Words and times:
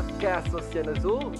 podcast 0.00 0.56
Oceano 0.56 0.92
Azul. 0.92 1.32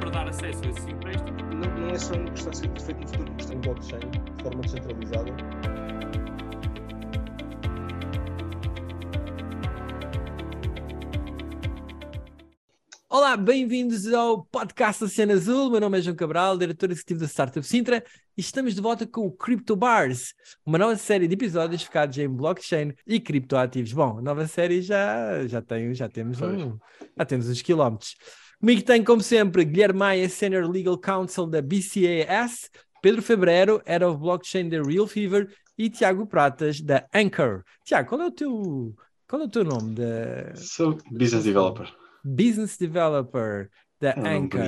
para 0.00 0.10
dar 0.10 0.28
acesso 0.28 0.64
a 0.64 0.70
esse 0.70 0.90
empréstimo. 0.90 1.38
Não, 1.54 1.78
não 1.78 1.88
é 1.90 1.98
só 1.98 2.14
uma 2.14 2.30
questão 2.30 2.50
de 2.50 2.58
ser 2.58 2.80
feito 2.80 3.00
no 3.00 3.08
futuro, 3.08 3.30
é 3.30 3.36
questão 3.36 3.56
em 3.56 3.60
blockchain, 3.60 4.10
de 4.10 4.42
forma 4.42 4.60
descentralizada. 4.62 5.32
Olá, 13.08 13.36
bem-vindos 13.36 14.12
ao 14.12 14.44
podcast 14.46 15.04
Oceano 15.04 15.32
Azul. 15.34 15.70
Meu 15.70 15.80
nome 15.80 15.98
é 15.98 16.02
João 16.02 16.16
Cabral, 16.16 16.58
diretor 16.58 16.90
executivo 16.90 17.20
da 17.20 17.26
Startup 17.26 17.64
Sintra, 17.64 18.02
estamos 18.38 18.72
de 18.76 18.80
volta 18.80 19.04
com 19.04 19.26
o 19.26 19.32
Crypto 19.32 19.74
Bars, 19.74 20.32
uma 20.64 20.78
nova 20.78 20.96
série 20.96 21.26
de 21.26 21.34
episódios 21.34 21.82
focados 21.82 22.16
em 22.18 22.28
blockchain 22.28 22.94
e 23.04 23.18
criptoativos. 23.18 23.92
Bom, 23.92 24.18
a 24.18 24.22
nova 24.22 24.46
série 24.46 24.80
já, 24.80 25.44
já, 25.48 25.60
tem, 25.60 25.92
já, 25.92 26.08
temos, 26.08 26.40
um, 26.40 26.78
já 27.16 27.24
temos 27.24 27.48
uns 27.48 27.60
quilómetros. 27.60 28.14
Comigo 28.60 28.82
tem, 28.82 29.02
como 29.02 29.20
sempre, 29.20 29.64
Guilherme 29.64 29.98
Maia, 29.98 30.28
Senior 30.28 30.70
Legal 30.70 30.96
Counsel 30.96 31.48
da 31.48 31.60
BCAS, 31.60 32.70
Pedro 33.02 33.22
Febrero, 33.22 33.82
Head 33.84 34.04
of 34.04 34.20
Blockchain 34.20 34.68
da 34.68 34.82
Real 34.82 35.08
Fever 35.08 35.52
e 35.76 35.90
Tiago 35.90 36.24
Pratas 36.24 36.80
da 36.80 37.06
Anchor. 37.12 37.64
Tiago, 37.84 38.08
qual 38.08 38.22
é 38.22 38.26
o 38.26 38.30
teu, 38.30 38.94
qual 39.28 39.42
é 39.42 39.44
o 39.46 39.48
teu 39.48 39.64
nome? 39.64 39.96
Da... 39.96 40.54
Sou 40.54 40.96
business 41.10 41.42
developer. 41.42 41.92
Business 42.24 42.76
Developer 42.76 43.68
da 44.00 44.10
É 44.10 44.20
um 44.20 44.44
Anchor. 44.44 44.60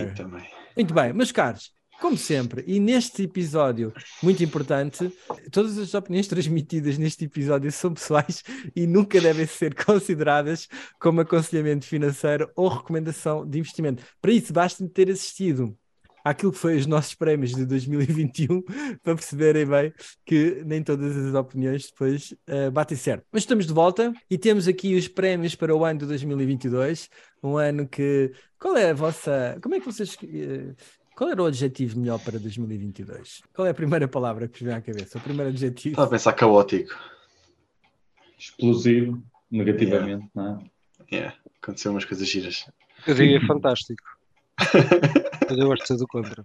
Muito 0.77 0.95
bem, 0.95 1.12
meus 1.12 1.30
caros, 1.30 1.73
como 2.00 2.16
sempre, 2.16 2.64
e 2.66 2.80
neste 2.80 3.24
episódio 3.24 3.92
muito 4.22 4.42
importante, 4.42 5.12
todas 5.52 5.77
as 5.77 5.92
opiniões 5.92 6.26
transmitidas 6.26 6.96
neste 6.96 7.26
episódio 7.26 7.70
são 7.70 7.92
pessoais 7.92 8.42
e 8.74 8.86
nunca 8.86 9.20
devem 9.20 9.46
ser 9.46 9.74
consideradas 9.84 10.66
como 10.98 11.20
aconselhamento 11.20 11.84
financeiro 11.84 12.50
ou 12.56 12.68
recomendação 12.68 13.46
de 13.46 13.59
investimento. 13.59 14.02
Para 14.20 14.32
isso, 14.32 14.52
basta-me 14.52 14.88
ter 14.88 15.10
assistido 15.10 15.76
àquilo 16.24 16.52
que 16.52 16.59
foi 16.59 16.76
os 16.76 16.87
nossos 16.87 17.15
prémios 17.15 17.52
de 17.52 17.65
2021 17.66 18.62
para 19.02 19.14
perceberem 19.14 19.66
bem 19.66 19.92
que 20.24 20.62
nem 20.64 20.82
todas 20.82 21.16
as 21.16 21.35
opiniões 21.35 21.87
depois 21.90 22.35
eh, 22.46 22.70
batem 22.70 22.96
certo. 22.96 23.24
Mas 23.32 23.42
estamos 23.42 23.66
de 23.66 23.73
volta 23.73 24.12
e 24.30 24.38
temos 24.38 24.66
aqui 24.68 24.95
os 24.95 25.09
prémios 25.09 25.54
para 25.54 25.74
o 25.74 25.85
ano 25.85 26.01
de 26.01 26.07
2022, 26.07 27.09
um 27.42 27.57
ano 27.57 27.87
que... 27.87 28.32
Qual 28.59 28.76
é 28.76 28.90
a 28.90 28.95
vossa... 28.95 29.59
Como 29.62 29.74
é 29.74 29.80
que 29.80 29.87
vocês... 29.87 30.16
eh, 30.23 30.74
qual 31.16 31.30
era 31.30 31.43
o 31.43 31.47
adjetivo 31.47 31.99
melhor 32.01 32.19
para 32.21 32.39
2022? 32.39 33.43
Qual 33.55 33.66
é 33.66 33.71
a 33.71 33.75
primeira 33.75 34.09
palavra 34.09 34.49
que 34.49 34.59
vos 34.59 34.66
vem 34.66 34.75
à 34.75 34.80
cabeça? 34.80 35.19
O 35.19 35.21
primeiro 35.21 35.51
adjetivo? 35.51 35.93
Estava 35.95 36.09
a 36.09 36.11
pensar 36.11 36.33
caótico. 36.33 36.95
Explosivo, 38.39 39.23
negativamente, 39.51 40.29
não 40.35 40.61
é? 41.11 41.15
Yeah. 41.15 41.37
Aconteceu 41.63 41.91
umas 41.93 42.05
coisas 42.05 42.27
giras. 42.29 42.66
Eu 43.07 43.15
diria 43.15 43.41
fantástico. 43.47 44.03
Mas 45.49 45.59
eu 45.59 45.66
gosto 45.66 45.83
de 45.83 45.88
ser 45.88 45.97
do 45.97 46.07
contra. 46.07 46.45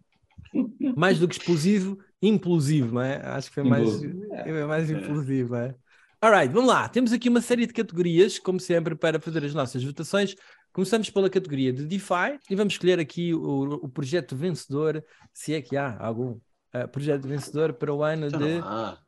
Mais 0.95 1.19
do 1.19 1.27
que 1.27 1.35
explosivo, 1.35 1.97
implosivo, 2.21 2.95
não 2.95 3.01
é? 3.01 3.17
Acho 3.25 3.49
que 3.49 3.55
foi 3.55 3.63
mais, 3.63 3.87
Implosivo. 3.87 4.33
é 4.33 4.65
mais 4.65 4.89
implosivo, 4.89 5.53
não 5.53 5.59
é? 5.59 5.75
Alright, 6.21 6.53
vamos 6.53 6.69
lá. 6.69 6.87
Temos 6.89 7.13
aqui 7.13 7.29
uma 7.29 7.41
série 7.41 7.67
de 7.67 7.73
categorias, 7.73 8.39
como 8.39 8.59
sempre, 8.59 8.95
para 8.95 9.19
fazer 9.19 9.43
as 9.45 9.53
nossas 9.53 9.83
votações. 9.83 10.35
Começamos 10.75 11.09
pela 11.09 11.29
categoria 11.29 11.71
de 11.71 11.85
DeFi 11.85 12.37
e 12.49 12.53
vamos 12.53 12.73
escolher 12.73 12.99
aqui 12.99 13.33
o, 13.33 13.75
o 13.75 13.87
projeto 13.87 14.35
vencedor, 14.35 15.01
se 15.33 15.53
é 15.53 15.61
que 15.61 15.77
há 15.77 15.97
algum 15.97 16.37
eh, 16.73 16.85
projeto 16.85 17.25
vencedor 17.25 17.71
para 17.71 17.93
o 17.93 18.03
ano 18.03 18.29
de 18.29 18.61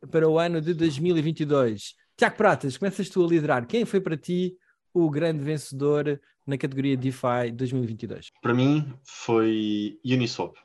para 0.10 0.30
o 0.30 0.40
ano 0.40 0.62
de 0.62 0.74
2022. 0.74 1.94
Tiago 2.16 2.38
Pratas, 2.38 2.78
começas 2.78 3.10
tu 3.10 3.22
a 3.22 3.28
liderar. 3.28 3.68
Quem 3.68 3.84
foi 3.84 4.00
para 4.00 4.16
ti 4.16 4.56
o 4.94 5.10
grande 5.10 5.44
vencedor 5.44 6.22
na 6.46 6.58
categoria 6.58 6.96
DeFi 6.96 7.52
2022? 7.54 8.30
para 8.42 8.54
mim 8.54 8.90
foi 9.04 10.00
Uniswap. 10.06 10.56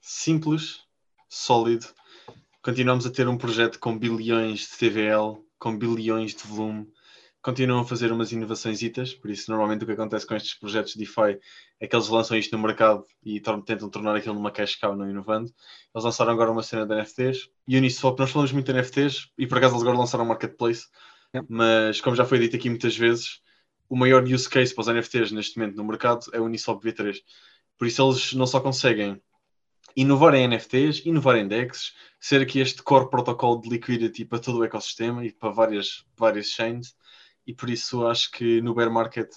Simples, 0.00 0.80
sólido. 1.28 1.84
Continuamos 2.62 3.04
a 3.04 3.10
ter 3.10 3.28
um 3.28 3.36
projeto 3.36 3.78
com 3.78 3.98
bilhões 3.98 4.60
de 4.60 4.78
TVL, 4.78 5.44
com 5.58 5.76
bilhões 5.76 6.34
de 6.34 6.42
volume. 6.44 6.88
Continuam 7.42 7.80
a 7.80 7.84
fazer 7.84 8.12
umas 8.12 8.32
inovações, 8.32 8.80
por 9.14 9.30
isso 9.30 9.50
normalmente 9.50 9.82
o 9.82 9.86
que 9.86 9.92
acontece 9.92 10.26
com 10.26 10.34
estes 10.34 10.54
projetos 10.54 10.92
de 10.92 10.98
DeFi 10.98 11.38
é 11.80 11.86
que 11.86 11.96
eles 11.96 12.08
lançam 12.08 12.36
isto 12.36 12.54
no 12.54 12.62
mercado 12.62 13.06
e 13.24 13.40
tentam 13.40 13.88
tornar 13.88 14.14
aquilo 14.14 14.34
numa 14.34 14.50
cash 14.50 14.76
cow, 14.76 14.94
não 14.94 15.08
inovando. 15.08 15.46
Eles 15.94 16.04
lançaram 16.04 16.32
agora 16.32 16.50
uma 16.50 16.62
cena 16.62 16.84
de 16.84 16.94
NFTs. 16.94 17.48
Uniswap, 17.66 18.18
nós 18.18 18.30
falamos 18.30 18.52
muito 18.52 18.66
de 18.66 18.78
NFTs 18.78 19.30
e 19.38 19.46
por 19.46 19.56
acaso 19.56 19.74
eles 19.74 19.82
agora 19.82 19.98
lançaram 19.98 20.24
um 20.24 20.28
marketplace, 20.28 20.86
Yep. 21.34 21.46
mas 21.48 22.00
como 22.00 22.16
já 22.16 22.24
foi 22.24 22.40
dito 22.40 22.56
aqui 22.56 22.68
muitas 22.68 22.96
vezes, 22.96 23.40
o 23.88 23.96
maior 23.96 24.22
use 24.24 24.48
case 24.48 24.74
para 24.74 24.82
os 24.82 24.88
NFTs 24.88 25.32
neste 25.32 25.58
momento 25.58 25.76
no 25.76 25.84
mercado 25.84 26.26
é 26.32 26.40
o 26.40 26.44
Uniswap 26.44 26.82
V3. 26.82 27.18
Por 27.78 27.86
isso 27.86 28.02
eles 28.02 28.32
não 28.34 28.46
só 28.46 28.60
conseguem 28.60 29.20
inovar 29.96 30.34
em 30.34 30.46
NFTs, 30.46 31.04
inovar 31.04 31.36
em 31.36 31.48
DEX, 31.48 31.94
ser 32.18 32.42
aqui 32.42 32.60
este 32.60 32.82
core 32.82 33.10
protocolo 33.10 33.60
de 33.60 33.68
liquidity 33.68 34.24
para 34.24 34.38
todo 34.38 34.58
o 34.58 34.64
ecossistema 34.64 35.24
e 35.24 35.32
para 35.32 35.50
várias, 35.50 36.04
várias 36.16 36.46
chains. 36.48 36.94
E 37.50 37.52
por 37.52 37.68
isso 37.68 38.06
acho 38.06 38.30
que 38.30 38.60
no 38.60 38.72
bear 38.72 38.88
market 38.88 39.28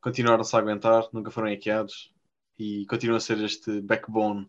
continuaram-se 0.00 0.54
a 0.54 0.60
aguentar, 0.60 1.08
nunca 1.12 1.32
foram 1.32 1.48
hackeados 1.48 2.12
e 2.56 2.86
continuam 2.86 3.16
a 3.16 3.20
ser 3.20 3.42
este 3.42 3.80
backbone 3.80 4.48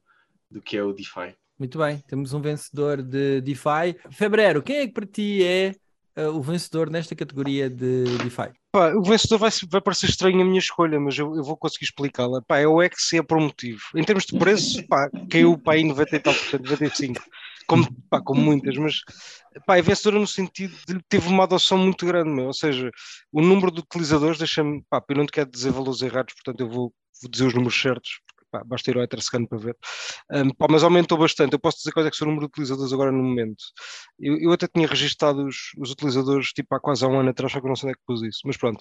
do 0.51 0.61
que 0.61 0.77
é 0.77 0.83
o 0.83 0.93
DeFi. 0.93 1.35
Muito 1.57 1.79
bem, 1.79 1.97
temos 2.07 2.31
um 2.33 2.39
vencedor 2.39 3.01
de 3.01 3.41
DeFi. 3.41 3.97
Febrero, 4.11 4.61
quem 4.61 4.75
é 4.75 4.85
que 4.85 4.93
para 4.93 5.07
ti 5.07 5.43
é 5.43 5.73
eh, 6.15 6.27
o 6.27 6.39
vencedor 6.43 6.91
nesta 6.91 7.15
categoria 7.15 7.71
de 7.71 8.03
DeFi? 8.19 8.51
Pá, 8.71 8.93
o 8.93 9.01
vencedor 9.01 9.39
vai, 9.39 9.49
vai 9.67 9.81
parecer 9.81 10.09
estranho 10.09 10.39
a 10.39 10.45
minha 10.45 10.59
escolha, 10.59 10.99
mas 10.99 11.17
eu, 11.17 11.35
eu 11.35 11.43
vou 11.43 11.57
conseguir 11.57 11.85
explicá-la. 11.85 12.43
Pá, 12.43 12.59
é 12.59 12.67
o 12.67 12.79
X 12.83 13.13
e 13.13 13.17
é 13.17 13.23
por 13.23 13.39
um 13.39 13.45
motivo. 13.45 13.81
Em 13.95 14.03
termos 14.03 14.27
de 14.27 14.37
preço, 14.37 14.87
pá, 14.87 15.09
caiu 15.27 15.57
para 15.57 15.73
aí 15.73 15.83
90 15.83 16.15
e 16.15 16.19
tal 16.19 16.35
por 16.35 16.43
cento, 16.43 16.69
95, 16.69 17.19
como, 17.67 17.85
pá, 18.09 18.21
como 18.21 18.41
muitas, 18.41 18.77
mas 18.77 19.01
pá, 19.65 19.77
é 19.77 19.81
vencedora 19.81 20.19
no 20.19 20.27
sentido 20.27 20.75
de 20.87 20.99
teve 21.09 21.27
uma 21.27 21.43
adoção 21.43 21.77
muito 21.77 22.05
grande, 22.05 22.29
meu. 22.29 22.45
ou 22.47 22.53
seja, 22.53 22.89
o 23.31 23.41
número 23.41 23.71
de 23.71 23.81
utilizadores, 23.81 24.37
deixa-me, 24.37 24.83
pá, 24.89 25.03
eu 25.09 25.15
não 25.17 25.25
te 25.25 25.33
quero 25.33 25.49
dizer 25.51 25.71
valores 25.71 26.01
errados, 26.01 26.33
portanto 26.33 26.61
eu 26.61 26.69
vou, 26.69 26.93
vou 27.21 27.29
dizer 27.29 27.45
os 27.45 27.53
números 27.53 27.79
certos, 27.79 28.19
pá, 28.51 28.63
basta 28.63 28.91
ir 28.91 28.97
ao 28.97 29.03
Etherscan 29.03 29.45
para 29.45 29.57
ver. 29.57 29.77
Um, 30.31 30.49
pá, 30.49 30.67
mas 30.69 30.83
aumentou 30.83 31.17
bastante. 31.17 31.53
Eu 31.53 31.59
posso 31.59 31.77
dizer 31.77 31.91
quais 31.91 32.07
é 32.07 32.11
que 32.11 32.17
são 32.17 32.27
o 32.27 32.31
número 32.31 32.47
de 32.47 32.51
utilizadores 32.51 32.93
agora 32.93 33.11
no 33.11 33.23
momento. 33.23 33.63
Eu, 34.19 34.37
eu 34.39 34.51
até 34.51 34.67
tinha 34.67 34.87
registado 34.87 35.45
os, 35.45 35.71
os 35.77 35.91
utilizadores 35.91 36.49
tipo 36.49 36.73
há 36.75 36.79
quase 36.79 37.05
um 37.05 37.19
ano 37.19 37.29
atrás, 37.29 37.51
só 37.51 37.59
que 37.59 37.65
eu 37.65 37.69
não 37.69 37.75
sei 37.75 37.89
onde 37.89 37.93
é 37.93 37.99
que 37.99 38.05
pus 38.05 38.21
isso, 38.23 38.41
mas 38.45 38.57
pronto. 38.57 38.79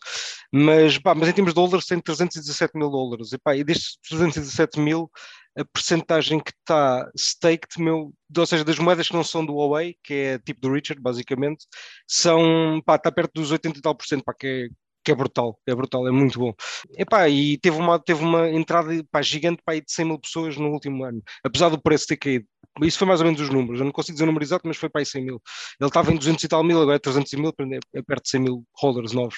Mas, 0.52 0.98
pá, 0.98 1.14
mas 1.14 1.28
em 1.28 1.32
termos 1.32 1.52
de 1.52 1.56
dólares 1.56 1.86
tem 1.86 2.00
317 2.00 2.76
mil 2.76 2.90
dólares. 2.90 3.32
E, 3.32 3.38
pá, 3.38 3.56
e 3.56 3.64
destes 3.64 3.98
317 4.08 4.80
mil, 4.80 5.10
a 5.56 5.64
percentagem 5.64 6.38
que 6.38 6.50
está 6.50 7.10
staked, 7.16 7.80
meu, 7.80 8.12
ou 8.36 8.46
seja, 8.46 8.64
das 8.64 8.78
moedas 8.78 9.08
que 9.08 9.14
não 9.14 9.24
são 9.24 9.44
do 9.44 9.54
Huawei, 9.54 9.96
que 10.04 10.14
é 10.14 10.38
tipo 10.38 10.60
do 10.60 10.72
Richard, 10.72 11.00
basicamente, 11.00 11.66
são, 12.06 12.80
pá, 12.84 12.96
está 12.96 13.10
perto 13.10 13.32
dos 13.34 13.50
80 13.50 13.78
e 13.78 13.82
tal 13.82 13.94
por 13.94 14.06
cento, 14.06 14.22
pá, 14.22 14.34
que 14.34 14.46
é, 14.46 14.68
que 15.06 15.12
é 15.12 15.14
brutal, 15.14 15.56
é 15.64 15.72
brutal, 15.72 16.08
é 16.08 16.10
muito 16.10 16.36
bom. 16.36 16.52
Epá, 16.98 17.28
e 17.28 17.56
teve 17.58 17.78
uma, 17.78 17.96
teve 17.96 18.24
uma 18.24 18.50
entrada 18.50 18.90
pá, 19.08 19.22
gigante 19.22 19.62
aí 19.64 19.80
de 19.80 19.92
100 19.92 20.04
mil 20.04 20.18
pessoas 20.18 20.56
no 20.56 20.68
último 20.70 21.04
ano, 21.04 21.22
apesar 21.44 21.68
do 21.68 21.80
preço 21.80 22.08
ter 22.08 22.16
caído. 22.16 22.44
Isso 22.82 22.98
foi 22.98 23.06
mais 23.06 23.20
ou 23.20 23.26
menos 23.26 23.40
os 23.40 23.48
números, 23.48 23.78
eu 23.78 23.84
não 23.84 23.92
consigo 23.92 24.14
dizer 24.14 24.24
o 24.24 24.26
número 24.26 24.44
exato, 24.44 24.66
mas 24.66 24.76
foi 24.76 24.88
para 24.90 25.00
aí 25.00 25.06
100 25.06 25.24
mil. 25.24 25.40
Ele 25.80 25.88
estava 25.88 26.12
em 26.12 26.16
200 26.16 26.42
e 26.42 26.48
tal 26.48 26.64
mil, 26.64 26.82
agora 26.82 26.96
é 26.96 26.98
300 26.98 27.32
mil, 27.34 27.52
é 27.94 28.02
perto 28.02 28.24
de 28.24 28.30
100 28.30 28.40
mil 28.40 28.64
holders 28.74 29.12
novos. 29.12 29.36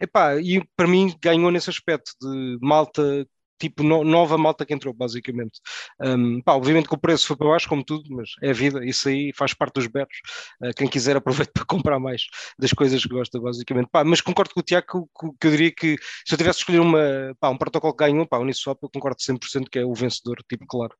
Epá, 0.00 0.36
e 0.40 0.64
para 0.74 0.88
mim 0.88 1.14
ganhou 1.22 1.50
nesse 1.50 1.68
aspecto 1.68 2.12
de 2.18 2.58
malta, 2.62 3.26
tipo 3.62 3.82
no- 3.84 4.02
nova 4.04 4.36
malta 4.36 4.66
que 4.66 4.74
entrou, 4.74 4.92
basicamente. 4.92 5.60
Um, 6.00 6.40
pá, 6.42 6.54
obviamente 6.54 6.88
que 6.88 6.94
o 6.94 6.98
preço 6.98 7.26
foi 7.28 7.36
para 7.36 7.48
baixo, 7.48 7.68
como 7.68 7.84
tudo, 7.84 8.04
mas 8.10 8.30
é 8.42 8.50
a 8.50 8.52
vida, 8.52 8.84
isso 8.84 9.08
aí 9.08 9.32
faz 9.36 9.54
parte 9.54 9.74
dos 9.74 9.86
berros. 9.86 10.16
Uh, 10.62 10.74
quem 10.76 10.88
quiser 10.88 11.16
aproveita 11.16 11.52
para 11.54 11.64
comprar 11.64 11.98
mais 12.00 12.22
das 12.58 12.72
coisas 12.72 13.02
que 13.02 13.08
gosta, 13.08 13.40
basicamente. 13.40 13.88
Pá, 13.90 14.04
mas 14.04 14.20
concordo 14.20 14.52
com 14.54 14.60
o 14.60 14.62
Tiago 14.62 14.86
que, 15.18 15.28
que 15.40 15.46
eu 15.46 15.50
diria 15.50 15.72
que 15.72 15.96
se 16.26 16.34
eu 16.34 16.38
tivesse 16.38 16.58
de 16.58 16.62
escolher 16.62 16.80
uma, 16.80 17.34
pá, 17.40 17.50
um 17.50 17.58
protocolo 17.58 17.94
que 17.94 18.04
ganhou, 18.04 18.26
pá, 18.26 18.38
o 18.38 18.42
Uniswap, 18.42 18.78
eu 18.82 18.90
concordo 18.90 19.20
100% 19.22 19.68
que 19.70 19.78
é 19.78 19.84
o 19.84 19.94
vencedor, 19.94 20.36
tipo, 20.48 20.66
claro. 20.66 20.94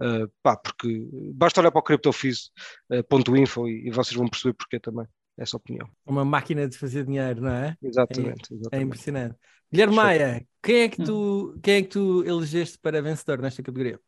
Uh, 0.00 0.28
pá, 0.42 0.56
porque 0.56 0.88
basta 1.34 1.60
olhar 1.60 1.70
para 1.70 1.80
o 1.80 1.82
CryptoFizz.info 1.82 3.68
e, 3.68 3.88
e 3.88 3.90
vocês 3.90 4.16
vão 4.16 4.28
perceber 4.28 4.54
porquê 4.54 4.80
também. 4.80 5.06
Essa 5.38 5.56
opinião. 5.56 5.88
Uma 6.04 6.24
máquina 6.24 6.68
de 6.68 6.76
fazer 6.76 7.04
dinheiro, 7.04 7.42
não 7.42 7.52
é? 7.52 7.76
Exatamente. 7.80 8.52
É 8.52 8.56
exatamente. 8.56 8.86
impressionante. 8.86 9.36
Guilherme 9.70 9.94
Maia, 9.94 10.46
quem 10.60 10.80
é 10.80 10.88
que 10.88 11.02
tu, 11.02 11.56
quem 11.62 11.74
é 11.76 11.82
que 11.82 11.88
tu 11.88 12.24
elegeste 12.24 12.76
para 12.78 13.00
vencedor 13.00 13.40
nesta 13.40 13.62
categoria? 13.62 14.00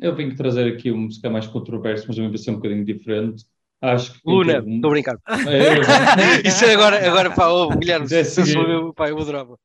Eu 0.00 0.14
vim 0.14 0.34
trazer 0.34 0.72
aqui 0.72 0.92
um 0.92 0.98
música 0.98 1.28
mais 1.28 1.46
controverso, 1.46 2.04
mas 2.06 2.16
também 2.16 2.30
vai 2.30 2.38
ser 2.38 2.50
um 2.52 2.56
bocadinho 2.56 2.84
diferente. 2.84 3.44
Acho 3.80 4.12
que. 4.12 4.20
Luna, 4.24 4.58
estou 4.58 4.88
a 4.88 4.90
brincar. 4.90 5.18
É, 5.26 6.46
Isso 6.48 6.64
é 6.64 6.74
agora, 6.74 7.08
agora 7.08 7.34
pá, 7.34 7.48
oh, 7.48 7.68
Guilherme, 7.70 8.08
se 8.08 8.40
eu 8.40 8.46
sou 8.46 8.62
eu, 8.62 8.94
pá, 8.94 9.08
eu 9.08 9.18
adorava. 9.18 9.58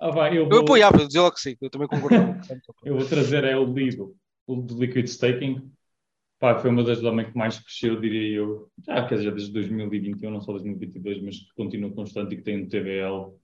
ah, 0.00 0.10
vai, 0.10 0.36
eu, 0.36 0.44
Eu 0.44 0.48
vou, 0.48 0.60
apoiava, 0.60 0.98
eu 0.98 1.06
dizia 1.06 1.22
logo 1.22 1.34
que 1.34 1.40
sim, 1.40 1.56
eu 1.60 1.70
também 1.70 1.88
concordava. 1.88 2.40
eu 2.84 2.96
vou 2.96 3.06
trazer 3.06 3.44
é 3.44 3.56
o 3.56 3.64
Lido, 3.64 4.14
o 4.46 4.56
do 4.56 4.78
Liquid 4.78 5.06
Staking. 5.06 5.70
Pá, 6.44 6.58
foi 6.58 6.68
uma 6.68 6.84
das 6.84 7.00
também 7.00 7.24
que 7.24 7.38
mais 7.38 7.58
cresceu, 7.58 7.98
diria 7.98 8.36
eu. 8.36 8.70
Já, 8.84 9.08
quer 9.08 9.14
dizer, 9.14 9.32
desde 9.32 9.50
2021, 9.54 10.30
não 10.30 10.42
só 10.42 10.52
2022, 10.52 11.22
mas 11.22 11.38
que 11.38 11.54
continua 11.56 11.90
constante 11.90 12.34
e 12.34 12.36
que 12.36 12.42
tem 12.42 12.62
um 12.62 12.68
TVL 12.68 13.34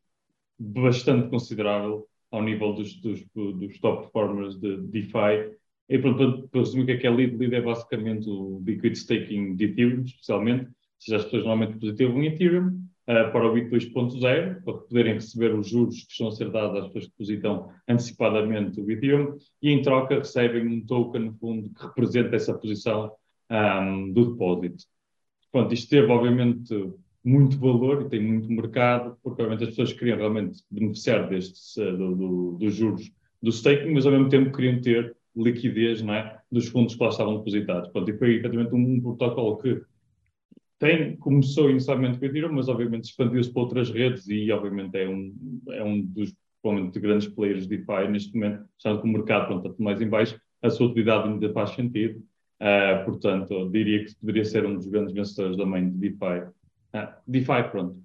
bastante 0.59 1.31
considerável. 1.31 2.07
ao 2.31 2.43
nível 2.43 2.75
dos, 2.75 3.01
dos, 3.01 3.25
dos 3.35 3.79
top 3.79 4.03
performers 4.03 4.61
de 4.61 4.83
DeFi. 4.83 5.57
E 5.89 5.99
pronto, 5.99 6.47
para 6.49 6.61
resumir 6.61 6.83
o 6.83 6.87
que 6.87 6.93
é 6.93 6.97
que 6.99 7.07
é 7.07 7.11
lead, 7.11 7.37
lead 7.39 7.55
é 7.55 7.63
basicamente 7.63 8.29
o 8.29 8.63
liquid 8.67 8.93
staking 8.93 9.57
de 9.57 9.65
Ethereum, 9.65 10.03
especialmente, 10.03 10.69
seja, 10.99 11.17
as 11.17 11.25
pessoas 11.25 11.45
normalmente 11.45 11.79
depositam 11.79 12.23
em 12.23 12.27
Ethereum 12.27 12.83
uh, 13.11 13.33
para 13.33 13.47
o 13.47 13.53
BIT 13.53 13.71
2.0, 13.71 14.63
para 14.63 14.75
poderem 14.75 15.15
receber 15.15 15.53
os 15.55 15.69
juros 15.69 16.05
que 16.05 16.13
estão 16.13 16.29
a 16.29 16.33
ser 16.33 16.51
dados 16.51 16.79
às 16.79 16.87
pessoas 16.87 17.05
que 17.07 17.11
depositam 17.11 17.69
antecipadamente 17.89 18.81
o 18.81 18.91
Ethereum, 18.91 19.37
e 19.61 19.71
em 19.71 19.83
troca 19.83 20.19
recebem 20.19 20.67
um 20.67 20.87
token, 20.87 21.23
no 21.23 21.35
fundo, 21.35 21.71
que 21.71 21.83
representa 21.85 22.37
essa 22.37 22.55
posição 22.55 23.11
um, 23.51 24.13
do 24.13 24.33
depósito. 24.33 24.85
Pronto, 25.51 25.75
isto 25.75 25.91
teve, 25.91 26.07
obviamente, 26.07 26.93
muito 27.25 27.59
valor 27.59 28.03
e 28.03 28.09
tem 28.09 28.23
muito 28.23 28.51
mercado, 28.51 29.17
porque, 29.23 29.43
obviamente, 29.43 29.65
as 29.65 29.71
pessoas 29.71 29.93
queriam 29.93 30.17
realmente 30.17 30.63
beneficiar 30.71 31.29
destes, 31.29 31.77
uh, 31.77 31.97
do, 31.97 32.15
do, 32.15 32.53
dos 32.59 32.75
juros 32.75 33.11
do 33.43 33.51
staking, 33.51 33.93
mas 33.93 34.07
ao 34.07 34.13
mesmo 34.13 34.29
tempo 34.29 34.55
queriam 34.55 34.81
ter 34.81 35.17
liquidez 35.35 36.03
não 36.03 36.15
é, 36.15 36.39
dos 36.51 36.69
fundos 36.69 36.95
que 36.95 37.03
lá 37.03 37.09
estavam 37.09 37.39
depositados. 37.39 37.91
Pronto, 37.91 38.11
e 38.11 38.19
foi 38.19 38.37
efetivamente 38.37 38.75
um 38.75 39.01
protocolo 39.01 39.57
que 39.59 39.81
tem, 40.81 41.15
começou 41.17 41.71
inicialmente 41.71 42.19
com 42.19 42.25
o 42.25 42.29
Ethereum, 42.29 42.53
mas 42.55 42.67
obviamente 42.67 43.05
expandiu-se 43.05 43.53
para 43.53 43.63
outras 43.63 43.91
redes 43.91 44.27
e 44.29 44.51
obviamente 44.51 44.97
é 44.97 45.07
um, 45.07 45.61
é 45.69 45.85
um 45.85 46.01
dos 46.01 46.35
provavelmente 46.63 46.99
grandes 46.99 47.29
players 47.29 47.69
de 47.69 47.77
DeFi 47.77 48.09
neste 48.09 48.35
momento, 48.35 48.65
estando 48.77 49.01
com 49.03 49.09
o 49.09 49.13
mercado 49.13 49.47
pronto, 49.47 49.83
mais 49.83 50.01
em 50.01 50.09
baixo, 50.09 50.41
a 50.63 50.71
sua 50.71 50.87
utilidade 50.87 51.29
ainda 51.29 51.53
faz 51.53 51.71
sentido. 51.71 52.23
Uh, 52.61 53.05
portanto, 53.05 53.71
diria 53.71 54.05
que 54.05 54.15
poderia 54.17 54.45
ser 54.45 54.65
um 54.65 54.75
dos 54.75 54.87
grandes 54.87 55.15
vencedores 55.15 55.57
também 55.57 55.91
de 55.91 55.97
DeFi. 55.99 56.49
Uh, 56.95 57.09
DeFi, 57.27 57.71
pronto. 57.71 58.03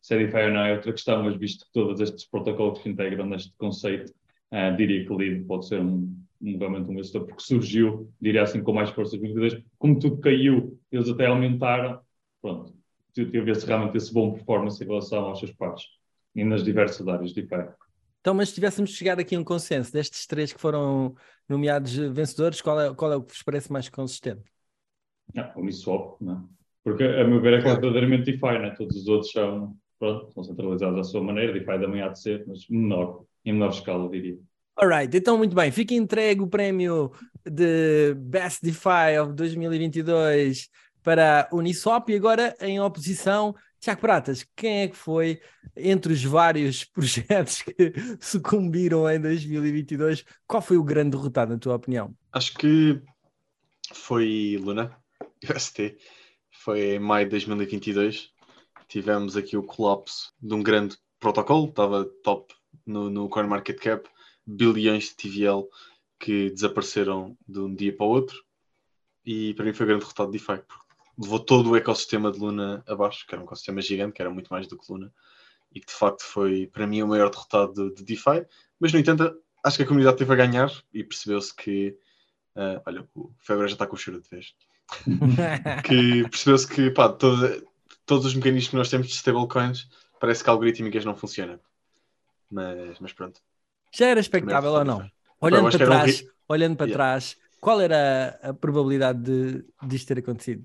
Se 0.00 0.14
é 0.14 0.18
DeFi 0.18 0.36
ou 0.36 0.52
não 0.52 0.60
é 0.60 0.74
outra 0.74 0.92
questão, 0.92 1.22
mas 1.22 1.36
visto 1.36 1.66
que 1.66 1.72
todos 1.72 2.00
estes 2.00 2.26
protocolos 2.26 2.78
que 2.78 2.88
integram 2.88 3.26
neste 3.26 3.54
conceito, 3.58 4.10
uh, 4.52 4.74
diria 4.76 5.04
que 5.04 5.12
o 5.12 5.16
LEED 5.16 5.44
pode 5.44 5.66
ser 5.66 5.80
um, 5.80 6.14
um, 6.40 6.58
realmente 6.58 6.90
um 6.90 6.94
vencedor, 6.94 7.26
porque 7.26 7.42
surgiu, 7.42 8.10
diria 8.20 8.42
assim, 8.42 8.62
com 8.62 8.72
mais 8.72 8.90
força 8.90 9.16
de 9.16 9.22
2022. 9.22 9.66
Como 9.78 9.98
tudo 9.98 10.18
caiu, 10.18 10.78
eles 10.90 11.08
até 11.08 11.26
aumentaram, 11.26 12.00
pronto, 12.46 12.72
teve 13.12 13.50
esse, 13.50 13.66
realmente 13.66 13.96
esse 13.96 14.12
bom 14.12 14.32
performance 14.32 14.82
em 14.82 14.86
relação 14.86 15.24
aos 15.24 15.40
seus 15.40 15.50
pares 15.52 15.82
e 16.34 16.44
nas 16.44 16.62
diversas 16.62 17.06
áreas 17.08 17.32
de 17.32 17.42
DeFi. 17.42 17.68
Então, 18.20 18.34
mas 18.34 18.50
se 18.50 18.54
tivéssemos 18.54 18.90
chegado 18.90 19.20
aqui 19.20 19.34
a 19.34 19.40
um 19.40 19.44
consenso 19.44 19.92
destes 19.92 20.26
três 20.26 20.52
que 20.52 20.60
foram 20.60 21.14
nomeados 21.48 21.94
vencedores, 21.94 22.60
qual 22.60 22.80
é, 22.80 22.94
qual 22.94 23.12
é 23.12 23.16
o 23.16 23.22
que 23.22 23.32
vos 23.32 23.42
parece 23.42 23.72
mais 23.72 23.88
consistente? 23.88 24.44
Não, 25.34 25.50
o 25.56 25.60
Uniswap, 25.60 26.20
não 26.20 26.34
é? 26.34 26.42
Porque, 26.84 27.02
a 27.02 27.26
meu 27.26 27.40
ver, 27.40 27.54
é 27.54 27.62
claro. 27.62 27.80
verdadeiramente 27.80 28.30
DeFi, 28.30 28.58
né? 28.60 28.74
todos 28.76 28.96
os 28.96 29.08
outros 29.08 29.32
são, 29.32 29.76
pronto, 29.98 30.32
são 30.32 30.44
centralizados 30.44 31.00
à 31.00 31.04
sua 31.04 31.22
maneira, 31.22 31.52
DeFi 31.52 31.80
também 31.80 32.00
há 32.00 32.08
de 32.08 32.20
ser, 32.20 32.44
mas 32.46 32.68
menor, 32.68 33.24
em 33.44 33.52
menor 33.52 33.70
escala, 33.70 34.08
diria. 34.08 34.38
Alright, 34.76 35.16
então 35.16 35.38
muito 35.38 35.56
bem, 35.56 35.72
fica 35.72 35.94
entregue 35.94 36.42
o 36.42 36.46
prémio 36.46 37.10
de 37.44 38.14
Best 38.14 38.62
DeFi 38.62 39.18
of 39.20 39.32
2022 39.32 40.68
para 41.06 41.48
Uniswap 41.52 42.08
e 42.08 42.16
agora 42.16 42.56
em 42.60 42.80
oposição 42.80 43.54
Tiago 43.78 44.00
Pratas, 44.00 44.44
quem 44.56 44.80
é 44.80 44.88
que 44.88 44.96
foi 44.96 45.40
entre 45.76 46.12
os 46.12 46.24
vários 46.24 46.82
projetos 46.90 47.62
que 47.62 47.92
sucumbiram 48.20 49.08
em 49.08 49.20
2022? 49.20 50.24
Qual 50.48 50.60
foi 50.60 50.76
o 50.76 50.82
grande 50.82 51.10
derrotado, 51.10 51.52
na 51.52 51.60
tua 51.60 51.76
opinião? 51.76 52.12
Acho 52.32 52.54
que 52.54 53.00
foi 53.92 54.58
Luna, 54.60 55.00
UST. 55.48 55.96
Foi 56.50 56.96
em 56.96 56.98
maio 56.98 57.26
de 57.26 57.30
2022. 57.30 58.32
Tivemos 58.88 59.36
aqui 59.36 59.56
o 59.56 59.62
colapso 59.62 60.32
de 60.42 60.54
um 60.54 60.62
grande 60.62 60.98
protocolo, 61.20 61.68
estava 61.68 62.04
top 62.24 62.52
no, 62.84 63.08
no 63.08 63.28
CoinMarketCap, 63.28 64.10
bilhões 64.44 65.10
de 65.10 65.14
TVL 65.14 65.68
que 66.18 66.50
desapareceram 66.50 67.38
de 67.46 67.60
um 67.60 67.72
dia 67.72 67.96
para 67.96 68.06
o 68.06 68.08
outro. 68.08 68.44
E 69.24 69.54
para 69.54 69.64
mim 69.64 69.72
foi 69.72 69.86
grande 69.86 70.00
derrotado 70.00 70.32
de 70.32 70.38
DeFi, 70.38 70.64
porque 70.66 70.85
levou 71.18 71.40
todo 71.40 71.70
o 71.70 71.76
ecossistema 71.76 72.30
de 72.30 72.38
Luna 72.38 72.84
abaixo, 72.86 73.26
que 73.26 73.34
era 73.34 73.42
um 73.42 73.46
ecossistema 73.46 73.80
gigante, 73.80 74.14
que 74.14 74.22
era 74.22 74.30
muito 74.30 74.48
mais 74.48 74.66
do 74.66 74.78
que 74.78 74.92
Luna, 74.92 75.12
e 75.72 75.80
que 75.80 75.86
de 75.86 75.92
facto 75.92 76.22
foi 76.22 76.66
para 76.66 76.86
mim 76.86 77.02
o 77.02 77.08
maior 77.08 77.30
derrotado 77.30 77.72
de, 77.72 77.94
de 77.96 78.04
DeFi. 78.04 78.46
Mas 78.78 78.92
no 78.92 78.98
entanto, 78.98 79.34
acho 79.64 79.76
que 79.76 79.82
a 79.82 79.86
comunidade 79.86 80.18
teve 80.18 80.32
a 80.32 80.36
ganhar 80.36 80.70
e 80.92 81.02
percebeu-se 81.02 81.54
que. 81.54 81.96
Uh, 82.54 82.80
olha, 82.86 83.06
o 83.14 83.30
Febre 83.38 83.68
já 83.68 83.74
está 83.74 83.86
com 83.86 83.96
o 83.96 83.98
cheiro 83.98 84.20
de 84.20 84.28
vez. 84.28 84.54
que 85.84 86.28
percebeu-se 86.28 86.66
que 86.66 86.90
pá, 86.90 87.08
todo, 87.08 87.66
todos 88.06 88.26
os 88.26 88.34
mecanismos 88.34 88.70
que 88.70 88.76
nós 88.76 88.88
temos 88.88 89.08
de 89.08 89.14
stablecoins 89.14 89.88
parece 90.20 90.42
que 90.42 90.48
algorítmicas 90.48 91.04
não 91.04 91.16
funcionam. 91.16 91.60
Mas, 92.50 92.98
mas 93.00 93.12
pronto. 93.12 93.40
Já 93.92 94.06
era 94.06 94.20
expectável 94.20 94.72
ou 94.72 94.84
não? 94.84 95.10
Olhando 95.40 95.70
para 95.70 95.84
trás, 95.84 96.22
um... 96.22 96.26
olhando 96.48 96.76
para 96.76 96.86
yeah. 96.86 97.04
trás, 97.04 97.36
qual 97.60 97.80
era 97.80 98.38
a 98.42 98.54
probabilidade 98.54 99.22
de 99.22 99.64
disto 99.86 100.08
ter 100.08 100.18
acontecido? 100.18 100.64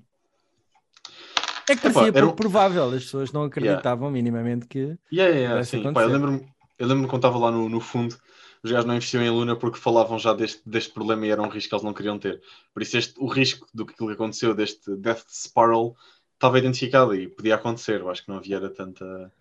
É 1.68 1.76
que 1.76 1.90
parecia 1.90 2.24
um... 2.24 2.32
provável, 2.32 2.84
as 2.84 3.04
pessoas 3.04 3.32
não 3.32 3.44
acreditavam 3.44 4.08
yeah. 4.08 4.12
minimamente 4.12 4.66
que. 4.66 4.96
Yeah, 5.12 5.34
yeah, 5.36 5.64
sim. 5.64 5.92
Pá, 5.92 6.02
eu 6.02 6.08
lembro-me 6.08 6.52
eu 6.82 6.88
lembro 6.88 7.06
quando 7.06 7.20
estava 7.20 7.38
lá 7.38 7.48
no, 7.48 7.68
no 7.68 7.80
fundo, 7.80 8.18
os 8.60 8.72
gajos 8.72 8.86
não 8.86 8.94
investiam 8.94 9.22
em 9.22 9.30
Luna 9.30 9.54
porque 9.54 9.78
falavam 9.78 10.18
já 10.18 10.34
deste, 10.34 10.60
deste 10.68 10.92
problema 10.92 11.24
e 11.24 11.30
era 11.30 11.40
um 11.40 11.48
risco 11.48 11.68
que 11.68 11.74
eles 11.76 11.84
não 11.84 11.94
queriam 11.94 12.18
ter. 12.18 12.42
Por 12.74 12.82
isso, 12.82 12.98
este, 12.98 13.14
o 13.18 13.26
risco 13.28 13.68
do 13.72 13.86
que 13.86 13.94
aconteceu, 14.10 14.52
deste 14.52 14.96
Death 14.96 15.24
Spiral, 15.28 15.96
estava 16.34 16.58
identificado 16.58 17.14
e 17.14 17.28
podia 17.28 17.54
acontecer. 17.54 18.00
Eu 18.00 18.10
acho 18.10 18.24
que 18.24 18.28
não 18.28 18.38
havia 18.38 18.56
era 18.56 18.68
tanta. 18.68 19.32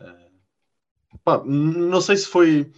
Uh... 0.00 1.18
Pá, 1.22 1.42
não 1.44 2.00
sei 2.00 2.16
se 2.16 2.26
foi 2.26 2.72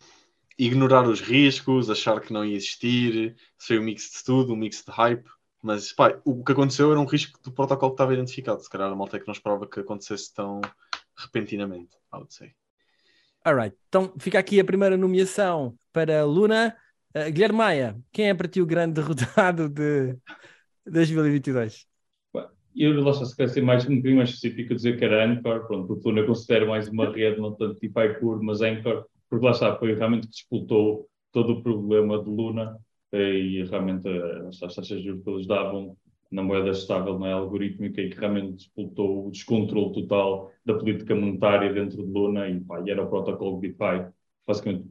ignorar 0.59 1.07
os 1.07 1.21
riscos, 1.21 1.89
achar 1.89 2.21
que 2.21 2.33
não 2.33 2.45
ia 2.45 2.57
existir, 2.57 3.37
se 3.57 3.69
foi 3.69 3.79
um 3.79 3.85
mix 3.85 4.11
de 4.11 4.25
tudo, 4.25 4.55
um 4.55 4.57
mix 4.57 4.83
de 4.85 4.91
hype. 4.91 5.29
Mas 5.65 5.95
pá, 5.95 6.21
o 6.27 6.45
que 6.45 6.53
aconteceu 6.53 6.91
era 6.91 7.01
um 7.01 7.07
risco 7.07 7.43
do 7.43 7.51
protocolo 7.51 7.93
que 7.93 7.95
estava 7.95 8.13
identificado. 8.13 8.61
Se 8.61 8.69
calhar 8.69 8.93
a 8.93 8.95
malta 8.95 9.17
é 9.17 9.21
que 9.21 9.27
não 9.27 9.33
esperava 9.33 9.67
que 9.67 9.81
acontecesse 9.81 10.33
tão 10.35 10.61
repentinamente, 11.17 11.97
I 12.13 12.17
would 12.17 12.35
say. 12.35 12.53
Alright, 13.43 13.75
então 13.89 14.13
fica 14.19 14.39
aqui 14.39 14.61
a 14.61 14.65
primeira 14.65 14.95
nomeação 14.99 15.75
para 15.91 16.23
Luna. 16.27 16.77
Uh, 17.17 17.33
Guilherme 17.33 17.57
Maia, 17.57 17.99
quem 18.13 18.29
é 18.29 18.35
para 18.35 18.47
ti 18.47 18.61
o 18.61 18.67
grande 18.67 18.93
derrotado 19.01 19.71
de 19.71 20.15
2022? 20.85 21.87
Eu 22.77 23.01
lá 23.01 23.15
só 23.15 23.25
se 23.25 23.35
quer 23.35 23.49
ser 23.49 23.63
mais 23.63 23.87
um 23.87 23.97
bocadinho 23.97 24.17
mais 24.19 24.31
específico 24.31 24.75
dizer 24.75 24.99
que 24.99 25.05
era 25.07 25.25
Anchor, 25.25 25.67
pronto, 25.67 25.87
porque 25.87 26.07
Luna 26.07 26.27
considero 26.27 26.69
mais 26.69 26.89
uma 26.89 27.11
rede, 27.11 27.41
não 27.41 27.55
tanto 27.55 27.81
tipo 27.81 28.01
puro, 28.21 28.43
mas 28.43 28.61
Anchor, 28.61 29.07
porque 29.31 29.47
lá 29.47 29.53
está, 29.53 29.75
foi 29.79 29.95
realmente 29.95 30.27
que 30.27 30.33
disputou 30.35 31.09
todo 31.33 31.55
o 31.55 31.63
problema 31.63 32.23
de 32.23 32.29
Luna 32.29 32.79
e 33.17 33.65
realmente 33.65 34.09
as 34.49 34.59
taxas 34.59 34.87
de 34.89 35.03
juros 35.05 35.23
que 35.23 35.31
eles 35.31 35.47
davam 35.47 35.97
na 36.31 36.43
moeda 36.43 36.71
estável, 36.71 37.25
é 37.25 37.33
algorítmica, 37.33 38.01
e 38.01 38.11
que 38.11 38.19
realmente 38.19 38.57
disputou 38.57 39.29
o 39.29 39.31
descontrole 39.31 39.93
total 39.93 40.51
da 40.65 40.75
política 40.75 41.15
monetária 41.15 41.73
dentro 41.73 42.05
de 42.05 42.11
Luna, 42.11 42.49
e, 42.49 42.61
pá, 42.61 42.83
e 42.85 42.91
era 42.91 43.05
o 43.05 43.09
protocolo 43.09 43.61
DeFi, 43.61 44.11
basicamente, 44.47 44.89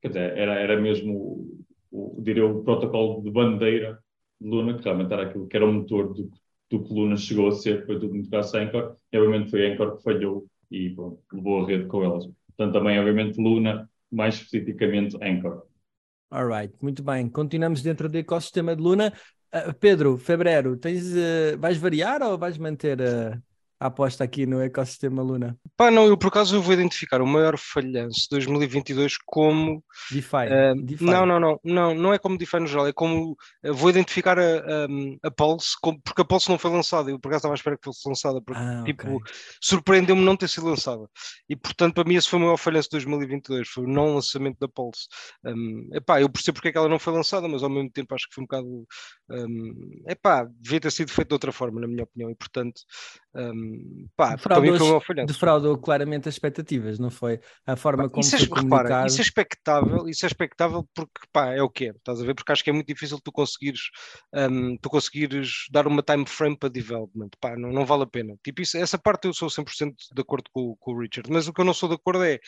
quer 0.00 0.08
dizer, 0.08 0.38
era, 0.38 0.54
era 0.54 0.80
mesmo, 0.80 1.12
o, 1.90 2.16
o, 2.18 2.22
diria, 2.22 2.46
o 2.46 2.62
protocolo 2.62 3.22
de 3.22 3.30
bandeira 3.30 3.98
de 4.40 4.48
Luna, 4.48 4.76
que 4.76 4.84
realmente 4.84 5.12
era 5.12 5.22
aquilo 5.24 5.48
que 5.48 5.56
era 5.56 5.66
o 5.66 5.72
motor 5.72 6.14
do, 6.14 6.30
do 6.70 6.84
que 6.84 6.94
Luna 6.94 7.16
chegou 7.16 7.48
a 7.48 7.52
ser, 7.52 7.84
foi 7.86 7.98
tudo 7.98 8.14
muito 8.14 8.30
graças 8.30 8.54
a 8.54 8.60
Anchor, 8.62 8.96
e 9.12 9.18
obviamente 9.18 9.50
foi 9.50 9.66
a 9.66 9.72
Anchor 9.72 9.96
que 9.96 10.02
falhou 10.04 10.46
e 10.70 10.90
pronto, 10.90 11.20
levou 11.32 11.64
a 11.64 11.66
rede 11.66 11.86
com 11.86 12.04
elas. 12.04 12.26
Portanto, 12.56 12.72
também, 12.74 12.98
obviamente, 12.98 13.40
Luna, 13.40 13.90
mais 14.10 14.36
especificamente 14.36 15.16
Anchor. 15.22 15.66
Muito 16.82 17.02
bem. 17.02 17.28
Continuamos 17.28 17.82
dentro 17.82 18.08
do 18.08 18.18
ecossistema 18.18 18.74
de 18.74 18.82
Luna. 18.82 19.12
Uh, 19.54 19.72
Pedro, 19.74 20.18
Febrero, 20.18 20.76
tens, 20.76 21.04
uh, 21.12 21.56
vais 21.58 21.78
variar 21.78 22.22
ou 22.22 22.36
vais 22.36 22.58
manter 22.58 23.00
uh, 23.00 23.40
a 23.80 23.86
aposta 23.86 24.24
aqui 24.24 24.46
no 24.46 24.60
ecossistema 24.60 25.22
Luna? 25.22 25.58
Pá, 25.76 25.90
não, 25.90 26.06
eu 26.06 26.16
por 26.16 26.28
acaso 26.28 26.56
eu 26.56 26.62
vou 26.62 26.74
identificar 26.74 27.20
o 27.20 27.26
maior 27.26 27.56
falhanço 27.58 28.22
de 28.22 28.28
2022 28.30 29.16
como 29.26 29.82
DeFi. 30.10 30.36
Uh, 30.36 30.82
DeFi. 30.82 31.04
Não, 31.04 31.26
não, 31.26 31.40
não, 31.40 31.60
não, 31.64 31.94
não 31.94 32.14
é 32.14 32.18
como 32.18 32.38
DeFi 32.38 32.60
no 32.60 32.66
geral, 32.66 32.86
é 32.86 32.92
como 32.92 33.32
uh, 33.64 33.74
vou 33.74 33.90
identificar 33.90 34.38
a, 34.38 34.42
a, 34.42 34.86
a 35.24 35.30
Pulse, 35.30 35.74
como, 35.80 36.00
porque 36.02 36.22
a 36.22 36.24
Pulse 36.24 36.48
não 36.48 36.58
foi 36.58 36.70
lançada, 36.70 37.10
eu 37.10 37.18
por 37.18 37.28
acaso 37.28 37.40
estava 37.40 37.54
à 37.54 37.56
espera 37.56 37.76
que 37.76 37.84
fosse 37.84 38.08
lançada, 38.08 38.40
porque 38.40 38.62
ah, 38.62 38.82
tipo, 38.84 39.16
okay. 39.16 39.34
surpreendeu-me 39.60 40.22
não 40.22 40.36
ter 40.36 40.48
sido 40.48 40.66
lançada. 40.66 41.08
E 41.48 41.56
portanto, 41.56 41.94
para 41.94 42.04
mim, 42.04 42.14
esse 42.14 42.28
foi 42.28 42.38
o 42.38 42.42
maior 42.42 42.56
falhanço 42.56 42.88
de 42.88 42.96
2022, 42.96 43.68
foi 43.68 43.84
o 43.84 43.88
não 43.88 44.14
lançamento 44.14 44.58
da 44.58 44.68
Pulse. 44.68 45.06
Um, 45.44 45.88
epá, 45.92 46.20
eu 46.20 46.28
percebo 46.28 46.56
porque 46.56 46.68
é 46.68 46.72
que 46.72 46.78
ela 46.78 46.88
não 46.88 46.98
foi 46.98 47.12
lançada, 47.12 47.48
mas 47.48 47.62
ao 47.62 47.70
mesmo 47.70 47.90
tempo 47.90 48.14
acho 48.14 48.28
que 48.28 48.34
foi 48.34 48.42
um 48.42 48.46
bocado. 48.46 48.86
Um, 49.30 50.02
epá, 50.08 50.48
devia 50.60 50.80
ter 50.80 50.92
sido 50.92 51.10
feito 51.10 51.28
de 51.28 51.34
outra 51.34 51.52
forma, 51.52 51.80
na 51.80 51.86
minha 51.86 52.04
opinião, 52.04 52.30
e 52.30 52.34
portanto. 52.34 52.80
Um, 53.36 53.63
pá, 54.16 54.36
defraudou, 54.36 54.78
foi 54.78 54.90
uma 54.90 55.00
falhança. 55.00 55.32
defraudou 55.32 55.78
claramente 55.78 56.28
as 56.28 56.34
expectativas, 56.34 56.98
não 56.98 57.10
foi? 57.10 57.40
A 57.66 57.76
forma 57.76 58.08
como 58.08 58.20
isso 58.20 58.36
é, 58.36 58.38
foi 58.40 58.62
repara, 58.62 59.06
isso 59.06 59.20
é 59.20 59.22
expectável, 59.22 60.08
isso 60.08 60.24
é 60.24 60.28
expectável 60.28 60.88
porque 60.94 61.20
pá, 61.32 61.52
é 61.52 61.62
o 61.62 61.70
que 61.70 61.86
é, 61.86 61.90
estás 61.90 62.20
a 62.20 62.24
ver? 62.24 62.34
Porque 62.34 62.52
acho 62.52 62.64
que 62.64 62.70
é 62.70 62.72
muito 62.72 62.86
difícil 62.86 63.18
tu 63.22 63.32
conseguires, 63.32 63.82
um, 64.32 64.76
tu 64.78 64.88
conseguires 64.88 65.66
dar 65.70 65.86
uma 65.86 66.02
time 66.02 66.26
frame 66.26 66.56
para 66.56 66.68
development, 66.68 67.30
pá, 67.40 67.56
não, 67.56 67.70
não 67.70 67.84
vale 67.84 68.04
a 68.04 68.06
pena. 68.06 68.36
Tipo, 68.42 68.62
isso, 68.62 68.76
essa 68.76 68.98
parte 68.98 69.26
eu 69.26 69.34
sou 69.34 69.48
100% 69.48 69.94
de 70.14 70.20
acordo 70.20 70.50
com, 70.52 70.76
com 70.76 70.92
o 70.92 71.00
Richard, 71.00 71.30
mas 71.30 71.48
o 71.48 71.52
que 71.52 71.60
eu 71.60 71.64
não 71.64 71.74
sou 71.74 71.88
de 71.88 71.94
acordo 71.94 72.24
é 72.24 72.38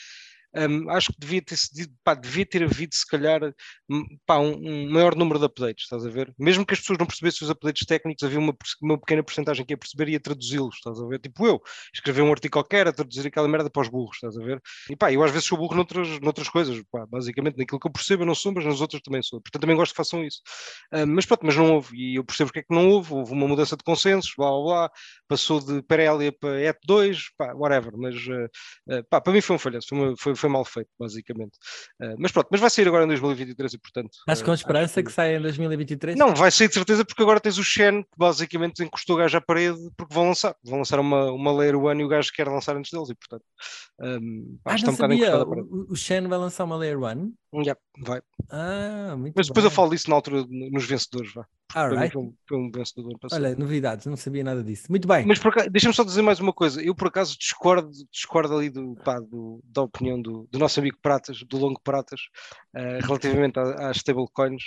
um, 0.56 0.90
acho 0.90 1.12
que 1.12 1.18
devia 1.20 1.42
ter, 1.42 1.56
pá, 2.04 2.14
devia 2.14 2.46
ter 2.46 2.62
havido, 2.62 2.94
se 2.94 3.06
calhar, 3.06 3.40
um, 3.88 4.04
pá, 4.26 4.38
um, 4.38 4.54
um 4.54 4.90
maior 4.90 5.14
número 5.14 5.38
de 5.38 5.44
updates, 5.46 5.84
estás 5.84 6.04
a 6.04 6.10
ver? 6.10 6.32
Mesmo 6.38 6.64
que 6.64 6.74
as 6.74 6.80
pessoas 6.80 6.98
não 6.98 7.06
percebessem 7.06 7.44
os 7.44 7.50
updates 7.50 7.86
técnicos, 7.86 8.22
havia 8.22 8.38
uma, 8.38 8.54
uma 8.82 8.98
pequena 8.98 9.22
porcentagem 9.22 9.64
que 9.64 9.72
ia 9.72 9.78
perceber 9.78 10.08
e 10.08 10.12
ia 10.12 10.20
traduzi-los, 10.20 10.76
estás 10.76 11.00
a 11.00 11.06
ver? 11.06 11.18
Tipo 11.20 11.46
eu, 11.46 11.60
escrever 11.94 12.22
um 12.22 12.30
artigo 12.32 12.52
qualquer, 12.52 12.88
a 12.88 12.92
traduzir 12.92 13.26
aquela 13.26 13.48
merda 13.48 13.70
para 13.70 13.82
os 13.82 13.88
burros, 13.88 14.16
estás 14.16 14.36
a 14.36 14.42
ver? 14.44 14.60
E 14.90 14.96
pá, 14.96 15.12
eu 15.12 15.22
às 15.22 15.30
vezes 15.30 15.46
sou 15.46 15.58
burro 15.58 15.74
noutras, 15.74 16.20
noutras 16.20 16.48
coisas, 16.48 16.82
pá, 16.90 17.06
basicamente, 17.06 17.56
naquilo 17.58 17.78
que 17.80 17.86
eu 17.86 17.92
percebo 17.92 18.22
eu 18.22 18.26
não 18.26 18.34
sou, 18.34 18.52
mas 18.52 18.64
nas 18.64 18.80
outras 18.80 19.02
também 19.02 19.22
sou. 19.22 19.40
Portanto, 19.40 19.60
também 19.62 19.76
gosto 19.76 19.92
que 19.92 19.96
façam 19.96 20.24
isso. 20.24 20.40
Ah, 20.92 21.06
mas 21.06 21.26
pronto, 21.26 21.44
mas 21.44 21.56
não 21.56 21.74
houve, 21.74 21.96
e 21.96 22.16
eu 22.18 22.24
percebo 22.24 22.48
porque 22.48 22.60
é 22.60 22.62
que 22.62 22.74
não 22.74 22.88
houve, 22.88 23.12
houve 23.12 23.32
uma 23.32 23.46
mudança 23.48 23.76
de 23.76 23.84
consensos, 23.84 24.32
blá 24.36 24.48
blá 24.50 24.62
blá, 24.62 24.90
passou 25.28 25.60
de 25.60 25.82
Perelia 25.82 26.32
para 26.32 26.60
ET2, 26.60 27.18
pá, 27.36 27.52
whatever, 27.54 27.92
mas 27.96 28.14
ah, 28.90 29.02
pá, 29.10 29.20
para 29.20 29.32
mim 29.32 29.40
foi 29.40 29.56
um 29.56 29.58
falhanço, 29.58 29.88
foi, 29.88 29.98
uma- 29.98 30.14
foi, 30.18 30.34
foi 30.34 30.45
mal 30.48 30.64
feito, 30.64 30.88
basicamente. 30.98 31.52
Ah, 32.00 32.14
mas 32.18 32.32
pronto, 32.32 32.48
mas 32.50 32.60
vai 32.60 32.70
sair 32.70 32.88
agora 32.88 33.04
em 33.04 33.08
2023 33.08 33.74
e 33.74 33.78
portanto. 33.78 34.10
Estás 34.20 34.42
com 34.42 34.50
ah, 34.50 34.54
esperança 34.54 35.00
acho 35.00 35.06
que 35.08 35.12
saia 35.12 35.38
em 35.38 35.42
2023? 35.42 36.16
Não, 36.18 36.34
vai 36.34 36.50
sair 36.50 36.68
de 36.68 36.74
certeza 36.74 37.04
porque 37.04 37.22
agora 37.22 37.40
tens 37.40 37.58
o 37.58 37.64
Shen 37.64 38.02
que 38.02 38.08
basicamente 38.16 38.82
encostou 38.82 39.16
o 39.16 39.18
gajo 39.18 39.36
à 39.36 39.40
parede 39.40 39.78
porque 39.96 40.14
vão 40.14 40.28
lançar, 40.28 40.54
vão 40.64 40.78
lançar 40.78 40.98
uma, 41.00 41.30
uma 41.32 41.52
Layer 41.52 41.76
One 41.76 42.02
e 42.02 42.04
o 42.04 42.08
gajo 42.08 42.30
quer 42.34 42.48
lançar 42.48 42.76
antes 42.76 42.90
deles 42.90 43.08
e 43.10 43.14
portanto. 43.14 43.44
Um, 44.00 44.58
Ah, 44.64 44.74
está 44.74 44.86
não 44.88 44.94
um 44.94 44.96
sabia. 44.96 45.36
O, 45.38 45.92
o 45.92 45.96
Shen 45.96 46.26
vai 46.28 46.38
lançar 46.38 46.64
uma 46.64 46.76
Layer 46.76 46.98
1? 46.98 47.32
Yeah, 47.54 47.80
vai. 48.04 48.20
Ah, 48.50 49.14
muito 49.16 49.34
Mas 49.36 49.46
depois 49.46 49.64
eu 49.64 49.70
bem. 49.70 49.76
falo 49.76 49.90
disso 49.90 50.10
na 50.10 50.16
altura 50.16 50.44
nos 50.48 50.84
vencedores, 50.84 51.32
vá. 51.32 51.46
Alright. 51.74 52.12
foi, 52.12 52.22
um, 52.22 52.34
foi 52.48 52.58
um 52.58 52.70
vencedor 52.70 53.02
do 53.02 53.08
ano 53.10 53.18
passado. 53.18 53.42
Olha, 53.42 53.56
novidades, 53.56 54.06
não 54.06 54.16
sabia 54.16 54.44
nada 54.44 54.62
disso. 54.62 54.86
Muito 54.90 55.08
bem. 55.08 55.24
Mas 55.26 55.40
deixa-me 55.70 55.94
só 55.94 56.04
dizer 56.04 56.22
mais 56.22 56.38
uma 56.38 56.52
coisa. 56.52 56.82
Eu, 56.82 56.94
por 56.94 57.08
acaso, 57.08 57.36
discordo, 57.38 57.90
discordo 58.12 58.54
ali 58.56 58.70
do, 58.70 58.94
pá, 59.04 59.18
do- 59.18 59.60
da 59.64 59.82
opinião 59.82 60.20
do, 60.20 60.35
do 60.50 60.58
nosso 60.58 60.80
amigo 60.80 60.98
Pratas, 61.00 61.42
do 61.44 61.58
Longo 61.58 61.80
Pratas, 61.82 62.20
eh, 62.74 62.98
relativamente 63.02 63.58
às 63.58 63.98
stablecoins. 63.98 64.64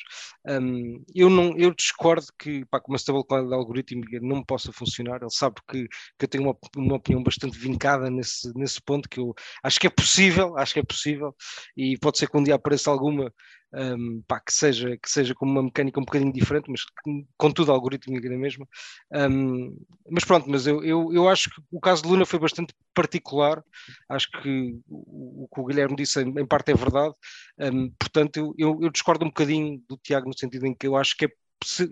Um, 0.47 1.03
eu, 1.13 1.29
não, 1.29 1.57
eu 1.57 1.73
discordo 1.73 2.25
que, 2.37 2.65
pá, 2.65 2.79
que 2.79 2.89
uma 2.89 2.97
stablecoin 2.97 3.47
de 3.47 3.53
algorítmica 3.53 4.19
não 4.21 4.43
possa 4.43 4.71
funcionar. 4.71 5.21
Ele 5.21 5.31
sabe 5.31 5.55
que, 5.69 5.87
que 5.87 6.25
eu 6.25 6.27
tenho 6.27 6.43
uma, 6.45 6.57
uma 6.77 6.95
opinião 6.95 7.23
bastante 7.23 7.57
vincada 7.57 8.09
nesse, 8.09 8.51
nesse 8.55 8.81
ponto, 8.81 9.07
que 9.09 9.19
eu 9.19 9.33
acho 9.63 9.79
que 9.79 9.87
é 9.87 9.89
possível, 9.89 10.57
acho 10.57 10.73
que 10.73 10.79
é 10.79 10.83
possível, 10.83 11.35
e 11.75 11.97
pode 11.97 12.17
ser 12.17 12.29
que 12.29 12.37
um 12.37 12.43
dia 12.43 12.55
apareça 12.55 12.89
alguma 12.89 13.31
um, 13.73 14.21
pá, 14.27 14.39
que, 14.39 14.53
seja, 14.53 14.97
que 14.97 15.09
seja 15.09 15.35
com 15.35 15.45
uma 15.45 15.63
mecânica 15.63 15.99
um 15.99 16.05
bocadinho 16.05 16.33
diferente, 16.33 16.69
mas 16.69 16.83
que, 16.83 17.25
contudo 17.37 17.71
algorítmica 17.71 18.29
na 18.29 18.37
mesma. 18.37 18.67
Um, 19.11 19.77
mas 20.09 20.25
pronto, 20.25 20.49
mas 20.49 20.65
eu, 20.67 20.83
eu, 20.83 21.13
eu 21.13 21.29
acho 21.29 21.49
que 21.49 21.61
o 21.71 21.79
caso 21.79 22.03
de 22.03 22.09
Luna 22.09 22.25
foi 22.25 22.39
bastante 22.39 22.73
particular. 22.93 23.63
Acho 24.09 24.29
que 24.31 24.79
o, 24.87 25.43
o 25.43 25.47
que 25.53 25.61
o 25.61 25.65
Guilherme 25.65 25.95
disse 25.95 26.21
em, 26.21 26.45
parte 26.45 26.71
é 26.71 26.75
verdade. 26.75 27.13
Um, 27.59 27.91
portanto, 27.91 28.37
eu, 28.37 28.53
eu, 28.57 28.79
eu 28.81 28.89
discordo 28.89 29.25
um 29.25 29.29
bocadinho 29.29 29.81
do 29.87 29.97
Tiago 29.97 30.27
no 30.27 30.37
sentido 30.37 30.65
em 30.65 30.73
que 30.73 30.87
eu 30.87 30.95
acho 30.95 31.15
que 31.15 31.25
é, 31.25 31.29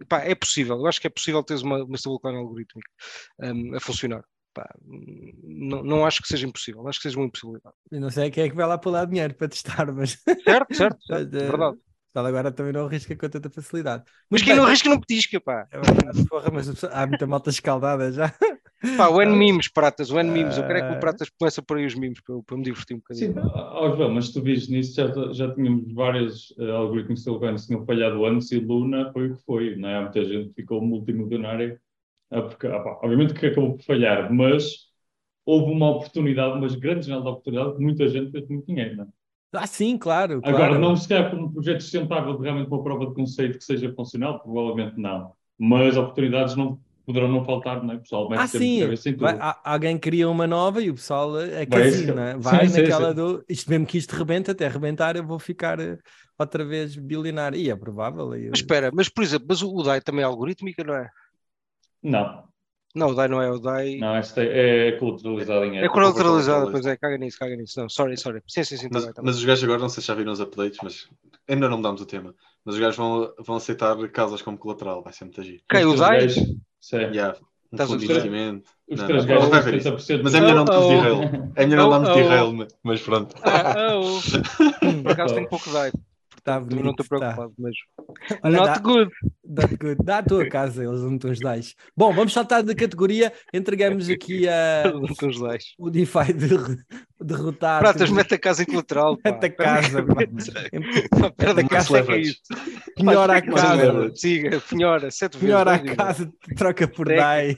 pá, 0.07 0.21
é 0.21 0.33
possível. 0.35 0.77
Eu 0.77 0.87
acho 0.87 0.99
que 0.99 1.07
é 1.07 1.09
possível 1.09 1.43
teres 1.43 1.61
uma, 1.61 1.83
uma 1.83 1.95
stablecoin 1.95 2.35
algorítmica 2.35 2.89
a 3.75 3.79
funcionar. 3.79 4.23
Pá, 4.57 4.67
não, 4.87 5.83
não 5.83 6.05
acho 6.05 6.19
que 6.21 6.27
seja 6.27 6.47
impossível, 6.47 6.87
acho 6.87 6.97
que 6.99 7.03
seja 7.03 7.17
uma 7.19 7.27
impossibilidade. 7.27 7.75
Eu 7.91 8.01
não 8.01 8.09
sei 8.09 8.31
quem 8.31 8.45
é 8.45 8.49
que 8.49 8.55
vai 8.55 8.65
lá 8.65 8.75
pular 8.77 9.05
dinheiro 9.05 9.35
para 9.35 9.47
testar, 9.47 9.91
mas 9.93 10.17
Certo, 10.47 10.75
certo, 10.75 10.97
certo 11.05 11.31
Mas, 11.31 11.33
eh, 11.33 11.51
verdade. 11.51 11.77
agora 12.15 12.51
também 12.51 12.73
não 12.73 12.87
arrisca 12.87 13.15
com 13.15 13.29
tanta 13.29 13.49
facilidade. 13.51 14.03
Mas 14.31 14.41
quem 14.41 14.55
não 14.55 14.65
arrisca 14.65 14.89
não 14.89 14.99
petisca, 14.99 15.39
pá. 15.39 15.67
É 15.71 15.79
verdade, 15.79 16.25
porra, 16.27 16.49
mas 16.51 16.83
há 16.85 17.05
muita 17.05 17.27
malta 17.27 17.49
escaldada 17.51 18.11
já. 18.11 18.33
Pá, 18.97 19.09
o 19.09 19.21
N-Memes, 19.21 19.69
pratas, 19.69 20.09
o 20.09 20.19
N-Memes. 20.19 20.57
Eu 20.57 20.63
quero 20.63 20.79
é 20.79 20.81
que 20.81 20.91
o 20.91 20.97
pratas 20.97 21.29
comece 21.37 21.59
a 21.59 21.63
pôr 21.63 21.77
aí 21.77 21.85
os 21.85 21.93
memes 21.95 22.19
para, 22.21 22.33
eu- 22.35 22.43
para 22.43 22.57
me 22.57 22.63
divertir 22.63 22.95
um 22.95 22.99
bocadinho. 22.99 23.33
Sim, 23.33 23.39
ó 23.53 23.95
João, 23.95 24.11
mas 24.13 24.29
tu 24.31 24.41
viste 24.41 24.71
nisso, 24.71 24.93
já, 24.95 25.07
já 25.33 25.53
tínhamos 25.53 25.91
vários 25.93 26.51
uh, 26.51 26.71
algoritmos 26.71 27.23
que 27.23 27.65
tinham 27.67 27.85
falhado 27.85 28.25
antes 28.25 28.51
e 28.51 28.59
Luna 28.59 29.11
foi 29.11 29.29
o 29.29 29.35
que 29.35 29.43
foi, 29.43 29.75
não 29.75 29.89
é? 29.89 29.95
Há 29.97 30.01
muita 30.01 30.23
gente 30.25 30.49
que 30.49 30.61
ficou 30.61 30.81
multimilionária, 30.81 31.79
porque, 32.29 32.67
ah, 32.67 32.79
pá, 32.81 32.99
obviamente 33.03 33.33
que 33.33 33.45
acabou 33.47 33.77
por 33.77 33.83
falhar, 33.83 34.31
mas 34.33 34.87
houve 35.45 35.71
uma 35.73 35.89
oportunidade, 35.91 36.57
uma 36.57 36.67
grande 36.79 37.07
janela 37.07 37.23
de 37.23 37.29
oportunidade, 37.29 37.75
que 37.77 37.83
muita 37.83 38.07
gente 38.09 38.31
fez 38.31 38.47
muito 38.49 38.65
dinheiro, 38.67 38.97
não 38.97 39.03
é? 39.05 39.07
Ah, 39.53 39.65
sim, 39.67 39.97
claro. 39.97 40.41
Agora, 40.41 40.69
claro. 40.69 40.79
não 40.79 40.95
se 40.95 41.07
calhar 41.07 41.29
por 41.29 41.39
um 41.39 41.51
projeto 41.51 41.81
sustentável 41.81 42.37
de 42.37 42.43
realmente 42.43 42.67
uma 42.67 42.83
prova 42.83 43.07
de 43.07 43.13
conceito 43.13 43.57
que 43.57 43.63
seja 43.63 43.93
funcional, 43.93 44.39
provavelmente 44.41 44.99
não, 44.99 45.33
mas 45.57 45.97
oportunidades 45.97 46.55
não 46.55 46.79
poderão 47.05 47.27
não 47.29 47.43
faltar, 47.43 47.83
não 47.83 47.93
é? 47.93 47.97
O 47.97 48.01
pessoal 48.01 48.29
mete 48.29 48.41
Ah, 48.41 48.47
sim. 48.47 48.81
Vai- 49.17 49.37
alguém 49.63 49.97
cria 49.97 50.29
uma 50.29 50.45
nova 50.45 50.81
e 50.81 50.89
o 50.91 50.93
pessoal 50.93 51.39
é 51.41 51.65
casino, 51.65 52.13
né? 52.13 52.35
vai 52.37 52.67
sim, 52.67 52.73
naquela 52.73 53.07
sim. 53.07 53.15
do 53.15 53.43
isto 53.49 53.69
mesmo 53.69 53.85
que 53.85 53.97
isto 53.97 54.11
rebenta, 54.15 54.51
até 54.51 54.67
rebentar, 54.67 55.15
eu 55.15 55.25
vou 55.25 55.39
ficar 55.39 55.79
eh, 55.79 55.97
outra 56.37 56.63
vez 56.63 56.95
bilionário. 56.95 57.57
E 57.59 57.69
é 57.69 57.75
provável. 57.75 58.35
e- 58.35 58.49
Mas 58.49 58.59
espera, 58.59 58.91
mas 58.93 59.09
por 59.09 59.23
exemplo, 59.23 59.47
mas 59.49 59.61
o 59.61 59.73
o 59.73 59.83
DAI 59.83 60.01
também 60.01 60.21
é 60.21 60.25
algorítmica, 60.25 60.83
não 60.83 60.93
é? 60.95 61.09
Não, 62.03 62.43
Não, 62.95 63.09
o 63.09 63.15
DAI 63.15 63.27
não 63.27 63.41
é, 63.41 63.51
o 63.51 63.59
DAI 63.59 63.97
não, 63.97 64.15
esta 64.15 64.41
é, 64.43 64.89
é 64.89 64.91
colateralizado 64.97 65.65
em 65.65 65.77
é 65.77 65.87
colateralizada, 65.89 66.71
pois 66.71 66.85
é, 66.85 66.97
caga 66.97 67.17
nisso, 67.17 67.37
caga 67.37 67.55
nisso. 67.55 67.79
Não, 67.79 67.89
sorry, 67.89 68.17
sorry. 68.17 68.41
Sim, 68.47 68.63
sim, 68.63 68.77
sim, 68.77 68.89
tá 68.89 68.99
Mas, 68.99 69.05
bem, 69.05 69.13
tá 69.13 69.21
mas 69.23 69.37
os 69.37 69.45
gajos 69.45 69.63
agora, 69.63 69.79
não 69.79 69.89
sei 69.89 70.01
se 70.01 70.07
já 70.07 70.15
viram 70.15 70.31
os 70.31 70.39
updates, 70.39 70.79
mas 70.81 71.09
ainda 71.47 71.69
não 71.69 71.77
mudamos 71.77 72.01
o 72.01 72.05
tema. 72.05 72.33
Mas 72.65 72.75
os 72.75 72.81
gajos 72.81 72.97
vão, 72.97 73.33
vão 73.39 73.55
aceitar 73.57 73.95
casas 74.09 74.41
como 74.41 74.57
colateral, 74.57 75.03
vai 75.03 75.13
ser 75.13 75.25
muito 75.25 75.39
agir. 75.41 75.63
Quem, 75.69 75.85
o 75.85 75.93
Os 75.93 75.99
DAI? 75.99 76.29
Sim. 76.79 76.97
Yeah, 77.13 77.37
um 77.71 77.75
Estás 77.75 77.89
fundo 77.89 77.99
de 77.99 78.05
investimento. 78.05 78.69
Os 78.89 79.01
Não, 79.01 79.05
três 79.05 79.25
não, 79.25 79.35
gajos 79.35 79.49
vai 79.49 79.61
têm 79.61 79.61
ver 79.61 79.73
isso. 79.75 79.89
70% 79.89 80.23
Mas 80.23 80.33
é 80.35 80.41
melhor 80.41 80.55
não 80.55 80.65
Oh, 80.65 80.87
oh. 80.87 80.87
derail. 80.89 81.51
É 81.55 81.65
melhor 81.65 81.81
não 81.81 81.87
Oh, 81.87 81.89
darmos 81.89 82.09
oh. 82.09 82.13
derail, 82.13 82.67
mas 82.83 83.01
pronto. 83.01 83.35
Ah, 83.43 83.75
oh. 83.99 84.21
Por 85.03 85.11
acaso 85.11 85.33
tenho 85.35 85.47
pouco 85.49 85.69
DAI, 85.71 85.91
Tá 86.47 86.61
também 86.61 86.81
não 86.81 86.91
estou 86.91 87.05
tá. 87.05 87.17
preocupado, 87.17 87.53
mas 87.59 87.75
Olha, 88.41 88.57
not 88.57 88.67
dá- 88.67 88.79
good. 88.79 89.11
Dá, 89.43 89.63
dá 90.01 90.17
a 90.19 90.23
tua 90.23 90.47
casa, 90.49 90.81
eles 90.81 91.01
não 91.01 91.17
te 91.17 91.27
os 91.27 91.39
dais. 91.41 91.75
Bom, 91.95 92.13
vamos 92.13 92.31
saltar 92.31 92.63
de 92.63 92.73
categoria. 92.73 93.33
Entregamos 93.53 94.07
aqui 94.09 94.47
a, 94.47 94.83
o 95.77 95.89
DeFi 95.89 96.31
de, 96.33 96.47
derrotar. 97.19 97.81
Pratas, 97.81 98.09
mete 98.09 98.35
a 98.35 98.39
casa 98.39 98.63
em 98.63 98.65
colateral. 98.65 99.17
Mete 99.25 99.45
a 99.45 99.49
casa, 99.49 100.03
pá. 100.03 100.13
Da 100.15 101.53
Mete 101.53 101.65
a 101.65 101.67
casa, 101.67 101.99
é 101.99 102.17
isso. 102.17 102.41
Penhora 102.95 103.37
a 103.37 103.41
casa. 103.41 104.11
Siga, 104.15 104.61
penhora, 104.69 105.11
sete 105.11 105.33
vezes. 105.33 105.47
Penhora 105.49 105.73
a 105.73 105.95
casa, 105.95 106.31
troca 106.55 106.87
por. 106.87 107.07
DAI. 107.07 107.57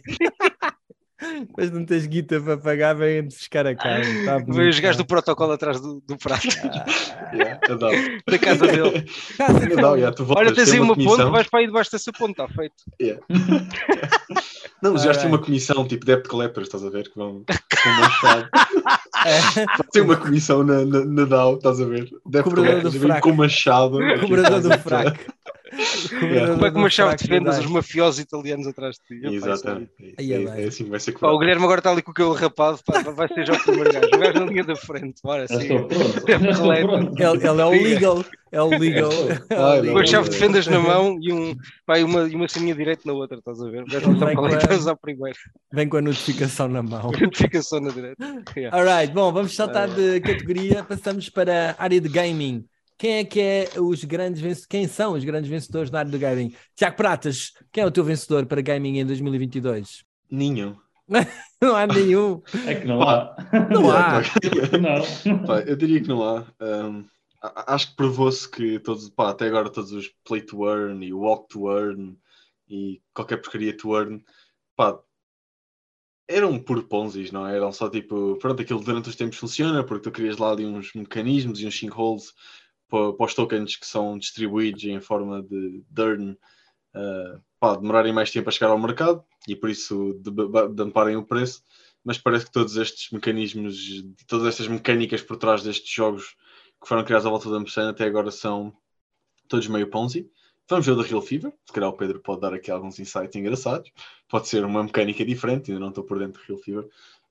Depois 1.20 1.70
não 1.72 1.86
tens 1.86 2.06
guita 2.08 2.40
para 2.40 2.58
pagar, 2.58 2.94
vem 2.96 3.24
buscar 3.24 3.68
a 3.68 3.76
casa. 3.76 4.04
Tá 4.26 4.38
Vê 4.48 4.70
os 4.70 4.80
gajos 4.80 4.98
do 4.98 5.06
protocolo 5.06 5.52
atrás 5.54 5.80
do, 5.82 6.02
do 6.08 6.18
prato, 6.18 6.48
Ah, 6.64 7.36
Yeah, 7.36 7.60
da 8.28 8.40
casa 8.40 8.66
dele. 8.68 9.06
yeah, 9.98 10.12
tu 10.16 10.24
voltas, 10.26 10.48
Olha, 10.48 10.56
tens 10.56 10.70
tem 10.70 10.80
aí 10.80 10.84
uma 10.84 10.96
ponte, 10.96 11.06
comissão. 11.06 11.32
vais 11.32 11.48
para 11.48 11.60
aí 11.60 11.66
debaixo 11.68 11.92
dessa 11.92 12.12
ponte, 12.14 12.32
está 12.32 12.48
feito. 12.48 12.76
Não, 14.82 14.94
os 14.96 15.04
gajos 15.04 15.22
têm 15.22 15.30
uma 15.30 15.40
comissão 15.40 15.86
tipo 15.86 16.06
debt 16.06 16.28
collectors, 16.30 16.68
estás 16.68 16.86
a 16.86 16.90
ver? 16.90 17.10
Que 17.10 17.18
vão. 17.18 17.44
É, 19.26 19.66
Tem 19.92 20.02
uma 20.02 20.16
comissão 20.16 20.64
na, 20.64 20.86
na, 20.86 21.04
na 21.06 21.26
DAO, 21.26 21.56
estás 21.58 21.82
a 21.82 21.86
ver? 21.86 22.10
Debt 22.26 22.44
Cobrador 22.46 22.52
do 22.52 22.54
collectors, 22.82 22.94
vem 22.96 23.02
fraco. 23.10 23.28
com 23.28 23.34
uma 23.34 23.50
chave. 23.50 24.20
cobrador 24.22 24.62
do 24.62 24.80
fraco. 24.80 25.20
Yeah. 26.12 26.54
Como 26.54 26.66
é 26.66 26.72
que 26.72 26.78
uma 26.78 26.90
chave 26.90 27.16
de 27.16 27.40
do 27.40 27.50
os 27.50 27.66
mafiosos 27.66 28.20
italianos 28.20 28.68
atrás 28.68 28.96
de 28.96 29.20
ti? 29.20 29.26
É 29.26 29.30
Exatamente. 29.34 29.92
Aí 30.18 30.34
É, 30.34 30.44
é 30.44 30.64
é, 30.64 30.68
assim 30.68 30.86
que 30.86 30.90
vai 30.90 31.00
ser 31.00 31.18
Pá, 31.18 31.30
o. 31.30 31.40
Guilherme 31.40 31.64
agora 31.64 31.80
está 31.80 31.92
ali 31.92 32.02
com 32.02 32.12
o 32.12 32.14
cabelo 32.14 32.34
rapado, 32.34 32.80
pá, 32.86 33.02
vai 33.02 33.28
ser 33.28 33.46
já 33.46 33.54
o 33.54 33.64
primeiro 33.64 33.92
gajo. 33.94 34.08
O 34.08 34.20
gajo 34.20 34.40
na 34.40 34.46
linha 34.46 34.64
da 34.64 34.76
frente, 34.76 35.22
bora, 35.24 35.46
pronto. 35.48 37.16
Ele, 37.18 37.48
ele 37.48 37.62
é 37.62 37.66
o 37.66 37.70
legal. 37.70 38.26
É 38.52 38.62
o 38.62 38.70
legal. 38.70 39.12
É 39.50 39.56
o 39.60 39.66
Ai, 39.66 39.80
Com 39.82 39.86
não, 39.88 39.98
a 40.00 40.06
chave 40.06 40.30
de 40.30 40.38
fendas 40.38 40.68
na 40.68 40.80
mão 40.80 41.18
e, 41.22 41.32
um, 41.32 41.56
pá, 41.86 42.00
e 42.00 42.04
uma, 42.04 42.28
e 42.28 42.36
uma 42.36 42.48
ceninha 42.48 42.74
direita 42.74 43.04
na 43.06 43.14
outra, 43.14 43.38
estás 43.38 43.62
a 43.62 43.70
ver? 43.70 43.84
O 43.84 43.86
gajo 43.86 44.12
não 44.12 44.78
usar 44.78 44.96
primeiro. 44.96 45.38
Vem 45.72 45.88
com 45.88 45.98
a 45.98 46.02
notificação 46.02 46.68
na 46.68 46.82
mão. 46.82 47.12
Notificação 47.20 47.80
na 47.80 47.92
direita. 47.92 48.44
Yeah. 48.56 48.76
Alright, 48.76 49.14
bom, 49.14 49.32
vamos 49.32 49.56
saltar 49.56 49.88
de 49.88 50.20
categoria, 50.22 50.84
passamos 50.84 51.30
para 51.30 51.76
a 51.78 51.84
área 51.84 52.02
de 52.02 52.10
gaming. 52.10 52.66
Quem 53.00 53.20
é 53.20 53.24
que 53.24 53.40
é 53.40 53.70
os 53.80 54.04
grandes 54.04 54.42
vencedores? 54.42 54.66
Quem 54.66 54.86
são 54.86 55.14
os 55.14 55.24
grandes 55.24 55.50
vencedores 55.50 55.90
na 55.90 56.00
área 56.00 56.12
do 56.12 56.20
gaming? 56.20 56.54
Tiago 56.76 56.98
Pratas, 56.98 57.54
quem 57.72 57.82
é 57.82 57.88
o 57.88 57.92
teu 57.92 58.04
vencedor 58.04 58.46
para 58.46 58.60
gaming 58.60 59.00
em 59.00 59.06
2022? 59.06 60.04
Nenhum. 60.30 60.76
Não 61.62 61.78
há 61.78 61.88
nenhum. 61.88 62.42
É 62.68 62.76
que 62.76 62.86
não 62.86 63.02
há. 63.02 63.36
Não 63.72 63.90
há. 63.90 64.22
Não. 64.80 65.46
Pá, 65.46 65.62
eu 65.62 65.76
diria 65.76 66.02
que 66.02 66.08
não 66.08 66.24
há. 66.24 66.46
Um, 66.62 67.06
acho 67.42 67.90
que 67.90 67.96
provou-se 67.96 68.48
que 68.48 68.80
todos, 68.80 69.10
pá, 69.10 69.32
até 69.32 69.48
agora 69.48 69.70
todos 69.70 69.92
os 69.92 70.08
play 70.24 70.42
to 70.42 70.70
earn 70.70 71.04
e 71.04 71.12
walk 71.12 71.48
to 71.50 71.70
earn 71.70 72.16
e 72.70 73.02
qualquer 73.14 73.38
porcaria 73.38 73.76
to 73.76 73.98
earn, 73.98 74.24
pá, 74.76 75.00
eram 76.28 76.60
por 76.60 76.84
ponzis, 76.84 77.32
não 77.32 77.48
é? 77.48 77.56
Eram 77.56 77.72
só 77.72 77.90
tipo, 77.90 78.38
pronto, 78.38 78.62
aquilo 78.62 78.84
durante 78.84 79.10
os 79.10 79.16
tempos 79.16 79.38
funciona 79.38 79.84
porque 79.84 80.04
tu 80.04 80.12
crias 80.12 80.38
lá 80.38 80.52
ali 80.52 80.66
uns 80.66 80.94
mecanismos 80.94 81.60
e 81.60 81.66
uns 81.66 81.78
sinkholes 81.78 82.34
para, 82.90 83.14
para 83.14 83.26
os 83.26 83.34
tokens 83.34 83.76
que 83.76 83.86
são 83.86 84.18
distribuídos 84.18 84.84
em 84.84 85.00
forma 85.00 85.42
de, 85.44 85.84
de 85.90 86.02
earn, 86.02 86.32
uh, 86.32 87.42
pá, 87.60 87.76
demorarem 87.76 88.14
mais 88.14 88.32
tempo 88.32 88.50
a 88.50 88.52
chegar 88.52 88.72
ao 88.72 88.80
mercado 88.80 89.24
e 89.48 89.56
por 89.56 89.70
isso 89.70 90.20
damparem 90.74 91.16
o 91.16 91.26
preço. 91.26 91.64
mas 92.04 92.18
parece 92.18 92.46
que 92.46 92.52
todos 92.52 92.76
estes 92.76 93.12
mecanismos, 93.12 94.04
todas 94.28 94.48
estas 94.48 94.68
mecânicas 94.68 95.22
por 95.22 95.38
trás 95.38 95.64
destes 95.64 95.92
jogos 95.94 96.36
que 96.82 96.88
foram 96.88 97.04
criados 97.04 97.26
à 97.26 97.30
volta 97.30 97.50
da 97.50 97.60
Messana 97.60 97.92
até 97.92 98.06
agora 98.06 98.32
são 98.32 98.74
todos 99.48 99.68
meio 99.68 99.90
Ponzi. 99.90 100.30
Vamos 100.70 100.86
ver 100.86 100.92
o 100.92 100.96
da 100.96 101.04
Real 101.04 101.22
Fever, 101.22 101.52
se 101.66 101.74
calhar 101.74 101.90
o 101.90 101.98
Pedro 101.98 102.20
pode 102.22 102.42
dar 102.42 102.54
aqui 102.54 102.70
alguns 102.70 103.00
insights 103.00 103.36
engraçados. 103.36 103.92
Pode 104.28 104.48
ser 104.48 104.64
uma 104.64 104.84
mecânica 104.84 105.26
diferente, 105.26 105.72
ainda 105.72 105.80
não 105.80 105.90
estou 105.90 106.04
por 106.04 106.20
dentro 106.20 106.40
do 106.40 106.46
Real 106.46 106.60
Fever. 106.60 106.90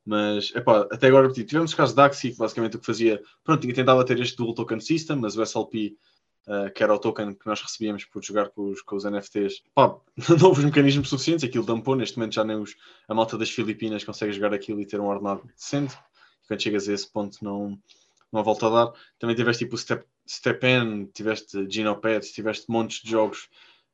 Mas, 0.08 0.50
epá, 0.54 0.88
até 0.90 1.08
agora 1.08 1.30
tipo, 1.30 1.46
tivemos 1.46 1.74
o 1.74 1.76
caso 1.76 1.94
da 1.94 2.06
Axie, 2.06 2.32
que 2.32 2.38
basicamente 2.38 2.76
o 2.76 2.80
que 2.80 2.86
fazia, 2.86 3.22
pronto, 3.44 3.60
tinha 3.60 3.74
tentava 3.74 4.02
ter 4.06 4.18
este 4.18 4.38
dual 4.38 4.54
token 4.54 4.80
system, 4.80 5.16
mas 5.16 5.36
o 5.36 5.42
SLP, 5.42 5.98
uh, 6.46 6.72
que 6.74 6.82
era 6.82 6.94
o 6.94 6.98
token 6.98 7.34
que 7.34 7.46
nós 7.46 7.60
recebíamos 7.60 8.06
por 8.06 8.24
jogar 8.24 8.48
com 8.48 8.70
os, 8.70 8.80
com 8.80 8.96
os 8.96 9.04
NFTs, 9.04 9.62
pá, 9.74 9.94
não 10.40 10.48
houve 10.48 10.60
os 10.60 10.64
mecanismos 10.64 11.10
suficientes, 11.10 11.44
aquilo 11.44 11.66
dampou, 11.66 11.94
neste 11.94 12.16
momento 12.16 12.36
já 12.36 12.42
nem 12.42 12.56
os, 12.56 12.74
a 13.06 13.12
malta 13.12 13.36
das 13.36 13.50
Filipinas 13.50 14.02
consegue 14.02 14.32
jogar 14.32 14.54
aquilo 14.54 14.80
e 14.80 14.86
ter 14.86 14.98
um 14.98 15.04
ordenado 15.04 15.42
decente. 15.54 15.94
Quando 16.46 16.62
chegas 16.62 16.88
a 16.88 16.94
esse 16.94 17.12
ponto, 17.12 17.44
não, 17.44 17.78
não 18.32 18.40
há 18.40 18.42
volta 18.42 18.66
a 18.66 18.70
dar. 18.70 18.92
Também 19.18 19.36
tiveste 19.36 19.66
tipo 19.66 19.74
o 19.74 19.78
Step, 19.78 20.06
Step 20.26 20.64
tiveste 21.12 21.70
Genopets, 21.70 22.32
tiveste 22.32 22.64
montes 22.70 23.02
de 23.02 23.10
jogos 23.10 23.46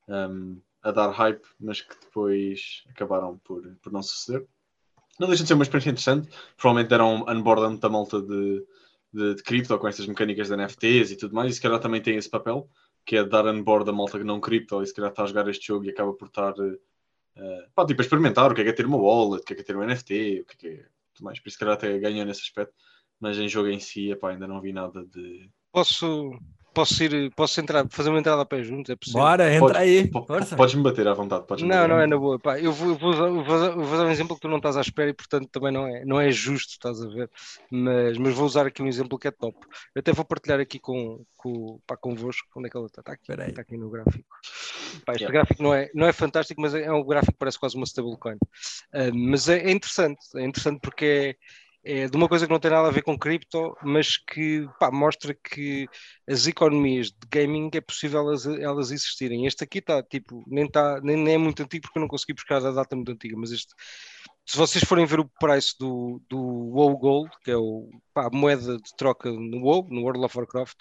um, 0.07 0.61
a 0.81 0.93
dar 0.93 1.11
hype, 1.11 1.45
mas 1.59 1.81
que 1.81 1.99
depois 1.99 2.85
acabaram 2.89 3.37
por, 3.39 3.67
por 3.83 3.93
não 3.93 4.01
suceder. 4.01 4.47
Não 5.19 5.29
deixa 5.29 5.43
de 5.43 5.49
ser 5.49 5.55
uma 5.55 5.63
experiência 5.63 5.91
interessante. 5.91 6.29
Provavelmente 6.57 6.91
deram 6.91 7.17
um 7.17 7.31
onboard 7.31 7.79
da 7.79 7.89
malta 7.89 8.21
de, 8.21 8.67
de, 9.13 9.35
de 9.37 9.43
cripto 9.43 9.79
com 9.79 9.89
estas 9.89 10.07
mecânicas 10.07 10.49
de 10.49 10.57
NFTs 10.57 11.13
e 11.13 11.17
tudo 11.17 11.35
mais. 11.35 11.53
E 11.53 11.55
se 11.55 11.61
calhar 11.61 11.79
também 11.81 12.01
tem 12.01 12.17
esse 12.17 12.29
papel, 12.29 12.69
que 13.05 13.17
é 13.17 13.25
dar 13.25 13.47
onboard 13.47 13.87
da 13.87 13.93
malta 13.93 14.19
que 14.19 14.25
não 14.25 14.41
cripto 14.41 14.83
e 14.83 14.87
se 14.87 14.95
calhar 14.95 15.11
está 15.11 15.23
a 15.23 15.27
jogar 15.27 15.49
este 15.49 15.67
jogo 15.67 15.85
e 15.85 15.91
acaba 15.91 16.13
por 16.13 16.29
estar 16.29 16.53
uh, 16.53 16.79
pá, 17.75 17.87
tipo, 17.87 18.01
a 18.01 18.05
experimentar 18.05 18.51
o 18.51 18.55
que 18.55 18.61
é, 18.61 18.65
que 18.65 18.71
é 18.71 18.73
ter 18.73 18.87
uma 18.87 18.97
wallet, 18.97 19.43
o 19.43 19.45
que 19.45 19.53
é, 19.53 19.57
que 19.57 19.63
é 19.63 19.65
ter 19.65 19.77
um 19.77 19.85
NFT, 19.85 20.41
o 20.41 20.45
que 20.45 20.55
é, 20.55 20.57
que 20.57 20.69
é 20.81 20.87
tudo 21.15 21.25
mais. 21.25 21.39
Por 21.39 21.49
isso, 21.49 21.55
se 21.55 21.61
calhar 21.61 21.75
até 21.75 21.99
ganhou 21.99 22.25
nesse 22.25 22.43
aspecto 22.43 22.75
mas 23.21 23.39
em 23.39 23.49
jogo 23.49 23.69
em 23.69 23.81
si, 23.81 24.11
epá, 24.11 24.31
ainda 24.31 24.47
não 24.47 24.61
vi 24.61 24.73
nada 24.73 25.05
de. 25.05 25.49
Posso, 25.73 26.39
posso 26.75 27.03
ir, 27.05 27.31
posso 27.35 27.61
entrar, 27.61 27.87
fazer 27.89 28.11
uma 28.11 28.19
entrada 28.19 28.43
a 28.43 28.45
pé 28.45 28.63
juntos? 28.63 28.91
É 28.91 28.97
possível? 28.97 29.21
Bora, 29.23 29.47
entra 29.49 29.61
Podes- 29.61 29.77
aí. 29.81 30.11
Força. 30.11 30.57
Podes-me 30.57 30.83
bater 30.83 31.07
à 31.09 31.15
vontade. 31.15 31.47
Podes 31.47 31.65
Não, 31.65 31.89
não 31.89 31.99
é 32.01 32.07
na 32.07 32.19
boa. 32.19 32.39
Pá, 32.39 32.59
eu 32.59 32.73
vou, 32.73 32.89
eu 32.91 32.99
vou, 32.99 33.11
usar, 33.11 33.27
eu 33.29 33.45
vou 33.45 33.55
usar- 33.57 33.71
vou 33.71 33.85
usar 33.95 34.05
um 34.07 34.11
exemplo 34.11 34.35
que 34.37 34.43
tu 34.43 34.49
não 34.49 34.59
estás 34.59 34.77
à 34.77 34.81
espera 34.81 35.09
e, 35.11 35.15
portanto, 35.15 35.49
também 35.51 35.73
não 35.73 35.87
é, 35.87 36.05
não 36.05 36.21
é 36.21 36.31
justo, 36.31 36.73
estás 36.73 37.01
a 37.01 37.09
ver? 37.09 37.31
Mas, 37.71 38.19
mas 38.19 38.35
vou 38.35 38.45
usar 38.45 38.67
aqui 38.67 38.83
um 38.83 38.87
exemplo 38.89 39.19
que 39.19 39.29
é 39.29 39.31
top. 39.31 39.57
Eu 39.95 40.01
até 40.01 40.13
vou 40.13 40.25
partilhar 40.25 40.61
aqui 40.61 40.79
com, 40.79 41.25
com, 41.37 41.79
pá, 41.87 41.97
convosco. 41.97 42.47
Onde 42.57 42.67
é 42.67 42.71
que 42.71 42.77
ele 42.77 42.87
está? 42.87 43.01
Está 43.01 43.13
aqui, 43.13 43.23
Espera 43.23 43.45
aí. 43.45 43.51
está 43.51 43.63
aqui 43.63 43.77
no 43.77 43.89
gráfico. 43.89 44.37
Pá, 45.07 45.13
este 45.13 45.23
Yeah. 45.25 45.33
gráfico 45.33 45.63
não 45.63 45.73
é, 45.73 45.91
não 45.95 46.07
é 46.07 46.13
fantástico, 46.13 46.61
mas 46.61 46.75
é, 46.75 46.83
é 46.85 46.93
um 46.93 47.05
gráfico 47.05 47.33
que 47.33 47.39
parece 47.39 47.59
quase 47.59 47.77
uma 47.77 47.85
stablecoin. 47.87 48.37
Ah, 48.93 49.11
mas 49.15 49.49
é, 49.49 49.59
é 49.59 49.71
interessante. 49.71 50.21
É 50.37 50.43
interessante 50.45 50.81
porque 50.81 51.05
é, 51.05 51.37
é 51.85 52.09
de 52.09 52.17
uma 52.17 52.29
coisa 52.29 52.47
que 52.47 52.53
não 52.53 52.59
tem 52.59 52.71
nada 52.71 52.89
a 52.89 52.91
ver 52.91 53.03
com 53.03 53.19
cripto, 53.19 53.77
mas 53.83 54.17
que 54.17 54.67
pá, 54.81 54.91
mostra 54.91 55.35
que 55.35 55.87
as 56.29 56.47
economias 56.47 57.09
de 57.09 57.29
gaming 57.31 57.71
é 57.75 57.81
possível 57.81 58.21
elas, 58.21 58.47
elas 58.47 58.91
existirem. 58.91 59.47
Este 59.47 59.65
aqui 59.65 59.79
está, 59.79 60.03
tipo, 60.03 60.43
nem, 60.47 60.69
tá, 60.69 61.01
nem, 61.03 61.17
nem 61.17 61.35
é 61.35 61.39
muito 61.39 61.63
antigo 61.63 61.83
porque 61.83 61.99
eu 61.99 62.01
não 62.01 62.09
consegui 62.09 62.33
buscar 62.33 62.65
a 62.65 62.71
data 62.71 62.97
muito 62.97 63.13
antiga, 63.13 63.37
mas 63.37 63.53
este, 63.53 63.75
se 64.47 64.57
vocês 64.57 64.85
forem 64.85 65.07
ver 65.07 65.21
o 65.21 65.31
preço 65.41 65.75
do, 65.79 66.23
do 66.29 66.39
WoW 66.39 66.99
Gold, 66.99 67.31
que 67.43 67.51
é 67.51 67.57
o, 67.57 67.89
pá, 68.13 68.27
a 68.27 68.31
moeda 68.31 68.77
de 68.77 68.97
troca 68.97 69.31
no 69.31 69.61
WoW, 69.63 69.87
no 69.91 70.03
World 70.03 70.25
of 70.25 70.37
Warcraft, 70.37 70.77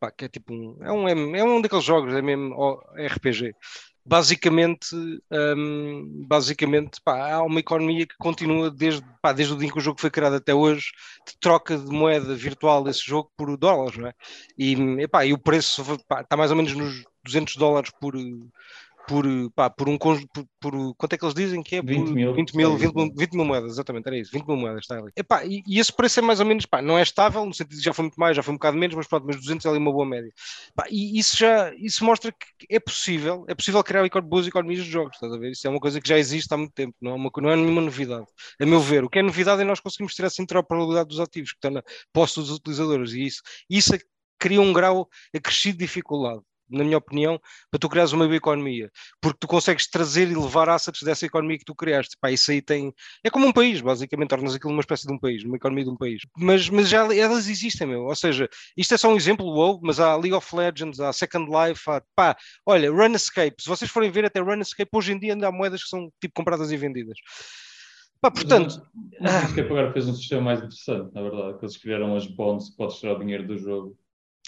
pá, 0.00 0.10
que 0.10 0.24
é 0.24 0.28
tipo 0.28 0.52
um, 0.52 0.76
é 0.82 0.92
um, 0.92 1.36
é 1.36 1.44
um 1.44 1.60
daqueles 1.60 1.84
jogos, 1.84 2.14
é 2.14 2.22
mesmo 2.22 2.54
RPG. 2.96 3.54
Basicamente, 4.04 4.96
hum, 5.56 6.24
basicamente 6.26 7.00
pá, 7.04 7.34
há 7.34 7.42
uma 7.42 7.60
economia 7.60 8.04
que 8.04 8.16
continua 8.18 8.68
desde, 8.68 9.02
pá, 9.22 9.32
desde 9.32 9.54
o 9.54 9.56
dia 9.56 9.68
em 9.68 9.70
que 9.70 9.78
o 9.78 9.80
jogo 9.80 10.00
foi 10.00 10.10
criado 10.10 10.34
até 10.34 10.52
hoje, 10.52 10.90
de 11.26 11.38
troca 11.38 11.78
de 11.78 11.86
moeda 11.86 12.34
virtual 12.34 12.82
desse 12.82 13.06
jogo 13.06 13.30
por 13.36 13.56
dólares, 13.56 13.96
não 13.96 14.08
é? 14.08 14.14
E, 14.58 14.74
epá, 15.00 15.24
e 15.24 15.32
o 15.32 15.38
preço 15.38 15.84
pá, 16.08 16.22
está 16.22 16.36
mais 16.36 16.50
ou 16.50 16.56
menos 16.56 16.74
nos 16.74 17.04
200 17.24 17.54
dólares 17.56 17.92
por, 18.00 18.16
por, 19.06 19.24
pá, 19.54 19.68
por 19.70 19.88
um 19.88 19.98
conjunto, 19.98 20.28
por, 20.32 20.46
por- 20.60 20.94
quanto 20.96 21.12
é 21.14 21.18
que 21.18 21.24
eles 21.24 21.34
dizem 21.34 21.62
que 21.62 21.76
é? 21.76 21.82
20 21.82 22.08
por, 22.08 22.14
mil, 22.14 22.34
20 22.34 22.54
mil, 22.56 22.76
é 22.76 22.78
isso, 22.78 22.78
20 22.78 22.94
mil, 22.94 23.06
não 23.06 23.12
é? 23.12 23.14
20 23.16 23.32
mil 23.34 23.44
moedas, 23.44 23.72
exatamente, 23.72 24.06
era 24.06 24.16
isso, 24.18 24.30
20 24.32 24.46
mil 24.46 24.56
moedas, 24.56 24.80
está 24.82 24.98
ali. 24.98 25.10
Epá, 25.16 25.44
e, 25.44 25.62
e 25.66 25.78
esse 25.80 25.92
preço 25.92 26.20
é 26.20 26.22
mais 26.22 26.40
ou 26.40 26.46
menos, 26.46 26.64
pá, 26.66 26.80
não 26.80 26.98
é 26.98 27.02
estável, 27.02 27.44
no 27.44 27.52
sentido 27.52 27.76
de 27.78 27.84
já 27.84 27.92
foi 27.92 28.04
muito 28.04 28.18
mais, 28.18 28.36
já 28.36 28.42
foi 28.42 28.52
um 28.54 28.56
bocado 28.56 28.76
menos, 28.78 28.94
mas 28.96 29.06
pronto, 29.06 29.26
mas 29.26 29.36
200 29.36 29.66
é 29.66 29.68
ali 29.68 29.78
uma 29.78 29.92
boa 29.92 30.06
média. 30.06 30.32
Pá, 30.74 30.84
e 30.90 31.18
isso 31.18 31.36
já, 31.36 31.72
isso 31.74 32.04
mostra 32.04 32.32
que 32.32 32.66
é 32.70 32.78
possível, 32.80 33.44
é 33.48 33.54
possível 33.54 33.82
criar 33.82 34.08
boas 34.22 34.46
economias 34.46 34.84
de 34.84 34.90
jogos, 34.90 35.14
estás 35.16 35.32
a 35.32 35.38
ver? 35.38 35.50
Isso 35.52 35.66
é 35.66 35.70
uma 35.70 35.80
coisa 35.80 36.00
que 36.00 36.08
já 36.08 36.18
existe 36.18 36.52
há 36.52 36.56
muito 36.56 36.72
tempo, 36.72 36.94
não 37.00 37.12
é, 37.12 37.14
uma, 37.14 37.30
não 37.38 37.50
é 37.50 37.56
nenhuma 37.56 37.80
novidade. 37.82 38.26
A 38.60 38.66
meu 38.66 38.80
ver, 38.80 39.04
o 39.04 39.10
que 39.10 39.18
é 39.18 39.22
novidade 39.22 39.62
é 39.62 39.64
nós 39.64 39.80
conseguimos 39.80 40.14
ter 40.14 40.24
essa 40.24 40.42
interoperabilidade 40.42 41.08
dos 41.08 41.20
ativos 41.20 41.50
que 41.50 41.56
estão 41.56 41.70
na 41.70 41.82
posse 42.12 42.36
dos 42.36 42.50
utilizadores, 42.50 43.12
e 43.12 43.24
isso, 43.26 43.42
isso 43.68 43.94
é 43.94 43.98
cria 44.38 44.60
um 44.60 44.72
grau 44.72 45.08
acrescido 45.34 45.78
de 45.78 45.84
dificuldade. 45.84 46.42
Na 46.72 46.84
minha 46.84 46.98
opinião, 46.98 47.40
para 47.70 47.78
tu 47.78 47.88
criares 47.88 48.12
uma 48.12 48.26
bioeconomia, 48.26 48.90
porque 49.20 49.38
tu 49.40 49.46
consegues 49.46 49.86
trazer 49.86 50.28
e 50.28 50.34
levar 50.34 50.68
assets 50.68 51.02
dessa 51.02 51.26
economia 51.26 51.58
que 51.58 51.64
tu 51.64 51.74
criaste. 51.74 52.16
Pá, 52.20 52.30
isso 52.30 52.50
aí 52.50 52.62
tem. 52.62 52.92
É 53.22 53.30
como 53.30 53.46
um 53.46 53.52
país, 53.52 53.80
basicamente, 53.80 54.30
tornas 54.30 54.54
aquilo 54.54 54.72
uma 54.72 54.80
espécie 54.80 55.06
de 55.06 55.12
um 55.12 55.18
país, 55.18 55.44
uma 55.44 55.56
economia 55.56 55.84
de 55.84 55.90
um 55.90 55.96
país. 55.96 56.22
Mas, 56.36 56.68
mas 56.68 56.88
já 56.88 57.02
elas 57.14 57.48
existem, 57.48 57.86
meu. 57.86 58.04
Ou 58.04 58.16
seja, 58.16 58.48
isto 58.76 58.94
é 58.94 58.96
só 58.96 59.08
um 59.08 59.16
exemplo, 59.16 59.46
wow, 59.46 59.80
mas 59.82 60.00
há 60.00 60.14
League 60.16 60.34
of 60.34 60.54
Legends, 60.54 61.00
há 61.00 61.12
Second 61.12 61.50
Life, 61.50 61.82
há. 61.90 62.02
Pá, 62.14 62.36
olha, 62.66 62.90
Runescape. 62.90 63.56
Se 63.60 63.68
vocês 63.68 63.90
forem 63.90 64.10
ver 64.10 64.24
até 64.24 64.40
Runescape, 64.40 64.90
hoje 64.92 65.12
em 65.12 65.18
dia 65.18 65.34
ainda 65.34 65.48
há 65.48 65.52
moedas 65.52 65.82
que 65.82 65.88
são 65.88 66.10
tipo 66.20 66.34
compradas 66.34 66.70
e 66.72 66.76
vendidas. 66.76 67.18
Pá, 68.22 68.30
portanto, 68.30 68.80
Mas 69.20 69.52
que 69.52 69.60
agora 69.60 69.92
fez 69.92 70.06
um 70.06 70.14
sistema 70.14 70.42
mais 70.42 70.60
interessante, 70.60 71.12
na 71.12 71.22
verdade, 71.22 71.58
que 71.58 71.64
eles 71.64 71.76
criaram 71.76 72.14
as 72.14 72.24
bonds 72.24 72.70
que 72.70 72.76
podes 72.76 72.98
tirar 72.98 73.16
o 73.16 73.18
dinheiro 73.18 73.44
do 73.44 73.58
jogo. 73.58 73.98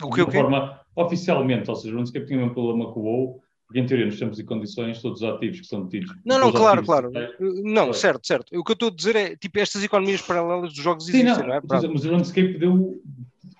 O 0.02 0.10
que 0.10 0.22
o 0.22 0.26
de 0.26 0.32
forma 0.32 0.80
oficialmente, 0.96 1.70
ou 1.70 1.76
seja, 1.76 1.92
o 1.92 1.96
RuneScape 1.96 2.26
tinha 2.26 2.44
um 2.44 2.52
problema 2.52 2.92
com 2.92 3.00
o 3.00 3.04
WoW, 3.04 3.40
porque 3.66 3.80
em 3.80 3.86
teoria, 3.86 4.06
nos 4.06 4.18
termos 4.18 4.38
e 4.38 4.44
condições, 4.44 5.00
todos 5.00 5.22
os 5.22 5.28
ativos 5.28 5.60
que 5.60 5.66
são 5.66 5.88
tidos. 5.88 6.14
Não, 6.24 6.38
não, 6.38 6.52
claro, 6.52 6.82
claro. 6.84 7.08
Uh, 7.08 7.62
Não, 7.64 7.84
Claro. 7.86 7.94
certo, 7.94 8.26
certo. 8.26 8.58
O 8.58 8.62
que 8.64 8.72
eu 8.72 8.74
estou 8.74 8.88
a 8.88 8.92
dizer 8.94 9.16
é, 9.16 9.36
tipo, 9.36 9.58
estas 9.58 9.82
economias 9.82 10.20
paralelas 10.22 10.72
dos 10.72 10.82
jogos 10.82 11.06
Sim, 11.08 11.22
existem, 11.22 11.44
não, 11.44 11.48
não, 11.48 11.54
é? 11.54 11.60
mas, 11.66 11.84
mas 11.84 12.04
o 12.04 12.10
RuneScape 12.10 12.58
deu, 12.58 13.00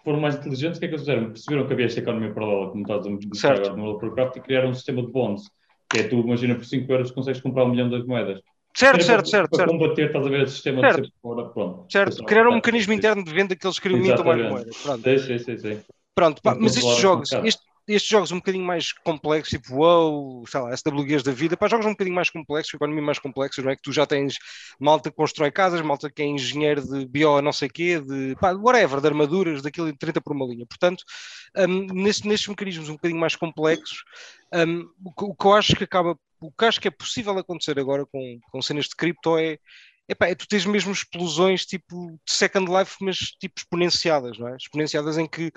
foram 0.05 0.21
mais 0.21 0.37
inteligentes, 0.37 0.77
o 0.77 0.81
que 0.81 0.87
é 0.87 0.89
que 0.89 0.95
eles 0.95 1.03
fizeram? 1.03 1.27
Perceberam 1.27 1.67
que 1.67 1.73
havia 1.73 1.87
esta 1.87 2.01
economia 2.01 2.33
paralela, 2.33 2.71
como 2.71 2.83
estás 2.83 3.07
a 3.07 3.11
mostrar 3.11 3.35
Certo. 3.35 3.67
agora 3.71 3.77
no 3.77 3.85
World 3.93 4.39
e 4.39 4.41
criaram 4.43 4.71
um 4.71 4.75
sistema 4.75 5.03
de 5.03 5.11
bonds, 5.11 5.51
que 5.91 5.99
é 5.99 6.03
tu, 6.09 6.17
imagina, 6.21 6.55
por 6.55 6.65
5 6.65 6.93
euros 6.93 7.11
consegues 7.11 7.41
comprar 7.41 7.65
um 7.65 7.71
milhão 7.71 7.89
de 7.89 8.05
moedas. 8.07 8.41
Certo, 8.77 8.97
Era 8.97 9.05
certo, 9.05 9.23
para, 9.23 9.31
certo, 9.31 9.51
para 9.51 9.59
certo. 9.59 9.71
combater, 9.71 10.07
estás 10.07 10.27
a 10.27 10.31
ver, 10.31 10.43
esse 10.43 10.53
sistema 10.55 10.81
Certo. 10.81 10.97
de 10.97 11.07
sempre 11.07 11.19
fora, 11.23 11.49
pronto. 11.49 11.87
Certo, 11.93 12.25
criaram 12.25 12.51
um 12.51 12.55
mecanismo 12.57 12.93
interno 12.93 13.25
de 13.25 13.33
venda 13.33 13.57
que 13.57 13.67
eles 13.67 13.79
queriam 13.79 14.01
mintam 14.01 14.25
mais 14.25 14.51
moedas. 14.51 14.77
Pronto, 14.83 15.09
Sim, 15.09 15.19
sim, 15.19 15.39
sim, 15.39 15.59
sim. 15.59 15.81
Pronto 16.15 16.41
pá, 16.43 16.53
Para 16.53 16.61
mas 16.63 16.77
estes 16.77 16.99
jogos, 16.99 17.33
este- 17.33 17.63
estes 17.87 18.11
jogos 18.11 18.33
um 18.33 18.37
bocadinho 18.37 18.65
mais 18.65 18.93
complexos, 18.93 19.51
tipo 19.51 19.75
WoW, 19.75 20.47
sei 20.47 20.59
lá, 20.61 20.73
SWGs 20.75 21.23
da 21.23 21.33
vida, 21.33 21.55
pá, 21.55 21.69
jogos 21.69 21.85
um 21.85 21.91
bocadinho 21.91 22.17
mais 22.17 22.31
complexos, 22.31 22.73
economia 22.73 23.03
mais 23.03 23.19
complexa, 23.19 23.61
não 23.61 23.71
é? 23.71 23.77
Que 23.77 23.83
tu 23.83 23.93
já 23.93 24.07
tens 24.07 24.37
malta 24.81 25.11
que 25.11 25.17
constrói 25.17 25.51
casas, 25.51 25.83
malta 25.83 26.11
que 26.11 26.23
é 26.23 26.25
engenheiro 26.25 26.81
de 26.81 27.05
bio 27.07 27.43
não 27.43 27.53
sei 27.53 27.69
quê, 27.69 28.01
de 28.01 28.37
pá, 28.41 28.53
whatever, 28.53 29.01
de 29.03 29.07
armaduras, 29.09 29.61
daquilo 29.61 29.93
de 29.93 29.99
30 29.99 30.21
por 30.21 30.35
uma 30.35 30.47
linha. 30.47 30.65
Portanto, 30.67 31.05
neste- 31.93 32.27
nestes 32.27 32.49
mecanismos 32.49 32.89
um 32.89 32.95
bocadinho 32.95 33.21
mais 33.21 33.37
complexos, 33.37 34.03
hum, 34.55 34.89
o, 35.05 35.13
que, 35.13 35.25
o 35.25 35.35
que 35.35 35.47
eu 35.47 35.53
acho 35.53 35.77
que 35.77 35.85
acaba, 35.85 36.19
o 36.41 36.51
que 36.51 36.65
acho 36.65 36.81
que 36.81 36.89
é 36.89 36.91
possível 36.91 37.37
acontecer 37.39 37.79
agora 37.79 38.07
com, 38.07 38.39
com 38.51 38.63
cenas 38.63 38.87
de 38.87 38.97
cripto 38.97 39.37
é 39.39 39.59
Epá, 40.07 40.35
tu 40.35 40.47
tens 40.47 40.67
mesmo 40.67 40.93
explosões 40.93 41.65
tipo 41.65 42.11
de 42.27 42.33
Second 42.33 42.71
Life, 42.71 42.97
mas 43.01 43.17
tipo 43.17 43.55
exponenciadas, 43.57 44.39
não 44.39 44.49
é? 44.49 44.57
Exponenciadas 44.57 45.17
em 45.17 45.27
que, 45.27 45.51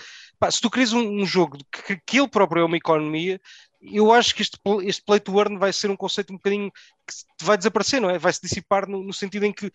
se 0.50 0.62
tu 0.62 0.70
crias 0.70 0.94
um, 0.94 1.22
um 1.22 1.26
jogo 1.26 1.58
que, 1.70 1.98
que 2.06 2.18
ele 2.18 2.30
próprio 2.30 2.62
é 2.62 2.66
uma 2.66 2.78
economia, 2.78 3.42
eu 3.82 4.12
acho 4.12 4.34
que 4.34 4.42
este, 4.42 4.58
este 4.84 5.04
play 5.04 5.20
to 5.20 5.38
earn 5.38 5.58
vai 5.58 5.72
ser 5.72 5.92
um 5.92 5.96
conceito 5.96 6.32
um 6.32 6.38
bocadinho 6.38 6.72
que 6.72 7.46
vai 7.46 7.58
desaparecer, 7.58 8.02
não 8.02 8.10
é? 8.10 8.18
Vai 8.18 8.32
se 8.34 8.42
dissipar 8.42 8.88
no, 8.88 9.04
no 9.04 9.14
sentido 9.14 9.46
em 9.46 9.54
que, 9.54 9.70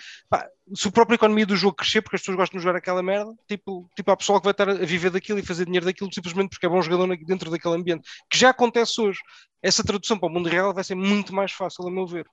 se 0.75 0.89
a 0.89 0.91
própria 0.91 1.17
economia 1.17 1.47
do 1.47 1.57
jogo 1.57 1.77
crescer, 1.77 2.03
porque 2.03 2.17
as 2.17 2.23
pessoas 2.23 2.39
gostam 2.39 2.59
de 2.59 2.65
jogar 2.65 2.79
aquela 2.79 3.03
merda, 3.03 3.33
tipo, 3.47 3.89
tipo 3.95 4.11
há 4.11 4.17
pessoal 4.17 4.41
que 4.41 4.45
vai 4.45 4.53
estar 4.53 4.69
a 4.69 4.75
viver 4.75 5.11
daquilo 5.11 5.39
e 5.39 5.43
fazer 5.43 5.67
dinheiro 5.67 5.87
daquilo 5.87 6.13
simplesmente 6.13 6.51
porque 6.51 6.67
é 6.67 6.69
bom 6.69 6.83
jogador 6.83 7.15
dentro 7.27 7.51
daquele 7.51 7.75
ambiente, 7.75 8.09
que 8.31 8.39
já 8.39 8.51
acontece 8.51 9.01
hoje. 9.01 9.21
Essa 9.63 9.85
tradução 9.85 10.19
para 10.19 10.29
o 10.29 10.33
mundo 10.33 10.49
real 10.49 10.75
vai 10.75 10.83
ser 10.83 10.97
muito 10.97 11.33
mais 11.33 11.53
fácil, 11.53 11.87
a 11.87 11.91
meu 11.91 12.07
ver. 12.07 12.27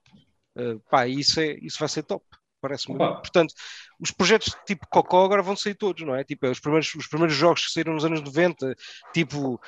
Uh, 0.60 0.80
pá, 0.90 1.06
isso, 1.06 1.40
é, 1.40 1.52
isso 1.62 1.78
vai 1.78 1.88
ser 1.88 2.02
top, 2.02 2.24
parece-me. 2.60 2.98
Portanto, 2.98 3.54
os 3.98 4.10
projetos 4.10 4.54
tipo 4.66 4.86
Cocó 4.88 5.24
agora 5.24 5.42
vão 5.42 5.56
sair 5.56 5.74
todos, 5.74 6.04
não 6.04 6.14
é? 6.14 6.24
Tipo, 6.24 6.46
é 6.46 6.50
os 6.50 6.60
primeiros, 6.60 6.94
os 6.94 7.06
primeiros 7.06 7.34
jogos 7.34 7.66
que 7.66 7.72
saíram 7.72 7.94
nos 7.94 8.04
anos 8.04 8.20
90, 8.20 8.74
tipo, 9.14 9.60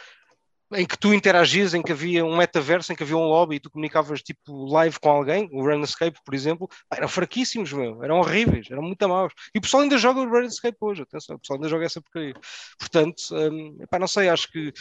em 0.74 0.86
que 0.86 0.96
tu 0.96 1.12
interagias, 1.12 1.74
em 1.74 1.82
que 1.82 1.92
havia 1.92 2.24
um 2.24 2.36
metaverso, 2.36 2.92
em 2.92 2.96
que 2.96 3.02
havia 3.02 3.16
um 3.16 3.26
lobby 3.26 3.56
e 3.56 3.60
tu 3.60 3.70
comunicavas 3.70 4.22
tipo 4.22 4.64
live 4.66 4.98
com 4.98 5.10
alguém, 5.10 5.48
o 5.52 5.62
Runescape, 5.62 6.18
por 6.24 6.34
exemplo, 6.34 6.68
pá, 6.88 6.96
eram 6.96 7.08
fraquíssimos, 7.08 7.72
meu, 7.72 8.02
eram 8.02 8.18
horríveis, 8.18 8.70
eram 8.70 8.82
muito 8.82 9.06
maus. 9.08 9.32
E 9.54 9.58
o 9.58 9.62
pessoal 9.62 9.82
ainda 9.82 9.98
joga 9.98 10.20
o 10.20 10.28
Runescape 10.28 10.78
hoje, 10.80 11.02
atenção, 11.02 11.36
o 11.36 11.38
pessoal 11.38 11.58
ainda 11.58 11.68
joga 11.68 11.84
essa 11.84 12.00
porcaria. 12.00 12.34
Portanto, 12.78 13.22
hum, 13.32 13.76
epá, 13.80 13.98
não 13.98 14.08
sei, 14.08 14.28
acho 14.28 14.50
que 14.50 14.72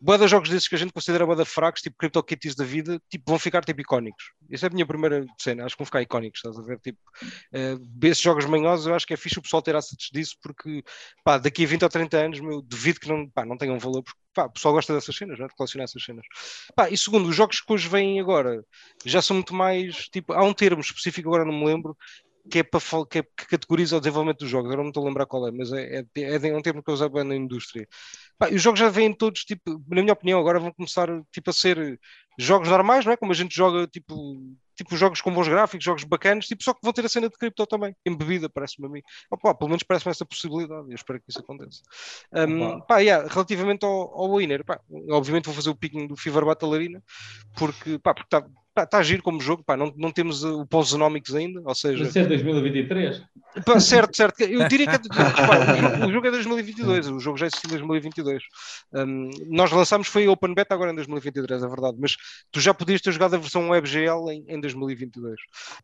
boa 0.00 0.26
jogos 0.26 0.48
desses 0.48 0.66
que 0.66 0.74
a 0.74 0.78
gente 0.78 0.92
considera 0.92 1.26
boa 1.26 1.44
fracos, 1.44 1.82
tipo 1.82 1.96
CryptoKitties 1.98 2.54
da 2.54 2.64
vida, 2.64 3.00
tipo, 3.08 3.24
vão 3.26 3.38
ficar 3.38 3.64
tipo 3.64 3.80
icónicos. 3.80 4.32
Essa 4.50 4.66
é 4.66 4.68
a 4.68 4.72
minha 4.72 4.86
primeira 4.86 5.26
cena, 5.38 5.64
acho 5.64 5.76
que 5.76 5.80
vão 5.80 5.86
ficar 5.86 6.00
icónicos, 6.00 6.38
estás 6.38 6.58
a 6.58 6.62
ver? 6.62 6.80
Tipo, 6.80 6.98
uh, 7.54 8.06
esses 8.06 8.22
jogos 8.22 8.46
manhosos, 8.46 8.86
eu 8.86 8.94
acho 8.94 9.06
que 9.06 9.14
é 9.14 9.16
fixe 9.16 9.38
o 9.38 9.42
pessoal 9.42 9.62
ter 9.62 9.76
assets 9.76 10.08
disso, 10.10 10.36
porque 10.42 10.82
pá, 11.22 11.36
daqui 11.38 11.64
a 11.64 11.66
20 11.66 11.82
ou 11.82 11.88
30 11.88 12.16
anos, 12.16 12.40
meu, 12.40 12.62
duvido 12.62 13.00
que 13.00 13.08
não, 13.08 13.28
pá, 13.28 13.44
não 13.44 13.58
tenham 13.58 13.78
valor, 13.78 14.02
porque 14.02 14.18
pá, 14.32 14.46
o 14.46 14.50
pessoal 14.50 14.74
gosta 14.74 14.94
dessas 14.94 15.14
cenas, 15.14 15.38
né? 15.38 15.46
de 15.46 15.54
colecionar 15.54 15.84
essas 15.84 16.02
cenas. 16.02 16.24
Pá, 16.74 16.88
e 16.88 16.96
segundo, 16.96 17.28
os 17.28 17.36
jogos 17.36 17.60
que 17.60 17.72
hoje 17.72 17.88
vêm 17.88 18.20
agora 18.20 18.64
já 19.04 19.20
são 19.20 19.36
muito 19.36 19.54
mais, 19.54 20.08
tipo, 20.08 20.32
há 20.32 20.42
um 20.42 20.54
termo 20.54 20.80
específico, 20.80 21.28
agora 21.28 21.44
não 21.44 21.58
me 21.58 21.66
lembro, 21.66 21.96
que 22.48 22.60
é 22.60 22.62
para 22.62 22.80
que, 23.08 23.18
é, 23.18 23.22
que 23.22 23.46
categoriza 23.46 23.96
o 23.96 24.00
desenvolvimento 24.00 24.40
dos 24.40 24.50
jogos. 24.50 24.66
Agora 24.66 24.82
não 24.82 24.90
estou 24.90 25.04
a 25.04 25.08
lembrar 25.08 25.26
qual 25.26 25.48
é, 25.48 25.50
mas 25.50 25.72
é, 25.72 26.04
é, 26.16 26.48
é 26.48 26.56
um 26.56 26.62
termo 26.62 26.82
que 26.82 26.90
eu 26.90 26.94
usava 26.94 27.24
na 27.24 27.34
indústria. 27.34 27.86
Pá, 28.38 28.48
os 28.48 28.62
jogos 28.62 28.80
já 28.80 28.88
vêm 28.88 29.12
todos, 29.12 29.44
tipo, 29.44 29.82
na 29.88 30.00
minha 30.02 30.12
opinião, 30.12 30.40
agora 30.40 30.58
vão 30.58 30.72
começar 30.72 31.08
tipo, 31.32 31.50
a 31.50 31.52
ser 31.52 31.98
jogos 32.38 32.68
normais, 32.68 33.04
não 33.04 33.12
é? 33.12 33.16
Como 33.16 33.32
a 33.32 33.34
gente 33.34 33.54
joga, 33.54 33.86
tipo, 33.86 34.14
tipo 34.74 34.96
jogos 34.96 35.20
com 35.20 35.32
bons 35.32 35.46
gráficos, 35.46 35.84
jogos 35.84 36.04
bacanas, 36.04 36.46
tipo, 36.46 36.62
só 36.62 36.72
que 36.72 36.80
vão 36.82 36.92
ter 36.92 37.04
a 37.04 37.08
cena 37.08 37.28
de 37.28 37.36
cripto 37.36 37.66
também, 37.66 37.94
embebida, 38.06 38.48
parece-me 38.48 38.86
a 38.86 38.90
mim. 38.90 39.02
Opa, 39.30 39.54
pelo 39.54 39.68
menos 39.68 39.82
parece-me 39.82 40.10
essa 40.10 40.24
possibilidade, 40.24 40.88
eu 40.88 40.94
espero 40.94 41.20
que 41.20 41.26
isso 41.28 41.40
aconteça. 41.40 41.82
Um, 42.32 42.80
pá, 42.80 42.98
yeah, 43.00 43.28
relativamente 43.28 43.84
ao, 43.84 43.90
ao 43.90 44.36
winner, 44.36 44.64
pá, 44.64 44.80
obviamente 45.10 45.44
vou 45.44 45.54
fazer 45.54 45.70
o 45.70 45.76
picking 45.76 46.06
do 46.06 46.16
Fever 46.16 46.44
Battle 46.44 46.72
Arena, 46.72 47.02
porque, 47.56 47.98
pá, 47.98 48.14
porque 48.14 48.28
está 48.70 48.82
Está 48.82 48.86
tá 48.86 49.02
giro 49.02 49.22
como 49.22 49.40
jogo, 49.40 49.62
pá, 49.64 49.76
não, 49.76 49.92
não 49.96 50.10
temos 50.10 50.42
uh, 50.42 50.60
o 50.60 50.66
Posenomics 50.66 51.34
ainda, 51.34 51.60
ou 51.64 51.74
seja... 51.74 52.04
Mas 52.04 52.16
é 52.16 52.24
2023? 52.24 53.22
Pá, 53.64 53.80
certo, 53.80 54.16
certo. 54.16 54.40
Eu 54.42 54.68
diria 54.68 54.86
que 54.86 55.08
repara, 55.08 56.06
o 56.06 56.12
jogo 56.12 56.26
é 56.26 56.30
2022, 56.30 57.08
o 57.08 57.20
jogo 57.20 57.36
já 57.36 57.46
existe 57.46 57.66
em 57.66 57.70
2022. 57.70 58.42
Um, 58.92 59.30
nós 59.48 59.72
lançámos 59.72 60.06
foi 60.06 60.28
Open 60.28 60.54
Beta 60.54 60.74
agora 60.74 60.92
em 60.92 60.94
2023, 60.94 61.62
é 61.62 61.68
verdade, 61.68 61.96
mas 62.00 62.16
tu 62.50 62.60
já 62.60 62.72
podias 62.72 63.00
ter 63.00 63.12
jogado 63.12 63.34
a 63.34 63.38
versão 63.38 63.68
WebGL 63.70 64.30
em, 64.30 64.44
em 64.48 64.60
2022. 64.60 65.34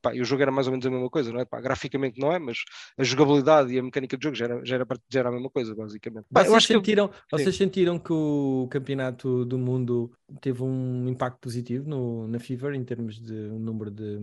Pá, 0.01 0.14
e 0.14 0.20
o 0.20 0.25
jogo 0.25 0.42
era 0.42 0.53
mais 0.53 0.66
ou 0.66 0.70
menos 0.70 0.87
a 0.87 0.90
mesma 0.90 1.11
coisa, 1.11 1.33
não 1.33 1.40
é? 1.40 1.44
Pá, 1.44 1.61
graficamente 1.61 2.20
não 2.20 2.33
é, 2.33 2.38
mas 2.38 2.59
a 2.96 3.03
jogabilidade 3.03 3.72
e 3.72 3.79
a 3.79 3.83
mecânica 3.83 4.16
do 4.16 4.22
jogo 4.22 4.37
já 4.37 4.44
era, 4.44 4.64
já 4.64 4.77
era, 4.77 4.87
já 5.11 5.20
era 5.20 5.29
a 5.29 5.33
mesma 5.33 5.51
coisa, 5.51 5.75
basicamente. 5.75 6.27
Pá, 6.33 6.44
vocês, 6.44 6.64
sentiram, 6.66 7.09
que... 7.09 7.14
vocês 7.31 7.57
sentiram 7.57 7.99
que 7.99 8.12
o 8.12 8.68
campeonato 8.70 9.44
do 9.44 9.59
mundo 9.59 10.12
teve 10.40 10.62
um 10.62 11.09
impacto 11.09 11.38
positivo 11.40 11.88
no, 11.88 12.29
na 12.29 12.38
Fever 12.38 12.75
em 12.76 12.84
termos 12.84 13.20
de 13.20 13.32
número 13.32 13.90
de 13.90 14.18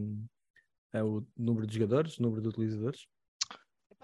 é, 0.93 1.03
o 1.03 1.25
número 1.37 1.65
de 1.65 1.73
jogadores, 1.73 2.19
número 2.19 2.41
de 2.41 2.47
utilizadores? 2.49 3.07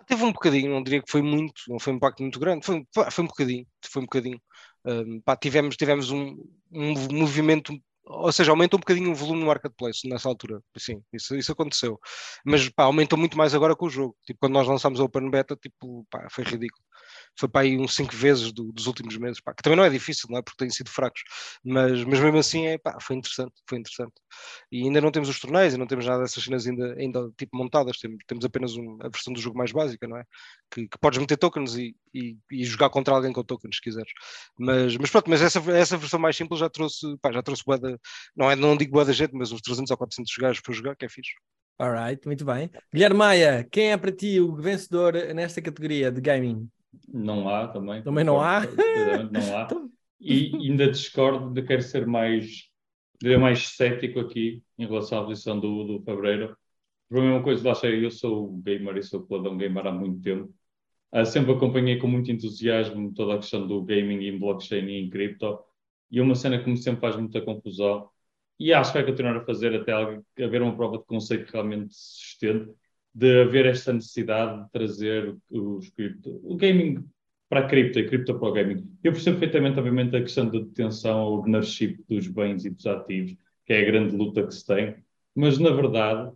Teve 0.08 0.24
um 0.24 0.32
bocadinho, 0.32 0.72
não 0.72 0.84
diria 0.84 1.04
que 1.04 1.12
foi 1.12 1.22
muito, 1.22 1.62
não 1.68 1.78
foi 1.78 1.94
um 1.94 1.98
impacto 1.98 2.24
muito 2.24 2.40
grande, 2.40 2.66
foi, 2.66 2.84
foi 3.12 3.24
um 3.24 3.28
bocadinho, 3.28 3.68
foi 3.86 4.02
um 4.02 4.06
bocadinho. 4.06 4.42
Um, 4.84 5.22
pá, 5.22 5.36
tivemos, 5.36 5.76
tivemos 5.76 6.10
um, 6.10 6.36
um 6.72 6.94
movimento 7.12 7.74
ou 8.10 8.32
seja, 8.32 8.52
aumentou 8.52 8.80
um 8.80 8.82
bocadinho 8.82 9.12
o 9.12 9.16
volume 9.16 9.42
no 9.42 9.46
marketplace 9.46 10.10
nessa 10.10 10.28
altura. 10.28 10.64
Sim, 10.76 11.04
isso, 11.14 11.36
isso 11.36 11.52
aconteceu. 11.52 12.00
Mas 12.44 12.68
pá, 12.70 12.86
aumentou 12.86 13.20
muito 13.20 13.38
mais 13.38 13.54
agora 13.54 13.76
com 13.76 13.86
o 13.86 13.90
jogo. 13.90 14.18
Tipo, 14.26 14.40
quando 14.40 14.54
nós 14.54 14.68
lançámos 14.68 15.00
a 15.00 15.04
Open 15.04 15.30
Beta, 15.30 15.56
tipo, 15.56 16.04
pá, 16.10 16.28
foi 16.32 16.44
ridículo 16.44 16.84
foi 17.38 17.50
para 17.50 17.62
aí 17.62 17.78
uns 17.78 17.96
5 17.96 18.16
vezes 18.16 18.52
do, 18.52 18.72
dos 18.72 18.88
últimos 18.88 19.18
meses, 19.18 19.40
pá, 19.42 19.54
que 19.54 19.62
também 19.62 19.78
não 19.78 19.84
é 19.84 19.90
difícil, 19.90 20.28
não 20.30 20.38
é? 20.38 20.42
Porque 20.42 20.58
têm 20.58 20.70
sido 20.70 20.90
fracos, 20.90 21.22
mas, 21.64 22.04
mas 22.04 22.20
mesmo 22.20 22.38
assim 22.38 22.68
é, 22.68 22.78
pá, 22.78 22.98
foi 23.02 23.16
interessante, 23.16 23.54
foi 23.68 23.80
interessante. 23.80 24.14
E 24.72 24.84
ainda 24.84 25.02
não 25.02 25.12
temos 25.12 25.30
os 25.30 25.40
torneios, 25.40 25.76
não 25.78 25.88
temos 25.88 26.06
nada 26.06 26.22
dessas 26.22 26.44
cenas 26.44 26.68
ainda, 26.68 26.94
ainda 26.94 27.32
tipo 27.38 27.56
montadas, 27.58 27.98
temos, 27.98 28.18
temos 28.28 28.46
apenas 28.46 28.76
um, 28.76 28.98
a 29.02 29.10
versão 29.10 29.34
do 29.34 29.40
jogo 29.40 29.58
mais 29.58 29.72
básica, 29.72 30.08
não 30.08 30.18
é? 30.18 30.24
Que, 30.72 30.88
que 30.88 30.98
podes 31.00 31.20
meter 31.20 31.38
tokens 31.38 31.76
e, 31.76 31.96
e, 32.14 32.38
e, 32.52 32.64
jogar 32.66 32.90
contra 32.90 33.14
alguém 33.14 33.34
com 33.34 33.44
tokens, 33.44 33.76
se 33.76 33.82
quiseres. 33.82 34.12
Mas, 34.58 34.96
mas 34.98 35.10
pronto, 35.10 35.30
mas 35.30 35.42
essa, 35.42 35.60
essa 35.72 35.98
versão 35.98 36.20
mais 36.20 36.36
simples 36.36 36.60
já 36.60 36.70
trouxe, 36.70 37.18
pá, 37.22 37.32
já 37.32 37.42
trouxe 37.42 37.64
boa 37.66 37.80
não, 38.36 38.50
é, 38.52 38.56
não 38.56 38.78
digo 38.78 38.92
boa 38.92 39.06
da 39.06 39.14
gente, 39.14 39.34
mas 39.34 39.52
uns 39.52 39.62
300 39.62 39.92
ou 39.92 39.98
400 39.98 40.36
gajos 40.38 40.62
para 40.62 40.74
jogar, 40.74 40.96
que 40.96 41.06
é 41.06 41.10
fixe. 41.10 41.32
Alright, 41.80 42.26
muito 42.26 42.44
bem. 42.44 42.70
Guilherme 42.94 43.18
Maia, 43.18 43.68
quem 43.72 43.92
é 43.92 43.98
para 43.98 44.12
ti 44.12 44.40
o 44.40 44.54
vencedor 44.56 45.14
nesta 45.34 45.62
categoria 45.62 46.12
de 46.12 46.20
gaming? 46.20 46.70
Não 47.08 47.48
há 47.50 47.68
também. 47.68 48.02
Também 48.04 48.24
não 48.24 48.40
há? 48.40 48.62
Não 49.32 49.58
há. 49.58 49.64
Então- 49.70 49.90
e 50.22 50.54
ainda 50.54 50.92
discordo 50.92 51.54
de 51.54 51.62
querer 51.62 51.82
ser 51.82 52.06
mais, 52.06 52.70
mais 53.40 53.70
cético 53.70 54.20
aqui 54.20 54.62
em 54.78 54.86
relação 54.86 55.20
à 55.20 55.26
posição 55.26 55.60
do, 55.60 55.86
do 55.86 56.04
Fabreiro. 56.04 56.58
Por 57.08 57.20
uma 57.20 57.42
coisa, 57.42 57.68
lá 57.68 57.74
sei, 57.74 58.06
eu 58.06 58.12
sou 58.12 58.52
gamer 58.58 58.98
e 58.98 59.04
sou 59.04 59.26
peladão 59.26 59.58
gamer 59.58 59.88
há 59.88 59.92
muito 59.92 60.22
tempo. 60.22 60.54
Uh, 61.12 61.26
sempre 61.26 61.54
acompanhei 61.54 61.98
com 61.98 62.08
muito 62.08 62.30
entusiasmo 62.32 63.14
toda 63.14 63.36
a 63.36 63.38
questão 63.38 63.66
do 63.66 63.82
gaming 63.82 64.26
em 64.28 64.38
blockchain 64.38 64.86
e 64.88 65.00
em 65.00 65.10
cripto. 65.10 65.60
E 66.12 66.20
é 66.20 66.22
uma 66.22 66.36
cena 66.36 66.62
que 66.62 66.70
me 66.70 66.78
sempre 66.78 67.02
faz 67.02 67.16
muita 67.16 67.42
confusão. 67.42 68.10
E 68.60 68.74
acho 68.74 68.92
que 68.92 68.98
vai 68.98 69.08
continuar 69.08 69.38
a 69.38 69.46
fazer 69.46 69.74
até 69.74 69.94
haver 69.94 70.62
uma 70.62 70.76
prova 70.76 70.98
de 70.98 71.06
conceito 71.06 71.46
que 71.46 71.54
realmente 71.54 71.94
se 71.96 72.20
sustente 72.20 72.72
de 73.20 73.42
haver 73.42 73.66
esta 73.66 73.92
necessidade 73.92 74.64
de 74.64 74.72
trazer 74.72 75.36
os 75.52 75.90
cripto, 75.90 76.40
o 76.42 76.56
gaming 76.56 77.04
para 77.50 77.66
a 77.66 77.68
cripto 77.68 78.00
e 78.00 78.08
cripto 78.08 78.40
para 78.40 78.48
o 78.48 78.54
gaming. 78.54 78.90
Eu 79.04 79.12
percebo 79.12 79.40
perfeitamente, 79.40 79.78
obviamente, 79.78 80.16
a 80.16 80.22
questão 80.22 80.46
da 80.46 80.60
detenção, 80.60 81.24
o 81.26 81.40
ownership 81.40 82.02
dos 82.08 82.28
bens 82.28 82.64
e 82.64 82.70
dos 82.70 82.86
ativos, 82.86 83.36
que 83.66 83.74
é 83.74 83.82
a 83.82 83.86
grande 83.86 84.16
luta 84.16 84.48
que 84.48 84.54
se 84.54 84.66
tem, 84.66 84.96
mas, 85.36 85.58
na 85.58 85.72
verdade, 85.72 86.32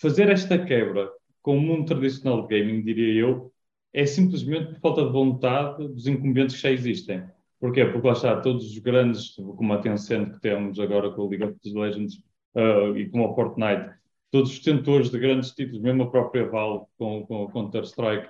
fazer 0.00 0.28
esta 0.28 0.64
quebra 0.64 1.10
com 1.42 1.58
o 1.58 1.60
mundo 1.60 1.86
tradicional 1.86 2.46
de 2.46 2.58
gaming, 2.58 2.82
diria 2.82 3.20
eu, 3.20 3.52
é 3.92 4.06
simplesmente 4.06 4.74
por 4.74 4.80
falta 4.80 5.06
de 5.06 5.12
vontade 5.12 5.88
dos 5.88 6.06
incumbentes 6.06 6.56
que 6.56 6.62
já 6.62 6.70
existem. 6.70 7.24
Porquê? 7.58 7.84
Porque 7.84 8.06
lá 8.06 8.12
está, 8.12 8.40
todos 8.40 8.70
os 8.70 8.78
grandes, 8.78 9.34
como 9.34 9.72
a 9.72 9.78
Tencent 9.78 10.34
que 10.34 10.40
temos 10.40 10.78
agora 10.78 11.10
com 11.10 11.22
o 11.22 11.28
League 11.28 11.44
of 11.44 11.56
Legends 11.64 12.16
uh, 12.54 12.96
e 12.96 13.08
com 13.08 13.22
o 13.22 13.34
Fortnite, 13.34 13.96
todos 14.30 14.50
os 14.50 14.58
detentores 14.58 15.10
de 15.10 15.18
grandes 15.18 15.50
títulos, 15.52 15.80
mesmo 15.80 16.04
a 16.04 16.10
própria 16.10 16.48
Valve 16.48 16.86
com, 16.98 17.26
com 17.26 17.44
o 17.44 17.50
Counter-Strike, 17.50 18.28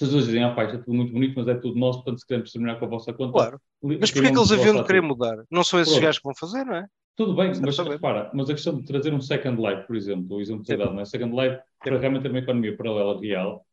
eles 0.00 0.26
dizem, 0.26 0.42
ah 0.42 0.54
pá, 0.54 0.64
isto 0.64 0.76
é 0.76 0.78
tudo 0.78 0.94
muito 0.94 1.12
bonito, 1.12 1.34
mas 1.36 1.46
é 1.48 1.54
tudo 1.54 1.78
nosso, 1.78 1.98
portanto 1.98 2.20
se 2.20 2.26
queremos 2.26 2.50
terminar 2.50 2.78
com 2.78 2.86
a 2.86 2.88
vossa 2.88 3.12
conta... 3.12 3.32
Claro, 3.32 3.60
mas 3.82 4.10
porquê 4.10 4.28
é 4.28 4.32
que 4.32 4.38
eles 4.38 4.52
haviam 4.52 4.76
de 4.76 4.84
querer 4.84 5.00
mudar? 5.00 5.44
Não 5.50 5.62
são 5.62 5.80
esses 5.80 5.98
gajos 5.98 6.18
que 6.18 6.24
vão 6.24 6.34
fazer, 6.34 6.64
não 6.64 6.74
é? 6.74 6.86
Tudo 7.14 7.36
bem, 7.36 7.52
mas 7.60 7.78
repara, 7.78 8.30
mas 8.32 8.48
a 8.48 8.54
questão 8.54 8.74
de 8.74 8.84
trazer 8.84 9.12
um 9.12 9.20
Second 9.20 9.60
Life, 9.60 9.86
por 9.86 9.94
exemplo, 9.94 10.36
o 10.36 10.40
exemplo 10.40 10.64
que 10.64 10.76
dado, 10.76 10.94
não 10.94 11.00
é? 11.00 11.04
Second 11.04 11.36
Life, 11.36 11.60
para 11.78 11.98
realmente 11.98 12.22
ter 12.22 12.30
uma 12.30 12.38
economia 12.38 12.76
paralela 12.76 13.20
real, 13.20 13.66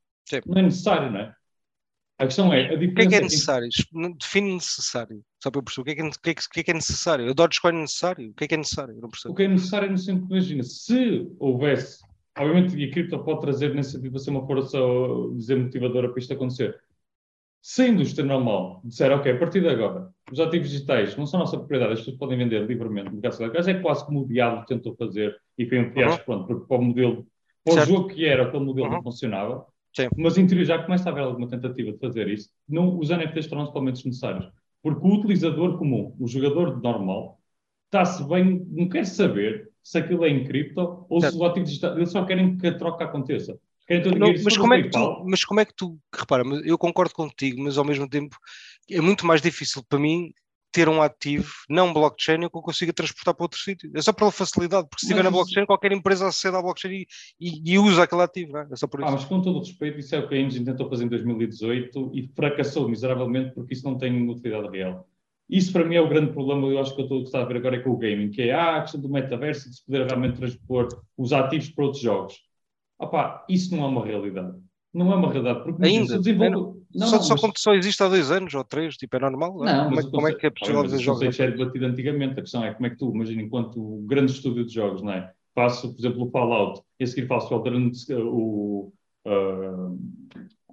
não 0.45 0.57
é 0.57 0.61
necessário, 0.61 1.11
não 1.11 1.19
é? 1.21 1.33
A 2.19 2.25
questão 2.25 2.53
é, 2.53 2.65
a 2.65 2.75
diferença... 2.75 2.91
O 2.91 2.95
que 2.95 3.01
é 3.01 3.07
que 3.07 3.15
é 3.15 3.21
necessário? 3.21 3.69
Define 4.19 4.53
necessário. 4.53 5.21
Só 5.41 5.49
para 5.49 5.59
eu 5.59 5.63
perceber. 5.63 5.81
O 5.81 5.85
que 5.85 5.91
é 5.91 5.95
que, 5.95 6.29
é, 6.29 6.33
que, 6.33 6.59
é, 6.59 6.63
que 6.63 6.71
é 6.71 6.73
necessário? 6.73 7.31
O 7.31 7.33
Dogecoin 7.33 7.71
é 7.71 7.81
necessário? 7.81 8.29
O 8.29 8.33
que 8.33 8.43
é 8.43 8.47
que 8.47 8.53
é 8.53 8.57
necessário? 8.57 8.93
Eu 8.93 9.01
não 9.01 9.09
percebo. 9.09 9.33
O 9.33 9.37
que 9.37 9.43
é 9.43 9.47
necessário 9.47 9.87
é 9.87 9.91
no 9.91 9.97
sentido, 9.97 10.27
imagina, 10.29 10.63
se 10.63 11.31
houvesse... 11.39 11.99
Obviamente, 12.37 12.77
e 12.77 12.85
a 12.85 12.91
cripto 12.91 13.19
pode 13.19 13.41
trazer 13.41 13.73
nesse 13.73 13.91
sentido 13.91 14.19
ser 14.19 14.29
uma 14.29 14.45
força, 14.45 14.77
dizer, 15.35 15.57
motivadora 15.57 16.09
para 16.09 16.19
isto 16.19 16.33
acontecer. 16.33 16.79
Se 17.61 17.81
a 17.81 17.87
indústria 17.89 18.25
normal 18.25 18.79
disser, 18.85 19.11
ok, 19.11 19.33
a 19.33 19.37
partir 19.37 19.59
de 19.59 19.67
agora, 19.67 20.09
os 20.31 20.39
ativos 20.39 20.69
digitais 20.69 21.17
não 21.17 21.25
são 21.25 21.41
nossa 21.41 21.57
propriedade, 21.57 21.93
as 21.93 21.99
pessoas 21.99 22.17
podem 22.17 22.37
vender 22.37 22.65
livremente 22.65 23.13
no 23.13 23.21
caso 23.21 23.43
é 23.43 23.73
quase 23.81 24.05
como 24.05 24.21
o 24.21 24.27
diabo 24.27 24.65
tentou 24.65 24.95
fazer 24.95 25.35
e 25.57 25.65
foi 25.65 25.79
um 25.79 25.91
fiasco, 25.91 26.19
uhum. 26.19 26.25
pronto, 26.25 26.47
porque 26.47 26.67
para 26.67 26.77
o 26.77 26.81
modelo, 26.81 27.27
para 27.65 27.73
o 27.73 27.85
jogo 27.85 28.07
que 28.07 28.25
era, 28.25 28.43
aquele 28.43 28.63
modelo 28.63 28.87
uhum. 28.87 28.93
não 28.93 29.03
funcionava. 29.03 29.65
Sim. 29.99 30.09
Mas 30.17 30.37
em 30.37 30.47
teoria 30.47 30.65
já 30.65 30.83
começa 30.83 31.09
a 31.09 31.11
haver 31.11 31.23
alguma 31.23 31.47
tentativa 31.47 31.91
de 31.91 31.99
fazer 31.99 32.27
isso. 32.27 32.49
Não, 32.67 32.97
os 32.97 33.09
NFTs 33.09 33.47
tornam-se 33.47 33.73
pelo 33.73 33.85
menos 33.85 34.03
necessários. 34.03 34.49
Porque 34.81 35.05
o 35.05 35.13
utilizador 35.13 35.77
comum, 35.77 36.15
o 36.19 36.27
jogador 36.27 36.81
normal, 36.81 37.39
está-se 37.85 38.23
bem, 38.27 38.65
não 38.69 38.87
quer 38.87 39.05
saber 39.05 39.69
se 39.83 39.97
aquilo 39.97 40.23
é 40.23 40.29
em 40.29 40.45
cripto 40.45 41.05
ou 41.09 41.19
certo. 41.19 41.33
se 41.33 41.39
o 41.39 41.45
ativo 41.45 41.65
digital. 41.65 41.97
Eles 41.97 42.11
só 42.11 42.23
querem 42.23 42.57
que 42.57 42.67
a 42.67 42.77
troca 42.77 43.03
aconteça. 43.03 43.59
Não, 44.17 44.31
mas, 44.43 44.55
como 44.55 44.73
é 44.75 44.83
que 44.83 44.89
tu, 44.91 45.25
mas 45.25 45.43
como 45.43 45.59
é 45.59 45.65
que 45.65 45.73
tu, 45.73 45.99
repara, 46.13 46.43
eu 46.63 46.77
concordo 46.77 47.11
contigo, 47.11 47.63
mas 47.63 47.75
ao 47.75 47.83
mesmo 47.83 48.07
tempo 48.07 48.37
é 48.87 49.01
muito 49.01 49.25
mais 49.25 49.41
difícil 49.41 49.83
para 49.89 49.97
mim 49.97 50.31
ter 50.71 50.87
um 50.87 51.01
ativo, 51.01 51.51
não 51.69 51.93
blockchain, 51.93 52.39
que 52.39 52.45
eu 52.45 52.61
consiga 52.61 52.93
transportar 52.93 53.33
para 53.33 53.43
outro 53.43 53.59
sítio. 53.59 53.91
É 53.95 54.01
só 54.01 54.13
pela 54.13 54.31
facilidade, 54.31 54.87
porque 54.89 55.01
se 55.01 55.07
estiver 55.07 55.23
na 55.23 55.31
blockchain, 55.31 55.65
qualquer 55.65 55.91
empresa 55.91 56.27
acede 56.27 56.55
à 56.55 56.61
blockchain 56.61 56.91
e, 56.91 57.07
e, 57.39 57.73
e 57.73 57.79
usa 57.79 58.03
aquele 58.03 58.21
ativo, 58.21 58.57
é? 58.57 58.67
é? 58.71 58.75
só 58.75 58.87
por 58.87 58.99
isso. 58.99 59.09
Ah, 59.09 59.11
mas 59.11 59.25
com 59.25 59.41
todo 59.41 59.57
o 59.57 59.59
respeito, 59.59 59.99
isso 59.99 60.15
é 60.15 60.19
o 60.19 60.27
que 60.27 60.35
a 60.35 60.39
Engine 60.39 60.65
tentou 60.65 60.89
fazer 60.89 61.05
em 61.05 61.09
2018 61.09 62.11
e 62.13 62.27
fracassou 62.35 62.87
miseravelmente 62.87 63.53
porque 63.53 63.73
isso 63.73 63.85
não 63.85 63.97
tem 63.97 64.29
utilidade 64.29 64.69
real. 64.69 65.07
Isso 65.49 65.73
para 65.73 65.83
mim 65.83 65.95
é 65.95 66.01
o 66.01 66.07
grande 66.07 66.31
problema, 66.31 66.67
eu 66.67 66.79
acho 66.79 66.93
que 66.95 67.01
eu 67.01 67.05
estou 67.05 67.41
a 67.41 67.43
de 67.43 67.47
ver 67.47 67.57
agora 67.57 67.75
é 67.77 67.79
com 67.79 67.89
o 67.89 67.97
gaming, 67.97 68.29
que 68.29 68.43
é 68.43 68.53
ah, 68.53 68.77
a 68.77 68.81
questão 68.81 69.01
do 69.01 69.09
metaverso 69.09 69.67
e 69.67 69.71
de 69.71 69.77
se 69.77 69.85
poder 69.85 70.05
realmente 70.05 70.37
transpor 70.37 70.87
os 71.17 71.33
ativos 71.33 71.69
para 71.69 71.85
outros 71.85 72.03
jogos. 72.03 72.35
Opá, 72.99 73.45
isso 73.49 73.75
não 73.75 73.83
é 73.83 73.87
uma 73.87 74.05
realidade. 74.05 74.55
Não 74.93 75.11
é 75.11 75.15
uma 75.15 75.31
realidade, 75.31 75.63
porque 75.63 75.83
ainda 75.83 76.19
desenvolve... 76.19 76.78
não, 76.93 77.07
só, 77.07 77.19
só 77.19 77.35
como 77.35 77.53
só 77.55 77.73
existe 77.73 78.01
há 78.01 78.07
dois 78.07 78.31
anos 78.31 78.53
ou 78.53 78.63
três, 78.63 78.95
tipo, 78.97 79.15
é 79.15 79.19
normal? 79.19 79.57
Não, 79.57 79.65
não 79.65 79.83
como, 79.89 79.99
é, 79.99 80.03
como 80.11 80.27
é 80.27 80.33
que 80.33 80.47
é 80.47 80.49
possível 80.49 80.99
jogos? 80.99 81.21
Isso 81.21 81.43
é 81.43 81.51
debatido 81.51 81.85
antigamente, 81.85 82.39
a 82.39 82.41
questão 82.41 82.63
é 82.63 82.73
como 82.73 82.87
é 82.87 82.89
que 82.89 82.97
tu, 82.97 83.11
imagina, 83.13 83.41
enquanto 83.41 84.03
grande 84.07 84.31
estúdio 84.31 84.65
de 84.65 84.73
jogos, 84.73 85.01
não 85.01 85.13
é? 85.13 85.31
Faço, 85.53 85.93
por 85.93 85.99
exemplo, 85.99 86.25
o 86.25 86.31
Fallout, 86.31 86.81
e 86.99 87.03
a 87.03 87.07
seguir 87.07 87.27
faço 87.27 87.53
o 87.53 87.57
Elden, 87.57 87.91
o. 88.23 88.91
Uh, 89.25 89.99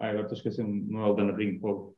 ai, 0.00 0.10
agora 0.10 0.22
estou 0.22 0.36
esquecendo, 0.36 0.70
não 0.90 1.04
é 1.04 1.08
Elden 1.10 1.34
Ring, 1.34 1.58
o 1.62 1.94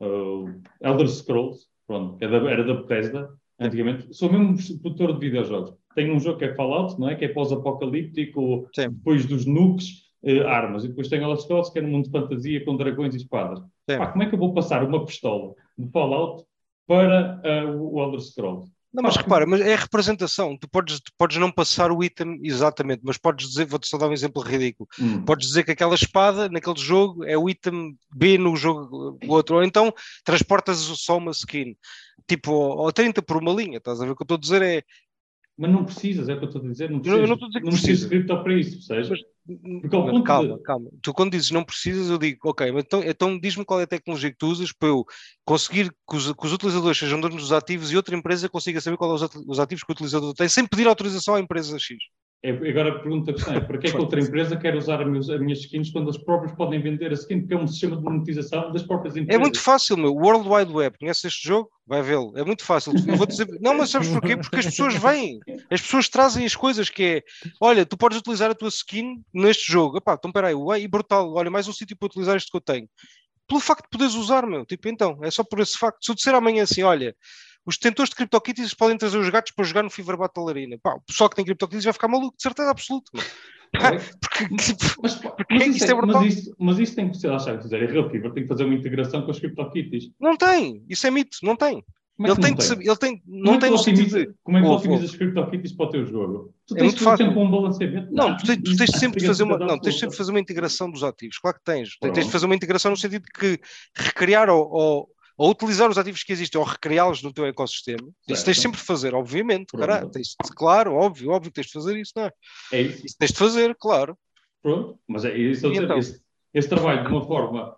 uh, 0.00 0.62
Elder 0.80 1.08
Scrolls, 1.08 1.66
pronto, 1.86 2.16
que 2.16 2.24
era 2.24 2.40
da, 2.40 2.50
era 2.50 2.64
da 2.64 2.74
Bethesda, 2.74 3.30
antigamente. 3.58 4.12
Sou 4.12 4.32
mesmo 4.32 4.80
produtor 4.80 5.12
de 5.12 5.20
videojogos. 5.20 5.74
Tenho 5.94 6.14
um 6.14 6.20
jogo 6.20 6.38
que 6.38 6.46
é 6.46 6.54
Fallout, 6.54 6.98
não 6.98 7.08
é? 7.08 7.14
Que 7.14 7.26
é 7.26 7.28
pós-apocalíptico, 7.28 8.68
depois 8.76 9.26
dos 9.26 9.44
nukes, 9.44 10.09
eh, 10.24 10.44
armas. 10.46 10.84
E 10.84 10.88
depois 10.88 11.08
tem 11.08 11.20
Scrolls, 11.36 11.72
que 11.72 11.78
é 11.78 11.82
no 11.82 11.88
mundo 11.88 12.06
de 12.06 12.10
fantasia 12.10 12.64
com 12.64 12.76
dragões 12.76 13.14
e 13.14 13.18
espadas. 13.18 13.60
Pá, 13.86 14.08
como 14.08 14.22
é 14.22 14.28
que 14.28 14.34
eu 14.34 14.38
vou 14.38 14.54
passar 14.54 14.84
uma 14.84 15.04
pistola 15.04 15.54
de 15.76 15.90
Fallout 15.90 16.44
para 16.86 17.40
eh, 17.44 17.64
o 17.64 18.00
Elder 18.02 18.20
Scrolls? 18.20 18.70
Não, 18.92 19.04
mas 19.04 19.16
repara, 19.16 19.46
mas 19.46 19.60
é 19.60 19.74
a 19.74 19.76
representação. 19.76 20.56
Tu 20.58 20.68
podes, 20.68 20.98
tu 20.98 21.12
podes 21.16 21.36
não 21.36 21.50
passar 21.50 21.92
o 21.92 22.02
item 22.02 22.40
exatamente, 22.42 23.02
mas 23.04 23.16
podes 23.16 23.48
dizer, 23.48 23.64
vou-te 23.64 23.86
só 23.86 23.96
dar 23.96 24.08
um 24.08 24.12
exemplo 24.12 24.42
ridículo. 24.42 24.88
Hum. 25.00 25.24
Podes 25.24 25.46
dizer 25.46 25.62
que 25.62 25.70
aquela 25.70 25.94
espada 25.94 26.48
naquele 26.48 26.78
jogo 26.78 27.24
é 27.24 27.38
o 27.38 27.48
item 27.48 27.96
B 28.12 28.36
no 28.36 28.56
jogo 28.56 29.16
o 29.24 29.32
outro, 29.32 29.56
ou 29.56 29.62
então 29.62 29.94
transportas 30.24 30.78
só 30.78 31.18
uma 31.18 31.30
skin, 31.30 31.76
tipo, 32.26 32.50
ou 32.52 32.92
30 32.92 33.22
por 33.22 33.36
uma 33.36 33.52
linha, 33.52 33.78
estás 33.78 34.00
a 34.00 34.04
ver 34.04 34.10
o 34.10 34.16
que 34.16 34.22
eu 34.22 34.24
estou 34.24 34.36
a 34.36 34.40
dizer? 34.40 34.62
É, 34.62 34.82
Mas 35.60 35.70
não 35.70 35.84
precisas, 35.84 36.26
é 36.26 36.32
o 36.34 36.38
que 36.38 36.44
eu 36.44 36.48
estou 36.48 36.62
a 36.64 36.68
dizer. 36.68 36.88
Não 36.88 36.96
Eu 36.96 37.02
precisas, 37.02 37.28
não 37.28 37.36
que 37.36 37.42
não 37.42 37.50
precisas 37.50 37.82
precisa. 37.82 38.08
de 38.08 38.08
cripto 38.08 38.42
para 38.42 38.54
isso, 38.58 38.70
percebes? 38.88 39.08
Mas- 39.10 39.20
Porque 39.82 39.96
ao 39.96 40.06
ponto 40.06 40.22
calma, 40.24 40.56
de- 40.56 40.62
calma. 40.62 40.90
Tu 41.02 41.12
quando 41.12 41.32
dizes 41.32 41.50
não 41.50 41.64
precisas, 41.64 42.08
eu 42.08 42.16
digo, 42.16 42.38
ok, 42.48 42.72
mas 42.72 42.84
então, 42.84 43.02
então 43.04 43.38
diz-me 43.38 43.64
qual 43.64 43.78
é 43.80 43.82
a 43.82 43.86
tecnologia 43.86 44.30
que 44.30 44.38
tu 44.38 44.46
usas 44.46 44.72
para 44.72 44.88
eu 44.88 45.04
conseguir 45.44 45.90
que 45.90 46.16
os, 46.16 46.32
que 46.32 46.46
os 46.46 46.52
utilizadores 46.54 46.96
sejam 46.98 47.20
donos 47.20 47.42
dos 47.42 47.52
ativos 47.52 47.92
e 47.92 47.96
outra 47.96 48.16
empresa 48.16 48.48
consiga 48.48 48.80
saber 48.80 48.96
os 48.98 49.22
ati- 49.22 49.44
os 49.46 49.58
ativos 49.60 49.84
que 49.84 49.90
o 49.90 49.94
utilizador 49.94 50.32
tem, 50.32 50.48
sem 50.48 50.66
pedir 50.66 50.86
autorização 50.88 51.34
à 51.34 51.40
empresa 51.40 51.78
X. 51.78 51.98
É, 52.42 52.52
agora 52.52 52.88
a 52.88 52.98
pergunta 53.00 53.34
que 53.34 53.50
é, 53.50 53.60
para 53.60 53.76
que 53.76 53.88
é 53.88 53.90
que 53.90 53.96
outra 53.98 54.18
empresa 54.18 54.56
quer 54.56 54.74
usar 54.74 55.02
as 55.02 55.06
minhas, 55.06 55.28
as 55.28 55.38
minhas 55.40 55.58
skins 55.58 55.90
quando 55.90 56.08
eles 56.08 56.16
próprios 56.16 56.52
podem 56.56 56.80
vender 56.80 57.10
a 57.10 57.14
skin? 57.14 57.40
Porque 57.40 57.52
é 57.52 57.56
um 57.58 57.66
sistema 57.66 57.96
de 57.96 58.02
monetização 58.02 58.72
das 58.72 58.82
próprias 58.82 59.14
É 59.14 59.20
empresas. 59.20 59.40
muito 59.42 59.60
fácil, 59.60 59.98
meu. 59.98 60.14
World 60.14 60.48
Wide 60.48 60.72
Web, 60.72 60.98
conhece 60.98 61.26
este 61.26 61.46
jogo? 61.46 61.70
Vai 61.86 62.02
vê-lo. 62.02 62.32
É 62.38 62.42
muito 62.42 62.64
fácil. 62.64 62.94
Eu 63.06 63.16
vou 63.16 63.26
dizer, 63.26 63.46
não, 63.60 63.74
mas 63.76 63.90
sabes 63.90 64.08
porquê? 64.08 64.38
Porque 64.38 64.56
as 64.56 64.64
pessoas 64.64 64.94
vêm, 64.94 65.38
as 65.70 65.82
pessoas 65.82 66.08
trazem 66.08 66.46
as 66.46 66.56
coisas 66.56 66.88
que 66.88 67.02
é, 67.02 67.22
olha, 67.60 67.84
tu 67.84 67.98
podes 67.98 68.16
utilizar 68.16 68.50
a 68.50 68.54
tua 68.54 68.68
skin 68.68 69.22
neste 69.34 69.70
jogo. 69.70 69.98
Epá, 69.98 70.14
então 70.14 70.32
peraí, 70.32 70.54
uai, 70.54 70.80
e 70.82 70.88
brutal, 70.88 71.30
olha, 71.34 71.50
mais 71.50 71.68
um 71.68 71.72
sítio 71.74 71.94
para 71.94 72.06
utilizar 72.06 72.38
isto 72.38 72.50
que 72.50 72.56
eu 72.56 72.62
tenho. 72.62 72.88
Pelo 73.46 73.60
facto 73.60 73.82
de 73.82 73.90
poderes 73.90 74.14
usar, 74.14 74.46
meu. 74.46 74.64
Tipo, 74.64 74.88
então, 74.88 75.18
é 75.22 75.30
só 75.30 75.44
por 75.44 75.60
esse 75.60 75.76
facto. 75.76 75.98
Se 76.02 76.10
eu 76.10 76.14
disser 76.14 76.34
amanhã 76.34 76.62
assim, 76.62 76.84
olha, 76.84 77.14
os 77.66 77.76
detentores 77.76 78.10
de 78.10 78.16
CryptoKitties 78.16 78.74
podem 78.74 78.96
trazer 78.96 79.18
os 79.18 79.28
gatos 79.28 79.52
para 79.52 79.64
jogar 79.64 79.82
no 79.82 79.90
Fever 79.90 80.16
Battle 80.16 80.48
Arena. 80.48 80.76
Pá, 80.82 80.94
o 80.94 81.00
pessoal 81.02 81.28
que 81.30 81.36
tem 81.36 81.44
CryptoKitties 81.44 81.84
vai 81.84 81.92
ficar 81.92 82.08
maluco, 82.08 82.36
de 82.36 82.42
certeza 82.42 82.70
absoluta. 82.70 83.10
Não 83.14 83.20
é? 83.86 83.98
Porque, 84.20 84.56
tipo, 84.74 84.84
Mas, 85.02 85.14
pá, 85.16 85.30
Porque 85.30 85.54
mas, 85.54 85.62
isto 85.68 85.76
isso 85.84 85.90
é 85.92 85.94
brutal. 85.94 86.22
mas, 86.22 86.34
isso, 86.38 86.56
mas 86.58 86.78
isso 86.78 86.94
tem 86.96 87.10
que 87.10 87.16
ser, 87.18 87.28
lá 87.28 87.36
está, 87.36 87.54
dizer, 87.56 87.82
é 87.82 87.86
Real 87.86 88.10
Fever, 88.10 88.32
tem 88.32 88.42
que 88.42 88.48
fazer 88.48 88.64
uma 88.64 88.74
integração 88.74 89.22
com 89.22 89.30
as 89.30 89.38
CryptoKitties. 89.38 90.10
não 90.18 90.36
tem. 90.36 90.84
Isso 90.88 91.06
é 91.06 91.10
mito, 91.10 91.38
não 91.42 91.54
tem. 91.54 91.84
Como 92.16 92.26
é 92.28 92.32
Ele 92.32 92.36
que 92.36 92.42
tem 92.42 92.50
não 92.50 92.58
tem? 92.58 92.66
saber, 92.66 92.86
ele 92.86 92.96
tem, 92.96 93.18
Como 93.20 93.42
não 93.44 93.52
é 93.52 93.54
que 93.54 93.60
tem 93.62 93.72
otimiza- 93.72 94.26
de... 94.26 94.34
Como 94.42 94.58
é 94.58 94.60
que 94.60 94.66
Ouve, 94.66 94.78
otimizas 94.88 95.10
as 95.10 95.16
CryptoKitties 95.16 95.72
para 95.74 95.86
o 95.86 95.90
teu 95.90 96.04
jogo? 96.06 96.54
Tu 96.66 96.74
É 96.74 96.78
tens 96.80 96.86
muito 96.88 97.02
fácil. 97.04 97.26
tempo 97.28 97.40
um 97.40 97.50
balanceamento? 97.50 98.12
Não, 98.12 98.36
tu 98.36 98.44
tens, 98.46 98.56
tu 98.62 98.76
tens 98.76 98.90
sempre 98.90 99.20
de 99.20 99.26
fazer 99.26 99.42
uma, 99.44 99.56
não, 99.58 99.78
tens 99.78 99.98
sempre 99.98 100.16
fazer 100.16 100.30
uma 100.30 100.40
integração 100.40 100.90
dos 100.90 101.02
ativos, 101.02 101.38
claro 101.38 101.56
que 101.56 101.64
tens. 101.64 101.96
Tens- 101.98 102.12
Tens 102.12 102.26
de 102.26 102.32
fazer 102.32 102.44
uma 102.46 102.54
integração 102.54 102.90
no 102.90 102.96
sentido 102.96 103.22
de 103.24 103.30
que 103.32 103.58
recriar 103.96 104.50
ou, 104.50 104.68
ou, 104.70 105.08
ou 105.40 105.52
utilizar 105.52 105.88
os 105.88 105.96
ativos 105.96 106.22
que 106.22 106.34
existem 106.34 106.60
ou 106.60 106.66
recriá-los 106.66 107.22
no 107.22 107.32
teu 107.32 107.46
ecossistema. 107.46 108.06
Isso 108.28 108.44
tens 108.44 108.58
Certo. 108.58 108.60
sempre 108.60 108.78
de 108.78 108.84
fazer, 108.84 109.14
obviamente. 109.14 109.74
Caralho, 109.74 110.10
tens, 110.10 110.36
claro, 110.54 110.92
óbvio, 110.92 111.30
óbvio 111.30 111.50
que 111.50 111.54
tens 111.54 111.68
de 111.68 111.72
fazer 111.72 111.98
isso, 111.98 112.12
não 112.14 112.24
é? 112.24 112.32
É 112.70 112.82
isso. 112.82 113.06
Isso 113.06 113.16
tens 113.18 113.32
de 113.32 113.38
fazer, 113.38 113.74
claro. 113.76 114.18
Pronto, 114.62 114.98
mas 115.08 115.24
é 115.24 115.34
isso. 115.34 115.66
E 115.66 115.78
então? 115.78 115.96
esse, 115.96 116.20
esse 116.52 116.68
trabalho 116.68 117.04
de 117.04 117.08
uma 117.08 117.24
forma. 117.24 117.74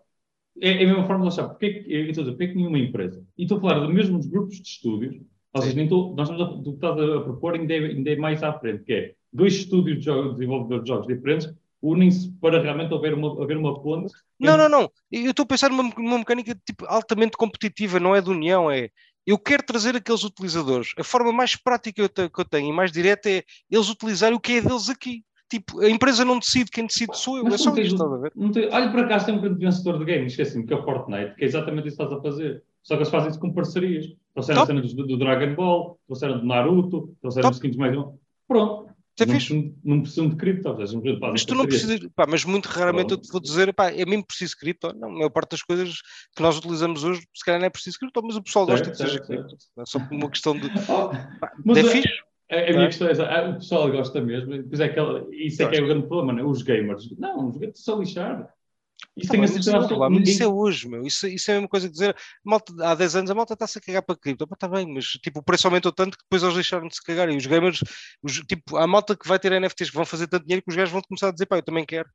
É, 0.61 0.71
é 0.71 0.85
a 0.85 0.89
mesma 0.89 1.07
forma, 1.07 1.23
lá 1.23 1.29
está. 1.29 1.49
Porque 1.49 1.67
é 1.67 2.01
estou 2.01 2.25
a 2.25 2.31
dizer, 2.31 2.43
é 2.43 2.47
que 2.49 2.57
nenhuma 2.57 2.81
empresa. 2.81 3.25
E 3.39 3.45
estou 3.45 3.59
a 3.59 3.61
falar 3.61 3.87
de 3.87 3.93
mesmos 3.93 4.27
grupos 4.27 4.57
de 4.57 4.69
estúdios. 4.69 5.23
Ou 5.55 5.63
seja, 5.63 5.77
nem 5.77 5.85
estou, 5.85 6.17
nós 6.17 6.29
estamos 6.29 6.55
a, 6.55 6.57
do 6.57 6.71
que 6.73 6.85
estás 6.85 6.99
a 6.99 7.21
propor 7.21 7.55
ainda 7.55 7.73
é, 7.73 7.79
ainda 7.79 8.11
é 8.11 8.17
mais 8.17 8.43
à 8.43 8.59
frente, 8.59 8.83
que 8.83 8.93
é 8.93 9.15
dois 9.33 9.55
estúdios 9.55 9.99
de 9.99 10.07
jogos, 10.07 10.33
desenvolvedores 10.33 10.83
de 10.83 10.89
jogos 10.89 11.07
diferentes 11.07 11.55
unem-se 11.83 12.31
para 12.41 12.63
realmente 12.63 12.95
haver 12.95 13.13
uma, 13.15 13.43
haver 13.43 13.57
uma 13.57 13.81
ponte. 13.83 14.13
Não, 14.39 14.57
não, 14.57 14.69
não. 14.69 14.91
Eu 15.11 15.31
estou 15.31 15.43
a 15.43 15.47
pensar 15.47 15.69
numa, 15.71 15.83
numa 15.97 16.19
mecânica 16.19 16.57
tipo, 16.65 16.85
altamente 16.87 17.37
competitiva, 17.37 17.99
não 17.99 18.15
é 18.15 18.21
de 18.21 18.31
união, 18.31 18.71
é. 18.71 18.89
Eu 19.27 19.39
quero 19.39 19.63
trazer 19.65 19.95
aqueles 19.97 20.25
utilizadores. 20.25 20.89
A 20.99 21.05
forma 21.05 21.33
mais 21.33 21.55
prática 21.57 22.09
que 22.09 22.23
eu 22.23 22.31
que 22.31 22.41
eu 22.41 22.45
tenho 22.45 22.69
e 22.71 22.73
mais 22.73 22.91
direta 22.91 23.29
é 23.31 23.43
eles 23.71 23.89
utilizarem 23.89 24.37
o 24.37 24.41
que 24.41 24.55
é 24.55 24.61
deles 24.61 24.89
aqui. 24.89 25.23
Tipo, 25.49 25.81
a 25.81 25.91
empresa 25.91 26.25
não 26.25 26.39
decide, 26.39 26.71
quem 26.71 26.87
decide 26.87 27.17
sou 27.17 27.37
eu. 27.37 27.45
Mas 27.45 27.55
é 27.55 27.59
só 27.59 27.71
tens- 27.73 27.89
isto, 27.89 28.03
a 28.03 28.17
ver? 28.17 28.33
tem- 28.53 28.69
olha, 28.73 28.91
por 28.91 29.01
acaso 29.01 29.27
tem 29.27 29.35
um 29.35 29.41
grande 29.41 29.59
vencedor 29.61 29.99
de 29.99 30.05
games, 30.07 30.33
esqueci-me, 30.33 30.67
que 30.67 30.73
é 30.73 30.77
o 30.77 30.83
Fortnite, 30.83 31.35
que 31.37 31.45
é 31.45 31.47
exatamente 31.47 31.89
isso 31.89 31.97
que 31.99 32.03
estás 32.03 32.19
a 32.19 32.23
fazer. 32.23 32.63
Só 32.83 32.95
que 32.95 33.03
eles 33.03 33.11
fazem 33.11 33.31
isso 33.31 33.39
com 33.39 33.53
parcerias. 33.53 34.07
Trouxeram 34.35 34.63
a 34.63 34.67
Top. 34.67 34.81
cena 34.81 34.95
do, 34.95 35.07
do 35.07 35.17
Dragon 35.19 35.55
Ball, 35.55 36.01
trouxeram 36.07 36.39
do 36.39 36.47
Naruto, 36.47 37.15
trouxeram 37.21 37.51
Top. 37.51 37.55
skins 37.55 37.77
mais. 37.77 37.95
Pronto. 38.49 38.82
Isso 39.15 39.23
é 39.23 39.27
não, 39.27 39.35
fixe. 39.35 39.49
precisam, 39.55 39.79
não 39.85 40.01
precisam 40.01 40.29
de 40.31 40.37
cripto, 40.37 40.77
Mas 41.21 41.45
tu 41.45 41.55
não 41.55 41.67
precisas, 41.67 42.01
pá, 42.15 42.27
mas 42.27 42.45
muito 42.45 42.67
raramente 42.67 43.13
eu 43.13 43.19
te 43.19 43.31
vou 43.31 43.41
dizer, 43.41 43.73
pá, 43.75 43.91
é 43.91 44.07
mesmo 44.07 44.27
preciso 44.27 44.57
cripto. 44.57 44.95
Não, 44.95 45.09
a 45.09 45.13
maior 45.13 45.31
parte 45.31 45.51
das 45.51 45.63
coisas 45.63 46.01
que 46.35 46.43
nós 46.43 46.57
utilizamos 46.57 47.05
hoje, 47.05 47.21
se 47.35 47.45
calhar 47.45 47.61
não 47.61 47.67
é 47.67 47.71
preciso 47.71 47.99
cripto, 47.99 48.23
mas 48.25 48.37
o 48.37 48.43
pessoal 48.43 48.65
gosta 48.65 48.87
Certo, 48.87 48.97
que 48.97 49.11
seja 49.11 49.21
cripto. 49.21 49.57
É 49.79 49.85
só 49.85 49.99
por 50.01 50.15
uma 50.15 50.31
questão 50.31 50.59
de. 50.59 50.69
Oh, 50.89 51.09
Pá, 51.39 51.53
Mas 51.65 51.79
é 51.79 51.85
fixe. 51.85 52.09
a, 52.51 52.57
a 52.57 52.71
minha 52.71 52.85
é? 52.85 52.87
questão 52.87 53.09
é 53.09 53.11
essa, 53.11 53.27
ah, 53.27 53.51
o 53.51 53.55
pessoal 53.55 53.91
gosta 53.91 54.21
mesmo, 54.21 54.63
pois 54.69 54.81
é 54.81 54.85
aquela, 54.85 55.27
isso 55.31 55.63
é 55.63 55.69
que 55.69 55.77
é 55.77 55.83
o 55.83 55.87
grande 55.87 56.07
problema, 56.07 56.33
não 56.33 56.49
é? 56.49 56.51
os 56.51 56.63
gamers. 56.63 57.11
Não, 57.19 57.49
os 57.51 57.59
gamers 57.59 57.85
são 57.85 58.01
lixar. 58.01 58.49
Isso 59.17 59.29
Tá 59.29 59.33
tem 59.35 59.45
a 59.45 59.49
certeza 59.49 59.79
Ninguém... 60.09 60.23
Isso 60.33 60.43
é 60.43 60.47
hoje, 60.49 60.89
meu. 60.89 61.03
Isso, 61.07 61.27
isso 61.27 61.51
é 61.51 61.55
a 61.55 61.57
mesma 61.57 61.69
coisa 61.69 61.87
que 61.87 61.93
dizer. 61.93 62.17
Malta, 62.45 62.73
há 62.81 62.95
10 62.95 63.17
anos 63.17 63.31
a 63.31 63.35
malta 63.35 63.55
está-se 63.55 63.79
a 63.79 63.81
cagar 63.81 64.03
para 64.03 64.17
cripto. 64.17 64.45
Está 64.53 64.69
bem, 64.69 64.87
mas 64.93 65.05
tipo, 65.07 65.41
o 65.41 65.43
preço 65.43 65.67
aumentou 65.67 65.93
tanto 65.93 66.17
que 66.17 66.25
depois 66.25 66.43
eles 66.43 66.55
deixaram 66.55 66.89
de 66.89 66.95
se 66.95 67.03
cagar. 67.03 67.29
E 67.31 67.37
os 67.37 67.47
gamers, 67.47 67.81
os, 68.23 68.35
tipo, 68.41 68.77
há 68.77 68.87
malta 68.87 69.17
que 69.17 69.29
vai 69.29 69.39
ter 69.39 69.53
NFTs 69.53 69.91
que 69.91 69.97
vão 69.97 70.05
fazer 70.07 70.27
tanto 70.29 70.45
dinheiro 70.45 70.63
que 70.65 70.71
os 70.71 70.77
gajos 70.77 70.93
vão 70.93 71.03
começar 71.03 71.29
a 71.29 71.33
dizer, 71.33 71.47
pá, 71.47 71.57
eu 71.57 71.63
também 71.63 71.85
quero. 71.85 72.09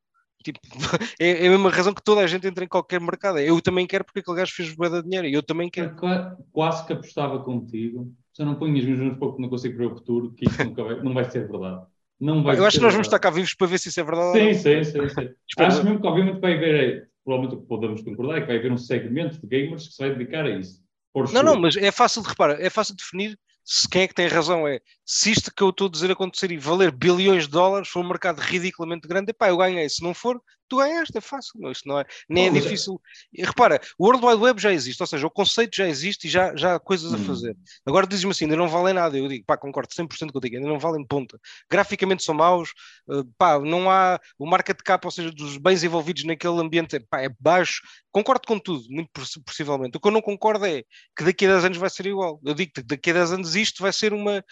Tipo, 0.43 0.60
é, 1.19 1.45
é 1.45 1.47
a 1.47 1.50
mesma 1.52 1.69
razão 1.69 1.93
que 1.93 2.04
toda 2.04 2.21
a 2.21 2.28
gente 2.28 2.47
entra 2.47 2.63
em 2.63 2.67
qualquer 2.67 3.02
mercado. 3.02 3.38
É, 3.39 3.50
Eu 3.50 3.62
também 3.62 3.86
quero 3.88 4.04
porque 4.06 4.19
aquele 4.19 4.38
gajo 4.38 4.54
fez 4.54 4.73
bué 4.76 4.89
de 4.89 5.04
dinheiro 5.04 5.28
e 5.28 5.34
eu 5.34 5.43
também 5.43 5.69
quero. 5.69 5.95
Qua- 5.95 6.38
Quase 6.52 6.86
que 6.86 6.93
apostava 6.93 7.43
contigo. 7.43 8.13
Se 8.34 8.41
eu 8.41 8.45
não 8.45 8.56
ponho 8.56 8.78
as 8.78 8.84
minhas 8.84 9.00
mãos 9.00 9.17
porque 9.17 9.41
não 9.41 9.50
consigo 9.50 9.78
ver 9.78 9.88
o 9.88 9.95
futuro, 9.95 10.32
que 10.34 10.45
isso 10.47 10.63
nunca 10.63 10.84
vai, 10.84 11.02
não 11.02 11.13
vai 11.13 11.26
ser 11.30 11.47
verdade. 11.47 11.86
Não 12.19 12.43
vai 12.43 12.58
Eu 12.58 12.65
acho 12.65 12.77
que 12.77 12.84
nós 12.84 12.93
vamos 12.93 13.08
estar 13.08 13.19
cá 13.19 13.30
vivos 13.30 13.53
para 13.53 13.67
ver 13.67 13.80
se 13.80 13.89
isso 13.89 13.99
é 13.99 14.03
verdade. 14.03 14.39
Sim, 14.39 14.53
sim, 14.53 14.84
sim. 14.84 15.10
sim. 15.10 15.30
Acho 15.60 15.84
mesmo 15.84 16.01
que, 16.01 16.08
obviamente, 16.08 16.39
vai 16.39 16.56
haver, 16.56 17.10
provavelmente 17.23 17.58
o 17.58 17.62
que 17.62 17.67
podemos 17.67 18.01
concordar, 18.01 18.38
é 18.38 18.41
que 18.41 18.47
vai 18.47 18.58
haver 18.58 18.71
um 18.71 18.77
segmento 18.77 19.39
de 19.39 19.47
gamers 19.47 19.88
que 19.88 19.93
se 19.93 19.99
vai 19.99 20.15
dedicar 20.15 20.45
a 20.45 20.49
isso. 20.49 20.82
Não, 21.15 21.27
sure. 21.27 21.43
não, 21.43 21.60
mas 21.60 21.75
é 21.75 21.91
fácil 21.91 22.21
de 22.21 22.30
reparar, 22.30 22.62
é 22.62 22.69
fácil 22.69 22.95
de 22.95 23.03
definir 23.03 23.38
se 23.63 23.89
quem 23.89 24.03
é 24.03 24.08
que 24.08 24.13
tem 24.13 24.27
razão. 24.27 24.67
É 24.67 24.80
se 25.06 25.32
isto 25.32 25.53
que 25.53 25.62
eu 25.62 25.69
estou 25.69 25.88
a 25.88 25.91
dizer 25.91 26.12
acontecer 26.12 26.51
e 26.51 26.58
valer 26.58 26.91
bilhões 26.91 27.43
de 27.43 27.51
dólares 27.51 27.89
for 27.89 28.03
um 28.03 28.08
mercado 28.08 28.39
ridiculamente 28.39 29.08
grande, 29.08 29.32
epá, 29.32 29.49
eu 29.49 29.58
ganhei. 29.58 29.89
Se 29.89 30.01
não 30.01 30.13
for, 30.13 30.41
tu 30.67 30.77
ganhaste, 30.77 31.17
é 31.17 31.21
fácil, 31.21 31.53
não, 31.60 31.71
isto 31.71 31.88
não 31.88 31.99
é, 31.99 32.06
nem 32.30 32.45
é 32.45 32.47
é- 32.47 32.51
difícil. 32.51 33.01
Repara, 33.38 33.80
o 33.97 34.06
World 34.06 34.25
Wide 34.25 34.41
Web 34.41 34.62
já 34.62 34.71
existe, 34.73 35.01
ou 35.01 35.08
seja, 35.08 35.25
o 35.27 35.32
conceito 35.32 35.75
já 35.75 35.88
existe 35.88 36.27
e 36.27 36.30
já, 36.30 36.56
já 36.56 36.75
há 36.75 36.80
coisas 36.80 37.13
a 37.13 37.17
Hum. 37.17 37.25
fazer. 37.25 37.58
Agora 37.86 38.06
dizes-me 38.08 38.32
assim, 38.32 38.45
ainda 38.45 38.56
não 38.58 38.67
valem 38.67 38.93
nada. 38.93 39.17
Eu 39.17 39.27
digo, 39.27 39.45
pá, 39.45 39.58
concordo 39.58 39.93
100% 39.93 40.32
contigo, 40.34 40.56
ainda 40.56 40.67
não 40.67 40.80
valem 40.80 41.06
ponta. 41.06 41.39
Graficamente 41.69 42.23
são 42.23 42.36
maus, 42.36 42.71
eh, 43.10 43.23
pá, 43.38 43.60
não 43.60 43.89
há 43.89 44.19
o 44.38 44.45
market 44.45 44.77
cap, 44.84 45.06
ou 45.06 45.12
seja, 45.12 45.32
dos 45.32 45.58
bens 45.58 45.84
envolvidos 45.84 46.23
naquele 46.23 46.60
ambiente, 46.60 46.99
pá, 47.10 47.21
é 47.21 47.30
baixo. 47.39 47.82
Concordo 48.12 48.47
com 48.47 48.58
tudo, 48.60 48.84
muito 48.89 49.10
possi- 49.13 49.41
possivelmente. 49.43 49.97
O 49.97 49.99
que 49.99 50.08
eu 50.08 50.12
não 50.12 50.21
concordo 50.21 50.65
é 50.65 50.84
que 51.15 51.23
daqui 51.23 51.45
a 51.45 51.49
10 51.53 51.65
anos 51.65 51.77
vai 51.77 51.89
ser 51.89 52.06
igual. 52.08 52.39
Eu 52.45 52.53
digo 52.53 52.71
que 52.73 52.82
daqui 52.84 53.12
a 53.12 53.13
10 53.13 53.32
anos 53.32 53.56
isto 53.56 53.82
vai 53.82 53.93
ser 53.93 54.13
uma, 54.13 54.43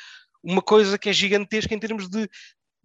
uma 0.44 0.62
coisa 0.62 0.98
que 0.98 1.10
é 1.10 1.14
gigantesca 1.14 1.74
em 1.74 1.80
termos 1.80 2.08
de 2.10 2.30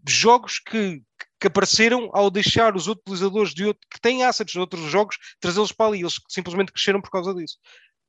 jogos 0.08 0.58
que, 0.58 1.02
que 1.40 1.46
apareceram 1.46 2.10
ao 2.12 2.30
deixar 2.30 2.76
os 2.76 2.86
utilizadores 2.86 3.54
de 3.54 3.64
outro, 3.64 3.80
que 3.90 4.00
têm 4.00 4.24
assets 4.24 4.52
de 4.52 4.60
outros 4.60 4.82
jogos, 4.90 5.16
trazê-los 5.40 5.72
para 5.72 5.86
ali. 5.86 6.00
Eles 6.00 6.20
simplesmente 6.28 6.72
cresceram 6.72 7.00
por 7.00 7.10
causa 7.10 7.34
disso. 7.34 7.56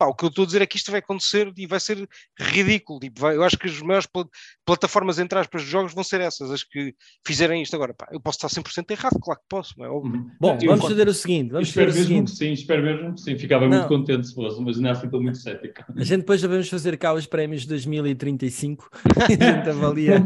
Pá, 0.02 0.08
o 0.08 0.16
que 0.16 0.26
eu 0.26 0.30
estou 0.30 0.42
a 0.42 0.46
dizer 0.48 0.64
é 0.64 0.66
que 0.66 0.78
isto 0.78 0.90
vai 0.90 1.00
acontecer 1.00 1.54
e 1.56 1.68
vai 1.68 1.80
ser 1.80 2.10
ridículo. 2.40 3.00
Tipo, 3.00 3.22
vai- 3.22 3.36
eu 3.36 3.44
acho 3.44 3.56
que 3.56 3.68
as 3.68 3.80
maiores 3.82 4.08
pla- 4.08 4.26
plataformas, 4.66 5.20
entre 5.20 5.38
aspas, 5.38 5.62
de 5.62 5.68
jogos 5.70 5.94
vão 5.94 6.04
ser 6.04 6.22
essas, 6.22 6.50
as 6.50 6.64
que 6.64 6.96
fizerem 7.24 7.62
isto 7.62 7.76
agora. 7.76 7.94
Pá, 7.94 8.08
eu 8.12 8.20
posso 8.20 8.38
estar 8.38 8.50
100% 8.50 8.90
errado, 8.90 9.20
claro 9.22 9.40
que 9.40 9.46
posso, 9.48 9.76
é 9.84 9.88
óbvio. 9.88 10.14
Uhum. 10.22 10.32
Bom, 10.40 10.58
Eu 10.60 10.70
vamos 10.72 10.88
fazer 10.88 11.08
o 11.08 11.14
seguinte: 11.14 11.52
vamos 11.52 11.68
espero 11.68 11.92
fazer 11.92 12.00
o 12.00 12.10
mesmo 12.10 12.28
seguinte. 12.28 12.32
que 12.32 12.38
sim, 12.38 12.52
espero 12.64 12.82
mesmo 12.84 13.14
que 13.14 13.22
sim. 13.22 13.38
Ficava 13.38 13.68
Não. 13.68 13.78
muito 13.78 13.88
contente 13.90 14.28
se 14.28 14.34
fosse, 14.34 14.60
mas 14.60 14.78
ainda 14.78 14.92
assim 14.92 15.06
estou 15.06 15.22
muito 15.22 15.38
cético. 15.38 15.84
A 15.96 16.04
gente 16.04 16.20
depois 16.22 16.42
já 16.42 16.48
vamos 16.48 16.68
fazer 16.68 16.98
cá 16.98 17.14
os 17.14 17.28
prémios 17.28 17.68
2035 17.68 18.90
e 19.30 19.34
a 19.34 19.38
gente 19.60 19.70
avalia 19.70 20.26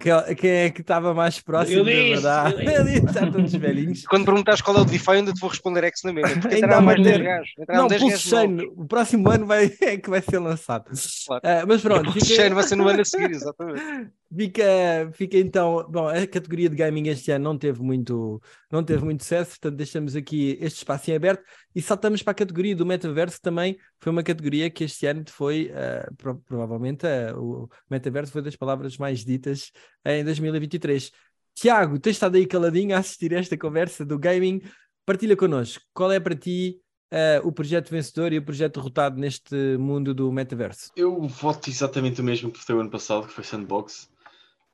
que- 0.00 0.34
quem 0.34 0.50
é 0.50 0.70
que 0.70 0.80
estava 0.80 1.14
mais 1.14 1.38
próximo 1.40 1.78
Eu 1.78 1.84
da 1.84 1.90
disse, 1.92 2.08
verdade. 2.10 2.54
eu 2.64 2.84
disse. 2.84 3.02
Já 3.12 3.30
todos 3.30 3.52
velhinhos. 3.52 4.04
Quando 4.06 4.24
perguntares 4.24 4.60
qual 4.62 4.76
é 4.76 4.80
o 4.80 4.84
DeFi, 4.84 5.10
ainda 5.10 5.32
te 5.32 5.40
vou 5.40 5.50
responder 5.50 5.84
X 5.84 6.00
na 6.04 6.12
mesma. 6.12 6.40
Porque 6.40 6.54
Ainda 6.56 6.66
mais 6.80 6.84
mais 6.84 7.02
10 7.02 7.16
ter- 7.16 7.22
gajos. 7.22 7.50
Não, 7.68 7.86
10 7.86 8.00
Pulse 8.00 8.14
gajos 8.16 8.30
Chain, 8.30 8.48
novos. 8.48 8.72
o 8.76 8.84
próximo 8.86 9.11
próximo 9.12 9.30
ano 9.30 9.46
vai, 9.46 9.70
é 9.80 9.96
que 9.98 10.08
vai 10.10 10.22
ser 10.22 10.38
lançado. 10.38 10.90
Claro. 11.26 11.42
Ah, 11.44 11.64
mas 11.66 11.82
pronto, 11.82 12.10
O 12.10 12.12
fica, 12.12 12.54
vai 12.54 12.64
ser 12.64 12.76
no 12.76 12.88
ano 12.88 13.00
a 13.00 13.04
seguir, 13.04 13.30
exatamente. 13.30 14.10
fica, 14.36 15.10
fica 15.12 15.36
então. 15.38 15.86
Bom, 15.90 16.08
a 16.08 16.26
categoria 16.26 16.68
de 16.68 16.76
gaming 16.76 17.08
este 17.08 17.30
ano 17.30 17.44
não 17.44 17.58
teve 17.58 17.82
muito, 17.82 18.40
não 18.70 18.82
teve 18.82 19.04
muito 19.04 19.22
sucesso, 19.22 19.50
portanto 19.50 19.76
deixamos 19.76 20.16
aqui 20.16 20.56
este 20.60 20.78
espaço 20.78 21.10
em 21.10 21.14
aberto 21.14 21.42
e 21.74 21.82
saltamos 21.82 22.22
para 22.22 22.32
a 22.32 22.34
categoria 22.34 22.74
do 22.74 22.86
metaverso, 22.86 23.36
que 23.36 23.42
também 23.42 23.78
foi 24.00 24.12
uma 24.12 24.22
categoria 24.22 24.70
que 24.70 24.84
este 24.84 25.06
ano 25.06 25.24
foi, 25.28 25.70
ah, 25.74 26.10
pro- 26.16 26.40
provavelmente, 26.46 27.06
ah, 27.06 27.34
o 27.36 27.68
metaverso 27.90 28.32
foi 28.32 28.42
das 28.42 28.56
palavras 28.56 28.96
mais 28.96 29.24
ditas 29.24 29.70
em 30.04 30.24
2023. 30.24 31.10
Tiago, 31.54 31.98
tens 31.98 32.12
estado 32.12 32.36
aí 32.36 32.46
caladinho 32.46 32.96
a 32.96 32.98
assistir 32.98 33.34
a 33.34 33.38
esta 33.38 33.56
conversa 33.58 34.04
do 34.04 34.18
gaming. 34.18 34.60
Partilha 35.04 35.36
connosco, 35.36 35.82
qual 35.92 36.12
é 36.12 36.20
para 36.20 36.34
ti 36.34 36.81
ah, 37.12 37.40
o 37.44 37.52
projeto 37.52 37.90
vencedor 37.90 38.32
e 38.32 38.38
o 38.38 38.42
projeto 38.42 38.80
derrotado 38.80 39.20
neste 39.20 39.76
mundo 39.76 40.14
do 40.14 40.32
metaverso? 40.32 40.90
Eu 40.96 41.20
voto 41.28 41.68
exatamente 41.68 42.22
o 42.22 42.24
mesmo 42.24 42.50
que 42.50 42.58
foi 42.58 42.74
o 42.74 42.80
ano 42.80 42.90
passado, 42.90 43.26
que 43.26 43.34
foi 43.34 43.44
Sandbox. 43.44 44.10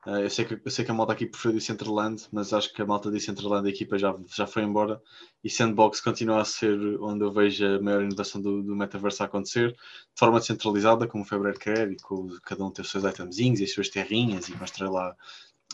Ah, 0.07 0.21
eu, 0.21 0.31
sei 0.31 0.45
que, 0.45 0.55
eu 0.65 0.71
sei 0.71 0.85
que 0.85 0.91
a 0.93 0.95
malta 0.95 1.13
aqui 1.13 1.27
preferiu 1.27 1.59
Decentraland, 1.59 2.23
mas 2.33 2.53
acho 2.53 2.73
que 2.73 2.81
a 2.81 2.87
malta 2.87 3.11
de 3.11 3.17
Decentraland, 3.17 3.67
a 3.67 3.71
equipa 3.71 3.99
já, 3.99 4.17
já 4.33 4.47
foi 4.47 4.63
embora. 4.63 5.03
E 5.43 5.51
Sandbox 5.51 6.01
continua 6.01 6.41
a 6.41 6.45
ser 6.45 6.79
onde 7.01 7.25
eu 7.25 7.33
vejo 7.33 7.67
a 7.67 7.81
maior 7.81 8.05
inovação 8.05 8.41
do, 8.41 8.63
do 8.63 8.77
metaverso 8.77 9.25
a 9.25 9.27
acontecer, 9.27 9.73
de 9.73 9.77
forma 10.17 10.39
descentralizada, 10.39 11.09
como 11.09 11.25
o 11.25 11.27
Febre 11.27 11.59
quer, 11.59 11.91
e 11.91 11.97
com 11.97 12.29
cada 12.45 12.65
um 12.65 12.71
tem 12.71 12.85
os 12.85 12.91
seus 12.91 13.03
itemzinhos 13.03 13.59
e 13.59 13.65
as 13.65 13.73
suas 13.73 13.89
terrinhas, 13.89 14.49
e 14.49 14.57
mostra 14.57 14.89
lá 14.89 15.17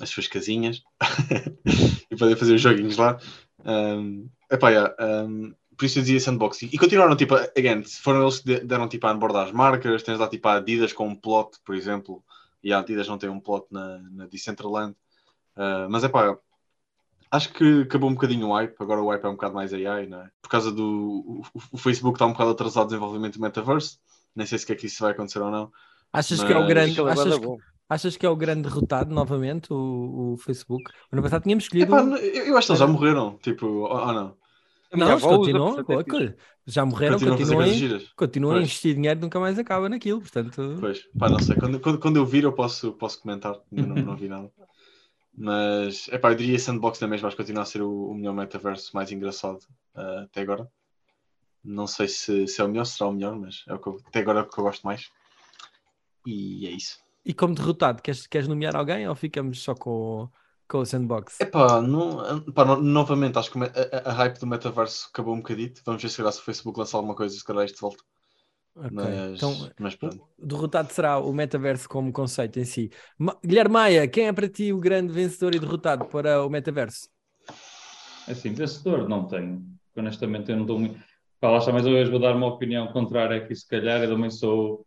as 0.01 0.09
suas 0.09 0.27
casinhas, 0.27 0.83
e 2.11 2.17
podem 2.17 2.35
fazer 2.35 2.55
os 2.55 2.61
joguinhos 2.61 2.97
lá. 2.97 3.19
Um, 3.65 4.29
epá, 4.51 4.71
yeah, 4.71 4.95
um, 5.01 5.55
por 5.77 5.85
isso 5.85 5.99
eu 5.99 6.03
dizia 6.03 6.21
Sandbox. 6.21 6.63
E, 6.63 6.79
continuaram, 6.79 7.17
tipo, 7.17 7.35
again, 7.35 7.83
foram 7.85 8.23
eles 8.23 8.39
que 8.41 8.47
de- 8.47 8.65
deram 8.65 8.89
tipo 8.89 9.07
a 9.07 9.13
onboardar 9.13 9.47
as 9.47 9.53
marcas, 9.53 10.03
tens 10.03 10.19
lá 10.19 10.29
tipo 10.29 10.47
a 10.49 10.55
Adidas 10.55 10.93
com 10.93 11.09
um 11.09 11.15
plot, 11.15 11.59
por 11.65 11.75
exemplo, 11.75 12.23
e 12.63 12.73
a 12.73 12.79
Adidas 12.79 13.09
não 13.09 13.19
tem 13.19 13.29
um 13.29 13.41
plot 13.41 13.67
na, 13.71 13.99
na 14.11 14.27
Decentraland. 14.27 14.95
Uh, 15.57 15.89
mas 15.89 16.03
é 16.05 16.09
pá, 16.09 16.37
acho 17.31 17.53
que 17.53 17.83
acabou 17.83 18.11
um 18.11 18.15
bocadinho 18.15 18.49
o 18.49 18.53
hype, 18.55 18.75
agora 18.81 19.01
o 19.03 19.09
hype 19.11 19.25
é 19.25 19.29
um 19.29 19.33
bocado 19.33 19.55
mais 19.55 19.73
AI, 19.73 20.07
não 20.07 20.21
é? 20.23 20.31
Por 20.43 20.49
causa 20.49 20.71
do. 20.73 21.43
O, 21.55 21.61
o 21.73 21.79
Facebook 21.79 22.17
está 22.17 22.27
um 22.27 22.33
bocado 22.33 22.51
atrasado 22.51 22.85
no 22.85 22.89
desenvolvimento 22.91 23.35
do 23.35 23.41
metaverse, 23.43 23.99
nem 24.35 24.47
sei 24.47 24.59
se 24.59 24.67
que 24.67 24.73
é 24.73 24.77
que 24.77 24.87
isso 24.87 25.03
vai 25.03 25.13
acontecer 25.13 25.41
ou 25.41 25.51
não. 25.51 25.71
Achas 26.13 26.43
que 26.43 26.53
é 26.53 26.57
o 26.57 26.61
Mas- 26.61 26.69
grande. 26.69 27.01
É 27.01 27.03
Achas 27.11 27.39
que, 27.39 27.47
achas 27.89 28.17
que 28.17 28.27
é 28.27 28.29
o 28.29 28.37
grande 28.37 28.63
derrotado 28.63 29.13
novamente, 29.15 29.73
o, 29.73 30.33
o 30.35 30.37
Facebook? 30.39 30.85
O 31.11 31.15
ano 31.17 31.23
passado 31.23 31.43
tínhamos 31.43 31.65
escolhido. 31.65 31.95
Epá, 31.97 32.03
eu, 32.19 32.47
eu 32.47 32.57
acho 32.57 32.67
que 32.69 32.73
eles 32.73 32.79
já 32.81 32.87
morreram, 32.87 33.37
tipo, 33.43 33.67
ou, 33.67 33.91
ou 33.91 34.13
não? 34.13 34.37
Não, 34.97 35.11
eles 35.11 35.23
continuam, 35.23 35.75
portanto, 35.85 36.35
já 36.67 36.85
morreram, 36.87 37.15
Continuam 37.19 37.37
continuam, 38.17 38.57
a- 38.57 38.61
investir 38.61 38.95
dinheiro, 38.95 39.21
nunca 39.21 39.39
mais 39.41 39.59
acaba 39.59 39.89
naquilo, 39.89 40.21
portanto. 40.21 40.77
Pois, 40.81 41.07
pá, 41.19 41.29
não 41.29 41.39
sei. 41.41 41.57
Quando, 41.57 41.81
quando, 41.81 41.99
quando 41.99 42.17
eu 42.17 42.25
vir, 42.27 42.45
eu 42.45 42.53
posso, 42.53 42.93
posso 42.93 43.21
comentar. 43.21 43.59
Ainda 43.73 43.87
não, 43.87 43.97
não 43.97 44.17
vi 44.17 44.29
nada. 44.29 44.51
Mas, 45.37 46.09
é 46.11 46.19
pá, 46.19 46.31
eu 46.31 46.37
diria 46.37 46.59
Sandbox 46.59 47.01
na 47.01 47.09
mesma. 47.09 47.27
Acho 47.29 47.37
que 47.37 47.43
continua 47.43 47.63
a 47.63 47.67
ser 47.67 47.83
o, 47.83 48.11
o 48.11 48.15
melhor 48.15 48.33
metaverso 48.35 48.91
mais 48.95 49.11
engraçado 49.11 49.59
ah, 49.95 50.23
até 50.25 50.43
agora. 50.43 50.71
Não 51.65 51.87
sei 51.87 52.07
se, 52.09 52.47
se 52.47 52.61
é 52.61 52.65
o 52.65 52.69
melhor, 52.69 52.85
se 52.85 52.97
será 52.99 53.09
o 53.11 53.13
melhor, 53.13 53.35
mas 53.37 53.65
é 53.67 53.75
o 53.75 53.79
que 53.79 53.89
eu- 53.89 54.01
até 54.07 54.21
agora 54.21 54.41
é 54.41 54.43
o 54.43 54.49
que 54.49 54.59
eu 54.59 54.65
gosto 54.65 54.83
mais. 54.85 55.11
E 56.27 56.67
é 56.67 56.71
isso. 56.71 56.99
E 57.25 57.33
como 57.35 57.55
derrotado, 57.55 58.03
queres, 58.03 58.27
queres 58.27 58.47
nomear 58.49 58.77
alguém 58.77 59.09
ou 59.09 59.15
ficamos 59.15 59.61
só 59.63 59.75
com, 59.75 60.29
com 60.69 60.79
o 60.79 60.87
Sandbox? 60.87 61.43
É 61.43 61.45
pá, 61.45 61.81
não, 61.81 62.41
pá, 62.53 62.65
no- 62.65 62.83
novamente, 62.83 63.39
acho 63.39 63.51
que 63.51 63.59
a, 63.59 63.65
a- 63.65 64.11
a 64.11 64.13
hype 64.13 64.39
do 64.39 64.47
metaverso 64.47 65.09
acabou 65.11 65.35
um 65.35 65.39
bocadito. 65.39 65.83
Vamos 65.85 66.03
ver 66.03 66.09
se 66.09 66.17
calhar 66.17 66.33
se 66.33 66.41
o 66.41 66.45
Facebook 66.45 66.79
lançar 66.79 66.99
alguma 66.99 67.15
coisa, 67.17 67.37
se 67.37 67.45
calhar 67.45 67.65
isto 67.65 67.81
volta. 67.81 68.03
Ok, 68.77 69.05
Mas, 69.37 69.37
Então, 69.37 69.71
mas 69.79 69.97
pronto. 69.97 70.27
derrotado 70.37 70.93
será 70.93 71.19
o 71.19 71.33
metaverso 71.33 71.89
como 71.89 72.13
conceito 72.13 72.59
em 72.59 72.65
si. 72.65 72.91
Ma- 73.19 73.39
Guilherme 73.45 73.73
Maia, 73.73 74.09
quem 74.09 74.27
é 74.27 74.33
para 74.33 74.49
ti 74.49 74.73
o 74.73 74.81
grande 74.81 75.13
vencedor 75.13 75.55
e 75.55 75.61
derrotado 75.61 76.07
para 76.07 76.45
o 76.45 76.51
metaverso? 76.51 77.09
Assim, 78.29 78.55
vencedor 78.55 79.09
não 79.09 79.27
tenho. 79.27 79.63
Honestamente, 79.97 80.51
eu 80.51 80.57
não 80.57 80.63
estou 80.65 80.79
muito. 80.79 80.99
Está, 81.35 81.49
mais 81.73 81.87
uma 81.87 81.95
vez 81.95 82.09
vou 82.09 82.19
dar 82.19 82.35
uma 82.35 82.47
opinião 82.47 82.89
contrária 82.93 83.37
aqui, 83.37 83.55
se 83.55 83.67
calhar. 83.69 84.03
Eu 84.03 84.11
também 84.11 84.31
sou 84.31 84.87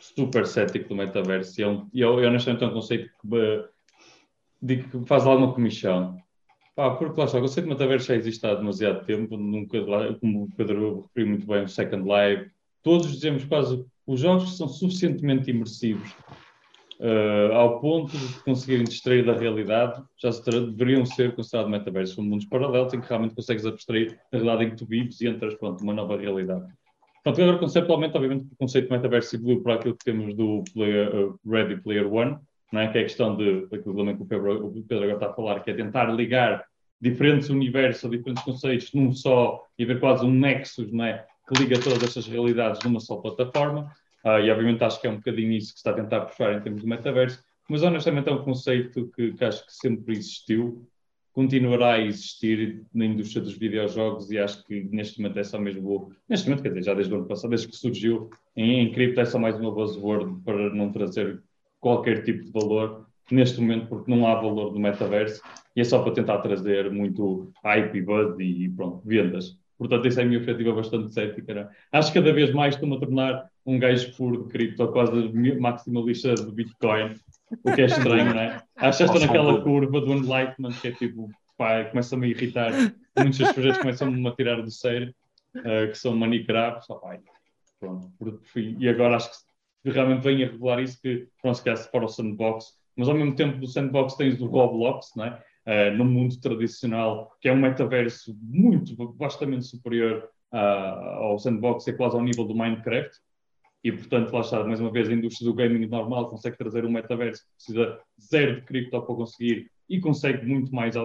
super 0.00 0.46
cético 0.46 0.90
do 0.90 0.96
metaverso. 0.96 1.60
E 1.60 1.64
é 1.64 1.68
um- 1.68 1.90
e 1.92 2.00
eu, 2.00 2.20
eu, 2.20 2.28
honestamente, 2.28 2.64
é 2.64 2.66
um 2.68 2.72
conceito 2.74 3.10
que, 3.20 3.28
digo 4.66 5.00
que 5.02 5.08
faz 5.08 5.26
alguma 5.26 5.52
comissão. 5.54 6.22
Pá, 6.74 6.94
porque 6.96 7.18
lá 7.18 7.26
está, 7.26 7.38
o 7.38 7.40
conceito 7.40 7.64
de 7.66 7.72
metaverso 7.72 8.08
já 8.08 8.16
existe 8.16 8.46
há 8.46 8.54
demasiado 8.54 9.04
tempo. 9.06 9.36
Nunca, 9.36 9.80
lá- 9.80 10.14
como 10.18 10.44
o 10.44 10.50
Pedro 10.50 11.02
referiu 11.02 11.28
muito 11.28 11.46
bem, 11.46 11.64
o 11.64 11.68
Second 11.68 12.04
Life. 12.04 12.50
Todos 12.82 13.10
dizemos 13.12 13.44
quase 13.44 13.84
os 14.06 14.20
jogos 14.20 14.56
são 14.56 14.68
suficientemente 14.68 15.50
imersivos 15.50 16.16
eh, 17.00 17.50
ao 17.52 17.80
ponto 17.80 18.16
de 18.16 18.42
conseguirem 18.42 18.84
distrair 18.84 19.24
da 19.24 19.36
realidade, 19.36 20.02
já 20.16 20.32
se 20.32 20.42
deveriam 20.44 21.04
ser 21.04 21.34
considerados 21.34 21.70
metaversos. 21.70 22.14
São 22.14 22.24
mundos 22.24 22.46
paralelos 22.46 22.92
em 22.94 23.00
que 23.00 23.08
realmente 23.08 23.34
consegues 23.34 23.66
abstrair 23.66 24.18
da 24.30 24.38
realidade 24.38 24.64
em 24.64 24.70
que 24.70 24.76
tu 24.76 24.86
vives 24.86 25.20
e 25.20 25.28
entras 25.28 25.54
pronto, 25.54 25.80
numa 25.80 25.94
nova 25.94 26.16
realidade. 26.16 26.66
Pronto, 27.22 27.42
agora 27.42 27.58
conceptualmente, 27.58 28.16
obviamente, 28.16 28.46
o 28.52 28.56
conceito 28.56 28.88
de 28.88 28.92
metaverso 28.92 29.34
evoluiu 29.36 29.62
para 29.62 29.74
aquilo 29.74 29.96
que 29.96 30.04
temos 30.04 30.34
do 30.34 30.62
player, 30.72 31.08
eh, 31.08 31.32
Ready 31.44 31.82
Player 31.82 32.12
One, 32.12 32.38
é? 32.74 32.88
que 32.88 32.98
é 32.98 33.00
a 33.02 33.04
questão 33.04 33.36
de, 33.36 33.66
daquilo 33.66 33.96
também 33.96 34.16
que 34.16 34.22
o 34.22 34.26
Pedro, 34.26 34.66
o 34.66 34.72
Pedro 34.72 35.04
agora 35.04 35.14
está 35.14 35.26
a 35.30 35.34
falar, 35.34 35.60
que 35.60 35.70
é 35.70 35.74
tentar 35.74 36.04
ligar 36.06 36.64
diferentes 37.00 37.48
universos 37.48 38.04
ou 38.04 38.10
diferentes 38.10 38.42
conceitos 38.42 38.92
num 38.92 39.12
só 39.12 39.62
e 39.78 39.84
haver 39.84 40.00
quase 40.00 40.24
um 40.24 40.30
nexus 40.30 40.88
é? 41.00 41.24
que 41.46 41.62
liga 41.62 41.80
todas 41.80 42.02
estas 42.02 42.26
realidades 42.26 42.82
numa 42.82 43.00
só 43.00 43.16
plataforma. 43.16 43.92
Ah, 44.24 44.40
e 44.40 44.50
obviamente 44.50 44.82
acho 44.82 45.00
que 45.00 45.06
é 45.06 45.10
um 45.10 45.16
bocadinho 45.16 45.52
isso 45.52 45.68
que 45.68 45.80
se 45.80 45.88
está 45.88 45.90
a 45.92 45.94
tentar 45.94 46.22
puxar 46.22 46.52
em 46.54 46.60
termos 46.60 46.80
de 46.82 46.88
metaverso, 46.88 47.40
mas 47.68 47.82
honestamente 47.82 48.28
é 48.28 48.32
um 48.32 48.42
conceito 48.42 49.08
que, 49.14 49.32
que 49.32 49.44
acho 49.44 49.64
que 49.64 49.72
sempre 49.72 50.14
existiu, 50.14 50.84
continuará 51.32 51.92
a 51.92 52.00
existir 52.00 52.82
na 52.92 53.04
indústria 53.04 53.42
dos 53.42 53.56
videojogos 53.56 54.30
e 54.30 54.38
acho 54.38 54.64
que 54.64 54.82
neste 54.90 55.20
momento 55.20 55.38
é 55.38 55.44
só 55.44 55.60
mesmo, 55.60 56.12
neste 56.28 56.48
momento, 56.48 56.62
quer 56.62 56.70
dizer, 56.70 56.82
já 56.82 56.94
desde 56.94 57.12
o 57.12 57.18
ano 57.18 57.26
passado, 57.26 57.50
desde 57.50 57.68
que 57.68 57.76
surgiu 57.76 58.30
em, 58.56 58.80
em 58.80 58.90
cripto, 58.90 59.20
é 59.20 59.24
só 59.24 59.38
mais 59.38 59.54
uma 59.56 59.70
buzzword 59.70 60.42
para 60.42 60.74
não 60.74 60.90
trazer 60.90 61.40
qualquer 61.80 62.22
tipo 62.24 62.44
de 62.44 62.50
valor 62.50 63.06
neste 63.30 63.60
momento, 63.60 63.88
porque 63.88 64.10
não 64.10 64.26
há 64.26 64.34
valor 64.34 64.70
do 64.70 64.78
metaverso 64.78 65.42
e 65.74 65.80
é 65.80 65.84
só 65.84 66.02
para 66.02 66.12
tentar 66.12 66.38
trazer 66.38 66.90
muito 66.90 67.52
hype 67.62 67.96
e 67.96 68.02
buzz 68.02 68.38
e 68.38 68.68
pronto, 68.68 69.02
vendas. 69.04 69.58
Portanto, 69.78 70.06
essa 70.06 70.22
é 70.22 70.24
a 70.24 70.26
minha 70.26 70.38
perspectiva 70.38 70.74
bastante 70.74 71.12
cética. 71.12 71.54
não 71.54 71.62
é? 71.62 71.70
Acho 71.92 72.12
que 72.12 72.18
cada 72.18 72.32
vez 72.32 72.52
mais 72.52 72.74
estou-me 72.74 72.96
a 72.96 73.00
tornar 73.00 73.50
um 73.64 73.78
gajo 73.78 74.16
puro 74.16 74.44
de 74.44 74.48
cripto, 74.48 74.88
quase 74.88 75.12
maximalista 75.58 76.34
do 76.34 76.52
Bitcoin, 76.52 77.14
o 77.62 77.72
que 77.72 77.82
é 77.82 77.84
estranho, 77.84 78.32
não 78.32 78.40
é? 78.40 78.62
Acho 78.76 78.98
que 78.98 79.04
estou 79.04 79.20
naquela 79.20 79.60
curva 79.60 80.00
do 80.00 80.12
enlightenment 80.12 80.72
que 80.80 80.88
é 80.88 80.92
tipo, 80.92 81.28
pá, 81.58 81.84
começa-me 81.84 82.26
a 82.26 82.30
irritar. 82.30 82.72
Muitos 83.18 83.38
dos 83.38 83.52
projetos 83.52 83.80
começam-me 83.80 84.26
a 84.26 84.32
tirar 84.32 84.62
do 84.62 84.70
sério, 84.70 85.14
eh, 85.56 85.88
que 85.88 85.98
são 85.98 86.16
money 86.16 86.42
grabs, 86.42 86.86
pá, 86.86 87.18
pronto. 87.78 88.10
E 88.56 88.88
agora 88.88 89.16
acho 89.16 89.30
que 89.30 89.45
realmente 89.90 90.22
vem 90.22 90.42
a 90.42 90.48
revelar 90.48 90.82
isso 90.82 91.00
que, 91.00 91.28
pronto, 91.40 91.56
se 91.56 91.64
calhar 91.64 91.78
for 91.90 92.04
o 92.04 92.08
sandbox, 92.08 92.74
mas 92.96 93.08
ao 93.08 93.14
mesmo 93.14 93.34
tempo 93.34 93.58
do 93.58 93.66
sandbox 93.66 94.14
tens 94.14 94.40
o 94.40 94.46
Roblox, 94.46 95.12
não 95.16 95.24
é? 95.24 95.42
Eh, 95.66 95.90
no 95.90 96.04
mundo 96.04 96.40
tradicional, 96.40 97.36
que 97.40 97.48
é 97.48 97.52
um 97.52 97.56
metaverso 97.56 98.36
muito 98.40 98.94
vastamente 99.16 99.66
superior 99.66 100.28
ah, 100.52 101.16
ao 101.22 101.38
sandbox, 101.40 101.88
é 101.88 101.92
quase 101.92 102.14
ao 102.14 102.22
nível 102.22 102.44
do 102.44 102.54
Minecraft. 102.54 103.18
E, 103.82 103.90
portanto, 103.90 104.32
lá 104.32 104.40
está, 104.40 104.62
mais 104.64 104.80
uma 104.80 104.92
vez, 104.92 105.08
a 105.08 105.12
indústria 105.12 105.50
do 105.50 105.54
gaming 105.54 105.86
normal 105.86 106.30
consegue 106.30 106.56
trazer 106.56 106.84
um 106.84 106.90
metaverso 106.90 107.42
que 107.42 107.54
precisa 107.54 108.00
zero 108.20 108.56
de 108.56 108.62
cripto 108.62 108.90
para 108.90 109.14
conseguir 109.14 109.68
e 109.88 110.00
consegue 110.00 110.46
muito 110.46 110.72
mais 110.72 110.96
ah, 110.96 111.02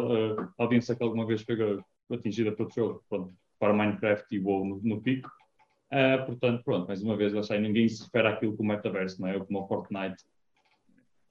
audiência 0.60 0.96
que 0.96 1.04
alguma 1.04 1.26
vez 1.26 1.42
foi 1.42 1.80
atingida 2.12 2.52
pelo 2.52 2.70
jogo, 2.70 3.04
pronto, 3.10 3.34
para 3.60 3.74
Minecraft 3.74 4.36
e 4.36 4.40
WoW 4.40 4.66
no, 4.66 4.82
no 4.84 5.02
pico. 5.02 5.30
Ah, 5.92 6.24
portanto, 6.26 6.64
pronto, 6.64 6.88
mais 6.88 7.04
uma 7.04 7.18
vez, 7.18 7.34
lá 7.34 7.42
está, 7.42 7.58
e 7.58 7.62
ninguém 7.62 7.88
se 7.90 8.02
espera 8.04 8.30
aquilo 8.30 8.56
com 8.56 8.64
o 8.64 8.66
metaverso, 8.66 9.22
não 9.22 9.28
é? 9.28 9.38
Como 9.40 9.62
o 9.62 9.68
Fortnite. 9.68 10.24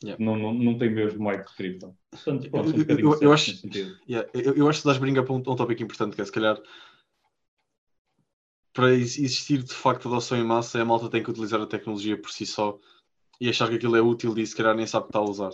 Yeah. 0.03 0.23
Não, 0.23 0.37
não, 0.37 0.55
não 0.55 0.79
tem 0.79 0.91
mesmo 0.91 1.29
hype 1.29 1.47
de 1.47 1.55
cripto. 1.55 1.97
Portanto, 2.11 2.51
pronto, 2.51 2.69
um 2.69 2.73
Eu- 2.73 2.99
eu- 2.99 3.19
eu 3.23 3.37
cético 3.37 3.69
acho-. 3.69 4.01
Yeah, 4.09 4.29
eu, 4.35 4.55
eu 4.55 4.69
acho 4.69 4.81
que 4.83 4.87
das 4.87 4.99
brinca 4.99 5.23
para 5.23 5.33
um, 5.33 5.39
um 5.39 5.43
tópico 5.57 5.83
importante, 5.83 6.15
que 6.17 6.23
é 6.23 6.25
se 6.25 6.33
calhar 6.33 6.59
para 8.73 8.95
ex- 8.95 9.19
existir 9.19 9.63
de 9.63 9.75
facto 9.75 10.09
adoção 10.09 10.39
em 10.39 10.45
massa, 10.45 10.81
a 10.81 10.85
malta 10.85 11.09
tem 11.11 11.23
que 11.23 11.31
utilizar 11.31 11.61
a 11.61 11.67
tecnologia 11.67 12.17
por 12.21 12.31
si 12.31 12.47
só 12.47 12.79
e 13.41 13.49
achar 13.49 13.69
que 13.69 13.75
aquilo 13.77 13.97
é 13.97 14.01
útil 14.01 14.37
e 14.39 14.47
se 14.47 14.55
calhar 14.57 14.75
nem 14.75 14.87
sabe 14.87 15.05
que 15.07 15.09
está 15.11 15.19
a 15.19 15.23
usar. 15.29 15.51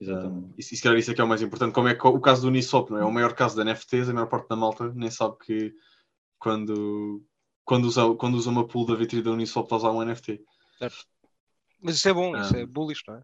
Exatamente. 0.00 0.54
E, 0.58 0.62
se 0.62 0.82
calhar 0.82 0.98
isso 0.98 1.10
é 1.10 1.14
que 1.14 1.20
é 1.20 1.24
o 1.24 1.28
mais 1.28 1.42
importante, 1.42 1.72
como 1.74 1.88
é 1.88 1.94
que 1.94 2.06
o 2.06 2.20
caso 2.20 2.42
do 2.42 2.48
Uniswap, 2.48 2.90
não 2.90 2.98
é? 2.98 3.04
O 3.04 3.12
maior 3.12 3.34
caso 3.34 3.56
da 3.56 3.62
NFTs, 3.62 4.08
a 4.08 4.14
maior 4.14 4.26
parte 4.26 4.48
da 4.48 4.56
malta 4.56 4.92
nem 4.94 5.10
sabe 5.10 5.36
que 5.38 5.74
quando, 6.38 7.22
quando, 7.66 7.84
usa, 7.84 8.14
quando 8.14 8.36
usa 8.36 8.48
uma 8.48 8.66
pool 8.66 8.86
da 8.86 8.94
vitrine 8.94 9.22
da 9.22 9.32
Uniswap 9.32 9.64
está 9.66 9.76
a 9.76 9.78
usar 9.78 9.90
um 9.90 10.00
NFT. 10.02 10.40
Mas 11.82 11.96
isso 11.96 12.08
é 12.08 12.12
bom, 12.14 12.34
isso 12.40 12.56
Ah. 12.56 12.60
é 12.60 12.64
bullish, 12.64 13.02
não 13.06 13.16
é? 13.16 13.22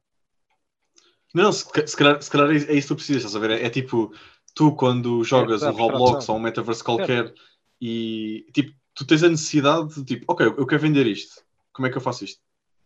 Não, 1.34 1.50
se, 1.50 1.64
se 1.86 1.96
calhar, 1.96 2.20
se 2.20 2.30
calhar 2.30 2.50
é, 2.50 2.56
é 2.56 2.74
isso 2.76 2.88
que 2.88 2.88
tu 2.88 2.96
precisas, 2.96 3.22
estás 3.24 3.36
a 3.36 3.38
ver? 3.38 3.50
É, 3.62 3.66
é 3.66 3.70
tipo, 3.70 4.12
tu 4.54 4.74
quando 4.74 5.24
jogas 5.24 5.62
dá 5.62 5.70
um 5.70 5.74
Roblox 5.76 6.28
ou 6.28 6.36
um 6.36 6.40
metaverse 6.40 6.84
qualquer 6.84 7.32
e 7.80 8.44
tipo, 8.52 8.76
tu 8.94 9.06
tens 9.06 9.22
a 9.22 9.28
necessidade 9.30 9.94
de 9.94 10.04
tipo, 10.04 10.26
ok, 10.30 10.46
eu 10.46 10.66
quero 10.66 10.82
vender 10.82 11.06
isto. 11.06 11.42
Como 11.72 11.86
é 11.86 11.90
que 11.90 11.96
eu 11.96 12.02
faço 12.02 12.24
isto? 12.24 12.42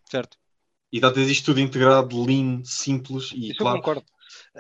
Certo. 0.09 0.37
E 0.93 1.01
tens 1.01 1.29
isto 1.29 1.47
tudo 1.47 1.59
integrado, 1.61 2.23
lean, 2.25 2.63
simples 2.65 3.33
e 3.35 3.49
Isso 3.51 3.59
claro. 3.59 3.79
eu 3.79 3.83
concordo. 3.83 4.05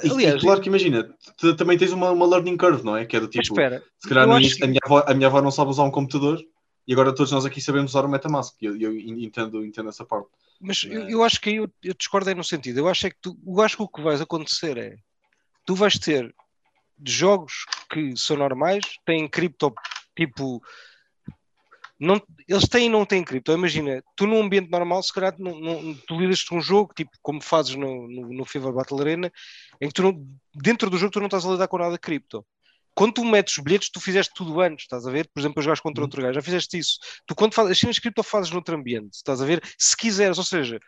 E, 0.02 0.10
Aliás, 0.10 0.36
e 0.36 0.44
claro 0.44 0.60
que 0.60 0.68
imagina, 0.68 1.14
tu 1.36 1.54
também 1.54 1.78
tens 1.78 1.92
uma, 1.92 2.10
uma 2.10 2.26
learning 2.26 2.56
curve, 2.56 2.82
não 2.84 2.96
é? 2.96 3.06
Que 3.06 3.16
é 3.16 3.20
do 3.20 3.28
tipo, 3.28 3.42
espera, 3.44 3.82
se 3.98 4.08
calhar 4.08 4.26
no 4.26 4.38
que- 4.40 4.64
a, 4.64 4.66
minha 4.66 4.80
avó, 4.84 5.04
a 5.06 5.14
minha 5.14 5.28
avó 5.28 5.40
não 5.40 5.50
sabe 5.52 5.70
usar 5.70 5.84
um 5.84 5.90
computador 5.90 6.42
e 6.86 6.92
agora 6.92 7.14
todos 7.14 7.32
nós 7.32 7.44
aqui 7.44 7.60
sabemos 7.60 7.90
usar 7.90 8.04
o 8.04 8.08
MetaMask. 8.08 8.54
Eu, 8.62 8.76
eu 8.80 8.96
entendo, 8.96 9.64
entendo 9.64 9.88
essa 9.88 10.04
parte. 10.04 10.28
Mas 10.60 10.84
eu, 10.84 11.08
eu 11.08 11.22
acho 11.22 11.40
que 11.40 11.50
aí 11.50 11.56
eu, 11.56 11.68
eu 11.82 11.94
discordo 11.94 12.28
aí 12.28 12.34
no 12.34 12.44
sentido. 12.44 12.78
Eu 12.78 12.88
acho 12.88 13.06
é 13.06 13.10
que 13.10 13.16
tu, 13.20 13.36
eu 13.46 13.60
acho 13.60 13.76
que 13.76 13.82
o 13.82 13.88
que 13.88 14.02
vai 14.02 14.14
acontecer 14.16 14.78
é 14.78 14.96
tu 15.64 15.74
vais 15.74 15.98
ter 15.98 16.34
jogos 17.04 17.66
que 17.90 18.16
são 18.16 18.36
normais, 18.36 18.84
têm 19.04 19.28
cripto 19.28 19.74
tipo. 20.16 20.62
Não, 21.98 22.20
eles 22.46 22.68
têm 22.68 22.86
e 22.86 22.90
não 22.90 23.06
têm 23.06 23.24
cripto. 23.24 23.52
Imagina, 23.52 24.02
tu 24.14 24.26
num 24.26 24.42
ambiente 24.42 24.70
normal, 24.70 25.02
se 25.02 25.12
calhar 25.12 25.34
não, 25.38 25.58
não- 25.58 25.94
tu 26.06 26.18
lidas 26.20 26.42
com 26.44 26.58
um 26.58 26.60
jogo, 26.60 26.92
tipo 26.94 27.10
como 27.22 27.40
fazes 27.40 27.74
no, 27.74 28.06
no, 28.06 28.28
no 28.32 28.44
FIFA 28.44 28.72
Battle 28.72 29.00
Arena, 29.00 29.32
em 29.80 29.88
que 29.88 29.94
tu 29.94 30.02
não, 30.02 30.26
dentro 30.54 30.90
do 30.90 30.98
jogo 30.98 31.12
tu 31.12 31.20
não 31.20 31.26
estás 31.26 31.44
a 31.46 31.50
lidar 31.50 31.68
com 31.68 31.78
nada 31.78 31.92
de 31.92 31.98
cripto. 31.98 32.46
Quando 32.96 33.14
tu 33.14 33.24
metes 33.24 33.58
os 33.58 33.64
bilhetes, 33.64 33.90
tu 33.90 34.00
fizeste 34.00 34.34
tudo 34.34 34.60
antes, 34.60 34.84
estás 34.84 35.06
a 35.06 35.12
ver? 35.12 35.28
Por 35.34 35.40
exemplo, 35.40 35.62
jogares 35.62 35.80
contra 35.80 36.02
outro 36.04 36.22
gajo, 36.22 36.34
já 36.34 36.42
fizeste 36.42 36.78
isso. 36.78 36.98
Tu 37.26 37.34
quando 37.36 37.54
fazes 37.54 37.72
as 37.72 37.78
cenas 37.78 37.96
de 37.96 38.02
cripto 38.02 38.22
fazes 38.24 38.50
noutro 38.50 38.74
ambiente, 38.76 39.14
estás 39.14 39.42
a 39.42 39.46
ver? 39.46 39.62
Se 39.78 39.96
quiseres, 39.96 40.38
ou 40.38 40.44
seja, 40.44 40.80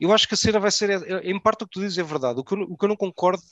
eu 0.00 0.12
acho 0.12 0.26
que 0.28 0.34
a 0.34 0.36
cena 0.36 0.58
vai 0.60 0.70
ser, 0.70 0.90
é- 0.90 1.30
em 1.30 1.38
parte 1.40 1.62
o 1.64 1.66
que 1.68 1.72
tu 1.74 1.80
dizes 1.80 1.98
é 1.98 2.02
verdade. 2.02 2.40
O 2.40 2.44
que 2.44 2.54
eu, 2.54 2.58
não- 2.58 2.66
o 2.66 2.76
que 2.76 2.84
eu 2.84 2.88
não 2.88 2.96
concordo 2.96 3.42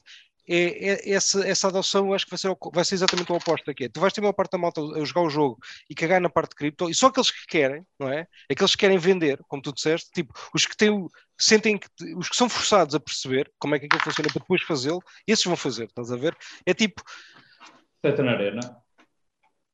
é, 0.49 1.11
é 1.11 1.11
essa, 1.15 1.47
essa 1.47 1.69
adoção, 1.69 2.09
eu 2.09 2.15
acho 2.15 2.25
que 2.27 2.31
vai 2.33 2.39
ser, 2.39 2.57
vai 2.75 2.85
ser 2.85 2.95
exatamente 2.97 3.31
o 3.33 3.37
oposto 3.37 3.71
aqui. 3.71 3.89
Tu 3.89 4.01
vais 4.01 4.13
ter 4.13 4.21
uma 4.21 4.33
parte 4.35 4.53
da 4.53 4.59
malta 4.59 4.81
a 4.81 5.05
jogar 5.05 5.23
o 5.23 5.31
jogo 5.31 5.59
e 5.89 5.95
cagar 5.95 6.21
na 6.21 6.29
parte 6.29 6.51
de 6.51 6.57
cripto, 6.57 6.91
e 6.91 6.95
só 6.95 7.07
aqueles 7.07 7.31
que 7.31 7.47
querem, 7.47 7.87
não 7.99 8.09
é? 8.09 8.27
Aqueles 8.51 8.73
que 8.73 8.79
querem 8.79 8.99
vender, 8.99 9.39
como 9.49 9.63
tu 9.63 9.73
disseste, 9.73 10.11
tipo, 10.13 10.33
os 10.53 10.67
que 10.67 10.77
têm 10.77 10.91
o, 10.91 11.09
sentem 11.39 11.79
que, 11.79 11.89
os 12.17 12.29
que 12.29 12.37
são 12.37 12.49
forçados 12.49 12.95
a 12.95 13.01
perceber 13.01 13.53
como 13.59 13.75
é 13.77 13.79
que 13.79 13.87
aquilo 13.87 14.03
funciona 14.03 14.31
para 14.31 14.41
depois 14.41 14.63
fazê-lo, 14.63 15.01
esses 15.27 15.45
vão 15.45 15.57
fazer, 15.57 15.85
estás 15.85 16.11
a 16.11 16.17
ver? 16.17 16.37
É 16.67 16.75
tipo, 16.75 17.03
Titan 18.03 18.29
Arena, 18.29 18.61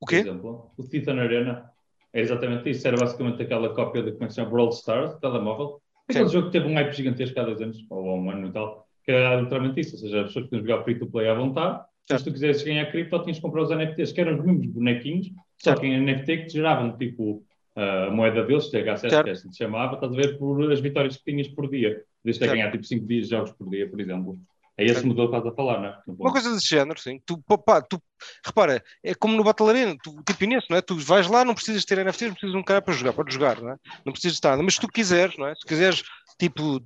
o 0.01 0.07
por 0.07 0.09
quê? 0.11 0.17
exemplo. 0.17 0.71
O 0.77 0.83
Titan 0.85 1.19
Arena 1.19 1.71
é 2.13 2.21
exatamente 2.21 2.71
isso. 2.71 2.87
Era 2.87 2.97
basicamente 2.97 3.43
aquela 3.43 3.75
cópia 3.75 4.03
da 4.03 4.13
como 4.13 4.25
é 4.25 4.27
que 4.27 4.33
se 4.33 4.37
chama 4.41 4.51
Brawl 4.51 4.69
Stars, 4.71 5.19
telemóvel. 5.21 5.81
Aquele 6.09 6.27
Sim. 6.27 6.33
jogo 6.33 6.47
que 6.47 6.53
teve 6.53 6.69
um 6.69 6.75
hype 6.75 6.93
gigantesco 6.93 7.39
há 7.41 7.45
dois 7.45 7.61
anos, 7.61 7.85
ou 7.91 8.11
há 8.11 8.15
um 8.15 8.31
ano 8.31 8.49
e 8.49 8.53
tal, 8.53 8.87
que 9.05 9.11
era 9.13 9.41
literalmente 9.41 9.81
isso. 9.81 9.97
Ou 9.97 10.01
seja, 10.01 10.21
as 10.21 10.27
pessoas 10.29 10.47
podiam 10.47 10.67
jogar 10.67 10.85
free 10.85 10.99
to 10.99 11.07
play 11.07 11.29
à 11.29 11.35
vontade. 11.35 11.85
Mas 12.11 12.23
se 12.23 12.25
tu 12.27 12.33
quisesses 12.33 12.63
ganhar 12.63 12.91
cripto, 12.91 13.19
tinhas 13.23 13.37
que 13.37 13.43
comprar 13.43 13.63
os 13.63 13.71
NFTs, 13.71 14.13
que 14.13 14.21
eram 14.23 14.39
os 14.39 14.45
mesmos 14.45 14.67
bonequinhos, 14.69 15.27
só 15.59 15.71
Certo. 15.71 15.81
que 15.83 15.87
em 15.87 16.01
NFT 16.01 16.37
que 16.39 16.47
te 16.47 16.53
geravam 16.55 16.97
tipo 16.97 17.45
a 17.77 18.11
moeda 18.11 18.43
deles, 18.45 18.71
THC, 18.71 19.11
Certo. 19.11 19.25
que 19.25 19.31
assim 19.31 19.53
se 19.53 19.59
chamava, 19.59 19.95
estás 19.95 20.13
a 20.13 20.17
ver 20.17 20.39
por 20.39 20.73
as 20.73 20.81
vitórias 20.81 21.17
que 21.19 21.25
tinhas 21.31 21.49
por 21.49 21.69
dia. 21.69 22.03
Podias 22.23 22.39
ter 22.39 22.47
Certo. 22.47 22.53
ganhar 22.57 22.73
tipo 22.73 22.85
5 22.85 23.07
dias 23.07 23.25
de 23.25 23.31
jogos 23.31 23.53
por 23.53 23.69
dia, 23.69 23.89
por 23.89 24.01
exemplo. 24.01 24.39
É 24.79 24.85
esse 24.85 24.95
Certo. 24.95 25.09
modelo 25.09 25.29
que 25.29 25.37
estás 25.37 25.53
a 25.53 25.57
falar, 25.57 25.81
não 25.81 25.89
é? 25.89 26.03
Uma 26.07 26.31
coisa 26.31 26.55
desse 26.55 26.69
género, 26.69 27.01
sim. 27.01 27.21
Tu, 27.27 27.37
pá, 27.43 27.59
pá, 27.59 27.83
tu, 27.83 28.01
repara, 28.47 28.83
é 29.03 29.13
como 29.13 29.37
no 29.37 29.43
Battle 29.43 29.69
Arena, 29.69 29.97
tu, 30.01 30.23
tipo 30.23 30.45
nisso, 30.45 30.69
não 30.71 30.77
é? 30.77 30.81
Tu 30.81 30.97
vais 30.99 31.27
lá, 31.27 31.45
não 31.45 31.53
precisas 31.53 31.85
ter 31.85 31.99
NFTs, 31.99 32.29
não 32.29 32.35
precisas 32.35 32.53
de 32.53 32.59
um 32.59 32.63
cara 32.63 32.81
para 32.81 32.95
jogar, 32.95 33.13
podes 33.13 33.35
jogar, 33.35 33.61
não 33.61 33.73
é? 33.73 33.77
Não 34.07 34.13
precisas 34.13 34.39
de 34.39 34.49
nada, 34.49 34.63
mas 34.63 34.75
se 34.75 34.81
tu 34.81 34.87
quiseres, 34.87 35.37
não 35.37 35.49
é? 35.49 35.55
Se 35.57 35.67
quiseres, 35.67 36.05
tipo, 36.39 36.81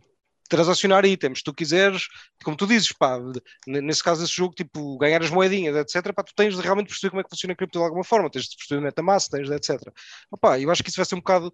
transacionar 0.49 1.05
itens, 1.05 1.39
se 1.39 1.45
tu 1.45 1.53
quiseres, 1.53 2.09
como 2.43 2.57
tu 2.57 2.67
dizes, 2.67 2.93
pá, 2.93 3.19
nesse 3.67 4.03
caso, 4.03 4.25
esse 4.25 4.35
jogo, 4.35 4.55
tipo, 4.55 4.97
ganhar 4.97 5.23
as 5.23 5.31
moedinhas, 5.31 5.77
etc., 5.77 6.15
pá, 6.15 6.23
tu 6.23 6.33
tens 6.35 6.57
de 6.57 6.63
realmente 6.63 6.89
perceber 6.89 7.11
como 7.11 7.21
é 7.21 7.25
que 7.25 7.31
funciona 7.31 7.53
a 7.53 7.57
cripto 7.57 7.79
de 7.79 7.85
alguma 7.85 8.05
forma, 8.05 8.31
tens 8.31 8.47
de 8.47 8.57
perceber 8.57 8.81
o 8.81 8.85
MetaMask, 8.85 9.31
tens 9.31 9.49
de, 9.49 9.55
etc. 9.55 9.93
Opá, 10.31 10.59
eu 10.59 10.71
acho 10.71 10.83
que 10.83 10.89
isso 10.89 10.97
vai 10.97 11.05
ser 11.05 11.15
um 11.15 11.19
bocado 11.19 11.53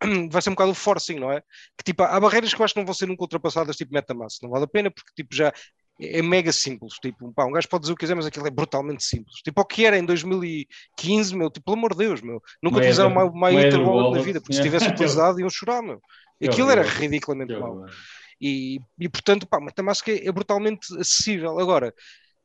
vai 0.30 0.42
ser 0.42 0.50
um 0.50 0.54
bocado 0.54 0.72
o 0.72 0.74
forcing, 0.74 1.18
não 1.18 1.32
é? 1.32 1.40
Que 1.76 1.84
tipo, 1.84 2.02
há 2.02 2.20
barreiras 2.20 2.52
que 2.52 2.60
eu 2.60 2.64
acho 2.64 2.74
que 2.74 2.80
não 2.80 2.86
vão 2.86 2.94
ser 2.94 3.06
nunca 3.06 3.22
ultrapassadas, 3.22 3.76
tipo 3.76 3.94
MetaMask, 3.94 4.42
não 4.42 4.50
vale 4.50 4.64
a 4.64 4.68
pena 4.68 4.90
porque 4.90 5.10
tipo 5.14 5.34
já 5.34 5.52
é 6.00 6.20
mega 6.22 6.52
simples, 6.52 6.94
tipo, 7.00 7.32
pá, 7.32 7.44
um 7.46 7.52
gajo 7.52 7.68
pode 7.68 7.82
dizer 7.82 7.92
o 7.92 7.96
que 7.96 8.00
quiser, 8.00 8.14
mas 8.14 8.26
aquilo 8.26 8.46
é 8.46 8.50
brutalmente 8.50 9.02
simples. 9.04 9.36
Tipo, 9.42 9.62
o 9.62 9.64
que 9.64 9.84
era 9.86 9.96
em 9.98 10.04
2015, 10.04 11.34
meu, 11.36 11.50
tipo, 11.50 11.64
pelo 11.64 11.78
amor 11.78 11.92
de 11.92 11.98
Deus, 11.98 12.20
meu, 12.20 12.34
nunca 12.62 12.74
Moeda- 12.76 12.78
utilizaram 12.80 13.10
uma, 13.10 13.24
uma 13.24 13.48
wallet 13.50 13.76
na 14.16 14.22
vida, 14.22 14.40
porque 14.40 14.54
se 14.54 14.60
yeah. 14.60 14.62
tivessem 14.62 14.88
utilizado 14.94 15.40
iam 15.40 15.48
chorar, 15.50 15.82
meu. 15.82 16.00
Aquilo 16.42 16.70
era 16.70 16.82
ridiculamente 16.82 17.54
mau. 17.56 17.86
E, 18.40 18.78
e 18.98 19.08
portanto, 19.08 19.46
pá, 19.46 19.58
MetaMask 19.58 20.06
é, 20.08 20.26
é 20.26 20.30
brutalmente 20.32 20.92
acessível. 20.98 21.58
Agora, 21.58 21.94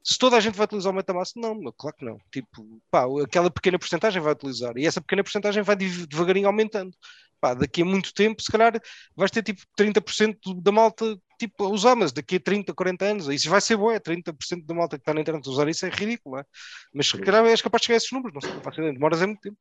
se 0.01 0.17
toda 0.17 0.37
a 0.37 0.39
gente 0.39 0.55
vai 0.55 0.63
utilizar 0.65 0.91
o 0.93 0.95
MetaMask, 0.95 1.35
não, 1.35 1.53
meu, 1.53 1.73
claro 1.73 1.95
que 1.97 2.05
não. 2.05 2.17
Tipo, 2.31 2.65
pá, 2.89 3.05
aquela 3.23 3.51
pequena 3.51 3.77
porcentagem 3.77 4.21
vai 4.21 4.31
utilizar 4.31 4.77
e 4.77 4.85
essa 4.85 5.01
pequena 5.01 5.23
porcentagem 5.23 5.61
vai 5.61 5.75
dev- 5.75 6.07
devagarinho 6.07 6.47
aumentando. 6.47 6.95
Pá, 7.41 7.53
daqui 7.53 7.81
a 7.81 7.85
muito 7.85 8.13
tempo, 8.13 8.41
se 8.41 8.51
calhar, 8.51 8.79
vais 9.15 9.31
ter 9.31 9.43
tipo 9.43 9.61
30% 9.75 10.37
do- 10.45 10.61
da 10.61 10.71
malta 10.71 11.17
tipo, 11.47 11.71
mas 11.97 12.11
daqui 12.11 12.35
a 12.35 12.39
30, 12.39 12.73
40 12.73 13.05
anos, 13.05 13.27
isso 13.27 13.49
vai 13.49 13.61
ser 13.61 13.77
bom, 13.77 13.91
30% 13.91 14.65
da 14.65 14.73
malta 14.73 14.97
que 14.97 15.01
está 15.01 15.13
na 15.13 15.21
internet 15.21 15.47
a 15.47 15.51
usar 15.51 15.67
isso 15.67 15.85
é 15.85 15.89
ridículo, 15.89 16.37
é? 16.37 16.45
Mas 16.93 17.07
se 17.07 17.17
calhar 17.17 17.45
és 17.45 17.61
capaz 17.61 17.81
de 17.81 17.87
chegar 17.87 17.95
a 17.95 17.97
esses 17.97 18.11
números, 18.11 18.33
não 18.33 18.41
sei, 18.41 18.59
faço 18.61 18.79
ideia, 18.79 18.93
demoras 18.93 19.21
é 19.21 19.25
muito 19.25 19.41
tempo. 19.41 19.57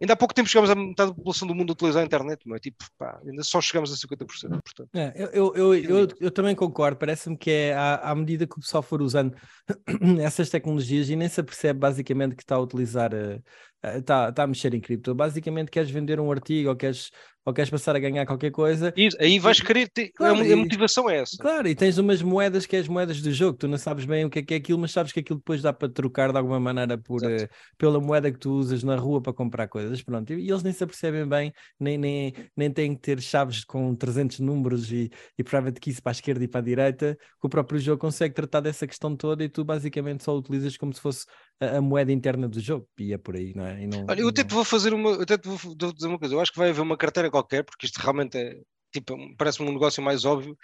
Ainda 0.00 0.14
há 0.14 0.16
pouco 0.16 0.32
tempo 0.32 0.48
chegámos 0.48 0.70
a 0.70 0.74
metade 0.74 1.10
da 1.10 1.14
população 1.14 1.46
do 1.46 1.54
mundo 1.54 1.70
a 1.70 1.74
utilizar 1.74 2.02
a 2.02 2.06
internet, 2.06 2.40
não 2.46 2.56
é? 2.56 2.58
Tipo, 2.58 2.82
pá, 2.96 3.20
ainda 3.22 3.42
só 3.42 3.60
chegamos 3.60 3.92
a 3.92 3.96
50%, 3.96 4.26
portanto. 4.62 4.88
É, 4.94 5.12
eu, 5.14 5.52
eu, 5.54 5.54
eu, 5.54 5.98
eu, 5.98 6.08
eu 6.18 6.30
também 6.30 6.54
concordo, 6.54 6.96
parece-me 6.96 7.36
que 7.36 7.50
é 7.50 7.74
à, 7.74 7.96
à 7.96 8.14
medida 8.14 8.46
que 8.46 8.56
o 8.56 8.60
pessoal 8.60 8.82
for 8.82 9.02
usando 9.02 9.36
essas 10.24 10.48
tecnologias 10.48 11.10
e 11.10 11.16
nem 11.16 11.28
se 11.28 11.38
apercebe 11.38 11.78
basicamente 11.78 12.34
que 12.34 12.42
está 12.42 12.54
a 12.54 12.60
utilizar, 12.60 13.12
eh, 13.12 13.42
eh, 13.82 13.98
está, 13.98 14.30
está 14.30 14.44
a 14.44 14.46
mexer 14.46 14.72
em 14.72 14.80
cripto. 14.80 15.14
Basicamente 15.14 15.70
queres 15.70 15.90
vender 15.90 16.18
um 16.18 16.32
artigo 16.32 16.70
ou 16.70 16.76
queres, 16.76 17.10
ou 17.50 17.54
queres 17.54 17.70
passar 17.70 17.94
a 17.94 17.98
ganhar 17.98 18.24
qualquer 18.26 18.50
coisa. 18.50 18.92
E 18.96 19.08
aí 19.18 19.38
vais 19.38 19.60
querer 19.60 19.88
ter, 19.88 20.10
Claro, 20.12 20.38
a, 20.40 20.52
a 20.52 20.56
motivação 20.56 21.08
é 21.10 21.18
essa. 21.18 21.36
Claro, 21.38 21.68
e 21.68 21.74
tens 21.74 21.98
umas 21.98 22.22
moedas 22.22 22.66
que 22.66 22.76
é 22.76 22.78
as 22.78 22.88
moedas 22.88 23.20
do 23.20 23.32
jogo, 23.32 23.58
tu 23.58 23.68
não 23.68 23.76
sabes 23.78 24.04
bem 24.04 24.24
o 24.24 24.30
que 24.30 24.38
é 24.38 24.42
que 24.42 24.54
é 24.54 24.56
aquilo, 24.56 24.78
mas 24.78 24.92
sabes 24.92 25.12
que 25.12 25.20
aquilo 25.20 25.38
depois 25.38 25.60
dá 25.62 25.72
para 25.72 25.88
trocar 25.88 26.32
de 26.32 26.38
alguma 26.38 26.58
maneira 26.60 26.96
por, 26.96 27.22
eh, 27.24 27.48
pela 27.76 28.00
moeda 28.00 28.30
que 28.32 28.38
tu 28.38 28.50
usas 28.52 28.82
na 28.82 28.96
rua 28.96 29.20
para 29.20 29.32
comprar 29.32 29.68
coisas. 29.68 30.02
Pronto, 30.02 30.32
e, 30.32 30.36
e 30.46 30.50
eles 30.50 30.62
nem 30.62 30.72
se 30.72 30.82
apercebem 30.84 31.26
bem, 31.28 31.52
nem, 31.78 31.98
nem, 31.98 32.32
nem 32.56 32.70
têm 32.70 32.94
que 32.94 33.00
ter 33.00 33.20
chaves 33.20 33.64
com 33.64 33.94
300 33.94 34.40
números 34.40 34.90
e, 34.92 35.10
e 35.38 35.44
private 35.44 35.80
keys 35.80 36.00
para 36.00 36.10
a 36.10 36.14
esquerda 36.14 36.44
e 36.44 36.48
para 36.48 36.60
a 36.60 36.64
direita, 36.64 37.16
que 37.40 37.46
o 37.46 37.48
próprio 37.48 37.78
jogo 37.80 38.00
consegue 38.00 38.34
tratar 38.34 38.60
dessa 38.60 38.86
questão 38.86 39.16
toda 39.16 39.42
e 39.44 39.48
tu 39.48 39.64
basicamente 39.64 40.22
só 40.24 40.36
utilizas 40.36 40.76
como 40.76 40.92
se 40.92 41.00
fosse 41.00 41.26
a, 41.60 41.78
a 41.78 41.80
moeda 41.80 42.12
interna 42.12 42.48
do 42.48 42.60
jogo, 42.60 42.86
e 42.98 43.12
é 43.12 43.18
por 43.18 43.36
aí, 43.36 43.52
não 43.54 43.66
é? 43.66 43.86
Não- 43.86 44.06
Olha, 44.08 44.20
eu 44.20 44.28
até 44.28 44.42
não- 44.42 44.48
te 44.48 44.54
vou 44.54 44.64
fazer 44.64 44.94
uma, 44.94 45.22
até 45.22 45.36
te 45.36 45.46
vou, 45.48 45.56
vou 45.56 45.92
dizer 45.92 46.06
uma 46.06 46.18
coisa, 46.18 46.34
eu 46.34 46.40
acho 46.40 46.52
que 46.52 46.58
vai 46.58 46.70
haver 46.70 46.80
uma 46.80 46.96
carteira 46.96 47.30
qualquer, 47.42 47.64
porque 47.64 47.86
isto 47.86 47.98
realmente 47.98 48.36
é, 48.38 48.56
tipo, 48.92 49.16
parece-me 49.36 49.68
um 49.68 49.72
negócio 49.72 50.02
mais 50.02 50.24
óbvio, 50.24 50.56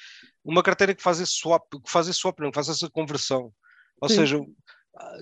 uma 0.44 0.62
carteira 0.62 0.94
que 0.94 1.02
faz 1.02 1.20
esse 1.20 1.32
swap, 1.32 1.62
que 1.84 1.90
faz 1.90 2.08
esse 2.08 2.18
swap, 2.18 2.38
não, 2.40 2.50
que 2.50 2.54
faz 2.54 2.68
essa 2.68 2.88
conversão. 2.90 3.52
Ou 4.00 4.08
Sim. 4.08 4.16
seja, 4.16 4.40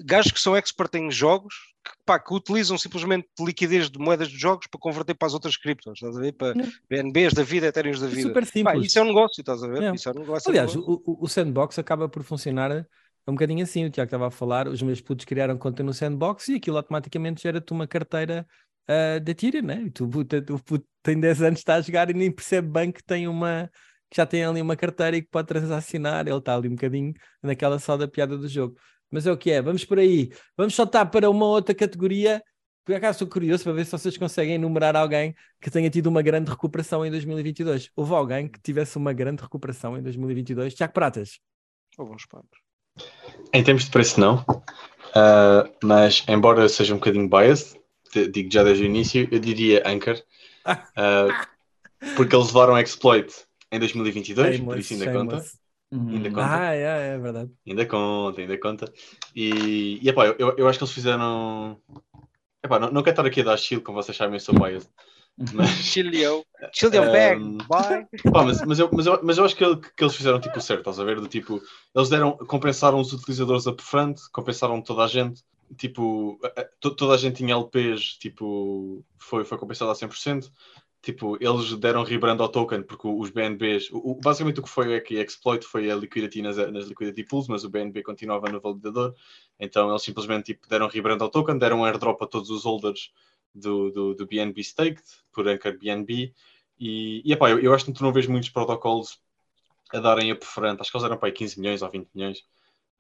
gajos 0.04 0.32
que 0.32 0.40
são 0.40 0.56
expert 0.56 0.94
em 0.94 1.10
jogos, 1.10 1.54
que, 1.84 1.92
pá, 2.04 2.18
que 2.18 2.32
utilizam 2.32 2.78
simplesmente 2.78 3.28
liquidez 3.40 3.90
de 3.90 3.98
moedas 3.98 4.28
de 4.28 4.38
jogos 4.38 4.66
para 4.66 4.80
converter 4.80 5.14
para 5.14 5.26
as 5.26 5.34
outras 5.34 5.56
criptos, 5.56 5.92
estás 5.94 6.16
a 6.16 6.20
ver? 6.20 6.32
Para 6.32 6.54
Não. 6.54 6.64
BNBs 6.88 7.34
da 7.34 7.42
vida, 7.42 7.66
Ethereum 7.66 7.98
da 7.98 8.06
É 8.06 8.08
vida. 8.08 8.22
super 8.22 8.44
Pá, 8.44 8.50
simples. 8.50 8.86
isso 8.86 8.98
é 8.98 9.02
um 9.02 9.06
negócio, 9.06 9.40
estás 9.40 9.62
a 9.62 9.68
ver? 9.68 9.82
É. 9.82 9.94
Isso 9.94 10.08
é 10.08 10.12
um 10.12 10.20
negócio. 10.20 10.50
Aliás, 10.50 10.74
é 10.74 10.78
o, 10.78 11.02
o- 11.04 11.18
o 11.24 11.28
sandbox 11.28 11.78
acaba 11.78 12.08
por 12.08 12.22
funcionar 12.22 12.86
um 13.26 13.32
bocadinho 13.32 13.62
assim. 13.62 13.84
O 13.84 13.90
Tiago 13.90 14.06
estava 14.08 14.28
a 14.28 14.30
falar, 14.30 14.68
os 14.68 14.80
meus 14.82 15.00
putos 15.00 15.24
criaram 15.24 15.58
conta 15.58 15.82
no 15.82 15.92
sandbox 15.92 16.48
e 16.48 16.54
aquilo 16.56 16.76
automaticamente 16.76 17.42
gera-te 17.42 17.72
uma 17.72 17.86
carteira 17.86 18.46
ah, 18.88 19.18
de 19.18 19.32
Ethereum, 19.32 19.62
né? 19.62 19.90
Tu, 19.92 20.06
puto 20.08 20.86
tem 21.02 21.18
10 21.18 21.42
anos, 21.42 21.60
está 21.60 21.76
a 21.76 21.80
jogar 21.80 22.10
e 22.10 22.14
nem 22.14 22.30
percebe 22.30 22.68
bem 22.68 22.90
que 22.90 23.02
tem 23.02 23.28
uma 23.28 23.70
que 24.10 24.16
já 24.16 24.26
tem 24.26 24.44
ali 24.44 24.62
uma 24.62 24.76
carteira 24.76 25.16
e 25.16 25.22
que 25.22 25.28
pode 25.28 25.48
transacionar. 25.48 26.26
Ele 26.26 26.36
está 26.36 26.54
ali 26.54 26.68
um 26.68 26.74
bocadinho 26.74 27.12
naquela 27.42 27.78
só 27.78 27.96
da 27.96 28.06
piada 28.06 28.38
do 28.38 28.48
jogo. 28.48 28.76
Mas 29.10 29.26
é 29.26 29.32
o 29.32 29.36
que 29.36 29.50
é, 29.50 29.60
vamos 29.60 29.84
por 29.84 29.98
aí. 29.98 30.30
Vamos 30.56 30.74
saltar 30.74 31.10
para 31.10 31.28
uma 31.28 31.46
outra 31.46 31.74
categoria. 31.74 32.42
Por 32.84 32.94
acaso 32.94 33.16
estou 33.16 33.28
curioso 33.28 33.64
para 33.64 33.72
ver 33.72 33.84
se 33.86 33.92
vocês 33.92 34.16
conseguem 34.16 34.54
enumerar 34.54 34.94
alguém 34.94 35.34
que 35.60 35.70
tenha 35.70 35.90
tido 35.90 36.06
uma 36.06 36.22
grande 36.22 36.50
recuperação 36.50 37.04
em 37.04 37.10
2022. 37.10 37.90
Houve 37.96 38.14
alguém 38.14 38.48
que 38.48 38.60
tivesse 38.60 38.96
uma 38.96 39.12
grande 39.12 39.42
recuperação 39.42 39.96
em 39.96 40.02
2022? 40.02 40.74
Tiago 40.74 40.92
Pratas. 40.92 41.40
Oh, 41.98 42.04
bons 42.04 42.26
papos. 42.26 42.58
Em 43.52 43.64
termos 43.64 43.84
de 43.84 43.90
preço, 43.90 44.20
não. 44.20 44.44
Ah, 45.14 45.68
mas, 45.82 46.24
embora 46.28 46.68
seja 46.68 46.92
um 46.92 46.98
bocadinho 46.98 47.28
biased, 47.28 47.78
te- 48.14 48.28
digo 48.28 48.50
já 48.52 48.62
desde 48.62 48.84
o 48.84 48.86
início, 48.86 49.28
eu 49.30 49.38
diria 49.38 49.82
Anchor. 49.86 50.20
Ah, 50.64 51.46
porque 52.16 52.34
eles 52.34 52.46
levaram 52.48 52.78
exploit 52.78 53.32
em 53.72 53.78
2022, 53.78 54.60
por 54.60 54.78
isso 54.78 54.92
ainda 54.94 55.06
conta. 55.12 55.36
Shameless. 55.36 55.58
Ainda 55.92 56.30
conta. 56.30 56.46
Ah, 56.60 56.74
é, 56.74 57.14
é 57.14 57.18
verdade. 57.18 57.50
Ainda 57.66 57.86
conta, 57.86 58.40
ainda 58.40 58.58
conta. 58.58 58.92
E, 59.34 59.98
e 60.02 60.08
epá, 60.08 60.26
eu, 60.26 60.54
eu 60.56 60.68
acho 60.68 60.78
que 60.78 60.84
eles 60.84 60.94
fizeram. 60.94 61.78
Epá, 62.62 62.78
não, 62.78 62.90
não 62.90 63.02
quero 63.02 63.12
estar 63.14 63.26
aqui 63.26 63.40
a 63.40 63.44
dar 63.44 63.56
shield, 63.58 63.84
como 63.84 64.02
vocês 64.02 64.16
sabem, 64.16 64.34
eu 64.36 64.40
sou 64.40 64.54
biased. 64.54 64.88
Mas, 65.52 65.68
Chilio. 65.70 66.44
Chilio 66.72 67.02
bag. 67.10 67.42
Um, 67.42 67.58
Bye. 67.58 68.06
Pá, 68.32 68.42
mas, 68.44 68.64
mas, 68.64 68.78
eu, 68.78 68.88
mas, 68.92 69.06
eu, 69.06 69.20
mas 69.22 69.36
eu 69.38 69.44
acho 69.44 69.56
que, 69.56 69.64
ele- 69.64 69.80
que 69.96 70.04
eles 70.04 70.14
fizeram 70.14 70.40
tipo 70.40 70.56
o 70.56 70.60
certo, 70.60 70.80
estás 70.80 71.00
a 71.00 71.04
ver? 71.04 71.20
Do 71.20 71.26
tipo, 71.28 71.60
eles 71.94 72.08
deram, 72.08 72.36
compensaram 72.36 72.98
os 73.00 73.12
utilizadores 73.12 73.66
upfront, 73.66 74.20
compensaram 74.32 74.80
toda 74.80 75.02
a 75.04 75.08
gente 75.08 75.42
tipo, 75.76 76.38
a- 76.44 76.60
a- 76.62 76.64
to- 76.80 76.94
toda 76.94 77.14
a 77.14 77.16
gente 77.16 77.36
tinha 77.36 77.54
LPs, 77.54 78.18
tipo, 78.18 79.04
foi, 79.18 79.44
foi 79.44 79.58
compensado 79.58 79.90
a 79.90 79.94
100%. 79.94 80.50
Tipo, 81.02 81.36
eles 81.38 81.74
deram 81.78 82.02
rebrand 82.02 82.40
ao 82.40 82.48
token 82.48 82.82
porque 82.82 83.06
os 83.06 83.28
BNBs, 83.30 83.90
o, 83.92 84.14
basicamente 84.14 84.60
o 84.60 84.62
que 84.62 84.68
foi 84.70 84.94
é 84.94 85.00
que 85.00 85.16
exploit 85.20 85.62
foi 85.64 85.90
a 85.90 85.94
liquidity 85.96 86.40
nas, 86.40 86.56
nas 86.56 86.86
liquidity 86.86 87.24
pools, 87.24 87.46
mas 87.46 87.62
o 87.64 87.68
BNB 87.68 88.02
continuava 88.02 88.48
no 88.50 88.58
validador. 88.60 89.14
Então 89.60 89.90
eles 89.90 90.02
simplesmente 90.02 90.54
tipo, 90.54 90.66
deram 90.68 90.88
rebrand 90.88 91.20
ao 91.20 91.28
token, 91.30 91.58
deram 91.58 91.80
um 91.80 91.84
airdrop 91.84 92.22
a 92.22 92.26
todos 92.26 92.48
os 92.50 92.64
holders 92.64 93.12
do, 93.54 93.90
do, 93.90 94.14
do 94.14 94.26
BNB 94.26 94.62
staked 94.64 95.02
por 95.30 95.46
Anchor 95.46 95.78
BNB. 95.78 96.32
E, 96.78 97.22
e 97.24 97.32
epá, 97.32 97.50
eu, 97.50 97.60
eu 97.60 97.74
acho 97.74 97.84
que 97.84 97.92
tu 97.92 98.02
não 98.02 98.12
vês 98.12 98.26
muitos 98.26 98.48
protocolos 98.48 99.20
a 99.92 100.00
darem 100.00 100.32
upfront, 100.32 100.80
acho 100.80 100.90
que 100.90 100.96
eles 100.96 101.04
eram 101.04 101.16
para 101.18 101.28
aí 101.28 101.32
15 101.32 101.60
milhões 101.60 101.82
ou 101.82 101.90
20 101.90 102.08
milhões, 102.14 102.44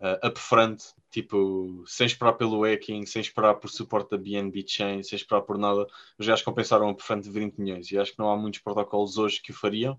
uh, 0.00 0.26
upfront, 0.26 0.82
tipo, 1.10 1.84
sem 1.86 2.06
esperar 2.06 2.34
pelo 2.34 2.62
hacking, 2.64 3.06
sem 3.06 3.20
esperar 3.20 3.54
por 3.54 3.68
suporte 3.70 4.10
da 4.10 4.18
BNB 4.18 4.64
Chain, 4.66 5.02
sem 5.02 5.16
esperar 5.16 5.42
por 5.42 5.56
nada, 5.58 5.86
os 6.18 6.26
gajos 6.26 6.44
compensaram 6.44 6.90
upfront 6.90 7.22
de 7.22 7.30
20 7.30 7.58
milhões 7.58 7.90
e 7.90 7.98
acho 7.98 8.12
que 8.12 8.18
não 8.18 8.30
há 8.30 8.36
muitos 8.36 8.60
protocolos 8.60 9.18
hoje 9.18 9.40
que 9.40 9.50
o 9.50 9.54
fariam. 9.54 9.98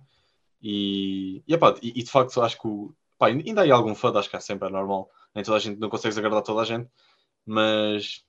E, 0.62 1.44
e, 1.48 1.54
epá, 1.54 1.76
e, 1.82 1.90
e 2.00 2.04
de 2.04 2.10
facto 2.10 2.42
acho 2.42 2.60
que 2.60 2.68
o, 2.68 2.94
pá, 3.18 3.28
ainda 3.28 3.62
há 3.62 3.74
algum 3.76 3.94
FUD, 3.96 4.18
acho 4.18 4.30
que 4.30 4.36
é 4.36 4.40
sempre 4.40 4.68
é 4.68 4.72
normal, 4.72 5.10
nem 5.34 5.44
toda 5.44 5.58
a 5.58 5.60
gente 5.60 5.80
não 5.80 5.90
consegues 5.90 6.18
agradar 6.18 6.42
toda 6.42 6.62
a 6.62 6.66
gente, 6.66 6.90
mas, 7.46 8.24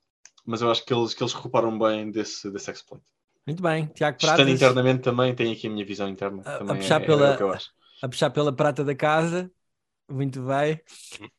mas 0.45 0.61
eu 0.61 0.71
acho 0.71 0.85
que 0.85 0.93
eles, 0.93 1.15
que 1.15 1.23
eles 1.23 1.33
recuperaram 1.33 1.79
bem 1.79 2.11
desse, 2.11 2.51
desse 2.51 2.71
exploit. 2.71 3.03
Muito 3.47 3.63
bem, 3.63 3.87
Tiago 3.87 4.17
Estando 4.17 4.37
Pratas, 4.37 4.55
internamente 4.55 5.03
também, 5.03 5.35
tem 5.35 5.53
aqui 5.53 5.69
a 5.69 5.71
minha 5.71 5.85
visão 5.85 6.09
interna. 6.09 6.43
A- 6.45 6.57
a 6.57 6.65
puxar 6.65 7.01
é, 7.01 7.05
é 7.05 7.07
pela- 7.07 7.55
acho. 7.55 7.71
a 8.03 8.09
puxar 8.09 8.31
pela 8.31 8.53
prata 8.53 8.85
da 8.85 8.95
casa. 8.95 9.51
Muito 10.09 10.41
bem. 10.47 10.81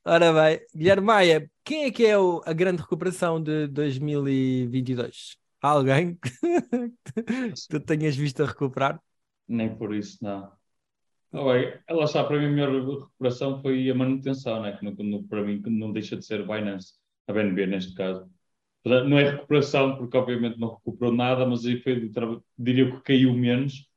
Ora 0.06 0.34
bem, 0.34 0.60
Guilherme 0.76 1.06
Maia, 1.08 1.52
quem 1.64 1.86
é 1.86 1.92
que 1.92 2.06
é 2.06 2.18
o- 2.18 2.42
a 2.46 2.54
grande 2.54 2.82
recuperação 2.82 3.42
de 3.42 3.68
2022? 3.68 5.38
Há 5.62 5.70
Alguém 5.70 6.18
que 7.56 7.68
tu 7.70 7.80
tenhas 7.80 8.16
visto 8.16 8.44
a 8.44 8.48
recuperar? 8.48 9.02
Nem 9.48 9.76
por 9.78 9.94
isso, 9.96 10.18
não. 10.22 10.52
Ah, 11.34 11.44
bem, 11.54 11.74
lá 11.90 12.06
está, 12.06 12.24
para 12.24 12.40
mim 12.40 12.46
a 12.48 12.50
melhor 12.50 12.72
recuperação 12.74 13.62
foi 13.62 13.90
a 13.90 13.96
manutenção, 13.96 14.62
né? 14.62 14.78
que 14.78 14.86
no- 14.86 14.96
no- 15.04 15.24
para 15.28 15.44
mim 15.44 15.62
não 15.68 15.92
deixa 15.94 16.18
de 16.18 16.26
ser 16.26 16.44
Binance, 16.48 16.94
a 17.28 17.34
BNB 17.34 17.68
neste 17.68 17.94
caso. 17.96 18.30
Não 18.86 19.20
é 19.20 19.32
recuperação, 19.32 19.98
porque 19.98 20.18
obviamente 20.18 20.60
não 20.60 20.76
recuperou 20.76 21.14
nada, 21.14 21.46
mas 21.46 21.66
aí 21.66 21.82
foi, 21.82 22.12
diria 22.58 22.92
que 22.92 23.02
caiu 23.02 23.34
menos. 23.34 23.88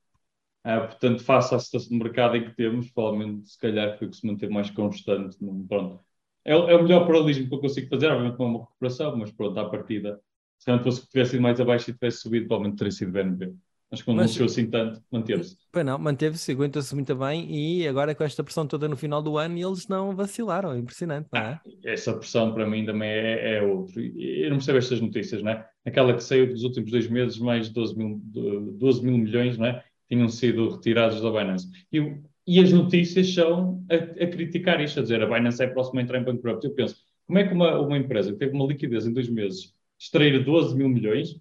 Ah, 0.62 0.80
portanto, 0.82 1.22
face 1.22 1.54
à 1.54 1.58
situação 1.58 1.88
de 1.96 2.02
mercado 2.02 2.36
em 2.36 2.44
que 2.44 2.54
temos, 2.54 2.90
provavelmente 2.90 3.48
se 3.50 3.58
calhar 3.58 3.96
foi 3.98 4.06
o 4.08 4.10
que 4.10 4.16
se 4.16 4.26
manteve 4.26 4.52
mais 4.52 4.70
constante. 4.70 5.36
Não- 5.42 5.66
pronto. 5.66 6.00
É, 6.44 6.54
o- 6.56 6.68
é 6.68 6.76
o 6.76 6.82
melhor 6.82 7.06
paralelismo 7.06 7.48
que 7.48 7.54
eu 7.54 7.60
consigo 7.60 7.88
fazer, 7.88 8.08
obviamente 8.08 8.38
não 8.38 8.46
é 8.46 8.48
uma 8.50 8.60
recuperação, 8.60 9.16
mas 9.16 9.30
pronto, 9.30 9.58
à 9.58 9.68
partida. 9.68 10.20
Se 10.58 10.70
não 10.70 10.82
fosse 10.82 11.00
que 11.02 11.08
tivesse 11.08 11.34
ido 11.36 11.42
mais 11.42 11.60
abaixo 11.60 11.90
e 11.90 11.94
tivesse 11.94 12.18
subido, 12.18 12.46
provavelmente 12.46 12.78
teria 12.78 12.90
sido 12.92 13.12
BNB. 13.12 13.54
Mas 13.90 14.02
quando 14.02 14.18
Mas- 14.18 14.26
não 14.26 14.30
desceu 14.30 14.46
assim 14.46 14.70
tanto, 14.70 15.02
manteve-se. 15.10 15.56
Pois 15.72 15.84
não, 15.84 15.98
manteve-se, 15.98 16.52
aguentou-se 16.52 16.94
muito 16.94 17.14
bem 17.16 17.48
e 17.50 17.88
agora 17.88 18.14
com 18.14 18.22
esta 18.22 18.44
pressão 18.44 18.66
toda 18.66 18.88
no 18.88 18.96
final 18.96 19.20
do 19.22 19.36
ano 19.36 19.58
eles 19.58 19.88
não 19.88 20.14
vacilaram, 20.14 20.76
impressionante, 20.78 21.28
não 21.32 21.40
é? 21.40 21.60
essa 21.84 22.12
pressão 22.12 22.52
para 22.54 22.66
mim 22.66 22.84
também 22.84 23.08
é, 23.08 23.56
é 23.56 23.62
outro. 23.62 24.00
Eu 24.00 24.50
não 24.50 24.58
percebo 24.58 24.78
estas 24.78 25.00
notícias, 25.00 25.42
não 25.42 25.50
é? 25.52 25.68
Aquela 25.84 26.14
que 26.14 26.22
saiu 26.22 26.46
dos 26.48 26.62
últimos 26.62 26.90
dois 26.90 27.08
meses, 27.08 27.38
mais 27.38 27.66
de 27.68 27.74
12 27.74 27.96
mil, 27.96 28.20
de 28.24 28.70
12 28.78 29.04
mil 29.04 29.18
milhões, 29.18 29.58
não 29.58 29.66
é? 29.66 29.84
Tinham 30.10 30.28
sido 30.28 30.68
retirados 30.68 31.20
da 31.20 31.30
Binance. 31.30 31.68
E, 31.92 32.16
e 32.46 32.58
as 32.60 32.72
notícias 32.72 33.32
são 33.32 33.84
a, 33.90 33.94
a 33.94 34.26
criticar 34.26 34.80
isto, 34.80 34.98
a 34.98 35.02
dizer 35.02 35.22
a 35.22 35.26
Binance 35.26 35.62
é 35.62 35.68
próxima 35.68 36.00
a 36.00 36.04
entrar 36.04 36.18
em 36.20 36.24
bankrupt. 36.24 36.64
Eu 36.66 36.74
penso, 36.74 36.96
como 37.26 37.38
é 37.38 37.46
que 37.46 37.54
uma, 37.54 37.78
uma 37.78 37.96
empresa 37.96 38.32
que 38.32 38.38
teve 38.38 38.54
uma 38.56 38.66
liquidez 38.66 39.06
em 39.06 39.12
dois 39.12 39.28
meses 39.28 39.72
extrair 39.98 40.42
12 40.44 40.74
mil 40.76 40.88
milhões, 40.88 41.36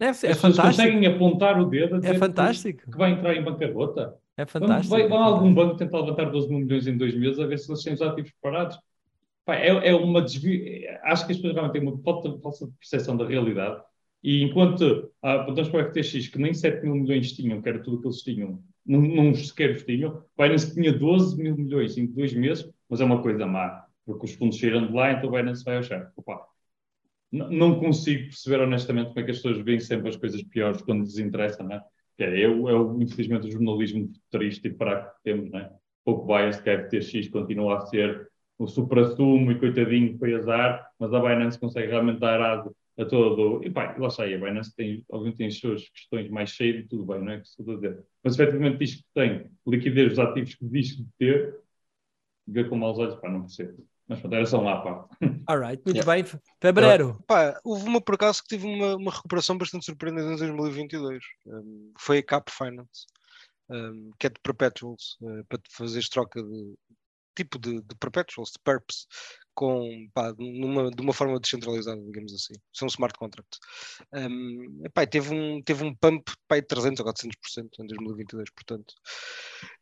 É, 0.00 0.06
é 0.06 0.08
as 0.10 0.18
pessoas 0.20 0.58
conseguem 0.58 1.06
apontar 1.06 1.58
o 1.60 1.64
dedo 1.64 1.94
a 1.94 1.98
dizer 1.98 2.10
é 2.10 2.12
que- 2.14 2.18
fantástico, 2.18 2.90
que 2.90 2.98
vai 2.98 3.12
entrar 3.12 3.34
em 3.34 3.42
bancarrota? 3.42 4.14
é 4.36 4.44
Vamos, 4.44 4.52
fantástico. 4.52 4.90
vai, 4.90 5.02
é 5.02 5.08
vai 5.08 5.18
algum 5.18 5.54
banco 5.54 5.76
tentar 5.76 6.00
levantar 6.00 6.24
12 6.30 6.48
mil 6.48 6.58
milhões 6.58 6.86
em 6.86 6.96
dois 6.98 7.14
meses 7.14 7.38
a 7.38 7.46
ver 7.46 7.58
se 7.58 7.70
eles 7.70 7.82
têm 7.82 7.94
os 7.94 8.02
ativos 8.02 8.32
parados? 8.42 8.76
Pá, 9.44 9.54
é, 9.56 9.68
é 9.90 9.94
uma 9.94 10.20
desvio. 10.20 10.60
Acho 11.04 11.26
que 11.26 11.32
as 11.32 11.38
pessoas 11.38 11.54
realmente 11.54 11.72
têm 11.78 11.82
uma 11.88 11.96
falta, 12.02 12.36
falsa 12.40 12.66
percepção 12.80 13.16
da 13.16 13.26
realidade. 13.26 13.80
E 14.24 14.42
enquanto 14.42 15.12
ah, 15.22 15.34
apontamos 15.34 15.68
para 15.68 15.86
o 15.86 15.90
FTX 15.90 16.28
que 16.28 16.38
nem 16.38 16.54
7 16.54 16.82
mil 16.82 16.94
milhões 16.94 17.30
tinham, 17.32 17.60
que 17.60 17.68
era 17.68 17.78
tudo 17.78 17.98
o 17.98 18.00
que 18.00 18.06
eles 18.06 18.22
tinham, 18.22 18.58
não, 18.86 19.02
não 19.02 19.34
sequer 19.34 19.72
os 19.72 19.82
tinham, 19.82 20.24
Binance 20.36 20.72
tinha 20.72 20.94
12 20.94 21.36
mil 21.36 21.54
milhões 21.54 21.98
em 21.98 22.06
dois 22.06 22.32
meses, 22.32 22.66
mas 22.88 23.02
é 23.02 23.04
uma 23.04 23.20
coisa 23.20 23.46
má, 23.46 23.84
porque 24.06 24.24
os 24.24 24.32
fundos 24.32 24.58
saíram 24.58 24.86
de 24.86 24.94
lá, 24.94 25.12
então 25.12 25.28
o 25.28 25.32
Binance 25.32 25.62
vai 25.62 25.76
ao 25.76 25.82
chão. 25.82 26.06
Opa, 26.16 26.40
não 27.30 27.78
consigo 27.78 28.24
perceber 28.24 28.62
honestamente 28.62 29.08
como 29.08 29.20
é 29.20 29.24
que 29.24 29.30
as 29.30 29.36
pessoas 29.36 29.58
veem 29.58 29.80
sempre 29.80 30.08
as 30.08 30.16
coisas 30.16 30.42
piores 30.42 30.80
quando 30.80 31.02
lhes 31.02 31.18
interessa, 31.18 31.62
não 31.62 31.76
é? 31.76 31.82
Que 32.16 32.24
é, 32.24 32.48
o, 32.48 33.02
infelizmente, 33.02 33.48
o 33.48 33.50
jornalismo 33.50 34.10
triste 34.30 34.68
e 34.68 34.74
fraco 34.74 35.16
que 35.16 35.22
temos, 35.24 35.50
não 35.50 35.58
é? 35.58 35.70
Pouco 36.02 36.26
bias 36.26 36.58
que 36.62 36.70
a 36.70 36.82
FTX 36.82 37.28
continua 37.28 37.76
a 37.76 37.80
ser 37.82 38.26
o 38.56 38.66
supra-sumo 38.66 39.52
e 39.52 39.58
coitadinho 39.58 40.16
foi 40.16 40.34
azar, 40.34 40.88
mas 40.98 41.12
a 41.12 41.20
Binance 41.20 41.58
consegue 41.58 41.88
realmente 41.88 42.20
dar 42.20 42.40
asa 42.40 42.72
a 42.98 43.04
todo. 43.04 43.64
E 43.64 43.70
pá, 43.70 43.94
lá 43.98 44.08
está 44.08 44.24
aí, 44.24 44.34
a 44.34 44.38
Binance 44.38 44.74
tem, 44.74 45.04
obviamente 45.08 45.38
tem 45.38 45.46
as 45.48 45.58
suas 45.58 45.88
questões 45.88 46.30
mais 46.30 46.50
cheias 46.50 46.84
e 46.84 46.88
tudo 46.88 47.04
bem, 47.04 47.22
não 47.22 47.32
é 47.32 47.40
que 47.40 47.46
estou 47.46 47.70
a 47.72 47.74
dizer. 47.74 48.04
Mas 48.22 48.34
efetivamente 48.34 48.78
diz 48.78 48.94
que 48.96 49.04
tem 49.14 49.50
liquidez 49.66 50.10
dos 50.10 50.18
ativos 50.18 50.54
que 50.54 50.64
diz 50.66 50.92
que 50.92 51.06
ter, 51.18 51.60
ver 52.46 52.68
com 52.68 52.76
maus 52.76 52.98
olhos, 52.98 53.14
pá, 53.16 53.28
não 53.28 53.42
percebo. 53.42 53.86
Mas 54.06 54.20
pronto, 54.20 54.34
era 54.34 54.46
só 54.46 54.68
à 54.68 54.80
parte. 54.82 55.16
Alright, 55.48 55.82
muito 55.84 55.96
Yeah. 55.96 56.22
bem. 56.22 56.40
Febreiro, 56.60 57.22
Pá, 57.26 57.58
houve 57.64 57.86
uma 57.86 58.00
por 58.00 58.16
acaso 58.16 58.42
que 58.42 58.48
tive 58.48 58.66
uma, 58.66 58.96
uma 58.96 59.10
recuperação 59.10 59.56
bastante 59.56 59.86
surpreendente 59.86 60.26
em 60.26 60.36
2022. 60.36 61.24
Um, 61.46 61.92
foi 61.98 62.18
a 62.18 62.22
Cap 62.22 62.52
Finance, 62.52 63.06
um, 63.70 64.10
que 64.18 64.26
é 64.26 64.30
de 64.30 64.40
perpetuals, 64.42 65.16
uh, 65.22 65.42
para 65.48 65.58
fazeres 65.70 66.08
troca 66.10 66.42
de 66.42 66.74
tipo 67.34 67.58
de, 67.58 67.80
de 67.80 67.94
perpetuals, 67.98 68.50
de 68.50 68.58
perps, 68.62 69.06
com, 69.54 70.08
pá, 70.12 70.34
numa, 70.38 70.90
de 70.90 71.00
uma 71.00 71.12
forma 71.12 71.38
descentralizada, 71.40 72.00
digamos 72.02 72.32
assim. 72.34 72.54
São 72.72 72.86
smart 72.88 73.18
contracts. 73.18 73.58
Um, 74.12 74.82
epá, 74.84 75.06
teve, 75.06 75.34
um, 75.34 75.62
teve 75.62 75.84
um 75.84 75.94
pump 75.94 76.30
pá, 76.48 76.56
de 76.56 76.66
300 76.66 77.00
ou 77.00 77.06
400% 77.06 77.68
em 77.80 77.86
2022, 77.86 78.50
portanto. 78.50 78.94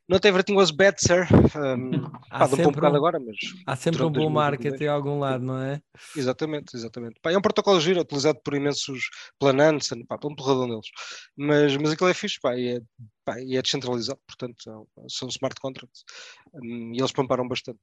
Not 0.08 0.26
everything 0.26 0.54
was 0.56 0.70
bad, 0.72 0.96
sir. 1.00 1.26
Um, 1.56 1.90
Há 2.30 2.40
pá, 2.40 2.44
um 2.46 2.48
sempre 2.48 2.84
um- 2.84 2.94
agora, 2.96 3.20
mas 3.20 3.36
há 3.66 3.76
sempre 3.76 4.02
um 4.02 4.10
durante 4.10 4.26
bull 4.26 4.32
2022. 4.32 4.34
market 4.34 4.80
em 4.82 4.88
algum 4.88 5.18
lado, 5.18 5.44
não 5.44 5.58
é? 5.62 5.80
Exatamente, 6.16 6.76
exatamente. 6.76 7.20
Pá, 7.22 7.30
é 7.32 7.38
um 7.38 7.42
protocolo 7.42 7.80
giro, 7.80 8.00
utilizado 8.00 8.40
por 8.44 8.54
imensos 8.54 9.08
planantes, 9.38 9.88
pá, 10.08 10.18
pelo 10.18 10.34
porradão 10.34 10.68
deles. 10.68 10.86
Mas, 11.36 11.76
mas 11.76 11.92
aquilo 11.92 12.10
é 12.10 12.14
fixe, 12.14 12.38
pá, 12.40 12.56
e 12.58 12.76
é, 12.76 12.80
pá, 13.24 13.40
e 13.40 13.56
é 13.56 13.62
descentralizado, 13.62 14.20
portanto, 14.26 14.62
são, 14.62 14.86
são 15.08 15.28
smart 15.28 15.58
contracts. 15.60 16.02
Hum, 16.54 16.92
e 16.94 16.98
eles 16.98 17.12
pamparam 17.12 17.46
bastante. 17.46 17.80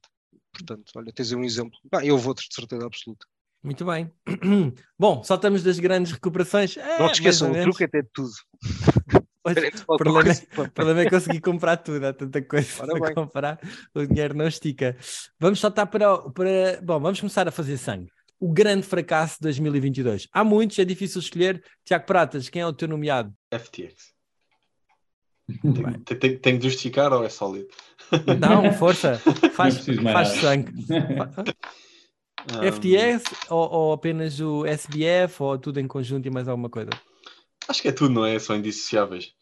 Portanto, 0.52 0.92
olha, 0.96 1.12
tens 1.12 1.32
aí 1.32 1.38
um 1.38 1.44
exemplo. 1.44 1.78
Eu 2.02 2.18
vou 2.18 2.28
outros 2.28 2.48
de 2.48 2.54
certeza 2.54 2.86
absoluta. 2.86 3.26
Muito 3.62 3.84
bem. 3.84 4.10
Bom, 4.98 5.22
saltamos 5.22 5.62
das 5.62 5.78
grandes 5.78 6.12
recuperações. 6.12 6.76
É, 6.76 6.98
Não 6.98 7.08
te 7.08 7.14
esqueçam, 7.14 7.50
o 7.50 7.62
truque 7.62 7.84
é 7.84 7.88
ter 7.88 8.08
tudo. 8.12 8.32
Pois, 9.42 9.56
o 9.88 9.96
problema, 9.96 10.30
é, 10.30 10.34
problema 10.68 11.00
é 11.00 11.08
conseguir 11.08 11.40
comprar 11.40 11.78
tudo, 11.78 12.04
há 12.04 12.12
tanta 12.12 12.42
coisa 12.42 12.82
Ora 12.82 12.92
para 12.92 13.06
bem. 13.06 13.14
comprar, 13.14 13.58
o 13.94 14.04
dinheiro 14.04 14.34
não 14.34 14.46
estica. 14.46 14.94
Vamos 15.38 15.58
saltar 15.60 15.86
para, 15.86 16.18
para. 16.30 16.78
Bom, 16.82 17.00
vamos 17.00 17.20
começar 17.20 17.48
a 17.48 17.50
fazer 17.50 17.78
sangue. 17.78 18.10
O 18.38 18.52
grande 18.52 18.82
fracasso 18.86 19.36
de 19.36 19.44
2022. 19.44 20.28
Há 20.30 20.44
muitos, 20.44 20.78
é 20.78 20.84
difícil 20.84 21.20
escolher. 21.20 21.64
Tiago 21.86 22.04
Pratas, 22.04 22.50
quem 22.50 22.60
é 22.60 22.66
o 22.66 22.72
teu 22.72 22.86
nomeado? 22.86 23.32
FTX. 23.50 24.12
Tem, 26.04 26.18
tem, 26.18 26.38
tem, 26.38 26.58
de 26.58 26.68
justificar 26.68 27.12
ou 27.12 27.24
é 27.24 27.28
sólido? 27.28 27.68
Não, 28.38 28.72
força, 28.74 29.18
faz, 29.52 29.86
Não 29.86 30.12
faz 30.12 30.28
sangue. 30.28 30.72
FTS 32.72 33.24
ou, 33.50 33.70
ou 33.70 33.92
apenas 33.92 34.40
o 34.40 34.64
SBF 34.64 35.42
ou 35.42 35.58
tudo 35.58 35.78
em 35.78 35.86
conjunto 35.86 36.26
e 36.26 36.30
mais 36.30 36.48
alguma 36.48 36.70
coisa? 36.70 36.90
Acho 37.68 37.82
que 37.82 37.88
é 37.88 37.92
tudo, 37.92 38.14
não 38.14 38.24
é? 38.24 38.38
São 38.38 38.56
indissociáveis. 38.56 39.34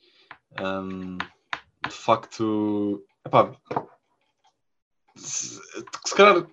Um, 0.61 1.17
de 1.17 1.95
facto, 1.95 3.05
epá, 3.25 3.53
se, 5.15 5.61
se 6.05 6.15
calhar, 6.15 6.45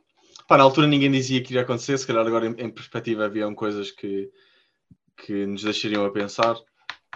pá, 0.47 0.57
na 0.57 0.63
altura 0.63 0.87
ninguém 0.87 1.11
dizia 1.11 1.41
que 1.41 1.51
iria 1.51 1.63
acontecer, 1.63 1.97
se 1.97 2.05
calhar 2.05 2.25
agora 2.25 2.45
em, 2.45 2.51
em 2.51 2.69
perspectiva 2.69 3.25
haviam 3.25 3.55
coisas 3.55 3.89
que, 3.89 4.29
que 5.17 5.47
nos 5.47 5.63
deixariam 5.63 6.05
a 6.05 6.11
pensar, 6.11 6.55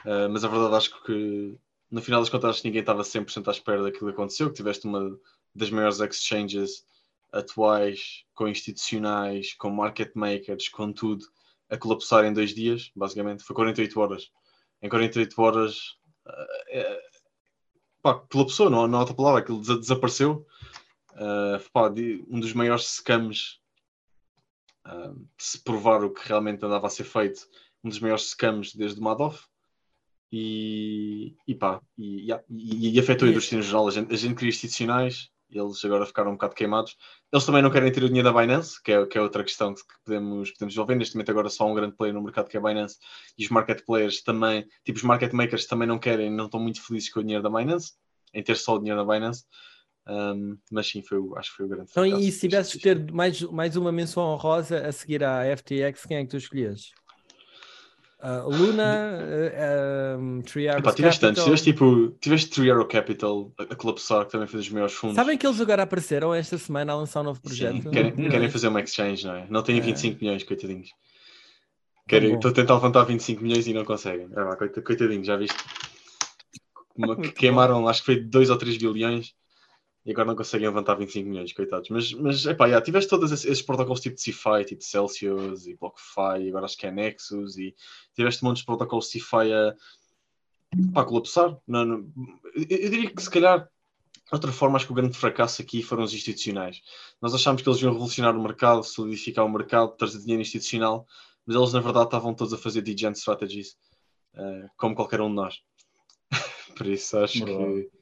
Uh, 0.05 0.29
mas 0.29 0.43
a 0.43 0.47
verdade 0.47 0.75
acho 0.75 1.03
que 1.03 1.57
no 1.89 2.01
final 2.01 2.21
das 2.21 2.29
contas 2.29 2.63
ninguém 2.63 2.81
estava 2.81 3.03
100% 3.03 3.47
à 3.47 3.51
espera 3.51 3.83
daquilo 3.83 4.07
que 4.07 4.13
aconteceu, 4.13 4.49
que 4.49 4.55
tiveste 4.55 4.87
uma 4.87 5.17
das 5.53 5.69
maiores 5.69 5.99
exchanges 5.99 6.85
atuais, 7.31 8.23
com 8.33 8.47
institucionais, 8.47 9.53
com 9.53 9.69
market 9.69 10.11
makers, 10.15 10.69
com 10.69 10.91
tudo, 10.91 11.25
a 11.69 11.77
colapsar 11.77 12.25
em 12.25 12.33
dois 12.33 12.53
dias, 12.53 12.91
basicamente, 12.95 13.43
foi 13.43 13.55
48 13.55 13.99
horas. 13.99 14.31
Em 14.81 14.89
48 14.89 15.41
horas 15.41 15.77
uh, 16.25 16.47
é, 16.69 17.01
pá, 18.01 18.15
colapsou, 18.15 18.69
não, 18.69 18.87
não 18.87 18.97
há 18.97 19.01
outra 19.01 19.15
palavra, 19.15 19.41
aquilo 19.41 19.59
desa- 19.59 19.79
desapareceu. 19.79 20.45
Uh, 21.11 21.69
pá, 21.71 21.89
de- 21.89 22.23
um 22.29 22.39
dos 22.39 22.53
maiores 22.53 22.85
scams 22.85 23.59
ah, 24.89 25.13
se 25.37 25.59
provar 25.63 26.03
o 26.03 26.11
que 26.11 26.27
realmente 26.27 26.65
andava 26.65 26.87
a 26.87 26.89
ser 26.89 27.03
feito, 27.03 27.47
um 27.83 27.89
dos 27.89 27.99
maiores 27.99 28.29
scams 28.31 28.73
desde 28.73 28.99
o 28.99 29.03
Madoff. 29.03 29.45
E, 30.32 31.36
e 31.47 31.55
pá, 31.55 31.82
e, 31.97 32.32
e, 32.49 32.95
e 32.95 32.99
afetou 32.99 33.27
a 33.27 33.32
indústria 33.32 33.57
no 33.57 33.63
geral. 33.63 33.88
A 33.88 33.91
gente, 33.91 34.13
a 34.13 34.17
gente 34.17 34.36
queria 34.36 34.49
institucionais, 34.49 35.30
eles 35.49 35.84
agora 35.84 36.05
ficaram 36.05 36.30
um 36.32 36.34
bocado 36.36 36.53
queimados. 36.53 36.95
Eles 37.34 37.45
também 37.45 37.61
não 37.63 37.71
querem 37.71 37.91
ter 37.91 38.03
o 38.03 38.07
dinheiro 38.07 38.32
da 38.32 38.39
Binance, 38.39 38.82
que 38.84 38.91
é, 38.91 39.05
que 39.07 39.17
é 39.17 39.21
outra 39.21 39.43
questão 39.43 39.73
que 39.73 39.82
podemos, 40.05 40.51
podemos 40.51 40.73
desenvolver. 40.73 40.95
Neste 40.95 41.15
momento, 41.15 41.32
agora 41.32 41.49
só 41.49 41.63
há 41.63 41.67
um 41.67 41.73
grande 41.73 41.95
player 41.95 42.13
no 42.13 42.21
mercado 42.21 42.47
que 42.47 42.55
é 42.57 42.59
a 42.59 42.63
Binance, 42.63 42.97
e 43.38 43.43
os 43.43 43.49
market 43.49 43.84
players 43.86 44.21
também, 44.21 44.67
tipo, 44.86 44.97
os 44.97 45.03
market 45.03 45.34
makers 45.34 45.65
também 45.65 45.88
não 45.88 45.97
querem, 45.97 46.30
não 46.30 46.45
estão 46.45 46.59
muito 46.59 46.82
felizes 46.86 47.11
com 47.11 47.19
o 47.21 47.23
dinheiro 47.23 47.41
da 47.43 47.49
Binance, 47.49 47.93
em 48.34 48.43
ter 48.43 48.55
só 48.55 48.75
o 48.75 48.80
dinheiro 48.80 49.03
da 49.03 49.11
Binance. 49.13 49.45
Um, 50.07 50.57
mas 50.71 50.88
sim, 50.88 51.03
foi, 51.03 51.19
o- 51.19 51.36
acho 51.38 51.51
que 51.51 51.57
foi 51.57 51.65
o 51.65 51.69
grande 51.69 51.89
Então, 51.91 52.05
e 52.05 52.32
se 52.32 52.39
tivesses 52.41 52.73
de 52.73 52.80
ter 52.80 53.11
mais, 53.11 53.41
mais 53.43 53.75
uma 53.75 53.91
menção 53.91 54.23
honrosa 54.23 54.88
a 54.88 54.91
seguir 54.91 55.23
à 55.23 55.43
FTX, 55.45 56.05
quem 56.05 56.17
é 56.17 56.23
que 56.23 56.30
tu 56.30 56.38
escolhias? 56.38 56.91
Ah, 58.22 58.43
Luna, 58.45 59.17
uh, 59.17 60.20
um, 60.20 60.41
Three 60.41 60.67
Arrows 60.67 60.84
Epá, 60.84 60.93
tiveste 60.93 61.22
Capital. 61.22 61.43
tiveste 61.45 61.72
tipo, 61.72 62.09
tiveste 62.20 62.49
Three 62.49 62.70
Arrow 62.70 62.86
Capital 62.86 63.51
a, 63.57 63.63
a 63.63 63.76
colapsar, 63.78 64.26
que 64.26 64.32
também 64.34 64.45
foi 64.45 64.59
dos 64.59 64.70
maiores 64.70 64.93
fundos. 64.93 65.15
Sabem 65.15 65.38
que 65.38 65.47
eles 65.47 65.61
agora 65.61 65.84
apareceram 65.84 66.34
esta 66.34 66.57
semana 66.57 66.91
a 66.91 66.95
lançar 66.97 67.22
um 67.22 67.24
novo 67.24 67.41
projeto? 67.41 67.82
Sim, 67.84 67.91
querem, 67.91 68.13
Não. 68.17 68.30
querem 68.30 68.49
fazer 68.49 68.67
uma 68.67 68.82
exchange, 68.82 69.26
não 69.26 69.36
é? 69.36 69.47
Não 69.49 69.63
têm 69.63 69.78
É. 69.78 69.82
25 69.82 70.22
milhões, 70.22 70.43
coitadinhos. 70.43 70.89
Querem, 72.09 72.32
bom. 72.32 72.36
Estou 72.36 72.51
a 72.51 72.53
tentar 72.53 72.74
levantar 72.74 73.03
25 73.03 73.41
milhões 73.41 73.67
e 73.67 73.74
não 73.74 73.86
conseguem. 73.86 74.26
É, 74.36 74.43
vá, 74.43 74.55
coita- 74.57 74.82
coitadinhos, 74.82 75.26
já 75.26 75.38
viste? 75.38 75.55
Queimaram, 77.38 77.88
acho 77.88 78.01
que 78.01 78.05
foi 78.07 78.20
2 78.20 78.49
ou 78.49 78.57
3 78.57 78.78
bilhões 78.78 79.34
e 80.10 80.12
agora 80.12 80.28
não 80.28 80.36
conseguem 80.36 80.68
levantar 80.68 80.95
25 80.95 81.30
milhões, 81.30 81.53
coitados. 81.53 81.88
Mas, 81.91 82.12
mas 82.14 82.43
epá, 82.47 82.68
já, 82.68 82.82
tiveste 82.82 83.07
todos 83.07 83.32
esses, 83.32 83.62
protocolos 83.62 84.01
tipo 84.01 84.16
de 84.16 84.24
CeFi, 84.24 84.66
tipo 84.66 84.84
Celsius 84.84 85.68
e 85.68 85.76
BlockFi, 85.76 86.45
e 86.45 86.49
agora 86.49 86.66
acho 86.66 86.76
que 86.76 86.88
é 86.88 86.91
Nexus, 86.91 87.57
e 87.57 87.76
tiveste 88.16 88.43
montes 88.43 88.62
de 88.62 88.66
protocolos 88.66 89.12
CeFi 89.12 89.53
a, 89.53 89.76
pá, 90.95 91.05
colapsar. 91.05 91.55
Não, 91.68 91.86
não- 91.86 92.12
eu, 92.55 92.78
eu 92.78 92.89
diria 92.89 93.12
que 93.12 93.22
se 93.22 93.30
calhar, 93.30 93.70
outra 94.32 94.51
forma, 94.51 94.78
acho 94.78 94.88
que 94.88 94.91
o 94.91 94.95
grande 94.95 95.16
fracasso 95.16 95.62
aqui 95.62 95.84
foram 95.84 96.01
os 96.01 96.12
institucionais. 96.12 96.82
Nós 97.22 97.36
achámos 97.36 97.62
que 97.62 97.70
eles 97.70 97.80
iam 97.80 97.91
revolucionar 97.91 98.36
o 98.36 98.41
mercado, 98.41 98.84
solidificar 98.84 99.45
o 99.45 99.49
mercado, 99.51 99.95
trazer 99.95 100.18
dinheiro 100.22 100.41
institucional, 100.41 101.05
mas 101.45 101.55
eles 101.55 101.72
na 101.72 101.82
verdade 101.82 102.05
estavam 102.05 102.34
todos 102.34 102.51
a 102.51 102.57
fazer 102.57 102.82
degen 102.82 103.12
strategies, 103.12 103.78
eh, 104.34 104.66
como 104.76 104.95
qualquer 104.95 105.22
um 105.22 105.30
de 105.30 105.36
nós. 105.36 105.62
Por 106.76 106.88
isso 106.88 107.16
acho 107.16 107.45
que 107.45 107.99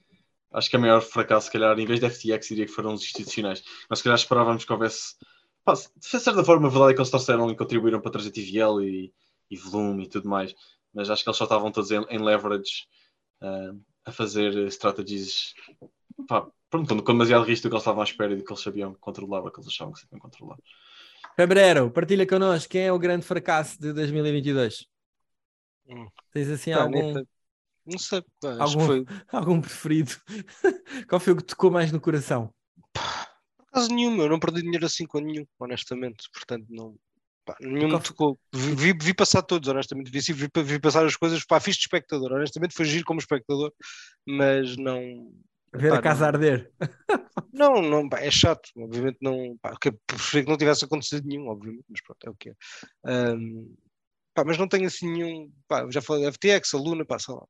acho 0.52 0.70
que 0.70 0.76
é 0.76 0.80
o 0.80 0.82
maior 0.82 1.02
fracasso, 1.02 1.48
se 1.48 1.52
calhar, 1.52 1.78
em 1.78 1.86
vez 1.86 2.00
de 2.00 2.10
FTX, 2.10 2.48
diria 2.48 2.66
que 2.66 2.72
foram 2.72 2.93
os 2.93 3.04
institucionais. 3.04 3.64
Nós 3.89 4.00
se 4.00 4.04
calhar 4.04 4.18
esperávamos 4.18 4.66
que 4.66 4.72
houvesse. 4.72 5.16
Pá, 5.64 5.74
de 5.74 6.06
certa 6.06 6.43
forma, 6.43 6.68
a 6.68 6.72
verdade 6.72 6.91
é 6.91 6.93
que 6.95 7.02
eles 7.02 7.10
trouxeram 7.10 7.50
e 7.52 7.56
contribuíram 7.56 8.00
para 8.00 8.12
trazer 8.12 8.32
TVL 8.32 8.82
e, 8.84 9.14
e 9.50 9.58
volume 9.58 10.06
e 10.06 10.10
tudo 10.10 10.30
mais, 10.30 10.56
mas 10.93 11.10
acho 11.10 11.24
que 11.24 11.30
eles 11.30 11.38
só 11.38 11.43
estavam 11.43 11.72
todos 11.72 11.91
em, 11.91 12.02
em 12.10 12.20
leverage 12.20 12.88
eh, 13.41 13.72
a 14.06 14.12
fazer 14.12 14.54
strategies 14.68 15.54
pá, 16.28 16.48
pronto, 16.70 16.88
com, 16.88 17.02
com 17.02 17.12
demasiado 17.12 17.43
risco 17.43 17.64
do 17.64 17.70
que 17.70 17.76
eles 17.76 17.82
estavam 17.82 18.02
à 18.02 18.04
espera 18.06 18.34
e 18.34 18.38
do 18.38 18.43
que 18.43 18.52
eles 18.52 18.64
sabiam 18.64 18.93
controlar 18.95 19.41
ou 19.41 19.52
que 19.52 19.60
eles 19.60 19.68
achavam 19.68 19.93
que 19.93 20.00
sabiam 20.00 20.20
controlar. 20.20 20.58
Febrero, 21.36 21.91
partilha 21.91 22.26
connosco 22.26 22.72
quem 22.72 22.84
é 22.84 22.91
o 22.91 22.98
grande 22.98 23.26
fracasso 23.26 23.80
de 23.80 23.93
2022? 23.93 24.88
Hum. 25.89 26.08
Tens 26.34 26.50
assim 26.50 26.72
Pá, 26.72 26.84
algum, 26.84 27.24
Não 27.89 27.97
sei, 27.97 28.21
pá, 28.41 28.57
Algum- 28.59 28.85
foi. 28.85 29.05
algum 29.31 29.61
preferido? 29.61 30.11
Qual 31.09 31.19
foi 31.19 31.33
o 31.33 31.38
que 31.38 31.43
tocou 31.43 31.71
mais 31.71 31.91
no 31.91 32.01
coração? 32.01 32.53
Por 32.93 33.65
acaso 33.71 33.93
nenhum, 33.93 34.21
eu 34.21 34.29
não 34.29 34.39
perdi 34.39 34.61
dinheiro 34.61 34.85
assim 34.85 35.05
com 35.05 35.19
nenhum, 35.19 35.45
honestamente. 35.59 36.27
Portanto, 36.33 36.65
não. 36.69 36.95
pá, 37.45 37.55
nenhum 37.61 37.89
Qual 37.89 38.01
tocou. 38.01 38.39
Vi, 38.53 38.93
vi- 38.99 39.13
passar 39.13 39.41
todos, 39.41 39.69
honestamente. 39.69 40.11
Vi, 40.11 40.19
vi, 40.33 40.49
vi 40.63 40.79
passar 40.79 41.05
as 41.05 41.15
coisas, 41.15 41.45
pá, 41.45 41.59
fiz 41.59 41.75
de 41.75 41.81
espectador. 41.81 42.33
Honestamente, 42.33 42.73
foi 42.75 42.85
giro 42.85 43.05
como 43.05 43.19
espectador, 43.19 43.71
mas 44.27 44.75
não. 44.77 45.31
Ver 45.73 45.89
Pá, 45.91 45.97
a 45.97 46.01
casa 46.01 46.21
não- 46.21 46.27
arder. 46.27 46.71
Não, 47.53 47.81
não, 47.81 48.07
pá, 48.07 48.19
é 48.19 48.29
chato. 48.29 48.69
Obviamente 48.77 49.17
não. 49.21 49.57
Pá, 49.61 49.75
que 49.79 49.91
preferia 50.05 50.43
que 50.43 50.49
não 50.51 50.57
tivesse 50.57 50.85
acontecido 50.85 51.25
nenhum, 51.27 51.47
obviamente, 51.49 51.85
mas 51.89 52.01
pronto, 52.01 52.25
é 52.25 52.29
o 52.29 52.35
que 52.35 52.49
é. 52.49 52.53
Pá, 54.33 54.43
mas 54.45 54.57
não 54.57 54.67
tenho 54.67 54.85
assim 54.88 55.11
nenhum. 55.11 55.51
Pá, 55.67 55.88
já 55.89 56.01
falei 56.01 56.23
da 56.23 56.31
FTX, 56.31 56.73
a 56.73 56.77
Luna, 56.77 57.03
pá, 57.05 57.17
sei 57.17 57.33
lá. 57.33 57.43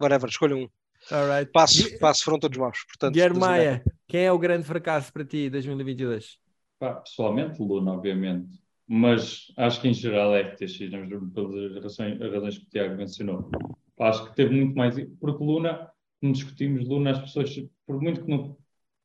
Whatever, 0.00 0.28
escolha 0.28 0.56
um. 0.56 0.68
Alright. 1.10 1.50
Passo, 1.52 1.98
passo, 1.98 2.24
foram 2.24 2.38
todos 2.38 2.58
maus. 2.58 2.84
Portanto, 2.84 3.14
Guilherme. 3.14 3.38
Maia, 3.38 3.84
quem 4.08 4.22
é 4.22 4.32
o 4.32 4.38
grande 4.38 4.64
fracasso 4.64 5.12
para 5.12 5.24
ti 5.24 5.50
2022? 5.50 6.38
Pá, 6.78 6.94
pessoalmente, 6.94 7.60
Luna, 7.62 7.92
obviamente. 7.92 8.58
Mas 8.86 9.52
acho 9.56 9.80
que 9.80 9.88
em 9.88 9.94
geral 9.94 10.34
é 10.34 10.52
FTX, 10.52 10.78
pelas 11.32 11.82
razões, 11.82 12.20
as 12.20 12.32
razões 12.32 12.58
que 12.58 12.64
o 12.64 12.68
Tiago 12.68 12.96
mencionou. 12.96 13.50
Pá, 13.96 14.08
acho 14.08 14.28
que 14.28 14.34
teve 14.34 14.54
muito 14.54 14.76
mais. 14.76 14.96
Porque 15.20 15.44
Luna, 15.44 15.90
como 16.20 16.32
discutimos, 16.32 16.88
Luna, 16.88 17.12
as 17.12 17.20
pessoas, 17.20 17.54
por 17.86 18.00
muito 18.00 18.24
que 18.24 18.30
não. 18.30 18.56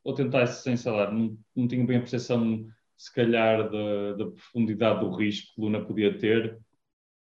Ou 0.04 0.14
tentassem, 0.14 0.78
sei 0.78 0.92
lá, 0.92 1.12
não, 1.12 1.38
não 1.56 1.68
tinham 1.68 1.86
bem 1.86 1.98
a 1.98 2.02
percepção, 2.02 2.66
se 2.96 3.14
calhar, 3.14 3.70
da, 3.70 4.14
da 4.14 4.26
profundidade 4.32 5.00
do 5.00 5.12
risco 5.16 5.54
que 5.56 5.62
Luna 5.62 5.84
podia 5.84 6.18
ter. 6.18 6.60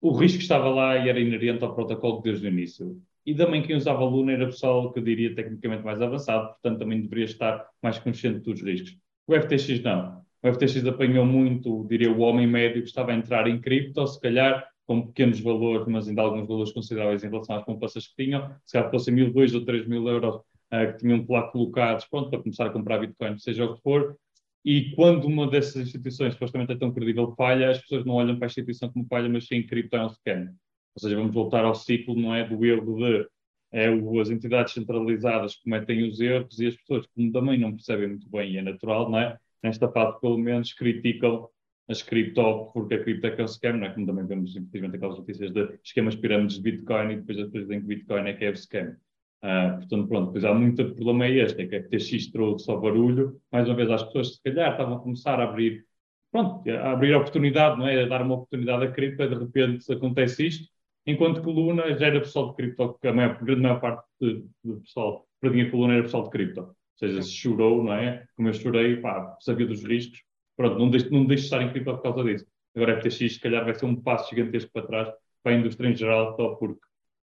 O 0.01 0.13
risco 0.13 0.41
estava 0.41 0.69
lá 0.69 0.99
e 0.99 1.09
era 1.09 1.21
inerente 1.21 1.65
ao 1.65 1.75
protocolo 1.75 2.21
desde 2.21 2.47
o 2.47 2.51
início. 2.51 3.01
E 3.25 3.35
também 3.35 3.63
quem 3.63 3.77
usava 3.77 4.05
Luna 4.05 4.33
era 4.33 4.47
pessoal 4.47 4.93
que 4.93 4.99
eu 4.99 5.05
diria 5.05 5.35
tecnicamente 5.35 5.85
mais 5.85 6.03
avançado, 6.03 6.49
portanto 6.49 6.79
também 6.79 7.01
deveria 7.01 7.25
estar 7.25 7.67
mais 7.83 7.99
consciente 7.99 8.41
dos 8.41 8.61
riscos. 8.63 8.97
O 9.27 9.35
FTX 9.35 9.81
não. 9.83 10.23
O 10.43 10.53
FTX 10.53 10.85
apanhou 10.87 11.25
muito, 11.25 11.87
diria, 11.89 12.11
o 12.11 12.21
homem 12.21 12.47
médio 12.47 12.83
que 12.83 12.89
estava 12.89 13.13
a 13.13 13.15
entrar 13.15 13.47
em 13.47 13.61
cripto, 13.61 14.05
se 14.07 14.21
calhar 14.21 14.67
com 14.87 15.07
pequenos 15.07 15.39
valores, 15.41 15.87
mas 15.87 16.09
ainda 16.09 16.23
alguns 16.23 16.49
valores 16.49 16.73
consideráveis 16.73 17.23
em 17.23 17.29
relação 17.29 17.57
às 17.57 17.65
poupanças 17.65 18.09
que 18.09 18.25
tinham, 18.25 18.53
se 18.65 18.73
calhar 18.73 18.91
fossem 18.91 19.15
mil, 19.15 19.33
dois 19.33 19.55
ou 19.55 19.65
três 19.65 19.87
mil 19.87 20.07
euros 20.09 20.41
ah, 20.71 20.87
que 20.87 20.99
tinham 20.99 21.25
lá 21.29 21.43
colocados, 21.43 22.05
pronto, 22.07 22.31
para 22.31 22.41
começar 22.41 22.67
a 22.67 22.71
comprar 22.71 22.99
Bitcoin, 22.99 23.39
seja 23.39 23.65
o 23.65 23.77
que 23.77 23.83
for, 23.83 24.17
e 24.65 24.95
quando 24.95 25.27
uma 25.27 25.49
dessas 25.49 25.77
instituições 25.77 26.35
supostamente 26.35 26.73
é 26.73 26.77
tão 26.77 26.93
credível 26.93 27.35
falha, 27.37 27.71
as 27.71 27.81
pessoas 27.81 28.05
não 28.05 28.15
olham 28.15 28.37
para 28.37 28.47
a 28.47 28.51
instituição 28.51 28.91
como 28.93 29.07
falha, 29.07 29.29
mas 29.29 29.47
sim 29.47 29.63
cripto 29.63 29.97
é 29.97 30.05
um 30.05 30.09
scam. 30.09 30.55
Ou 30.95 31.01
seja, 31.03 31.17
vamos 31.17 31.35
voltar 31.35 31.65
ao 31.65 31.75
ciclo, 31.75 32.15
não 32.15 32.35
é? 32.35 32.47
Do 32.47 32.65
erro 32.65 32.97
de 32.97 33.27
é, 33.73 33.91
o- 33.91 34.21
as 34.21 34.31
entidades 34.31 34.75
centralizadas 34.75 35.57
cometem 35.57 36.07
os 36.09 36.21
erros 36.21 36.59
e 36.61 36.67
as 36.67 36.77
pessoas, 36.77 37.07
como 37.15 37.33
também 37.33 37.59
não 37.59 37.73
percebem 37.73 38.09
muito 38.09 38.29
bem, 38.31 38.53
e 38.53 38.59
é 38.59 38.63
natural, 38.63 39.11
não 39.11 39.19
é? 39.19 39.39
Nesta 39.63 39.89
parte, 39.89 40.21
pelo 40.21 40.37
menos, 40.39 40.73
criticam 40.75 41.49
as 41.89 42.03
cripto, 42.03 42.71
porque 42.73 42.95
a 42.95 43.03
cripto 43.03 43.27
é 43.27 43.31
que 43.35 43.41
é 43.41 43.45
um 43.45 43.49
scam, 43.49 43.73
não 43.79 43.87
é? 43.87 43.91
Como 43.95 44.07
também 44.07 44.27
vemos, 44.27 44.55
infelizmente, 44.57 44.97
aquelas 44.97 45.19
notícias 45.19 45.53
de 45.53 45.79
esquemas 45.85 46.15
pirâmides 46.17 46.57
de 46.57 46.63
Bitcoin 46.63 47.13
e 47.13 47.17
depois 47.17 47.39
as 47.39 47.45
pessoas 47.47 47.65
dizem 47.65 47.81
que 47.81 47.87
Bitcoin 47.87 48.29
é 48.29 48.33
que 48.35 48.45
é 48.45 48.51
o 48.51 48.57
scam. 48.57 48.97
Ah, 49.43 49.75
portanto, 49.79 50.07
pronto, 50.09 50.33
pois 50.33 50.45
há 50.45 50.55
muito 50.55 50.95
problema 50.95 51.27
é 51.27 51.39
este, 51.39 51.63
é 51.63 51.67
que 51.67 51.75
a 51.77 51.79
FTX 51.81 52.31
trouxe 52.31 52.65
só 52.65 52.77
barulho, 52.79 53.41
mais 53.51 53.67
uma 53.69 53.75
vez 53.75 53.91
às 53.91 54.03
pessoas 54.05 54.35
se 54.37 54.43
calhar 54.43 54.71
estavam 54.73 54.97
a 54.97 55.01
começar 55.01 55.41
a 55.41 55.45
abrir, 55.45 55.85
pronto, 56.31 56.69
a 56.71 56.93
abrir 56.93 57.13
oportunidade, 57.15 57.77
não 57.79 57.87
é? 57.89 58.03
A 58.05 58.07
dar 58.07 58.23
uma 58.23 58.35
oportunidade 58.37 58.85
a 58.85 58.93
cripto, 58.93 59.23
e 59.23 59.29
de 59.29 59.35
repente 59.35 59.93
acontece 59.93 60.47
isto, 60.47 60.69
enquanto 61.07 61.41
que 61.43 61.49
Luna 61.49 61.97
já 61.99 62.07
era 62.07 62.21
pessoal 62.21 62.51
de 62.51 62.57
cripto, 62.57 62.99
que 63.01 63.09
a, 63.09 63.13
maior, 63.13 63.33
a 63.33 63.45
grande 63.45 63.63
maior 63.63 63.81
parte 63.81 64.05
do 64.21 64.81
pessoal 64.81 65.21
que 65.21 65.27
perdia 65.41 65.71
com 65.71 65.79
Luna 65.79 65.95
era 65.95 66.03
pessoal 66.03 66.25
de 66.25 66.31
cripto. 66.31 66.61
Ou 66.61 66.77
seja, 66.97 67.23
se 67.23 67.33
chorou, 67.33 67.83
não 67.83 67.93
é? 67.93 68.25
Como 68.37 68.49
eu 68.49 68.55
chorei, 68.55 68.97
pá, 68.97 69.37
sabia 69.41 69.67
dos 69.67 69.83
riscos, 69.85 70.23
pronto, 70.57 70.79
não 70.79 70.91
deixe, 70.91 71.11
não 71.11 71.25
deixe 71.25 71.43
de 71.43 71.47
estar 71.47 71.63
em 71.63 71.71
cripto 71.71 71.93
por 71.95 72.03
causa 72.03 72.25
disso. 72.25 72.47
Agora 72.75 72.95
a 72.95 73.01
FTX, 73.01 73.35
se 73.35 73.41
calhar, 73.41 73.65
vai 73.65 73.75
ser 73.75 73.87
um 73.87 73.97
passo 73.97 74.31
gigantesco 74.31 74.71
para 74.73 74.87
trás 74.87 75.09
para 75.43 75.53
a 75.53 75.55
indústria 75.57 75.89
em 75.89 75.97
geral, 75.97 76.37
só 76.37 76.55
porque 76.55 76.81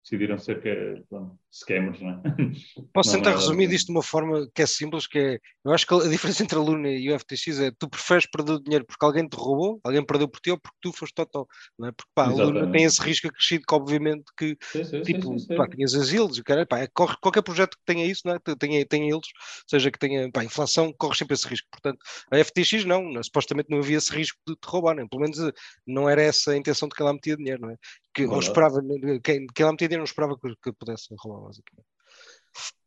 decidiram 0.07 0.39
ser 0.39 0.63
que, 0.63 1.03
pronto, 1.09 1.37
scammers, 1.53 2.01
não 2.01 2.11
é? 2.11 2.23
Posso 2.95 3.11
Não, 3.11 3.19
tentar 3.19 3.31
não, 3.33 3.39
resumir 3.39 3.73
isto 3.73 3.87
de 3.87 3.93
uma 3.93 4.03
forma 4.03 4.49
que 4.55 4.63
é 4.63 4.67
simples, 4.67 5.07
que 5.07 5.19
é, 5.19 5.39
eu 5.65 5.73
acho 5.73 5.85
que 5.85 5.95
a 5.95 6.09
diferença 6.09 6.45
entre 6.45 6.57
a 6.57 6.61
Luna 6.61 6.89
e 6.89 7.11
o 7.11 7.19
FTX 7.19 7.59
é 7.59 7.73
tu 7.77 7.89
preferes 7.89 8.27
perder 8.27 8.53
o 8.53 8.63
dinheiro 8.63 8.85
porque 8.87 9.05
alguém 9.05 9.29
te 9.29 9.35
roubou, 9.37 9.81
alguém 9.83 10.05
perdeu 10.07 10.29
por 10.29 10.41
ti 10.41 10.53
ou 10.53 10.59
porque 10.59 10.77
tu 10.81 10.93
foste 10.93 11.15
total, 11.15 11.49
não 11.77 11.89
é? 11.89 11.93
Porque 11.93 12.11
pá, 12.15 12.27
a 12.27 12.29
Luna 12.29 12.43
Exatamente. 12.43 12.73
tem 12.73 12.85
esse 12.85 13.03
risco 13.03 13.27
acrescido 13.27 13.65
que 13.67 13.75
obviamente 13.75 14.25
que 14.39 14.57
Sim, 14.73 14.85
sim, 14.85 15.03
tipo, 15.03 15.39
sim, 15.39 15.57
pá, 15.57 15.69
tinhas 15.69 15.95
o 15.95 16.45
cara, 16.45 16.65
pá, 16.65 16.79
é, 16.79 16.87
corre, 16.87 17.17
qualquer 17.21 17.43
projeto 17.43 17.77
que 17.77 17.85
tenha 17.85 18.07
isso, 18.07 18.23
não 18.25 18.35
é? 18.35 18.39
tenha, 18.59 18.87
tenha 18.87 19.07
yields, 19.07 19.31
seja 19.67 19.91
que 19.91 19.99
tenha 19.99 20.31
pá, 20.31 20.45
inflação, 20.45 20.95
corre 20.97 21.17
sempre 21.17 21.35
esse 21.35 21.49
risco. 21.49 21.67
Portanto, 21.71 21.99
a 22.31 22.45
FTX 22.45 22.85
não, 22.85 23.03
não, 23.03 23.23
supostamente 23.23 23.71
não 23.71 23.79
havia 23.79 23.97
esse 23.97 24.13
risco 24.13 24.39
de 24.47 24.55
te 24.55 24.67
roubarem, 24.67 25.09
pelo 25.09 25.23
menos 25.23 25.39
eh, 25.39 25.53
não 25.87 26.09
era 26.09 26.23
essa 26.23 26.53
a 26.53 26.57
intenção 26.57 26.89
de 26.89 26.95
quem 26.95 27.05
lá 27.05 27.13
metia 27.13 27.37
dinheiro, 27.37 27.63
não 27.63 27.71
é? 27.71 27.77
Que, 28.17 28.23
ou 28.23 28.41
Verdade. 28.41 28.47
esperava, 28.47 28.81
quem, 29.23 29.47
quem 29.47 29.67
lá 29.67 29.73
metia 29.73 29.89
dinheiro 29.89 30.01
não 30.01 30.05
esperava 30.05 30.39
que, 30.39 30.55
que 30.63 30.73
pudesse 30.73 31.15
roubar, 31.19 31.49
basicamente. 31.49 31.87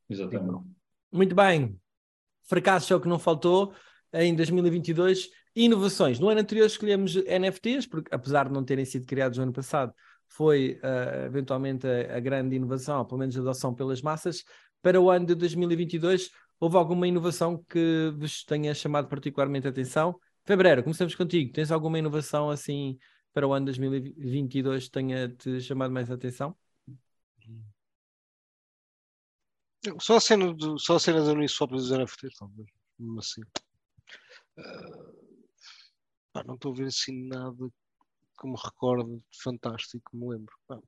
Exatamente. 0.09 0.65
Muito 1.11 1.35
bem. 1.35 1.79
Fracasso 2.47 2.91
é 2.91 2.95
o 2.95 2.99
que 2.99 3.07
não 3.07 3.19
faltou 3.19 3.71
em 4.11 4.35
2022. 4.35 5.29
Inovações. 5.55 6.17
No 6.17 6.29
ano 6.29 6.41
anterior 6.41 6.65
escolhemos 6.65 7.15
NFTs, 7.15 7.85
porque 7.85 8.09
apesar 8.13 8.47
de 8.47 8.53
não 8.53 8.65
terem 8.65 8.83
sido 8.85 9.05
criados 9.05 9.37
no 9.37 9.43
ano 9.43 9.53
passado, 9.53 9.93
foi 10.27 10.79
ah, 10.81 11.25
eventualmente 11.27 11.85
a, 11.85 12.17
a 12.17 12.19
grande 12.19 12.55
inovação, 12.55 12.97
ou 12.97 13.05
pelo 13.05 13.19
menos 13.19 13.37
a 13.37 13.41
adoção 13.41 13.75
pelas 13.75 14.01
massas. 14.01 14.43
Para 14.81 14.99
o 14.99 15.11
ano 15.11 15.27
de 15.27 15.35
2022, 15.35 16.31
houve 16.59 16.75
alguma 16.75 17.07
inovação 17.07 17.63
que 17.69 18.11
vos 18.17 18.43
tenha 18.45 18.73
chamado 18.73 19.07
particularmente 19.07 19.67
a 19.67 19.69
atenção? 19.69 20.19
Fevereiro, 20.43 20.81
começamos 20.81 21.13
contigo. 21.13 21.53
Tens 21.53 21.69
alguma 21.71 21.99
inovação 21.99 22.49
assim 22.49 22.97
para 23.39 23.47
o 23.47 23.53
ano 23.53 23.65
2022 23.67 24.85
que 24.85 24.91
tenha-te 24.91 25.61
chamado 25.61 25.93
mais 25.93 26.11
a 26.11 26.15
atenção? 26.15 26.57
Só 30.05 30.15
a 30.17 30.21
cena, 30.21 30.53
do, 30.53 30.79
só 30.79 30.95
a 30.95 30.99
cena 30.99 31.23
da 31.23 31.31
Uniswap 31.33 31.71
dos 31.71 31.91
NFTs, 31.91 32.35
talvez. 32.39 32.67
Mesmo 32.97 33.19
assim. 33.19 33.41
Ah, 34.57 35.29
pá, 36.33 36.43
não 36.43 36.55
estou 36.55 36.71
a 36.73 36.75
ver 36.75 36.87
assim 36.87 37.27
nada 37.27 37.69
que 38.39 38.47
me 38.47 38.55
recorde 38.63 39.21
fantástico, 39.43 40.15
me 40.17 40.29
lembro. 40.29 40.55
Pá. 40.67 40.79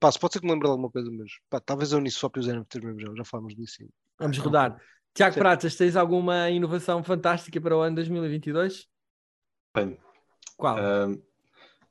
Pá, 0.00 0.10
se 0.12 0.18
pode 0.18 0.32
ser 0.32 0.40
que 0.40 0.46
me 0.46 0.52
lembre 0.52 0.66
de 0.68 0.70
alguma 0.72 0.90
coisa, 0.90 1.10
mas 1.10 1.30
pá, 1.50 1.60
talvez 1.60 1.92
a 1.92 1.98
Uniswap 1.98 2.36
e 2.36 2.40
os 2.40 2.48
NFTs 2.48 2.84
mesmo 2.84 3.00
já, 3.00 3.14
já 3.16 3.24
falamos 3.24 3.54
disso. 3.54 3.76
sim. 3.78 3.88
Vamos 4.18 4.38
Ah, 4.38 4.42
rodar. 4.44 4.80
Tiago 5.14 5.36
Sim. 5.36 5.38
Pratas, 5.38 5.74
tens 5.76 5.96
alguma 5.96 6.50
inovação 6.50 7.02
fantástica 7.02 7.60
para 7.60 7.76
o 7.76 7.80
ano 7.80 7.96
2022? 7.96 8.88
Tenho. 9.72 9.96
Qual? 10.58 10.76
Um, 10.76 11.22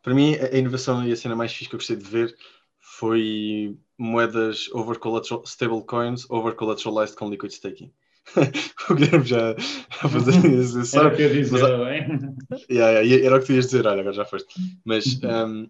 para 0.03 0.13
mim, 0.13 0.35
a 0.35 0.55
inovação 0.55 1.03
e 1.07 1.11
a 1.11 1.15
cena 1.15 1.35
mais 1.35 1.51
fixe 1.51 1.69
que 1.69 1.75
eu 1.75 1.79
gostei 1.79 1.95
de 1.95 2.03
ver 2.03 2.35
foi 2.79 3.75
moedas 3.97 4.69
over 4.73 4.99
collateral, 4.99 5.43
stablecoins 5.45 6.29
over 6.29 6.53
collateralized 6.53 7.15
com 7.15 7.29
liquid 7.29 7.51
staking. 7.51 7.91
o 8.89 8.93
Guilherme 8.93 9.25
já 9.25 9.51
a 9.51 10.09
fazer 10.09 10.45
isso. 10.45 10.99
Era 10.99 11.07
o 11.07 11.15
que 11.15 11.21
eu 11.21 11.33
ia 11.33 11.41
dizer, 11.43 11.61
Mas, 11.61 11.79
bem. 12.09 12.35
Yeah, 12.69 12.99
yeah, 12.99 13.25
era 13.25 13.37
o 13.37 13.39
que 13.39 13.45
tu 13.47 13.53
ias 13.53 13.65
dizer, 13.65 13.87
olha, 13.87 14.01
agora 14.01 14.15
já 14.15 14.25
foste. 14.25 14.53
Mas 14.83 15.19
um, 15.23 15.69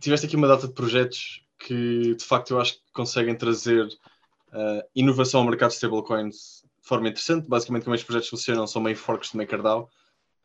tiveste 0.00 0.26
aqui 0.26 0.36
uma 0.36 0.48
data 0.48 0.66
de 0.66 0.74
projetos 0.74 1.42
que 1.58 2.14
de 2.16 2.24
facto 2.24 2.50
eu 2.50 2.60
acho 2.60 2.74
que 2.74 2.80
conseguem 2.92 3.36
trazer 3.36 3.86
uh, 3.86 4.82
inovação 4.94 5.40
ao 5.40 5.46
mercado 5.46 5.70
de 5.70 5.76
stablecoins 5.76 6.64
de 6.82 6.88
forma 6.88 7.08
interessante. 7.08 7.48
Basicamente, 7.48 7.84
como 7.84 7.94
estes 7.94 8.06
projetos 8.06 8.28
funcionam, 8.28 8.66
são 8.66 8.82
meio 8.82 8.96
forks 8.96 9.30
de 9.30 9.36
MakerDAO, 9.36 9.88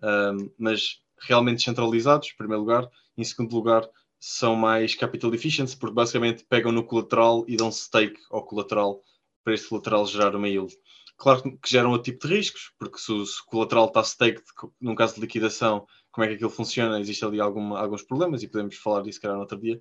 um, 0.03 0.49
mas 0.57 1.01
realmente 1.21 1.57
descentralizados, 1.57 2.29
em 2.29 2.37
primeiro 2.37 2.61
lugar. 2.61 2.89
Em 3.17 3.23
segundo 3.23 3.53
lugar, 3.53 3.87
são 4.19 4.55
mais 4.55 4.95
capital 4.95 5.33
efficiency, 5.33 5.77
porque 5.77 5.93
basicamente 5.95 6.45
pegam 6.45 6.71
no 6.71 6.83
colateral 6.83 7.45
e 7.47 7.55
dão 7.57 7.71
stake 7.71 8.19
ao 8.29 8.43
colateral 8.45 9.01
para 9.43 9.53
este 9.53 9.67
colateral 9.69 10.05
gerar 10.05 10.35
uma 10.35 10.47
yield. 10.47 10.73
Claro 11.17 11.43
que 11.43 11.69
geram 11.69 11.91
outro 11.91 12.11
tipo 12.11 12.27
de 12.27 12.35
riscos, 12.35 12.71
porque 12.79 12.97
se 12.97 13.11
o, 13.11 13.23
colateral 13.47 13.87
está 13.87 14.01
staked, 14.03 14.43
num 14.79 14.95
caso 14.95 15.15
de 15.15 15.21
liquidação, 15.21 15.85
como 16.11 16.25
é 16.25 16.27
que 16.29 16.35
aquilo 16.35 16.49
funciona? 16.49 16.99
Existe 16.99 17.25
ali 17.25 17.39
alguma, 17.41 17.79
alguns 17.79 18.03
problemas 18.03 18.41
e 18.43 18.47
podemos 18.47 18.75
falar 18.77 19.01
disso, 19.03 19.19
calhar, 19.21 19.35
no 19.35 19.41
outro 19.41 19.59
dia. 19.59 19.79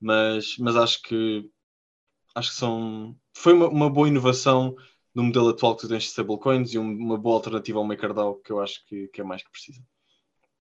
Mas, 0.00 0.56
mas 0.58 0.76
acho 0.76 1.02
que 1.02 1.48
acho 2.34 2.50
que 2.50 2.56
são. 2.56 3.16
Foi 3.34 3.52
uma, 3.52 3.68
uma 3.68 3.90
boa 3.90 4.08
inovação 4.08 4.74
no 5.14 5.22
modelo 5.24 5.48
atual 5.50 5.74
que 5.76 5.82
tu 5.82 5.88
tens 5.88 6.04
de 6.04 6.08
stablecoins 6.10 6.72
e 6.74 6.78
um- 6.78 6.96
uma 6.96 7.18
boa 7.18 7.36
alternativa 7.36 7.78
ao 7.78 7.84
MakerDAO 7.84 8.36
que 8.40 8.52
eu 8.52 8.60
acho 8.60 8.84
que, 8.86 9.08
que 9.08 9.20
é 9.20 9.24
mais 9.24 9.42
que 9.42 9.50
precisa. 9.50 9.82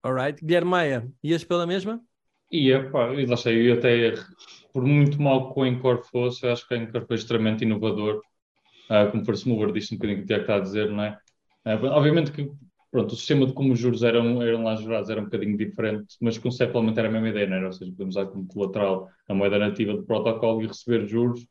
Alright. 0.07 0.41
Guilherme 0.41 0.71
Maia, 0.71 1.13
ias 1.21 1.43
pela 1.43 1.67
mesma? 1.67 2.01
E 2.53 2.71
epá, 2.71 3.13
e 3.13 3.27
lá 3.27 3.37
sei, 3.37 3.69
eu 3.69 3.75
até, 3.75 4.15
por 4.73 4.85
muito 4.85 5.21
mal 5.21 5.53
que 5.53 5.59
o 5.59 5.67
Encore 5.67 6.01
fosse, 6.05 6.47
eu 6.47 6.53
acho 6.53 6.67
que 6.69 6.75
o 6.75 6.77
Encore 6.77 7.07
foi 7.09 7.17
extremamente 7.17 7.65
inovador, 7.65 8.23
ah, 8.89 9.07
como 9.07 9.25
mover, 9.47 9.73
disto 9.73 9.95
um 9.95 9.99
bocadinho 9.99 10.19
que 10.19 10.25
o 10.25 10.27
Tiago 10.29 10.43
está 10.43 10.55
a 10.55 10.61
dizer, 10.61 10.91
não 10.93 11.03
é? 11.03 11.19
Ah, 11.65 11.75
obviamente 11.75 12.31
que 12.31 12.49
pronto, 12.89 13.15
o 13.15 13.17
sistema 13.17 13.47
de 13.47 13.53
como 13.53 13.73
os 13.73 13.81
juros 13.81 14.05
eram, 14.05 14.41
eram 14.41 14.63
lá 14.63 14.77
gerados 14.77 15.11
era 15.11 15.21
um 15.21 15.25
bocadinho 15.25 15.57
diferente, 15.57 16.15
mas 16.21 16.39
conceptualmente 16.39 17.01
era 17.01 17.09
a 17.09 17.11
mesma 17.11 17.31
ideia, 17.31 17.49
não 17.49 17.57
era? 17.57 17.67
Ou 17.67 17.73
seja, 17.73 17.91
podemos 17.91 18.15
usar 18.15 18.27
como 18.27 18.47
colateral 18.47 19.11
a 19.29 19.35
moeda 19.35 19.59
nativa 19.59 19.93
do 19.93 20.05
protocolo 20.05 20.63
e 20.63 20.69
receber 20.69 21.05
juros, 21.09 21.45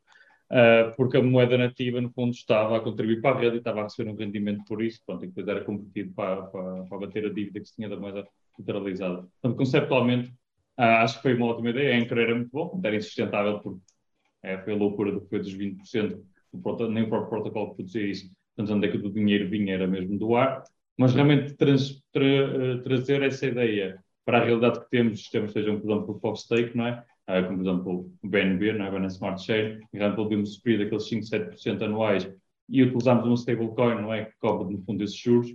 ah, 0.50 0.94
porque 0.96 1.18
a 1.18 1.22
moeda 1.22 1.58
nativa, 1.58 2.00
no 2.00 2.08
fundo, 2.10 2.32
estava 2.32 2.78
a 2.78 2.80
contribuir 2.80 3.20
para 3.20 3.36
a 3.36 3.38
rede 3.38 3.56
e 3.56 3.58
estava 3.58 3.80
a 3.80 3.82
receber 3.82 4.10
um 4.10 4.16
rendimento 4.16 4.64
por 4.64 4.82
isso, 4.82 5.02
pronto, 5.04 5.24
e 5.24 5.28
depois 5.28 5.46
era 5.46 5.62
convertido 5.62 6.14
para, 6.14 6.44
para, 6.44 6.84
para 6.84 6.98
bater 6.98 7.26
a 7.26 7.28
dívida 7.28 7.60
que 7.60 7.66
se 7.68 7.76
tinha 7.76 7.90
da 7.90 7.98
moeda 7.98 8.26
lateralizada. 8.58 9.22
Portanto, 9.40 9.56
conceptualmente, 9.56 10.34
ah, 10.76 11.02
acho 11.02 11.16
que 11.16 11.22
foi 11.22 11.34
uma 11.34 11.46
ótima 11.46 11.70
ideia. 11.70 11.94
A 11.94 11.98
Anchor 11.98 12.18
era 12.18 12.34
muito 12.34 12.50
bom, 12.50 12.80
era 12.84 12.96
insustentável, 12.96 13.60
porque 13.60 13.80
é, 14.42 14.58
foi 14.58 14.72
a 14.74 14.76
loucura 14.76 15.12
do 15.12 15.20
que 15.22 15.28
foi 15.28 15.38
dos 15.40 15.52
20%, 15.52 16.24
do 16.52 16.60
proto- 16.62 16.88
nem 16.90 17.04
o 17.04 17.08
próprio 17.08 17.30
protocolo 17.30 17.74
produzia 17.74 18.06
isso. 18.06 18.30
Portanto, 18.56 18.76
onde 18.76 18.86
é 18.88 18.90
que 18.90 18.96
o 18.98 19.12
dinheiro 19.12 19.48
vinha 19.48 19.74
era 19.74 19.86
mesmo 19.86 20.18
do 20.18 20.34
ar. 20.36 20.62
Mas 20.96 21.14
realmente 21.14 21.54
trans- 21.54 22.02
tra- 22.12 22.24
eh, 22.24 22.78
trazer 22.82 23.22
essa 23.22 23.46
ideia 23.46 23.98
para 24.24 24.38
a 24.38 24.44
realidade 24.44 24.80
que 24.80 24.90
temos, 24.90 25.14
os 25.14 25.20
sistemas 25.20 25.52
sejam, 25.52 25.78
por 25.80 25.90
exemplo, 25.90 26.20
o 26.22 26.36
Stake, 26.36 26.76
não 26.76 26.86
é? 26.86 27.04
Ah, 27.26 27.42
como, 27.42 27.58
por 27.58 27.68
exemplo, 27.68 28.10
o 28.22 28.28
BNB, 28.28 28.72
não 28.72 28.86
é? 28.86 28.90
Binance 28.90 29.16
Smart 29.16 29.42
Chain, 29.44 29.80
e 29.92 29.98
realmente 29.98 30.16
podemos 30.16 30.54
subir 30.54 30.78
daqueles 30.78 31.08
5, 31.08 31.24
7% 31.26 31.84
anuais 31.84 32.28
e 32.68 32.82
utilizarmos 32.82 33.24
uma 33.26 33.34
stablecoin, 33.36 34.00
não 34.02 34.12
é? 34.12 34.24
Que 34.26 34.32
cobre, 34.38 34.72
no 34.74 34.82
fundo, 34.84 35.04
esses 35.04 35.16
juros, 35.18 35.54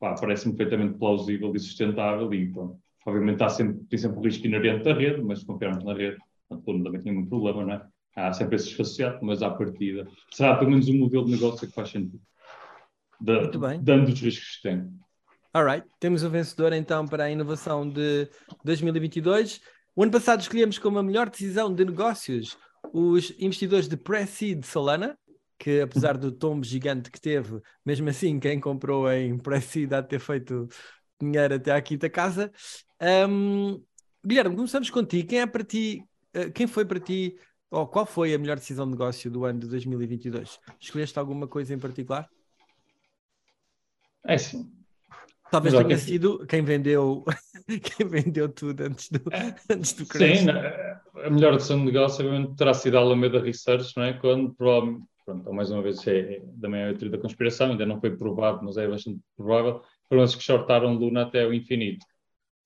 parece-me 0.00 0.56
perfeitamente 0.56 0.98
plausível 0.98 1.54
e 1.54 1.58
sustentável 1.60 2.32
e, 2.34 2.50
pronto, 2.50 2.78
obviamente 3.06 3.42
há 3.42 3.48
sempre, 3.48 3.84
tem 3.84 3.98
sempre 3.98 4.18
o 4.18 4.22
risco 4.22 4.46
inerente 4.46 4.84
da 4.84 4.94
rede, 4.94 5.20
mas 5.22 5.40
se 5.40 5.46
confiarmos 5.46 5.84
na 5.84 5.92
rede, 5.94 6.16
mundo 6.50 6.84
também 6.84 7.00
tem 7.02 7.16
um 7.16 7.26
problema, 7.26 7.64
não 7.64 7.72
é? 7.74 7.86
Há 8.16 8.32
sempre 8.32 8.56
esse 8.56 8.72
associado, 8.72 9.18
mas 9.22 9.40
à 9.42 9.50
partida 9.50 10.06
será 10.32 10.56
pelo 10.56 10.70
menos 10.70 10.88
um 10.88 10.98
modelo 10.98 11.24
de 11.26 11.32
negócio 11.32 11.66
que 11.68 11.72
faz 11.74 11.90
sentido. 11.90 12.20
Da- 13.20 13.42
Muito 13.42 13.58
bem. 13.58 13.80
Dando 13.82 14.08
os 14.08 14.20
riscos 14.20 14.56
que 14.56 14.62
tem. 14.68 14.88
Alright, 15.52 15.86
temos 16.00 16.22
o 16.22 16.30
vencedor 16.30 16.72
então 16.72 17.06
para 17.06 17.24
a 17.24 17.30
inovação 17.30 17.88
de 17.88 18.28
2022. 18.64 19.60
O 19.94 20.02
ano 20.02 20.12
passado 20.12 20.40
escolhemos 20.40 20.78
como 20.78 20.98
a 20.98 21.02
melhor 21.02 21.28
decisão 21.28 21.72
de 21.72 21.84
negócios 21.84 22.56
os 22.92 23.32
investidores 23.38 23.88
de 23.88 23.96
Pre-Seed 23.96 24.64
Solana, 24.64 25.16
que 25.60 25.82
apesar 25.82 26.16
do 26.16 26.32
tombo 26.32 26.64
gigante 26.64 27.10
que 27.10 27.20
teve, 27.20 27.60
mesmo 27.84 28.08
assim 28.08 28.40
quem 28.40 28.58
comprou 28.58 29.12
em 29.12 29.36
Pre-Seed 29.36 29.92
há 29.92 30.00
de 30.00 30.08
ter 30.08 30.18
feito 30.18 30.66
dinheiro 31.20 31.54
até 31.54 31.70
à 31.70 31.82
quinta 31.82 32.08
casa. 32.08 32.50
Ahm, 32.98 33.78
Guilherme, 34.26 34.56
começamos 34.56 34.88
contigo. 34.88 35.28
Quem 35.28 35.42
é 35.42 35.46
para 35.46 35.62
ti, 35.62 36.02
eh, 36.32 36.48
quem 36.48 36.66
foi 36.66 36.86
para 36.86 36.98
ti, 36.98 37.36
ou 37.70 37.86
qual 37.86 38.06
foi 38.06 38.32
a 38.32 38.38
melhor 38.38 38.56
decisão 38.56 38.86
de 38.86 38.92
negócio 38.92 39.30
do 39.30 39.44
ano 39.44 39.60
de 39.60 39.68
2022? 39.68 40.58
Escolheste 40.80 41.18
alguma 41.18 41.46
coisa 41.46 41.74
em 41.74 41.78
particular? 41.78 42.26
É 44.24 44.38
sim. 44.38 44.72
Talvez 45.50 45.74
Mas, 45.74 45.84
tenha 45.84 45.98
sido 45.98 46.46
quem 46.46 46.62
vendeu, 46.62 47.22
quem 47.68 48.08
vendeu 48.08 48.48
tudo 48.48 48.80
antes 48.82 49.10
do, 49.10 49.20
antes 49.68 49.92
do 49.92 50.06
crash. 50.06 50.38
Sim, 50.38 50.48
a 50.48 51.28
melhor 51.28 51.56
decisão 51.56 51.78
de 51.80 51.84
negócio 51.84 52.24
obviamente 52.24 52.56
terá 52.56 52.72
sido 52.72 52.96
a 52.96 53.00
Alameda 53.00 53.42
Research, 53.42 53.92
não 53.96 54.04
é? 54.04 54.14
Quando 54.14 54.54
pronto, 55.30 55.52
mais 55.52 55.70
uma 55.70 55.82
vez 55.82 56.06
é, 56.06 56.36
é 56.36 56.40
também 56.60 56.80
é 56.82 56.90
a 56.90 56.94
teoria 56.94 57.10
da 57.10 57.18
conspiração, 57.18 57.70
ainda 57.70 57.86
não 57.86 58.00
foi 58.00 58.16
provado, 58.16 58.64
mas 58.64 58.76
é 58.76 58.88
bastante 58.88 59.20
provável, 59.36 59.82
foram 60.08 60.24
esses 60.24 60.36
que 60.36 60.42
shortaram 60.42 60.94
Luna 60.94 61.22
até 61.22 61.46
o 61.46 61.52
infinito. 61.54 62.04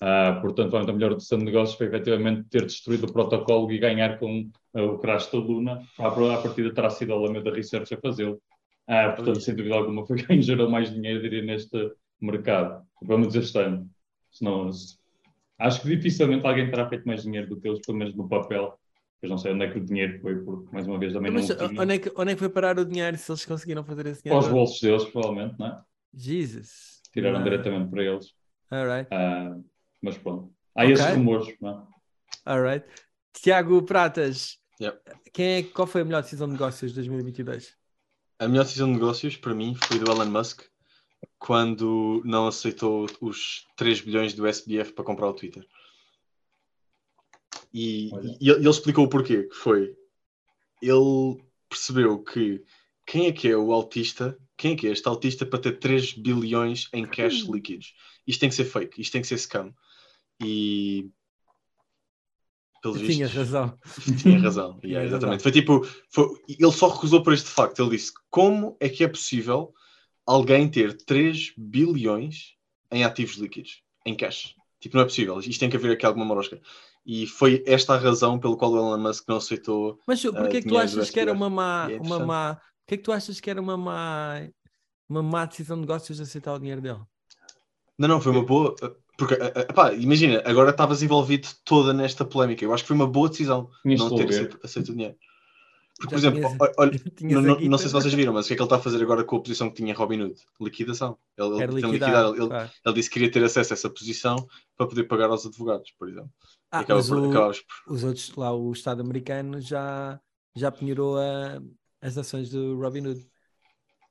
Ah, 0.03 0.39
portanto, 0.43 0.77
a 0.77 0.93
melhor 0.93 1.15
decisão 1.15 1.39
de 1.39 1.45
negócios 1.47 1.79
foi 1.79 1.87
efetivamente 1.89 2.49
ter 2.51 2.67
destruído 2.67 3.07
o 3.07 3.13
protocolo 3.13 3.71
e 3.73 3.79
ganhar 3.79 4.19
com 4.19 4.51
ah, 4.75 4.83
o 4.83 4.99
crash 4.99 5.31
da 5.31 5.39
Luna. 5.39 5.83
À, 5.99 6.09
à 6.09 6.43
partida 6.43 6.75
terá 6.75 6.91
sido 6.91 7.13
a 7.13 7.17
Alameda 7.17 7.51
Research 7.53 7.95
a 7.95 7.99
fazê-lo. 8.01 8.41
Ah, 8.89 9.13
portanto, 9.13 9.41
sem 9.41 9.55
dúvida 9.57 9.75
alguma, 9.77 10.07
foi 10.07 10.23
quem 10.25 10.41
gerou 10.43 10.71
mais 10.71 10.93
dinheiro, 10.93 11.23
diria, 11.23 11.43
neste 11.43 11.93
mercado. 12.21 12.85
Vamos 13.03 13.29
dizer 13.29 13.41
este 13.41 13.59
ano. 13.59 13.89
Senão, 14.31 14.73
se- 14.73 14.99
acho 15.59 15.83
que 15.83 15.89
dificilmente 15.97 16.47
alguém 16.47 16.71
terá 16.71 16.89
feito 16.89 17.07
mais 17.07 17.23
dinheiro 17.23 17.49
do 17.49 17.61
que 17.61 17.69
eles, 17.69 17.81
pelo 17.85 17.99
menos 17.99 18.15
no 18.17 18.29
papel. 18.29 18.79
Eu 19.23 19.29
não 19.31 19.39
sei 19.39 19.53
onde 19.53 19.65
é 19.65 19.71
que 19.71 19.79
o 19.79 19.85
dinheiro 19.85 20.21
foi, 20.21 20.37
porque 20.45 20.71
mais 20.73 20.87
uma 20.87 20.99
vez 20.99 21.13
também 21.13 21.33
Mas 21.33 21.49
não 21.49 21.57
tinha. 21.69 21.81
onde 21.83 21.95
é, 21.95 21.99
que, 21.99 22.13
onde 22.15 22.31
é 22.33 22.35
que 22.35 22.41
foi 22.41 22.49
parar 22.51 22.79
o 22.79 22.85
dinheiro 22.85 23.17
se 23.17 23.31
eles 23.31 23.45
conseguiram 23.45 23.83
fazer 23.85 24.07
esse 24.07 24.23
Para 24.23 24.31
dinheiro? 24.33 24.47
os 24.47 24.53
bolsos 24.53 24.81
deles, 24.81 25.05
provavelmente, 25.07 25.59
não 25.59 25.67
é? 25.67 25.83
Jesus. 26.13 27.01
Tiraram 27.13 27.39
Ah, 27.39 27.43
diretamente 27.43 27.91
para 27.91 28.03
eles. 28.05 28.35
Alright, 28.71 29.09
Ah, 29.13 29.57
mas 30.03 30.19
pronto. 30.19 30.53
Há 30.77 30.83
Ok. 30.83 30.93
esses 30.93 31.15
rumores, 31.15 31.57
não 31.61 31.71
é? 31.71 32.51
alright. 32.51 32.87
Tiago 33.33 33.83
Pratas, 33.83 34.59
Yep. 34.81 35.01
quem 35.33 35.47
é, 35.57 35.63
qual 35.63 35.87
foi 35.87 36.03
a 36.03 36.05
melhor 36.05 36.23
decisão 36.23 36.47
de 36.47 36.53
negócios 36.53 36.91
de 36.93 36.97
2022? 36.97 37.77
A 38.39 38.49
melhor 38.49 38.65
decisão 38.65 38.89
de 38.89 38.95
negócios 38.95 39.37
para 39.37 39.55
mim 39.55 39.75
foi 39.75 39.99
do 39.99 40.11
Elon 40.11 40.27
Musk 40.27 40.63
quando 41.39 42.21
não 42.25 42.47
aceitou 42.47 43.07
os 43.21 43.67
3 43.77 44.01
bilhões 44.01 44.35
do 44.35 44.47
SBF 44.47 44.93
para 44.93 45.05
comprar 45.05 45.29
o 45.29 45.33
Twitter. 45.35 45.67
E, 47.75 48.11
e 48.41 48.51
ele 48.51 48.69
explicou 48.71 49.05
o 49.05 49.09
porquê, 49.09 49.43
que 49.45 49.55
foi 49.55 49.97
ele 50.81 51.43
percebeu 51.69 52.23
que 52.23 52.63
quem 53.05 53.27
é 53.27 53.33
que 53.33 53.49
é 53.49 53.57
o 53.57 53.73
autista, 53.73 54.39
quem 54.57 54.73
é 54.73 54.77
que 54.77 54.87
é 54.87 54.93
este 54.93 55.09
autista 55.09 55.45
para 55.45 55.59
ter 55.59 55.79
3 55.79 56.13
bilhões 56.13 56.89
em 56.93 57.05
cash 57.05 57.41
líquidos? 57.41 57.95
Isto 58.27 58.41
tem 58.41 58.49
que 58.49 58.55
ser 58.55 58.65
fake, 58.65 59.01
isto 59.01 59.13
tem 59.13 59.21
que 59.21 59.27
ser 59.27 59.39
scam. 59.39 59.75
E 60.43 61.11
pelos 62.81 63.01
Tinha 63.01 63.27
vistos, 63.27 63.35
razão. 63.35 63.79
tinha 64.23 64.39
razão. 64.39 64.79
Tinha 64.81 64.93
Yeah, 64.93 65.03
razão. 65.05 65.19
exatamente. 65.19 65.43
Foi 65.43 65.53
tipo, 65.53 65.85
foi- 66.11 66.29
ele 66.49 66.73
só 66.73 66.89
recusou 66.89 67.23
por 67.23 67.33
este 67.33 67.49
facto. 67.49 67.81
Ele 67.81 67.97
disse: 67.97 68.13
como 68.31 68.77
é 68.79 68.89
que 68.89 69.03
é 69.05 69.09
possível 69.09 69.75
alguém 70.27 70.71
ter 70.71 70.97
3 71.05 71.53
bilhões 71.57 72.57
em 72.91 73.05
ativos 73.05 73.37
líquidos, 73.37 73.83
em 74.07 74.15
cash? 74.15 74.55
Tipo, 74.81 74.97
não 74.97 75.03
é 75.03 75.07
possível. 75.07 75.39
Isto 75.41 75.61
tem 75.61 75.71
que 75.71 75.77
haver 75.77 75.93
aqui 75.93 76.05
alguma 76.05 76.27
morosca. 76.27 76.61
E 77.07 77.27
foi 77.27 77.63
esta 77.67 77.95
a 77.95 77.99
razão 77.99 78.39
pelo 78.39 78.57
qual 78.57 78.73
o 78.73 78.77
Elon 78.77 78.99
Musk 78.99 79.29
não 79.29 79.37
aceitou. 79.37 79.99
Mas 80.07 80.23
porquê 80.23 80.59
é 80.59 80.63
que 80.63 80.69
tu 80.69 80.79
achas 80.79 81.11
que 81.11 81.21
era 81.21 81.33
uma 81.33 81.51
má, 81.51 81.89
é 81.91 81.99
uma 81.99 82.19
má, 82.19 82.55
porquê 82.55 82.95
é 82.95 82.97
que 82.97 83.03
tu 83.03 83.13
achas 83.13 83.41
que 83.41 83.51
era 83.51 83.61
uma 83.61 83.77
má, 83.77 84.41
uma 85.09 85.23
má 85.23 85.45
decisão 85.45 85.77
de 85.77 85.83
negócios 85.83 86.17
de 86.17 86.23
aceitar 86.23 86.55
o 86.55 86.59
dinheiro 86.59 86.81
dele? 86.81 87.01
Não, 87.99 88.09
não, 88.09 88.21
foi 88.21 88.33
uma 88.33 88.45
boa. 88.45 88.75
Porque, 89.17 89.35
eh, 89.35 89.53
eh, 89.55 89.73
pá, 89.73 89.93
imagina, 89.93 90.43
agora 90.45 90.71
estavas 90.71 91.03
envolvido 91.03 91.49
toda 91.65 91.93
nesta 91.93 92.25
polémica. 92.25 92.65
Eu 92.65 92.73
acho 92.73 92.83
que 92.83 92.89
foi 92.89 92.97
uma 92.97 93.07
boa 93.07 93.29
decisão 93.29 93.71
Tinhas 93.83 94.01
não 94.01 94.15
ter 94.15 94.29
aceito, 94.29 94.59
aceito 94.63 94.89
o 94.89 94.93
dinheiro. 94.93 95.17
Porque, 95.97 96.13
por 96.13 96.19
exemplo, 96.19 96.41
tinhas- 96.41 96.73
olha, 96.77 96.91
Tinhas 97.17 97.45
não, 97.45 97.61
não- 97.61 97.79
sei 97.79 97.87
se 97.87 97.93
vocês 97.93 98.13
viram, 98.13 98.33
mas 98.33 98.47
o 98.47 98.49
que 98.49 98.55
é 98.55 98.57
que 98.57 98.63
ele 98.63 98.67
está 98.67 98.77
a 98.77 98.81
fazer 98.81 99.01
agora 99.01 99.23
com 99.23 99.37
a 99.37 99.41
posição 99.41 99.71
que 99.71 99.77
tinha 99.77 99.95
Robin 99.95 100.23
Hood? 100.23 100.35
Liquidação. 100.61 101.17
Ele, 101.39 101.63
ele 101.63 101.67
liquidar. 101.67 101.91
liquidado. 101.93 102.37
Ele, 102.37 102.49
claro. 102.49 102.71
ele 102.85 102.95
disse 102.95 103.09
que 103.09 103.15
queria 103.15 103.31
ter 103.31 103.45
acesso 103.45 103.73
a 103.73 103.75
essa 103.75 103.89
posição 103.89 104.49
para 104.77 104.89
poder 104.89 105.05
pagar 105.05 105.31
aos 105.31 105.47
advogados, 105.47 105.93
por 105.97 106.09
exemplo. 106.09 106.31
Ah, 106.75 106.81
acaba 106.81 107.05
mas 107.05 107.09
por, 107.09 107.19
o- 107.19 107.51
os 107.87 108.03
outros, 108.05 108.35
lá 108.37 108.53
o 108.53 108.73
Estado 108.73 109.01
americano 109.03 109.61
já, 109.61 110.21
já 110.57 110.73
penhorou 110.73 111.19
a- 111.19 111.61
as 112.01 112.19
ações 112.19 112.51
do 112.51 112.77
Robin 112.81 113.07
Hood. 113.07 113.31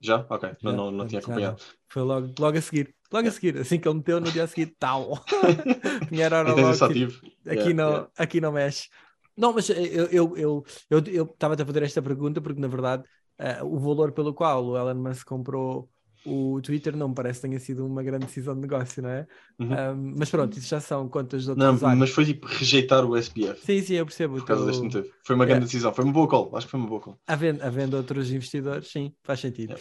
Já? 0.00 0.24
Ok, 0.30 0.56
Já, 0.62 0.72
não, 0.72 0.90
não, 0.92 0.92
tinha 1.06 1.20
já 1.20 1.20
acompanhado. 1.20 1.60
Foi 1.88 2.02
logo, 2.02 2.34
logo 2.38 2.58
a 2.58 2.60
seguir. 2.62 2.94
Logo 3.12 3.28
a 3.28 3.30
seguir. 3.30 3.58
Assim 3.58 3.78
que 3.80 3.86
ele 3.88 3.96
meteu, 3.98 4.20
no 4.20 4.32
dia 4.32 4.44
a 4.44 4.46
seguir, 4.48 4.74
tal. 4.78 5.24
Penhoraram 6.08 6.56
Então, 6.56 6.60
logo. 6.60 6.82
isso 6.82 6.90
tipo, 6.92 7.14
aqui, 7.48 7.72
Yeah, 7.72 7.74
não, 7.74 8.08
yeah. 8.08 8.08
aqui 8.16 8.40
não 8.40 8.52
mexe. 8.52 8.88
Não, 9.36 9.52
mas 9.52 9.68
eu 9.70 9.76
estava 9.76 10.12
eu, 10.12 10.36
eu, 10.36 10.64
eu, 10.90 11.04
eu 11.08 11.24
a 11.62 11.66
fazer 11.66 11.82
esta 11.82 12.02
pergunta 12.02 12.40
porque, 12.40 12.60
na 12.60 12.68
verdade, 12.68 13.04
eh, 13.38 13.62
o 13.62 13.78
valor 13.78 14.12
pelo 14.12 14.34
qual 14.34 14.64
o 14.66 14.76
Elon 14.78 14.94
Musk 14.96 15.26
comprou 15.26 15.90
o 16.26 16.60
Twitter 16.62 16.96
não 16.96 17.08
me 17.08 17.14
parece 17.14 17.40
que 17.40 17.48
tenha 17.48 17.60
sido 17.60 17.84
uma 17.86 18.02
grande 18.02 18.26
decisão 18.26 18.54
de 18.54 18.60
negócio, 18.62 19.02
não 19.02 19.10
é? 19.10 19.26
Uhum. 19.58 19.72
Ahm, 19.74 20.14
mas 20.18 20.30
pronto, 20.30 20.58
isso 20.58 20.68
já 20.68 20.80
são 20.80 21.08
contas 21.08 21.44
de 21.44 21.50
outros 21.50 21.66
Não, 21.66 21.74
usuários. 21.74 22.00
mas 22.00 22.10
foi 22.10 22.24
tipo 22.24 22.46
rejeitar 22.46 23.04
o 23.04 23.16
SPF. 23.16 23.60
Sim, 23.64 23.80
sim, 23.82 23.94
eu 23.94 24.06
percebo. 24.06 24.36
Por 24.36 24.46
causa 24.46 24.62
o 24.62 24.66
deste 24.66 24.82
motivo. 24.82 25.08
Foi 25.24 25.36
uma 25.36 25.46
grande 25.46 25.64
decisão. 25.66 25.92
Foi 25.94 26.04
uma 26.04 26.12
boa 26.12 26.28
call. 26.28 26.56
Acho 26.56 26.66
que 26.66 26.70
foi 26.70 26.80
uma 26.80 26.88
boa 26.88 27.00
call. 27.00 27.18
Havendo, 27.26 27.62
havendo 27.62 27.96
outros 27.96 28.30
investidores, 28.30 28.88
sim, 28.88 29.14
faz 29.22 29.40
sentido. 29.40 29.74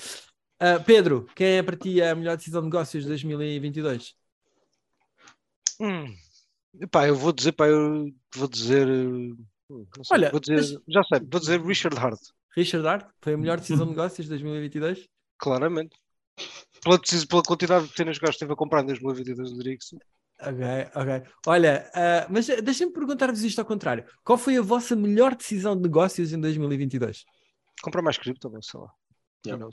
Ah, 0.59 0.79
Pedro, 0.79 1.27
quem 1.35 1.57
é 1.57 1.63
para 1.63 1.75
ti 1.75 2.01
a 2.01 2.15
melhor 2.15 2.37
decisão 2.37 2.61
de 2.61 2.67
negócios 2.67 3.03
de 3.03 3.09
2022? 3.09 4.15
Hum. 5.79 6.15
Epá, 6.81 7.07
eu 7.07 7.15
vou 7.15 7.31
dizer, 7.33 7.51
pá, 7.53 7.67
eu 7.67 8.11
vou 8.35 8.47
dizer. 8.47 8.87
não 8.87 10.03
sei, 10.03 10.17
Olha, 10.17 10.31
vou 10.31 10.39
dizer, 10.39 10.55
mas- 10.55 10.81
já 10.87 11.03
sei, 11.03 11.19
vou 11.19 11.39
dizer 11.39 11.61
Richard 11.61 11.97
Hart, 11.97 12.19
Richard 12.55 12.87
Hart, 12.87 13.09
foi 13.21 13.33
a 13.33 13.37
melhor 13.37 13.59
decisão 13.59 13.85
de 13.85 13.91
negócios 13.91 14.25
de 14.25 14.29
2022? 14.29 15.07
claramente. 15.37 15.97
Pela, 16.83 16.99
pela 17.29 17.43
quantidade 17.43 17.87
de 17.87 17.95
cenas 17.95 18.17
que 18.17 18.25
gajo 18.25 18.33
esteve 18.33 18.53
a 18.53 18.55
comprar 18.55 18.81
em 18.83 18.87
2022, 18.87 19.51
eu 19.51 19.57
diria 19.57 19.77
que 19.77 19.85
sim. 19.85 19.97
Ok, 20.41 20.63
ok. 20.95 21.23
Olha, 21.47 21.89
ah, 21.93 22.27
mas 22.29 22.47
deixem-me 22.47 22.91
perguntar-vos 22.91 23.43
isto 23.43 23.59
ao 23.59 23.65
contrário. 23.65 24.05
Qual 24.23 24.37
foi 24.37 24.57
a 24.57 24.61
vossa 24.61 24.95
melhor 24.95 25.35
decisão 25.35 25.75
de 25.75 25.83
negócios 25.83 26.33
em 26.33 26.39
2022? 26.39 27.23
Comprar 27.81 28.01
mais 28.01 28.17
cripto, 28.17 28.51
mas 28.51 28.65
sei 28.67 28.79
lá. 28.79 28.91
Yeah. 29.45 29.67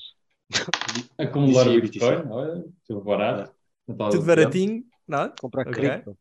Acumular 1.19 1.69
o 1.69 1.81
Bitcoin, 1.81 2.29
olha, 2.31 2.65
tudo 2.87 3.03
barato. 3.03 3.53
Estava 3.89 4.11
Tudo 4.11 4.25
baratinho? 4.27 4.85
Não? 5.07 5.33
Comprar 5.41 5.67
Ok. 5.69 5.75
cripto. 5.75 6.19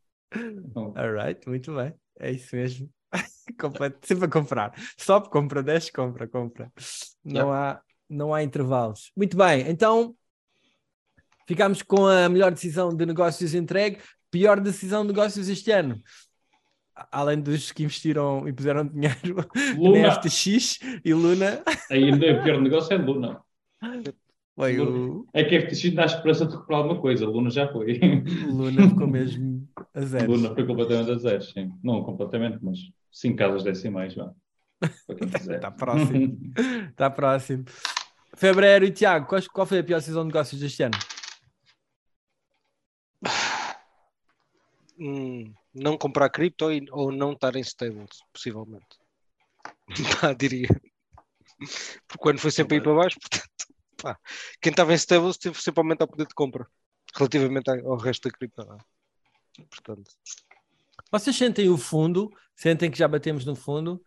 Alright, 0.96 1.48
muito 1.48 1.74
bem. 1.74 1.94
É 2.18 2.32
isso 2.32 2.54
mesmo. 2.54 2.90
Completo, 3.60 4.06
sempre 4.06 4.26
a 4.26 4.28
comprar. 4.28 4.72
Stop, 4.98 5.30
compra, 5.30 5.62
10, 5.62 5.90
compra, 5.90 6.28
compra. 6.28 6.72
Não, 7.24 7.52
há, 7.52 7.80
não 8.08 8.34
há 8.34 8.42
intervalos. 8.42 9.12
Muito 9.16 9.36
bem, 9.36 9.68
então 9.68 10.16
ficámos 11.50 11.82
com 11.82 12.06
a 12.06 12.28
melhor 12.28 12.52
decisão 12.52 12.94
de 12.94 13.04
negócios 13.04 13.54
entregue. 13.54 13.98
Pior 14.30 14.60
decisão 14.60 15.02
de 15.02 15.08
negócios 15.08 15.48
este 15.48 15.72
ano. 15.72 16.00
Além 17.10 17.40
dos 17.40 17.72
que 17.72 17.82
investiram 17.82 18.46
e 18.46 18.52
puseram 18.52 18.86
dinheiro 18.86 19.34
na 19.50 19.74
Luna, 19.76 20.12
FTX 20.12 20.78
e 21.04 21.12
Luna, 21.12 21.60
ainda 21.90 22.38
o 22.38 22.42
pior 22.44 22.60
negócio 22.60 22.94
é 22.94 22.98
Luna. 22.98 23.40
foi 24.54 24.78
o 24.78 25.26
É 25.32 25.42
que 25.42 25.56
a 25.56 25.62
FTX 25.62 25.92
dá 25.92 26.04
esperança 26.04 26.46
de 26.46 26.52
recuperar 26.52 26.82
alguma 26.82 27.00
coisa. 27.00 27.26
Luna 27.26 27.50
já 27.50 27.66
foi. 27.72 27.98
Luna 28.46 28.88
ficou 28.88 29.08
mesmo 29.08 29.68
a 29.92 30.02
zero. 30.02 30.30
Luna 30.30 30.54
foi 30.54 30.64
completamente 30.64 31.10
a 31.10 31.18
zero, 31.18 31.42
sim. 31.42 31.72
Não 31.82 32.04
completamente, 32.04 32.58
mas 32.62 32.78
5 33.10 33.36
casas 33.36 33.64
decimais, 33.64 34.14
vá. 34.14 34.30
Está 35.48 35.70
próximo. 35.72 36.38
Está 36.90 37.10
próximo. 37.10 37.64
Fevereiro 38.36 38.84
e 38.84 38.92
Tiago, 38.92 39.26
qual, 39.26 39.42
qual 39.52 39.66
foi 39.66 39.80
a 39.80 39.84
pior 39.84 39.98
decisão 39.98 40.22
de 40.22 40.28
negócios 40.28 40.60
deste 40.60 40.82
ano? 40.84 40.96
Hum, 45.00 45.54
não 45.74 45.96
comprar 45.96 46.28
cripto 46.28 46.66
ou 46.92 47.10
não 47.10 47.32
estar 47.32 47.56
em 47.56 47.60
stables, 47.60 48.18
possivelmente. 48.32 48.98
Pá, 50.20 50.34
diria. 50.34 50.68
Porque 52.06 52.18
quando 52.18 52.38
foi 52.38 52.50
sempre 52.50 52.76
aí 52.76 52.82
para 52.82 52.94
baixo, 52.94 53.18
portanto, 53.18 53.66
pá, 53.96 54.18
quem 54.60 54.70
estava 54.70 54.92
em 54.92 54.96
stables 54.96 55.38
teve 55.38 55.60
sempre 55.60 55.80
aumentar 55.80 56.04
o 56.04 56.08
poder 56.08 56.26
de 56.26 56.34
compra 56.34 56.66
relativamente 57.14 57.70
ao 57.70 57.96
resto 57.96 58.28
da 58.28 58.36
cripto. 58.36 58.62
é? 58.62 59.64
Portanto, 59.64 60.10
Vocês 61.10 61.36
sentem 61.36 61.68
o 61.68 61.76
fundo, 61.76 62.30
sentem 62.54 62.90
que 62.90 62.98
já 62.98 63.08
batemos 63.08 63.44
no 63.44 63.56
fundo, 63.56 64.02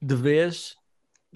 de 0.00 0.14
vez, 0.14 0.74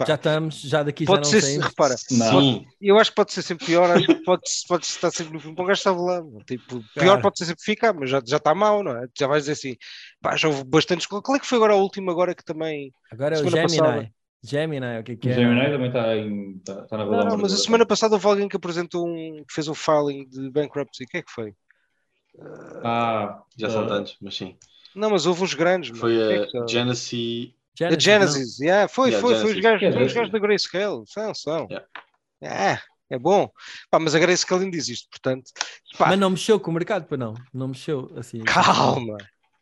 Pá, 0.00 0.06
já 0.06 0.14
estamos, 0.14 0.60
já 0.62 0.82
daqui 0.82 1.04
pode 1.04 1.28
já 1.28 1.34
não 1.34 1.40
ser, 1.40 1.60
repara, 1.60 1.94
Não. 2.10 2.40
Sim. 2.40 2.66
eu 2.80 2.98
acho 2.98 3.10
que 3.10 3.16
pode 3.16 3.32
ser 3.32 3.42
sempre 3.42 3.66
pior, 3.66 3.90
acho 3.90 4.06
que 4.06 4.14
pode, 4.24 4.42
pode 4.66 4.84
estar 4.86 5.10
sempre 5.10 5.34
no 5.34 5.40
fim. 5.40 5.52
Bom, 5.52 5.62
o 5.62 5.66
gajo 5.66 5.78
estava 5.78 6.00
lá, 6.00 6.22
tipo, 6.46 6.80
pior 6.94 7.04
Claro. 7.04 7.22
pode 7.22 7.38
ser 7.38 7.44
sempre 7.44 7.62
ficar, 7.64 7.92
mas 7.92 8.08
já, 8.08 8.22
já 8.26 8.38
está 8.38 8.54
mal, 8.54 8.82
não 8.82 8.96
é? 8.96 9.06
Já 9.18 9.26
vais 9.26 9.42
dizer 9.44 9.52
assim, 9.52 9.76
pá, 10.20 10.36
já 10.36 10.48
houve 10.48 10.64
bastantes. 10.64 11.06
Qual 11.06 11.36
é 11.36 11.38
que 11.38 11.46
foi 11.46 11.56
agora 11.56 11.74
a 11.74 11.76
última 11.76 12.10
agora 12.12 12.34
que 12.34 12.44
também 12.44 12.92
Agora 13.10 13.36
é 13.36 13.40
o 13.40 13.48
semana 13.50 13.68
Gemini. 13.68 13.78
passada. 13.78 14.10
Gemini, 14.42 14.98
o 15.00 15.04
que 15.04 15.12
é 15.12 15.16
que 15.16 15.28
O 15.28 15.30
é? 15.30 15.34
Gemini 15.34 15.70
também 15.70 15.88
está 15.88 16.16
em- 16.16 16.56
está- 16.56 16.84
está 16.84 16.96
na 16.96 17.04
Não, 17.04 17.24
não, 17.26 17.36
mas 17.38 17.52
a 17.52 17.58
semana 17.58 17.84
passada 17.84 18.14
houve 18.14 18.26
alguém 18.26 18.48
que 18.48 18.56
apresentou 18.56 19.06
um, 19.06 19.44
que 19.46 19.52
fez 19.52 19.68
um 19.68 19.74
filing 19.74 20.26
de 20.28 20.50
bankruptcy. 20.50 21.04
O 21.04 21.06
que 21.06 21.18
é 21.18 21.22
que 21.22 21.30
foi? 21.30 21.54
Ah, 22.82 23.42
Já 23.56 23.66
ah, 23.66 23.70
são 23.70 23.86
tantos, 23.86 24.16
mas 24.20 24.34
sim. 24.34 24.56
Não, 24.94 25.10
mas 25.10 25.26
houve 25.26 25.42
uns 25.42 25.54
grandes. 25.54 25.96
Foi 25.98 26.12
Quem 26.16 26.20
é 26.22 26.36
a 26.42 26.44
que 26.46 26.50
são? 26.50 26.68
Genesee. 26.68 27.54
A 27.82 27.98
Genesis, 27.98 28.58
yeah, 28.58 28.88
foi, 28.88 29.10
Yeah, 29.10 29.20
foi, 29.26 29.34
foi 29.36 29.44
os 29.44 29.50
Genesis. 29.56 29.62
gajos, 29.62 29.82
Yeah, 29.82 29.96
foi 29.98 30.06
os 30.06 30.12
Genesis. 30.12 30.14
gajos 30.14 30.32
da 30.32 30.38
Grayscale, 30.38 31.02
são, 31.06 31.34
são. 31.34 31.68
Yeah. 31.70 31.86
Ah, 32.44 32.82
é 33.10 33.18
bom. 33.18 33.50
Pá, 33.90 33.98
mas 33.98 34.14
a 34.14 34.18
Grayscale 34.18 34.64
ainda 34.64 34.76
existe, 34.76 35.08
portanto, 35.10 35.50
pá, 35.96 36.08
Mas 36.08 36.18
não 36.18 36.30
mexeu 36.30 36.58
com 36.60 36.70
o 36.70 36.74
mercado, 36.74 37.06
para 37.06 37.16
não. 37.16 37.34
Não 37.54 37.68
mexeu 37.68 38.10
assim. 38.16 38.40
calma, 38.44 39.16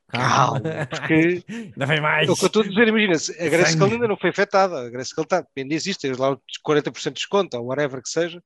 calma, 0.09 0.61
porque 0.91 1.45
Ainda 1.49 1.87
vem 1.87 2.01
mais. 2.01 2.29
é 2.29 2.33
o 2.33 2.37
que 2.37 2.45
eu 2.45 2.47
estou 2.49 2.63
a 2.63 2.67
dizer, 2.67 2.89
imagina, 2.89 3.13
a 3.15 3.49
Grayscale 3.49 3.93
ainda 3.93 4.09
não 4.09 4.17
foi 4.17 4.31
afetada, 4.31 4.81
a 4.87 4.91
Grayscale 4.91 5.25
está, 5.27 5.45
ainda 5.57 5.75
existe, 5.75 6.01
tem 6.09 6.13
lá 6.19 6.31
os 6.33 6.39
40% 6.67 7.05
de 7.05 7.11
desconto, 7.13 7.57
ou 7.57 7.67
whatever 7.67 8.03
que 8.03 8.09
seja, 8.11 8.43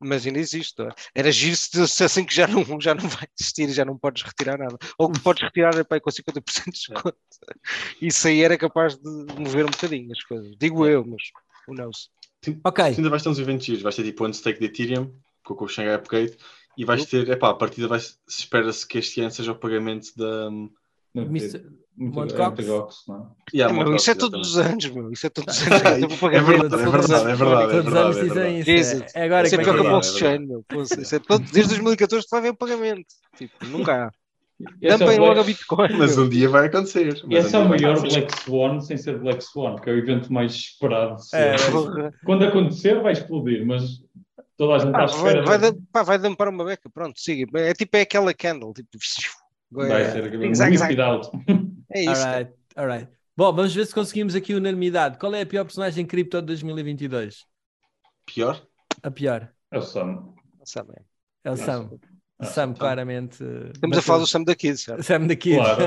mas 0.00 0.26
ainda 0.26 0.38
existe. 0.38 0.78
não 0.78 0.88
é? 0.88 0.94
Era 1.14 1.32
giro 1.32 1.56
se 1.56 1.70
dissessem 1.72 2.24
que 2.24 2.34
já 2.34 2.46
não, 2.46 2.80
já 2.80 2.94
não 2.94 3.08
vai 3.08 3.26
existir, 3.38 3.70
já 3.70 3.84
não 3.84 3.98
podes 3.98 4.22
retirar 4.22 4.58
nada, 4.58 4.76
ou 4.98 5.10
que 5.10 5.20
podes 5.20 5.42
retirar 5.42 5.84
pá, 5.84 6.00
com 6.00 6.10
50% 6.10 6.64
de 6.64 6.70
desconto. 6.70 7.16
Isso 8.00 8.28
aí 8.28 8.42
era 8.42 8.56
capaz 8.56 8.96
de 8.96 9.08
mover 9.38 9.64
um 9.64 9.70
bocadinho 9.70 10.10
as 10.12 10.22
coisas, 10.22 10.54
digo 10.58 10.86
eu, 10.86 11.04
mas 11.04 11.22
who 11.68 11.74
knows? 11.74 12.10
Ok, 12.64 12.84
Tu 12.92 12.98
ainda 12.98 13.10
vais 13.10 13.22
ter 13.22 13.28
uns 13.30 13.38
eventos 13.38 13.64
giros. 13.64 13.82
Vais 13.82 13.96
ter 13.96 14.04
tipo 14.04 14.24
one 14.24 14.34
stake 14.34 14.60
de 14.60 14.66
Ethereum 14.66 15.14
com, 15.42 15.54
com 15.54 15.64
o 15.64 15.68
Shanghai 15.68 15.94
Upgrade 15.94 16.36
e 16.76 16.84
vais 16.84 17.06
ter, 17.06 17.28
epá, 17.30 17.50
a 17.50 17.54
partida 17.54 17.88
vai, 17.88 18.00
se 18.00 18.18
espera-se 18.26 18.86
que 18.86 18.98
este 18.98 19.20
ano 19.20 19.30
seja 19.30 19.52
o 19.52 19.58
pagamento 19.58 20.08
da. 20.16 20.50
Muito- 21.96 22.14
Monte 22.14 22.34
é 22.34 22.38
não 22.38 23.16
é? 23.16 23.56
Yeah, 23.56 23.72
É, 23.74 23.78
meu, 23.78 23.90
Monte 23.90 24.00
isso 24.00 24.10
é 24.10 24.14
todos 24.14 24.50
os 24.50 24.58
anos, 24.58 24.90
meu. 24.90 25.12
Isso 25.12 25.26
é 25.26 25.30
todos 25.30 25.60
os 25.60 25.66
anos. 25.66 25.82
É 25.84 26.40
verdade, 26.40 26.74
é 26.74 26.86
verdade, 26.90 27.30
é 27.30 27.34
verdade. 27.36 27.70
todos 27.70 27.86
os 27.86 27.94
anos 27.94 28.16
é 28.16 28.20
dizem 28.22 28.34
verdade. 28.34 28.58
isso. 28.58 28.64
Jesus. 28.90 29.12
É, 29.14 29.20
é 29.20 29.24
agora 29.24 29.46
Isso 29.46 29.54
é 29.54 29.58
pior 29.58 29.74
que 29.80 29.86
é. 29.86 29.90
Pulse 29.90 30.16
é 30.16 30.18
Chain, 30.18 30.38
meu. 30.46 30.64
Pulse, 30.68 31.00
isso 31.00 31.14
é 31.14 31.18
todo- 31.18 31.44
desde 31.52 31.68
2014 31.68 32.24
está 32.24 32.36
a 32.36 32.40
haver 32.40 32.50
o 32.50 32.56
pagamento. 32.56 33.06
Tipo, 33.36 33.64
nunca 33.66 34.06
há. 34.06 34.10
É 34.80 34.94
o 34.94 34.98
Tampem 34.98 35.18
logo 35.18 35.40
a 35.40 35.42
Bitcoin. 35.42 35.88
Mas 35.98 36.16
um 36.16 36.28
dia 36.28 36.48
vai 36.48 36.66
acontecer. 36.66 37.08
Esse 37.28 37.56
é 37.56 37.58
o 37.58 37.68
vai 37.68 37.78
maior. 37.80 38.00
Black 38.00 38.40
Swan 38.44 38.80
sem 38.80 38.96
ser 38.96 39.18
Black 39.18 39.42
Swan, 39.42 39.74
que 39.76 39.90
é 39.90 39.92
o 39.92 39.98
evento 39.98 40.32
mais 40.32 40.52
esperado 40.54 41.16
É. 41.34 41.56
Quando 42.24 42.44
acontecer, 42.44 43.02
vai 43.02 43.12
explodir, 43.12 43.66
mas 43.66 44.00
toda 44.56 44.74
a 44.74 44.78
gente 44.78 44.88
está 44.90 44.98
Pá, 44.98 45.04
à 45.04 45.06
vai, 45.08 45.16
espera. 45.16 45.44
vai, 45.44 45.58
dar- 45.58 45.74
pá, 45.92 46.02
vai 46.04 46.18
dampar 46.20 46.48
uma 46.48 46.64
beca. 46.64 46.88
Pronto, 46.88 47.18
siga. 47.20 47.46
É 47.60 47.74
tipo 47.74 47.96
é 47.96 48.02
aquela 48.02 48.32
candle. 48.32 48.72
Tipo, 48.72 48.90
Vai 49.72 50.02
é, 50.02 50.12
ser 50.12 50.54
zag, 50.54 50.76
zag. 50.76 50.86
cuidado. 50.86 51.30
É 51.90 52.00
isso. 52.02 52.26
Alright, 52.26 52.52
alright. 52.76 53.08
Bom, 53.36 53.52
vamos 53.52 53.74
ver 53.74 53.86
se 53.86 53.94
conseguimos 53.94 54.34
aqui 54.34 54.54
unanimidade. 54.54 55.18
Qual 55.18 55.34
é 55.34 55.42
a 55.42 55.46
pior 55.46 55.64
personagem 55.64 56.06
cripto 56.06 56.40
de 56.40 56.46
2022? 56.46 57.44
Pior? 58.26 58.62
A 59.02 59.10
pior. 59.10 59.50
É 59.70 59.78
o 59.78 59.82
Sam. 59.82 60.32
É 61.44 61.50
o. 61.50 61.56
Sam. 61.56 61.90
O 61.92 61.98
Ah, 62.36 62.46
Sam, 62.46 62.72
tá. 62.72 62.80
claramente. 62.80 63.44
Estamos 63.74 63.96
a 63.98 64.02
falar 64.02 64.18
do 64.20 64.26
Sam 64.26 64.42
da 64.42 64.54
Kids, 64.56 64.82
certo? 64.82 65.02
Sam. 65.04 65.28
Claro. 65.36 65.82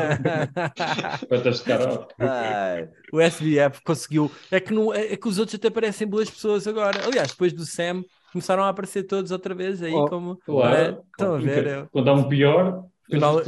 Este 1.50 1.64
cara. 1.66 2.08
Ai, 2.20 2.89
o 3.12 3.20
SBF 3.20 3.82
conseguiu. 3.84 4.32
É 4.52 4.60
que, 4.60 4.74
não, 4.74 4.93
é 4.93 5.16
que 5.18 5.28
os 5.28 5.39
outros 5.39 5.56
até 5.56 5.70
parecem 5.70 6.08
boas 6.08 6.30
pessoas 6.30 6.66
agora. 6.68 7.06
Aliás, 7.06 7.32
depois 7.32 7.52
do 7.54 7.66
Sam, 7.66 8.04
começaram 8.32 8.64
a 8.64 8.70
aparecer 8.70 9.04
todos 9.04 9.32
outra 9.32 9.54
vez 9.54 9.82
aí, 9.82 9.93
Oh, 9.93 10.08
como. 10.08 10.38
Claro. 10.38 10.76
É, 10.76 10.89
estão 11.12 11.36
a 11.36 11.38
ver? 11.38 11.88
Quando 11.91 12.10
há 12.10 12.14
um 12.14 12.30
pior, 12.30 12.86
Afinal, 13.08 13.39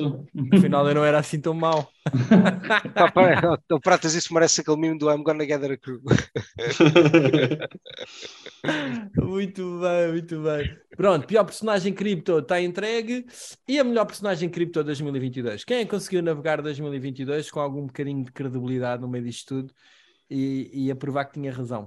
afinal 0.56 0.88
eu 0.88 0.96
não 0.96 1.04
era 1.04 1.20
assim 1.20 1.40
tão 1.40 1.54
mau. 1.54 1.90
Pá, 2.96 3.12
pá, 3.12 3.60
o 3.72 3.80
Pratas, 3.80 4.16
isso 4.16 4.34
merece 4.34 4.62
aquele 4.62 4.78
mimo 4.78 4.98
do 4.98 5.12
I'm 5.12 5.22
gonna 5.22 5.46
gather 5.46 5.72
a 5.72 5.78
crew. 5.78 6.02
Muito 9.16 9.80
bem, 9.80 10.12
muito 10.12 10.42
bem. 10.42 10.78
Pronto, 10.98 11.28
pior 11.28 11.46
personagem 11.46 11.94
cripto 11.94 12.40
está 12.40 12.60
entregue. 12.62 13.26
E 13.68 13.80
a 13.80 13.84
melhor 13.84 14.06
personagem 14.06 14.50
cripto 14.50 14.84
2022? 14.84 15.64
Quem 15.64 15.78
é 15.78 15.86
que 15.86 15.92
conseguiu 15.92 16.22
navegar 16.22 16.62
2022 16.62 17.52
com 17.52 17.60
algum 17.60 17.86
bocadinho 17.86 18.24
de 18.24 18.32
credibilidade 18.32 19.02
no 19.02 19.08
meio 19.08 19.24
disto 19.24 19.62
tudo 19.62 19.74
e, 20.30 20.88
e 20.88 20.92
a 20.92 20.96
provar 20.96 21.26
que 21.26 21.34
tinha 21.34 21.54
razão? 21.54 21.86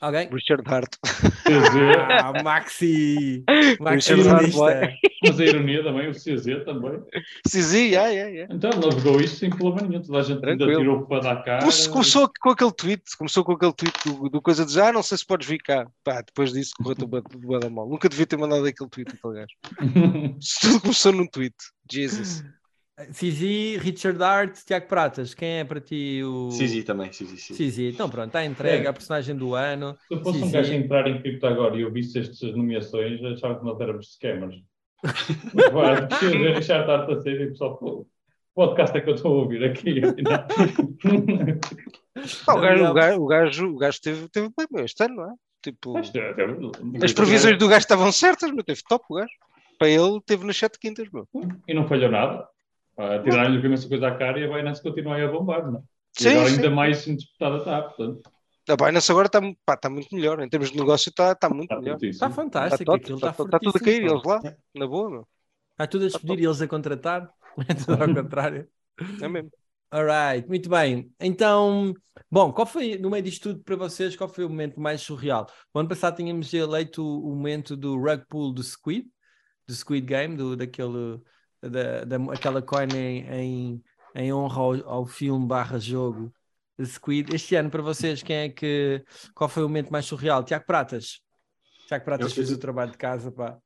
Alguém? 0.00 0.28
Richard 0.32 0.62
Hart. 0.66 0.96
CZ, 1.02 1.76
Ah, 2.22 2.42
Maxi! 2.42 3.44
Maxi 3.78 4.14
Richard 4.14 4.54
Hart, 4.54 4.94
mas 5.22 5.38
a 5.40 5.44
ironia 5.44 5.82
também, 5.82 6.08
o 6.08 6.12
CZ 6.12 6.64
também. 6.64 7.02
Sim, 7.46 7.88
yeah, 7.90 8.08
yeah, 8.08 8.30
yeah. 8.30 8.54
Então, 8.54 8.70
navegou 8.70 9.20
isto 9.20 9.36
sem 9.38 9.50
problema 9.50 9.86
nenhum. 9.88 10.02
Toda 10.02 10.18
a 10.18 10.22
gente 10.22 10.36
ainda 10.44 10.64
Tranquilo. 10.64 10.80
tirou 10.80 11.06
para 11.06 11.22
dar 11.22 11.42
cara. 11.44 11.66
Começou, 11.90 12.30
com 12.40 12.50
aquele 12.50 12.72
tweet, 12.72 13.02
começou 13.18 13.44
com 13.44 13.52
aquele 13.52 13.72
tweet 13.74 13.94
do, 14.06 14.28
do 14.30 14.40
coisa 14.40 14.64
de 14.64 14.72
já, 14.72 14.88
ah, 14.88 14.92
não 14.92 15.02
sei 15.02 15.18
se 15.18 15.26
podes 15.26 15.46
vir 15.46 15.58
cá. 15.58 15.86
Pá, 16.02 16.22
depois 16.22 16.52
disso 16.52 16.72
correu 16.78 16.96
tudo 16.96 17.20
bué 17.38 17.58
da 17.58 17.68
mal. 17.68 17.88
Nunca 17.88 18.08
devia 18.08 18.26
ter 18.26 18.38
mandado 18.38 18.64
aquele 18.64 18.88
tweet 18.88 19.12
aquele 19.14 19.34
gajo. 19.34 19.54
Tudo 20.62 20.80
começou 20.80 21.12
num 21.12 21.26
tweet. 21.26 21.54
Jesus. 21.90 22.42
Cizi, 23.12 23.76
Richard 23.78 24.22
Hart, 24.22 24.58
Tiago 24.64 24.86
Pratas. 24.86 25.34
Quem 25.34 25.60
é 25.60 25.64
para 25.64 25.80
ti 25.80 26.22
o. 26.24 26.50
Cizi 26.50 26.82
também. 26.82 27.10
Cizi. 27.12 27.88
Então 27.88 28.08
pronto, 28.08 28.28
está 28.28 28.44
entregue 28.44 28.86
É. 28.86 28.88
a 28.88 28.92
personagem 28.92 29.36
do 29.36 29.54
ano. 29.54 29.96
Se 30.08 30.14
eu 30.14 30.22
fosse 30.22 30.38
Sim, 30.38 30.44
um 30.44 30.50
gajo 30.50 30.72
entrar 30.72 31.06
em 31.08 31.20
cripto 31.20 31.46
agora 31.46 31.76
e 31.76 31.82
eu 31.82 31.92
visse 31.92 32.18
estas 32.18 32.54
nomeações, 32.54 33.22
achava 33.24 33.58
que 33.58 33.64
nós 33.64 33.80
éramos 33.80 34.12
scammers. 34.14 34.56
Mas, 35.54 35.72
Vai, 35.72 36.06
precisa 36.06 36.30
de 36.32 36.52
Richard 36.52 36.86
Tarte 36.86 37.12
a 37.12 37.20
ser 37.20 37.40
e 37.40 37.44
o 37.46 37.48
pessoal, 37.50 37.76
pô, 37.78 38.06
podcast 38.54 38.96
é 38.96 39.00
que 39.00 39.08
eu 39.08 39.14
estou 39.14 39.32
a 39.32 39.42
ouvir 39.42 39.64
aqui. 39.64 40.00
Pá, 42.44 42.54
o, 42.54 42.60
gajo, 42.60 42.84
o, 42.84 42.92
gajo, 42.94 43.20
o, 43.22 43.26
gajo, 43.26 43.66
o 43.68 43.76
gajo 43.78 44.00
teve, 44.02 44.28
teve 44.28 44.48
bem 44.56 44.66
meu 44.70 44.84
este 44.84 45.02
ano, 45.04 45.14
não 45.16 45.30
é? 45.30 45.34
Tipo, 45.62 45.96
as 45.98 47.12
previsões 47.12 47.58
do 47.58 47.68
gajo 47.68 47.80
estavam 47.80 48.10
certas, 48.12 48.50
mas 48.50 48.64
teve 48.64 48.80
top 48.88 49.04
o 49.10 49.14
gajo. 49.14 49.30
Para 49.78 49.88
ele, 49.88 50.20
teve 50.26 50.44
nas 50.46 50.56
sete 50.56 50.78
quintas, 50.78 51.08
meu. 51.10 51.26
E 51.66 51.72
não 51.74 51.88
falhou 51.88 52.10
nada. 52.10 52.46
Ah, 53.02 53.18
Tiraram-lhe 53.22 53.58
a 53.58 53.66
imensa 53.66 53.88
coisa 53.88 54.08
à 54.08 54.16
cara 54.18 54.38
e 54.40 54.44
a 54.44 54.48
Binance 54.48 54.82
continua 54.82 55.16
aí 55.16 55.24
a 55.24 55.28
bombar, 55.30 55.70
não 55.70 55.78
é? 55.80 55.82
E 56.20 56.22
Sim, 56.22 56.28
agora 56.28 56.48
sim. 56.48 56.56
ainda 56.56 56.70
mais 56.70 57.04
disputada 57.04 57.56
está, 57.58 57.82
portanto. 57.82 58.30
A 58.68 58.76
Binance 58.76 59.10
agora 59.10 59.26
está 59.26 59.40
pá, 59.64 59.76
tá 59.76 59.90
muito 59.90 60.14
melhor. 60.14 60.40
Em 60.40 60.48
termos 60.48 60.70
de 60.70 60.76
negócio, 60.78 61.10
está 61.10 61.34
tá 61.34 61.48
muito 61.48 61.72
Está 61.72 61.80
melhor. 61.80 61.98
fortíssimo. 61.98 62.28
Está 62.28 62.28
Está 62.28 62.30
fantástico. 62.30 62.84
top, 62.84 63.00
aquilo 63.02 63.16
está 63.18 63.30
está 63.30 63.44
tá 63.48 63.58
tudo 63.58 63.76
a 63.76 63.80
cair, 63.80 64.02
eles 64.04 64.22
lá, 64.24 64.40
na 64.74 64.86
boa, 64.86 65.10
meu. 65.10 65.28
Está 65.72 65.86
tudo 65.86 66.04
a 66.04 66.08
despedir 66.08 66.40
e 66.40 66.44
eles 66.44 66.60
a 66.62 66.68
contratar. 66.68 67.30
É 67.68 67.74
tudo 67.74 68.00
ao 68.02 68.14
contrário. 68.14 68.68
É 69.20 69.28
mesmo. 69.28 69.50
Alright, 69.92 70.46
muito 70.48 70.68
bem. 70.70 71.12
Então, 71.18 71.92
bom, 72.30 72.52
qual 72.52 72.64
foi, 72.66 72.96
no 72.96 73.10
meio 73.10 73.24
disto 73.24 73.52
tudo 73.52 73.64
para 73.64 73.74
vocês, 73.76 74.14
qual 74.14 74.28
foi 74.28 74.44
o 74.44 74.48
momento 74.48 74.80
mais 74.80 75.00
surreal? 75.02 75.48
O 75.74 75.78
ano 75.80 75.88
passado 75.88 76.16
tínhamos 76.16 76.54
eleito 76.54 77.02
o 77.04 77.34
momento 77.34 77.76
do 77.76 77.96
rug 77.98 78.24
pull 78.28 78.52
do 78.52 78.62
Squid, 78.62 79.08
do 79.66 79.74
Squid 79.74 80.06
Game, 80.06 80.36
do, 80.36 80.54
daquele, 80.56 81.20
da, 81.62 82.04
da, 82.04 82.16
aquela 82.32 82.62
coin 82.62 82.88
em, 82.94 83.28
em, 83.30 83.82
em 84.14 84.32
honra 84.32 84.60
ao, 84.60 84.88
ao 84.88 85.06
filme 85.06 85.46
barra 85.46 85.78
jogo 85.78 86.32
Squid. 86.84 87.34
Este 87.34 87.54
ano, 87.56 87.70
para 87.70 87.82
vocês, 87.82 88.22
quem 88.22 88.36
é 88.36 88.48
que, 88.48 89.04
qual 89.34 89.48
foi 89.48 89.62
o 89.62 89.68
momento 89.68 89.90
mais 89.90 90.06
surreal? 90.06 90.42
Tiago 90.42 90.64
Pratas. 90.66 91.20
Tiago 91.86 92.04
Pratas 92.04 92.28
Eu- 92.28 92.34
fez 92.34 92.52
o 92.52 92.58
trabalho 92.58 92.92
de 92.92 92.98
casa, 92.98 93.30
pá. 93.30 93.58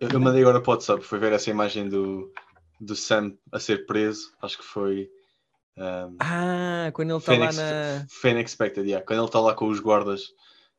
Eu, 0.00 0.08
eu 0.10 0.20
mandei 0.20 0.42
agora 0.42 0.60
para 0.60 0.70
o 0.70 0.74
WhatsApp, 0.74 1.02
foi 1.04 1.18
ver 1.18 1.32
essa 1.32 1.50
imagem 1.50 1.88
do, 1.88 2.32
do 2.80 2.96
Sam 2.96 3.36
a 3.52 3.60
ser 3.60 3.86
preso, 3.86 4.32
acho 4.42 4.58
que 4.58 4.64
foi. 4.64 5.08
um, 5.76 6.16
Ah, 6.18 6.90
quando 6.92 7.10
ele 7.10 7.18
está 7.18 7.36
lá 7.36 7.52
na... 7.52 8.06
foi 8.08 8.32
unexpected, 8.32 8.86
yeah. 8.86 9.04
Quando 9.04 9.20
ele 9.20 9.26
está 9.26 9.40
lá 9.40 9.54
com 9.54 9.68
os 9.68 9.78
guardas 9.80 10.22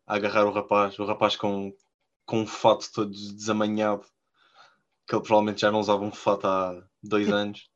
a 0.05 0.15
agarrar 0.15 0.45
o 0.45 0.51
rapaz, 0.51 0.97
o 0.99 1.05
rapaz 1.05 1.35
com, 1.35 1.73
com 2.25 2.41
um 2.41 2.47
fato 2.47 2.91
todo 2.93 3.11
desamanhado, 3.11 4.05
que 5.11 5.15
ele 5.15 5.23
provavelmente 5.23 5.59
já 5.59 5.69
não 5.69 5.81
usava 5.81 6.05
um 6.05 6.11
fato 6.11 6.47
há 6.47 6.81
dois 7.03 7.27
anos. 7.33 7.69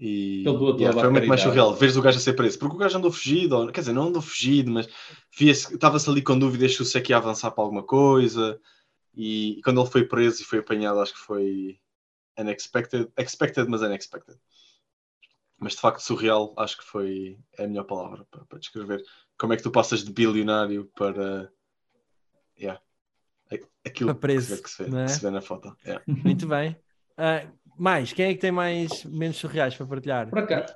E 0.00 0.42
yeah, 0.78 0.98
foi 0.98 1.08
muito 1.08 1.28
mais 1.28 1.40
surreal. 1.40 1.72
Veres 1.74 1.96
o 1.96 2.02
gajo 2.02 2.18
a 2.18 2.20
ser 2.20 2.32
preso, 2.34 2.58
porque 2.58 2.74
o 2.74 2.78
gajo 2.78 2.98
andou 2.98 3.12
fugido, 3.12 3.56
ou- 3.56 3.72
quer 3.72 3.80
dizer, 3.80 3.92
não 3.92 4.08
andou 4.08 4.20
fugido, 4.20 4.70
mas 4.72 4.88
estava-se 5.40 6.10
ali 6.10 6.20
com 6.20 6.36
dúvidas 6.36 6.74
se 6.74 6.82
o 6.82 6.84
Sec 6.84 7.08
ia 7.08 7.16
avançar 7.16 7.52
para 7.52 7.62
alguma 7.62 7.84
coisa. 7.84 8.60
E, 9.14 9.60
quando 9.62 9.80
ele 9.80 9.90
foi 9.90 10.04
preso 10.04 10.42
e 10.42 10.44
foi 10.44 10.58
apanhado, 10.58 11.00
acho 11.00 11.12
que 11.14 11.20
foi 11.20 11.80
unexpected, 12.36 13.08
expected, 13.16 13.68
mas 13.68 13.82
unexpected. 13.82 14.38
Mas 15.60 15.74
de 15.74 15.80
facto, 15.80 16.00
surreal, 16.00 16.54
acho 16.56 16.78
que 16.78 16.84
foi 16.84 17.38
é 17.56 17.64
a 17.64 17.68
melhor 17.68 17.84
palavra 17.84 18.24
para, 18.30 18.44
para 18.44 18.58
descrever 18.58 19.02
como 19.36 19.52
é 19.52 19.56
que 19.56 19.62
tu 19.62 19.70
passas 19.70 20.04
de 20.04 20.12
bilionário 20.12 20.90
para 20.94 21.52
yeah, 22.56 22.80
aquilo 23.88 24.14
preso, 24.14 24.62
que, 24.62 24.70
se 24.70 24.84
vê, 24.84 24.84
que 24.84 24.90
se, 24.90 24.90
vê, 24.90 24.90
não 24.90 25.00
é? 25.00 25.04
que 25.06 25.10
se 25.12 25.22
vê 25.22 25.30
na 25.30 25.40
foto. 25.40 25.76
Yeah. 25.84 26.02
Muito 26.06 26.46
bem. 26.46 26.76
Ah, 27.16 27.46
mais, 27.76 28.12
quem 28.12 28.26
é 28.26 28.34
que 28.34 28.40
tem 28.40 28.52
mais 28.52 29.04
menos 29.04 29.36
surreais 29.36 29.74
para 29.76 29.86
partilhar? 29.86 30.30
Por 30.30 30.38
acaso, 30.40 30.74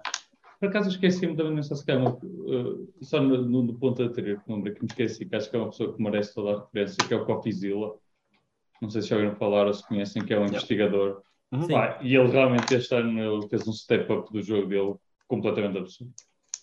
por 0.60 0.68
acaso 0.68 0.88
eu 0.88 0.92
esqueci-me 0.92 1.36
também 1.36 1.54
nessa 1.54 1.74
escama, 1.74 2.18
uh, 2.22 2.88
só 3.00 3.20
no, 3.20 3.42
no, 3.42 3.62
no 3.64 3.74
ponto 3.74 4.02
anterior 4.02 4.40
que 4.40 4.52
lembro 4.52 4.72
que 4.72 4.80
me 4.80 4.86
esqueci, 4.86 5.24
que 5.26 5.34
acho 5.34 5.50
que 5.50 5.56
é 5.56 5.58
uma 5.58 5.70
pessoa 5.70 5.92
que 5.94 6.02
merece 6.02 6.34
toda 6.34 6.56
a 6.56 6.60
referência, 6.60 7.04
que 7.06 7.12
é 7.12 7.16
o 7.16 7.24
Coffeezilla. 7.24 7.94
Não 8.80 8.88
sei 8.88 9.02
se 9.02 9.08
já 9.08 9.16
ouviram 9.16 9.34
falar 9.36 9.66
ou 9.66 9.74
se 9.74 9.86
conhecem, 9.86 10.24
que 10.24 10.32
é 10.32 10.36
um 10.36 10.42
Yeah. 10.42 10.56
investigador. 10.56 11.22
Uhum. 11.52 11.66
E 12.00 12.16
ele 12.16 12.28
realmente 12.28 12.74
este 12.74 12.94
ano 12.94 13.18
ele 13.20 13.48
fez 13.48 13.66
um 13.66 13.72
step-up 13.72 14.32
do 14.32 14.40
jogo 14.40 14.68
dele 14.68 14.94
completamente 15.26 15.78
absurdo. 15.78 16.12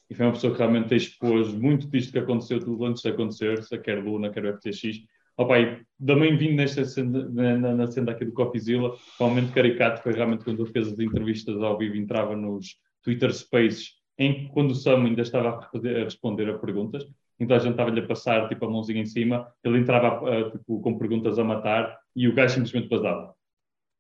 E 0.09 0.15
foi 0.15 0.25
uma 0.25 0.31
pessoa 0.31 0.51
que 0.53 0.59
realmente 0.59 0.95
expôs 0.95 1.53
muito 1.53 1.87
disto 1.87 2.11
que 2.11 2.19
aconteceu, 2.19 2.59
tudo 2.59 2.85
antes 2.85 3.03
de 3.03 3.09
acontecer, 3.09 3.61
quer 3.81 4.03
Luna, 4.03 4.31
quer 4.31 4.45
o 4.45 4.57
FTX. 4.57 5.03
Opa, 5.39 5.57
e 5.57 5.81
também 6.05 6.35
vindo 6.35 6.57
nesta 6.57 6.83
cena, 6.83 7.29
na, 7.29 7.73
na, 7.73 7.87
cena 7.87 8.11
aqui 8.11 8.25
do 8.25 8.33
Coffeezilla, 8.33 8.93
o 9.17 9.23
momento 9.23 9.53
caricato 9.53 10.03
foi 10.03 10.11
realmente 10.11 10.43
quando 10.43 10.61
ele 10.61 10.71
fez 10.73 10.91
as 10.91 10.99
entrevistas 10.99 11.55
ao 11.63 11.77
vivo, 11.77 11.95
entrava 11.95 12.35
nos 12.35 12.75
Twitter 13.01 13.33
Spaces, 13.33 13.93
em 14.17 14.33
que 14.33 14.49
quando 14.49 14.71
o 14.71 14.75
Sam 14.75 15.05
ainda 15.05 15.21
estava 15.21 15.47
a, 15.47 15.77
a 15.77 16.03
responder 16.03 16.49
a 16.49 16.57
perguntas, 16.57 17.05
então 17.39 17.55
a 17.55 17.59
gente 17.59 17.71
estava-lhe 17.71 18.01
a 18.01 18.05
passar 18.05 18.49
tipo, 18.49 18.65
a 18.65 18.69
mãozinha 18.69 19.01
em 19.01 19.05
cima, 19.05 19.47
ele 19.63 19.77
entrava 19.77 20.51
tipo, 20.51 20.81
com 20.81 20.97
perguntas 20.97 21.39
a 21.39 21.43
matar 21.45 21.97
e 22.13 22.27
o 22.27 22.33
gajo 22.33 22.55
simplesmente 22.55 22.89
vazava. 22.89 23.33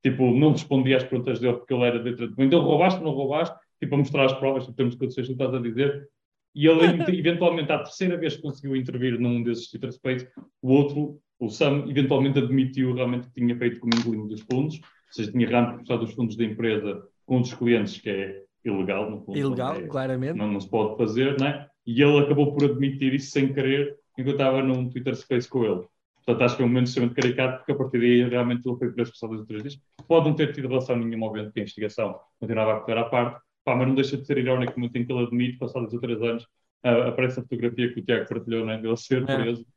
Tipo, 0.03 0.33
não 0.33 0.51
respondia 0.51 0.97
às 0.97 1.05
perguntas 1.05 1.39
dele 1.39 1.53
porque 1.53 1.73
ele 1.73 1.83
era 1.85 1.99
dentro 1.99 2.35
de 2.35 2.43
então 2.43 2.59
roubaste, 2.59 3.01
não 3.01 3.11
roubaste, 3.11 3.55
tipo, 3.79 3.95
a 3.95 3.97
mostrar 3.97 4.25
as 4.25 4.33
provas, 4.33 4.65
tipo, 4.65 4.75
temos 4.75 4.95
condições 4.95 5.25
que 5.25 5.35
tu 5.35 5.41
estás 5.41 5.55
a 5.55 5.63
dizer, 5.63 6.09
e 6.53 6.67
ele 6.67 6.83
eventualmente, 7.17 7.71
à 7.71 7.77
terceira 7.77 8.17
vez 8.17 8.35
que 8.35 8.41
conseguiu 8.41 8.75
intervir 8.75 9.17
num 9.17 9.41
desses 9.41 9.69
Twitter 9.69 9.93
Space, 9.93 10.27
o 10.61 10.73
outro, 10.73 11.21
o 11.39 11.49
Sam, 11.49 11.85
eventualmente 11.89 12.37
admitiu 12.39 12.93
realmente 12.93 13.27
que 13.27 13.33
tinha 13.39 13.55
feito 13.57 13.79
commingling 13.79 14.27
dos 14.27 14.41
fundos, 14.41 14.75
ou 14.75 14.81
seja, 15.13 15.31
tinha 15.31 15.47
realmente 15.47 15.79
puxado 15.79 16.03
os 16.03 16.13
fundos 16.13 16.35
da 16.35 16.43
empresa 16.43 17.01
com 17.25 17.41
dos 17.41 17.53
clientes, 17.53 17.99
que 17.99 18.09
é 18.09 18.43
ilegal, 18.65 19.09
no 19.09 19.21
fundo. 19.21 19.37
Ilegal, 19.37 19.75
é- 19.75 19.87
claramente. 19.87 20.37
não, 20.37 20.51
não 20.51 20.59
se 20.59 20.69
pode 20.69 20.97
fazer, 20.97 21.39
né? 21.39 21.67
E 21.85 22.01
ele 22.01 22.19
acabou 22.19 22.51
por 22.53 22.65
admitir 22.65 23.13
isso 23.13 23.31
sem 23.31 23.53
querer, 23.53 23.97
enquanto 24.17 24.33
estava 24.35 24.61
num 24.61 24.89
Twitter 24.89 25.15
Space 25.15 25.47
com 25.47 25.63
ele. 25.63 25.81
Portanto, 26.25 26.43
acho 26.45 26.53
que 26.55 26.57
foi 26.57 26.65
um 26.65 26.69
momento 26.69 26.87
extremamente 26.87 27.15
caricato, 27.21 27.57
porque 27.59 27.71
a 27.71 27.75
partir 27.75 27.99
daí 27.99 28.23
realmente 28.29 28.67
ele 28.67 28.77
foi 28.77 28.91
preso 28.91 29.11
por 29.11 29.17
só 29.17 29.27
dois 29.27 29.39
ou 29.39 29.47
três 29.47 29.63
dias. 29.63 29.79
Pode 30.07 30.27
não 30.27 30.35
ter 30.35 30.53
tido 30.53 30.67
relação 30.67 30.95
nenhuma, 30.97 31.25
obviamente, 31.27 31.53
com 31.53 31.59
a 31.59 31.61
investigação, 31.63 32.19
continuava 32.39 32.73
a 32.77 32.79
correr 32.81 32.99
à 32.99 33.05
parte, 33.05 33.39
pá, 33.63 33.75
mas 33.75 33.87
não 33.87 33.95
deixa 33.95 34.17
de 34.17 34.25
ser 34.25 34.37
irónico 34.37 34.73
no 34.73 34.79
momento 34.81 34.95
em 34.97 35.05
que 35.05 35.11
ele 35.13 35.23
admite, 35.25 35.57
passados 35.57 35.93
os 35.93 35.99
três 36.01 36.21
anos, 36.21 36.45
ah, 36.83 37.07
aparece 37.07 37.39
a 37.39 37.43
fotografia 37.43 37.91
que 37.93 37.99
o 37.99 38.03
Tiago 38.05 38.27
partilhou, 38.29 38.65
né, 38.65 38.77
dele 38.77 38.97
ser 38.97 39.23
É. 39.27 39.35
preso, 39.37 39.65
ah, 39.67 39.73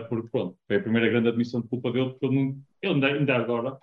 porque 0.00 0.28
pronto, 0.30 0.56
foi 0.66 0.76
a 0.76 0.80
primeira 0.82 1.08
grande 1.08 1.28
admissão 1.28 1.60
de 1.60 1.68
culpa 1.68 1.90
dele, 1.92 2.10
porque 2.10 2.26
ele, 2.26 2.34
não, 2.34 2.56
ele 2.82 2.92
ainda, 2.94 3.06
ainda 3.06 3.36
agora, 3.36 3.78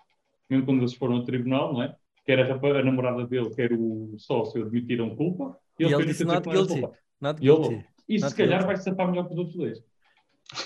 mesmo 0.50 0.66
quando 0.66 0.80
eles 0.80 0.94
foram 0.94 1.16
ao 1.16 1.24
tribunal, 1.24 1.74
não 1.74 1.84
é? 1.84 1.96
Quer 2.26 2.40
a, 2.40 2.56
a 2.56 2.84
namorada 2.84 3.26
dele, 3.28 3.50
quer 3.56 3.72
o 3.74 4.16
sócio 4.18 4.64
admitiram 4.66 5.16
culpa, 5.16 5.58
E 5.80 5.84
ele 5.84 5.94
foi 5.96 6.06
disse 6.06 6.24
dizer 6.24 6.34
not 6.34 6.48
que 6.48 6.56
guilty. 6.56 6.82
culpa. 6.82 6.98
Not 7.22 7.42
E 7.44 7.48
ele- 7.48 7.58
guilty. 7.58 7.86
E 8.08 8.20
se 8.20 8.36
calhar 8.36 8.60
guilty. 8.60 8.66
vai 8.68 8.78
safar 8.78 9.10
melhor 9.10 9.26
produto 9.28 9.58
deste. 9.58 9.86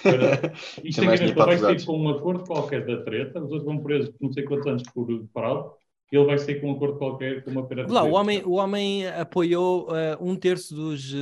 Para- 0.03 0.53
Isto 0.84 0.99
Tem 0.99 1.07
mais 1.09 1.21
é 1.21 1.27
que 1.27 1.34
vai 1.34 1.57
sair 1.57 1.86
com 1.86 1.97
um 1.97 2.09
acordo 2.09 2.43
qualquer 2.43 2.86
da 2.86 3.01
treta, 3.03 3.39
os 3.39 3.51
outros 3.51 3.63
vão 3.65 3.82
presos 3.82 4.09
por 4.09 4.25
não 4.25 4.34
sei 4.34 4.43
quantos 4.43 4.67
anos 4.67 4.84
por 4.93 5.07
fraude, 5.34 5.69
ele 6.18 6.26
vai 6.26 6.38
sair 6.38 6.60
com 6.60 6.72
um 6.72 6.76
acordo 6.76 6.97
qualquer 6.97 7.43
com 7.43 7.51
uma 7.51 7.66
pena 7.68 7.86
de 7.86 7.91
Lá, 7.91 8.03
o 8.03 8.12
homem, 8.14 8.41
o 8.45 8.53
homem 8.53 9.07
apoiou 9.07 9.95
eh, 9.95 10.18
um 10.20 10.36
terço 10.36 10.74
dos 10.76 11.14
eh, 11.14 11.18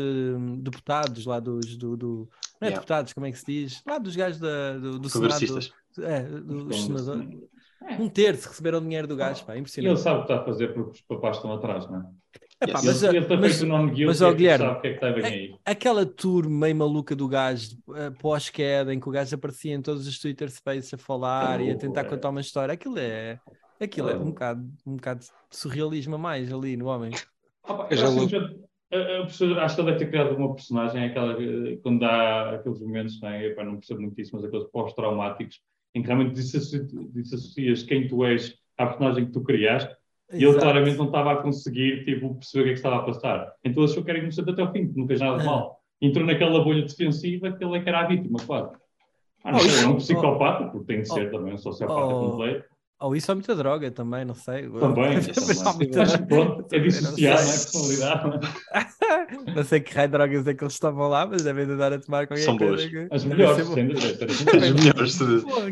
deputados 0.59 1.25
lá 1.25 1.39
dos 1.39 1.75
do, 1.77 1.97
do- 1.97 2.29
não 2.59 2.65
é 2.65 2.69
Yeah. 2.69 2.75
deputados, 2.79 3.13
como 3.13 3.25
é 3.25 3.31
que 3.31 3.37
se 3.37 3.45
diz? 3.45 3.83
Lá 3.85 3.97
dos 3.99 4.15
gajos 4.15 4.39
da, 4.39 4.77
do, 4.77 4.97
do 4.99 5.09
Progressistas. 5.09 5.71
Senado. 5.91 6.11
É, 6.11 6.21
dos 6.23 6.75
Os 6.77 6.83
senadores. 6.85 7.27
É. 7.89 8.01
Um 8.01 8.09
terço 8.09 8.49
receberam 8.49 8.81
dinheiro 8.81 9.07
do 9.07 9.15
gajo, 9.15 9.45
pá, 9.45 9.51
E 9.53 9.55
ele 9.55 9.59
impressionante. 9.61 9.99
sabe 10.01 10.15
o 10.21 10.25
que 10.25 10.31
está 10.31 10.41
a 10.41 10.45
fazer 10.45 10.73
porque 10.73 10.91
os 10.91 11.01
papás 11.01 11.35
estão 11.37 11.53
atrás, 11.53 11.87
não 11.89 11.99
é? 11.99 12.05
Epá, 12.67 12.79
Yes. 12.79 12.85
mas, 12.85 13.03
ele, 13.03 13.17
ele 13.17 13.27
mas 13.37 13.61
mas, 14.07 14.21
ó, 14.21 14.31
é 14.31 14.33
Guilherme, 14.33 14.65
sabe 14.65 14.77
o 14.77 14.81
que 14.81 14.87
é 14.87 14.89
que 14.89 14.95
está 14.95 15.07
a 15.07 15.11
vir 15.11 15.25
aí. 15.25 15.55
aquela 15.63 16.05
tour 16.05 16.49
meio 16.49 16.75
maluca 16.75 17.15
do 17.15 17.27
gajo 17.27 17.77
eh, 17.95 18.09
pós-queda, 18.19 18.91
em 18.93 18.99
que 18.99 19.07
o 19.07 19.11
gajo 19.11 19.35
aparecia 19.35 19.75
em 19.75 19.81
todos 19.81 20.07
os 20.07 20.17
Twitter 20.19 20.49
Spaces 20.49 20.91
a 20.95 20.97
falar 20.97 21.61
e 21.61 21.69
a 21.69 21.75
tentar 21.77 22.01
Oh, 22.01 22.05
é. 22.05 22.09
contar 22.09 22.29
uma 22.29 22.41
história, 22.41 22.73
aquilo 22.73 22.97
é, 22.97 23.39
Aquilo 23.79 24.09
é 24.09 24.15
um 24.15 24.25
bocado, 24.25 24.67
um 24.85 24.95
bocado 24.95 25.19
de 25.21 25.27
surrealismo 25.57 26.15
a 26.15 26.17
mais 26.17 26.51
ali 26.51 26.75
no 26.75 26.87
homem. 26.87 27.11
Ah, 27.63 27.87
Eu 27.91 27.97
já 27.97 28.07
acho, 28.07 28.27
que 28.27 28.35
acho 29.59 29.75
que 29.75 29.81
ele 29.81 29.91
deve 29.91 29.97
ter 29.99 30.09
criado 30.09 30.35
uma 30.35 30.53
personagem, 30.55 31.03
aquela, 31.05 31.35
que, 31.35 31.77
quando 31.83 31.99
dá 31.99 32.51
aqueles 32.55 32.79
momentos, 32.81 33.19
não, 33.21 33.29
é? 33.29 33.45
Epá, 33.47 33.63
não 33.63 33.75
percebo 33.75 34.01
muito 34.01 34.19
isso, 34.19 34.35
mas 34.35 34.45
aqueles 34.45 34.65
pós-traumáticos, 34.71 35.59
em 35.93 36.01
que 36.01 36.07
realmente 36.07 36.33
dissoci- 36.33 36.87
desassocias 37.13 37.83
quem 37.83 38.07
tu 38.07 38.23
és 38.25 38.55
à 38.77 38.87
personagem 38.87 39.25
que 39.25 39.31
tu 39.31 39.41
criaste, 39.41 39.93
e 40.31 40.37
ele 40.37 40.45
Exato. 40.47 40.59
claramente 40.63 40.97
não 40.97 41.05
estava 41.05 41.33
a 41.33 41.37
conseguir 41.37 42.03
tipo, 42.05 42.35
perceber 42.35 42.61
o 42.61 42.63
que 42.65 42.69
é 42.69 42.73
que 42.73 42.79
estava 42.79 42.95
a 42.97 43.03
passar. 43.03 43.53
Então 43.63 43.83
achou 43.83 44.03
que 44.03 44.09
era 44.09 44.19
inocente 44.19 44.49
até 44.49 44.63
o 44.63 44.71
fim, 44.71 44.91
que 44.91 44.97
não 44.99 45.07
fez 45.07 45.19
nada 45.19 45.37
de 45.37 45.43
Ah. 45.43 45.45
mal. 45.45 45.81
Entrou 46.01 46.25
naquela 46.25 46.63
bolha 46.63 46.81
defensiva 46.83 47.51
que 47.51 47.63
ele 47.63 47.77
é 47.77 47.81
que 47.81 47.89
era 47.89 48.01
a 48.01 48.07
vítima, 48.07 48.39
claro. 48.45 48.71
Ah, 49.43 49.51
não 49.51 49.57
Oh, 49.57 49.61
sei, 49.61 49.69
isso- 49.71 49.85
é 49.85 49.87
um 49.87 49.95
psicopata, 49.97 50.65
porque 50.69 50.85
tem 50.85 51.01
de 51.01 51.07
ser 51.09 51.31
também 51.31 51.53
um 51.53 51.57
sociopata 51.57 52.13
Oh. 52.15 52.31
completo. 52.31 52.65
Ou 52.99 53.15
isso 53.15 53.31
é 53.31 53.35
muita 53.35 53.55
droga 53.55 53.91
também, 53.91 54.25
não 54.25 54.33
sei. 54.33 54.67
Também, 54.69 55.15
Mas 55.95 56.17
pronto, 56.17 56.73
é 56.73 56.79
Também 56.79 57.01
não 57.01 57.29
é? 57.29 57.35
Personalidade. 57.35 58.39
Não 59.55 59.63
sei 59.63 59.79
que 59.81 59.93
raio 59.93 60.07
de 60.07 60.11
drogas 60.13 60.47
é 60.47 60.53
que 60.53 60.63
eles 60.63 60.73
estavam 60.73 61.07
lá, 61.07 61.25
mas 61.25 61.43
devem 61.43 61.65
de 61.67 61.75
dar 61.77 61.91
a 61.93 61.99
tomar 61.99 62.27
qualquer 62.27 62.43
São 62.43 62.57
coisa. 62.57 62.89
boas. 62.89 63.07
As 63.11 63.23
melhores, 63.25 63.67
sem 63.67 63.87
dúvida. 63.87 64.25
As 64.25 64.71
melhores. 64.71 65.15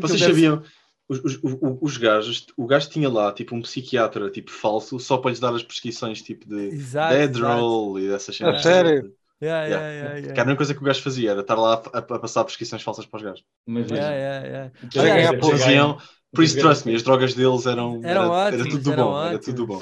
Vocês 0.00 0.20
sabiam? 0.20 0.62
Os, 1.08 1.20
os, 1.20 1.38
os, 1.42 1.56
os 1.80 1.96
gajos, 1.98 2.46
o 2.56 2.66
gajo 2.66 2.90
tinha 2.90 3.08
lá 3.08 3.32
tipo 3.32 3.54
um 3.54 3.62
psiquiatra 3.62 4.28
tipo 4.30 4.50
falso 4.50 4.98
só 4.98 5.16
para 5.18 5.30
lhes 5.30 5.38
dar 5.40 5.54
as 5.54 5.62
prescrições 5.62 6.20
tipo 6.20 6.48
de 6.48 6.66
Exato, 6.74 7.14
dead 7.14 7.36
roll 7.38 7.98
e 8.00 8.08
dessas 8.08 8.34
A 8.34 8.38
cenas. 8.38 8.62
sério? 8.62 9.12
Yeah, 9.40 9.66
Yeah. 9.66 9.66
yeah, 9.68 9.92
yeah, 9.92 10.14
yeah. 10.18 10.34
Que 10.34 10.40
a 10.40 10.42
única 10.42 10.56
coisa 10.56 10.74
que 10.74 10.80
o 10.80 10.84
gajo 10.84 11.02
fazia 11.02 11.30
era 11.30 11.40
estar 11.42 11.54
lá 11.54 11.80
a, 11.92 11.98
a 11.98 12.02
passar 12.02 12.42
prescrições 12.42 12.82
falsas 12.82 13.06
para 13.06 13.18
os 13.18 13.22
gajos. 13.22 13.44
Mas 13.66 13.88
Yeah, 13.90 14.14
yeah, 14.16 14.46
yeah. 14.46 15.30
Aí- 15.30 15.40
Faziam, 15.40 15.98
por 16.36 16.44
isso, 16.44 16.58
trust 16.58 16.86
me, 16.86 16.94
as 16.94 17.02
drogas 17.02 17.34
deles 17.34 17.66
eram. 17.66 18.00
Eram 18.04 18.04
era, 18.04 18.20
era 18.20 18.28
ótimas, 18.28 18.68
tudo 18.68 18.92
eram 18.92 19.04
bom. 19.06 19.22
Era 19.24 19.38
tudo 19.40 19.66
bom. 19.66 19.78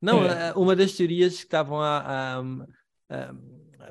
Não, 0.00 0.24
É. 0.24 0.50
eh, 0.50 0.52
uma 0.54 0.76
das 0.76 0.92
teorias 0.92 1.36
que 1.38 1.42
estavam 1.44 1.80
a, 1.80 2.38
a, 2.38 2.40
a- 3.10 3.34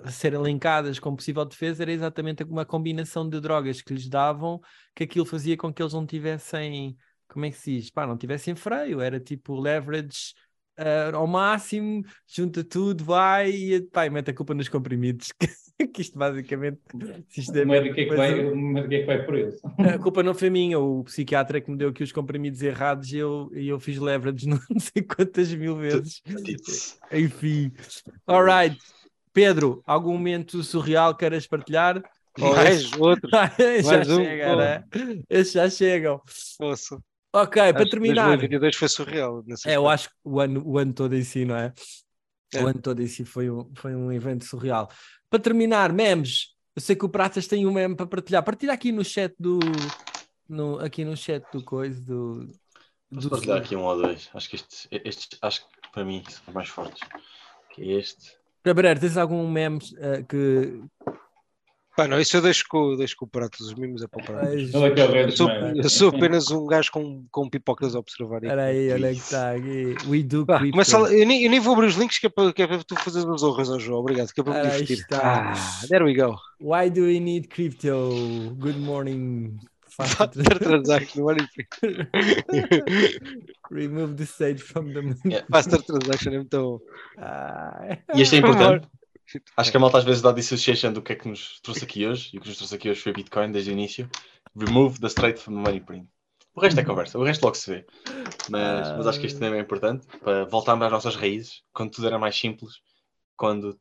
a 0.04 0.12
ser 0.12 0.34
elencadas 0.34 1.00
como 1.00 1.18
possível 1.18 1.44
defesa 1.46 1.84
era 1.84 1.92
exatamente 1.92 2.44
uma 2.44 2.66
combinação 2.66 3.28
de 3.28 3.40
drogas 3.42 3.82
que 3.82 3.94
lhes 3.94 4.08
davam, 4.08 4.62
que 4.96 5.04
aquilo 5.04 5.26
fazia 5.26 5.58
com 5.58 5.74
que 5.74 5.82
eles 5.82 5.94
não 5.94 6.06
tivessem, 6.06 6.96
como 7.28 7.46
é 7.46 7.50
que 7.52 7.58
se 7.58 7.72
diz? 7.80 7.90
Pá, 7.90 8.06
não 8.06 8.18
tivessem 8.18 8.56
freio, 8.56 9.02
era 9.02 9.20
tipo 9.20 9.60
leverage 9.60 10.34
eh, 10.78 11.12
ao 11.14 11.26
máximo, 11.26 12.04
junta 12.28 12.64
tudo, 12.64 13.04
vai 13.04 13.50
e, 13.50 13.82
pá, 13.82 14.06
e 14.06 14.10
mete 14.10 14.30
a 14.30 14.34
culpa 14.34 14.54
nos 14.54 14.70
comprimidos. 14.70 15.34
que 15.94 16.02
isto 16.02 16.18
basicamente, 16.18 16.80
se 17.30 17.42
isto 17.42 17.56
é 17.56 17.64
O 17.64 17.68
médico 17.68 18.00
é 18.00 18.06
que 18.06 18.16
vai, 18.16 18.46
o 18.46 18.78
é 18.78 18.88
que 18.88 19.06
vai 19.06 19.26
preso. 19.26 19.60
a 19.78 19.98
culpa 20.00 20.24
não 20.24 20.34
foi 20.34 20.50
minha, 20.50 20.80
o 20.80 21.04
psiquiatra 21.04 21.58
é 21.58 21.62
que 21.62 21.70
me 21.70 21.78
deu 21.78 21.90
aqui 21.90 22.04
os 22.04 22.12
comprimidos 22.12 22.62
errados 22.62 23.12
e 23.12 23.18
eu, 23.18 23.50
e 23.54 23.68
eu 23.68 23.80
fiz 23.80 23.98
leverage 23.98 24.48
não 24.50 24.60
sei 24.80 25.04
quantas 25.04 25.54
mil 25.54 25.76
vezes. 25.76 26.22
Enfim. 27.12 27.72
Alright. 28.26 28.78
Pedro, 29.34 29.84
algum 29.86 30.14
momento 30.14 30.64
surreal 30.64 31.16
queiras 31.16 31.46
partilhar? 31.46 32.02
Mais 32.40 32.92
outro. 32.94 33.30
já 33.34 33.52
Mais 33.58 34.10
um, 34.10 34.24
chega, 34.24 34.56
né? 34.56 34.84
Esses 35.30 35.54
já 35.54 35.70
chegam. 35.70 36.22
Poxa. 36.58 36.98
Ok, 37.42 37.62
para 37.62 37.76
Acho 37.76 37.84
que 37.86 37.92
terminar. 37.92 38.28
2022 38.30 38.76
foi 38.76 38.90
surreal. 38.90 39.44
nesse 39.46 39.70
É, 39.70 39.76
eu 39.76 39.88
acho 39.88 40.10
que 40.10 40.16
o 40.24 40.40
ano, 40.40 40.64
o 40.66 40.78
ano 40.78 40.92
todo 40.92 41.16
em 41.16 41.24
si, 41.24 41.46
não 41.46 41.56
é? 41.56 41.72
É. 42.52 42.64
O 42.64 42.68
ano 42.68 42.82
todo 42.82 43.00
em 43.02 43.08
si 43.08 43.24
foi 43.26 43.50
um, 43.50 43.72
foi 43.76 43.96
um 43.96 44.12
evento 44.12 44.44
surreal. 44.44 44.90
Para 45.30 45.40
terminar, 45.40 45.94
memes. 45.94 46.56
Eu 46.76 46.82
sei 46.82 46.96
que 46.96 47.06
o 47.06 47.10
Pratas 47.10 47.46
tem 47.46 47.66
um 47.68 47.72
meme 47.72 47.96
para 47.96 48.08
partilhar. 48.08 48.44
Partilha 48.44 48.74
aqui 48.74 48.92
no 48.92 49.04
chat 49.04 49.36
do. 49.38 49.60
No, 50.50 50.80
aqui 50.80 51.06
no 51.06 51.16
chat 51.16 51.44
do 51.52 51.64
coisa 51.64 52.02
do. 52.02 52.48
Do 53.12 53.30
partilhar 53.30 53.60
aqui 53.60 53.76
um 53.76 53.84
ou 53.84 54.02
dois. 54.02 54.30
Acho 54.34 54.50
que 54.50 54.56
estes, 54.56 54.88
estes 54.92 55.38
acho 55.42 55.62
que 55.62 55.92
para 55.94 56.04
mim 56.04 56.24
são 56.28 56.42
os 56.48 56.54
mais 56.54 56.70
fortes. 56.70 57.08
Que 57.72 57.84
é 57.84 58.00
este. 58.00 58.36
Cabreiro, 58.64 59.00
tens 59.00 59.16
algum 59.16 59.48
meme 59.48 59.80
eh, 59.98 60.24
que. 60.24 60.82
Pá, 61.98 62.08
não, 62.08 62.20
isso 62.20 62.38
eu 62.38 62.42
deixo 62.44 62.64
com, 62.70 62.96
deixo 62.96 63.16
com 63.18 63.26
o 63.26 63.28
prato 63.28 63.58
dos 63.58 63.74
mimos 63.74 64.04
é 64.04 64.08
para 64.08 64.22
o 64.22 64.26
prato. 64.26 64.46
É 64.46 64.56
que 64.56 65.02
é 65.02 65.24
Eu 65.26 65.32
sou, 65.32 65.50
eu 65.50 65.90
sou 65.90 66.10
apenas 66.10 66.52
um 66.52 66.68
gajo 66.68 66.92
com, 66.92 67.26
com 67.32 67.50
pipocas 67.50 67.96
a 67.96 68.00
observar. 68.00 68.44
Espera 68.44 68.66
aí, 68.66 68.92
olha 68.94 69.10
que 69.10 69.18
está 69.18 69.52
aqui. 69.56 69.96
We 70.08 70.22
do 70.22 70.46
Pá, 70.46 70.60
crypto. 70.60 70.74
começa 70.74 70.96
a- 71.04 71.12
eu, 71.12 71.26
nem, 71.26 71.44
eu 71.44 71.50
nem 71.50 71.60
vou 71.60 71.74
abrir 71.74 71.88
os 71.88 71.96
links 71.96 72.20
que 72.20 72.28
é 72.28 72.30
para, 72.30 72.54
que 72.54 72.62
é 72.62 72.68
para 72.68 72.84
tu 72.84 72.96
fazeres 72.98 73.28
as 73.28 73.42
honras 73.42 73.70
ao 73.72 73.80
João. 73.80 74.02
Obrigado, 74.02 74.32
que 74.32 74.40
é 74.40 74.44
para 74.44 74.54
me 74.54 74.62
divertir. 74.70 74.98
está. 75.00 75.54
Ah, 75.54 75.88
there 75.88 76.06
we 76.06 76.14
go. 76.14 76.36
Why 76.62 76.92
do 76.92 77.02
we 77.02 77.20
need 77.20 77.48
crypto? 77.48 78.54
Good 78.60 78.78
morning. 78.78 79.58
Faster 79.90 80.60
transaction, 80.60 81.24
olha 81.24 81.42
isso. 81.42 81.68
Remove 83.72 84.16
the 84.16 84.26
stage 84.26 84.62
from 84.62 84.94
the. 84.94 85.02
Yeah. 85.26 85.46
Faster 85.52 85.82
transaction 85.82 86.34
é 86.34 86.38
muito 86.38 86.58
bom. 86.62 86.80
Ah, 87.18 87.98
E 88.14 88.22
este 88.22 88.36
é 88.36 88.40
importante. 88.40 88.88
Acho 89.58 89.72
que 89.72 89.78
a 89.78 89.80
malta 89.80 89.98
às 89.98 90.04
vezes 90.04 90.22
dá 90.22 90.32
dissociation 90.32 90.94
do 90.94 91.02
que 91.02 91.14
é 91.14 91.16
que 91.16 91.28
nos 91.28 91.60
trouxe 91.62 91.84
aqui 91.84 92.08
hoje. 92.08 92.30
E 92.34 92.38
o 92.38 92.42
que 92.42 92.48
nos 92.48 92.58
trouxe 92.58 92.76
aqui 92.76 92.90
hoje 92.90 93.02
foi 93.02 93.14
Bitcoin 93.14 93.52
desde 93.52 93.72
o 93.72 93.74
início. 93.74 94.10
Remove 94.56 95.00
the 95.00 95.08
straight 95.08 95.40
from 95.40 95.56
the 95.56 95.60
money 95.60 95.82
print. 95.82 96.08
O 96.56 96.60
resto 96.60 96.80
é 96.80 96.84
conversa, 96.84 97.20
o 97.20 97.24
resto 97.24 97.44
logo 97.44 97.56
se 97.56 97.70
vê. 97.70 97.86
Mas, 98.50 98.98
mas 98.98 99.06
acho 99.06 99.20
que 99.20 99.28
este 99.28 99.38
tema 99.38 99.58
é 99.58 99.60
importante 99.60 100.08
para 100.20 100.46
voltarmos 100.46 100.88
às 100.88 100.92
nossas 100.92 101.16
raízes, 101.16 101.62
quando 101.72 101.92
tudo 101.92 102.08
era 102.08 102.18
mais 102.18 102.36
simples, 102.36 102.82
quando 103.36 103.80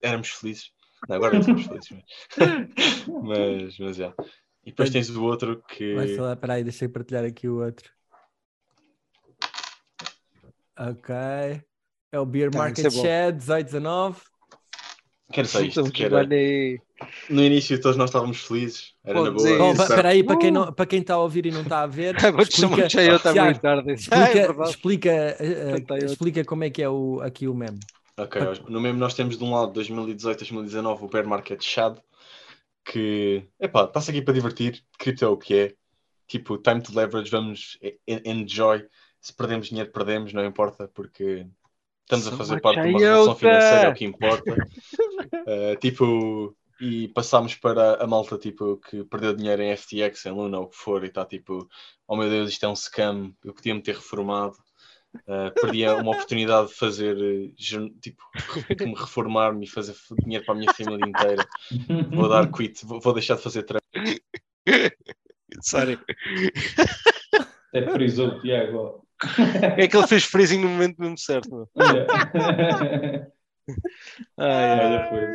éramos 0.00 0.28
felizes. 0.28 0.70
Não, 1.08 1.16
agora 1.16 1.34
não 1.34 1.42
somos 1.42 1.66
felizes, 1.66 1.90
mas, 1.90 3.06
mas, 3.24 3.78
mas 3.80 3.96
já. 3.96 4.14
E 4.64 4.70
depois 4.70 4.90
tens 4.90 5.10
o 5.10 5.24
outro 5.24 5.60
que. 5.68 5.96
Vai 5.96 6.14
lá, 6.14 6.36
peraí, 6.36 6.62
deixa 6.62 6.84
eu 6.84 6.90
partilhar 6.90 7.24
aqui 7.24 7.48
o 7.48 7.64
outro. 7.64 7.90
Ok. 10.78 11.14
É 12.12 12.20
o 12.20 12.24
Beer 12.24 12.54
Market 12.54 12.86
é. 12.86 12.90
Shed 12.90 13.38
1819. 13.38 14.20
Que 15.32 15.40
era 15.40 15.48
só 15.48 15.60
isto, 15.60 15.80
Então, 15.80 15.90
que 15.92 16.04
era, 16.04 16.16
olha- 16.16 16.80
no 17.28 17.44
início 17.44 17.80
todos 17.80 17.96
nós 17.96 18.08
estávamos 18.10 18.40
felizes, 18.40 18.94
era 19.04 19.18
Pode 19.18 19.30
na 19.30 19.36
boa. 19.36 19.74
Bom, 19.74 19.86
peraí, 19.86 20.24
para 20.24 20.36
quem, 20.36 20.50
Uh! 20.50 20.52
não, 20.54 20.72
para 20.72 20.86
quem 20.86 21.00
está 21.00 21.14
a 21.14 21.18
ouvir 21.18 21.46
e 21.46 21.50
não 21.50 21.62
está 21.62 21.82
a 21.82 21.86
ver, 21.86 22.14
Vou 22.32 22.44
te 22.44 22.56
chamar 22.60 22.78
explica, 22.86 23.02
eu 23.02 23.18
Tiago, 23.20 23.44
muito 23.44 23.60
tarde. 23.60 23.94
Ah, 24.10 24.16
é 24.18 24.24
explica, 24.24 24.46
verdade. 24.46 24.70
explica, 24.70 25.36
explica 26.04 26.44
como 26.44 26.64
é 26.64 26.70
que 26.70 26.82
é 26.82 26.88
o, 26.88 27.20
aqui 27.20 27.46
o 27.46 27.54
meme. 27.54 27.78
Ok, 28.16 28.40
no 28.68 28.80
mesmo 28.80 28.98
nós 28.98 29.14
temos 29.14 29.38
de 29.38 29.44
um 29.44 29.54
lado 29.54 29.72
2018, 29.72 30.38
2019 30.38 31.04
o 31.04 31.08
bear 31.08 31.26
market 31.26 31.62
Shad, 31.62 31.98
que, 32.84 33.44
epá, 33.60 33.84
está-se 33.84 34.10
aqui 34.10 34.22
para 34.22 34.34
divertir, 34.34 34.82
cripto 34.98 35.24
é 35.24 35.28
o 35.28 35.36
que 35.36 35.54
é, 35.54 35.74
tipo, 36.26 36.58
time 36.58 36.80
to 36.80 36.92
leverage, 36.96 37.30
vamos 37.30 37.78
enjoy, 38.06 38.84
se 39.20 39.32
perdemos 39.32 39.68
dinheiro, 39.68 39.92
perdemos, 39.92 40.32
não 40.32 40.44
importa, 40.44 40.88
porque 40.92 41.46
estamos 42.02 42.26
a 42.26 42.36
fazer 42.36 42.54
much 42.54 42.62
parte 42.62 42.82
de 42.82 42.88
uma 42.88 42.98
relação 42.98 43.36
financeira, 43.36 43.84
é 43.84 43.88
o 43.88 43.94
que 43.94 44.04
importa. 44.04 44.56
Eh, 45.46 45.76
tipo, 45.76 46.56
e 46.80 47.08
passámos 47.08 47.54
para 47.54 48.02
a 48.02 48.06
malta, 48.06 48.38
tipo, 48.38 48.76
que 48.76 49.04
perdeu 49.04 49.34
dinheiro 49.34 49.62
em 49.62 49.76
FTX, 49.76 50.26
em 50.26 50.32
Luna, 50.32 50.58
ou 50.58 50.64
o 50.64 50.68
que 50.68 50.76
for, 50.76 51.02
e 51.04 51.08
está 51.08 51.24
tipo, 51.24 51.68
oh 52.06 52.16
meu 52.16 52.30
Deus, 52.30 52.50
isto 52.50 52.64
é 52.64 52.68
um 52.68 52.76
scam, 52.76 53.32
eu 53.44 53.52
podia-me 53.52 53.82
ter 53.82 53.94
reformado. 53.94 54.56
Uh, 55.26 55.50
perdia 55.58 55.96
uma 55.96 56.12
oportunidade 56.12 56.68
de 56.68 56.74
fazer 56.74 57.16
eh, 57.16 57.50
tipo, 58.00 58.22
de 58.76 58.84
me 58.84 58.94
reformar-me 58.94 59.64
e 59.64 59.68
fazer 59.68 59.94
dinheiro 60.22 60.44
para 60.44 60.54
a 60.54 60.58
minha 60.58 60.72
família 60.72 61.08
inteira. 61.08 61.48
Vou 62.14 62.28
dar 62.28 62.52
quit, 62.52 62.84
vou, 62.84 63.00
vou 63.00 63.14
deixar 63.14 63.36
de 63.36 63.42
fazer 63.42 63.62
trade. 63.62 63.84
Sorry. 65.62 65.98
Até 67.72 67.90
frisou 67.90 68.28
o 68.28 68.40
Tiago. 68.40 69.06
É 69.78 69.88
que 69.88 69.96
ele 69.96 70.06
fez 70.06 70.24
freezing 70.24 70.60
no 70.60 70.68
momento 70.68 71.00
mesmo 71.00 71.18
certo. 71.18 71.50
meu. 71.50 71.68
Ai. 74.36 74.78
Olha, 74.78 75.08
foi. 75.08 75.32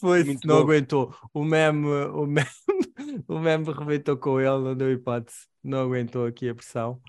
Foi, 0.00 0.24
Muito 0.24 0.44
não 0.44 0.58
bom. 0.58 0.58
aguentou. 0.58 1.14
O 1.34 1.44
meme, 1.44 1.86
o 1.88 2.26
meme, 2.26 2.48
o 3.28 3.38
meme 3.38 3.72
rebentou 3.72 4.16
com 4.16 4.40
ele, 4.40 4.48
não 4.64 4.76
deu 4.76 4.92
hipótese. 4.92 5.48
Não 5.62 5.80
aguentou 5.82 6.26
aqui 6.26 6.48
a 6.48 6.54
pressão. 6.54 7.02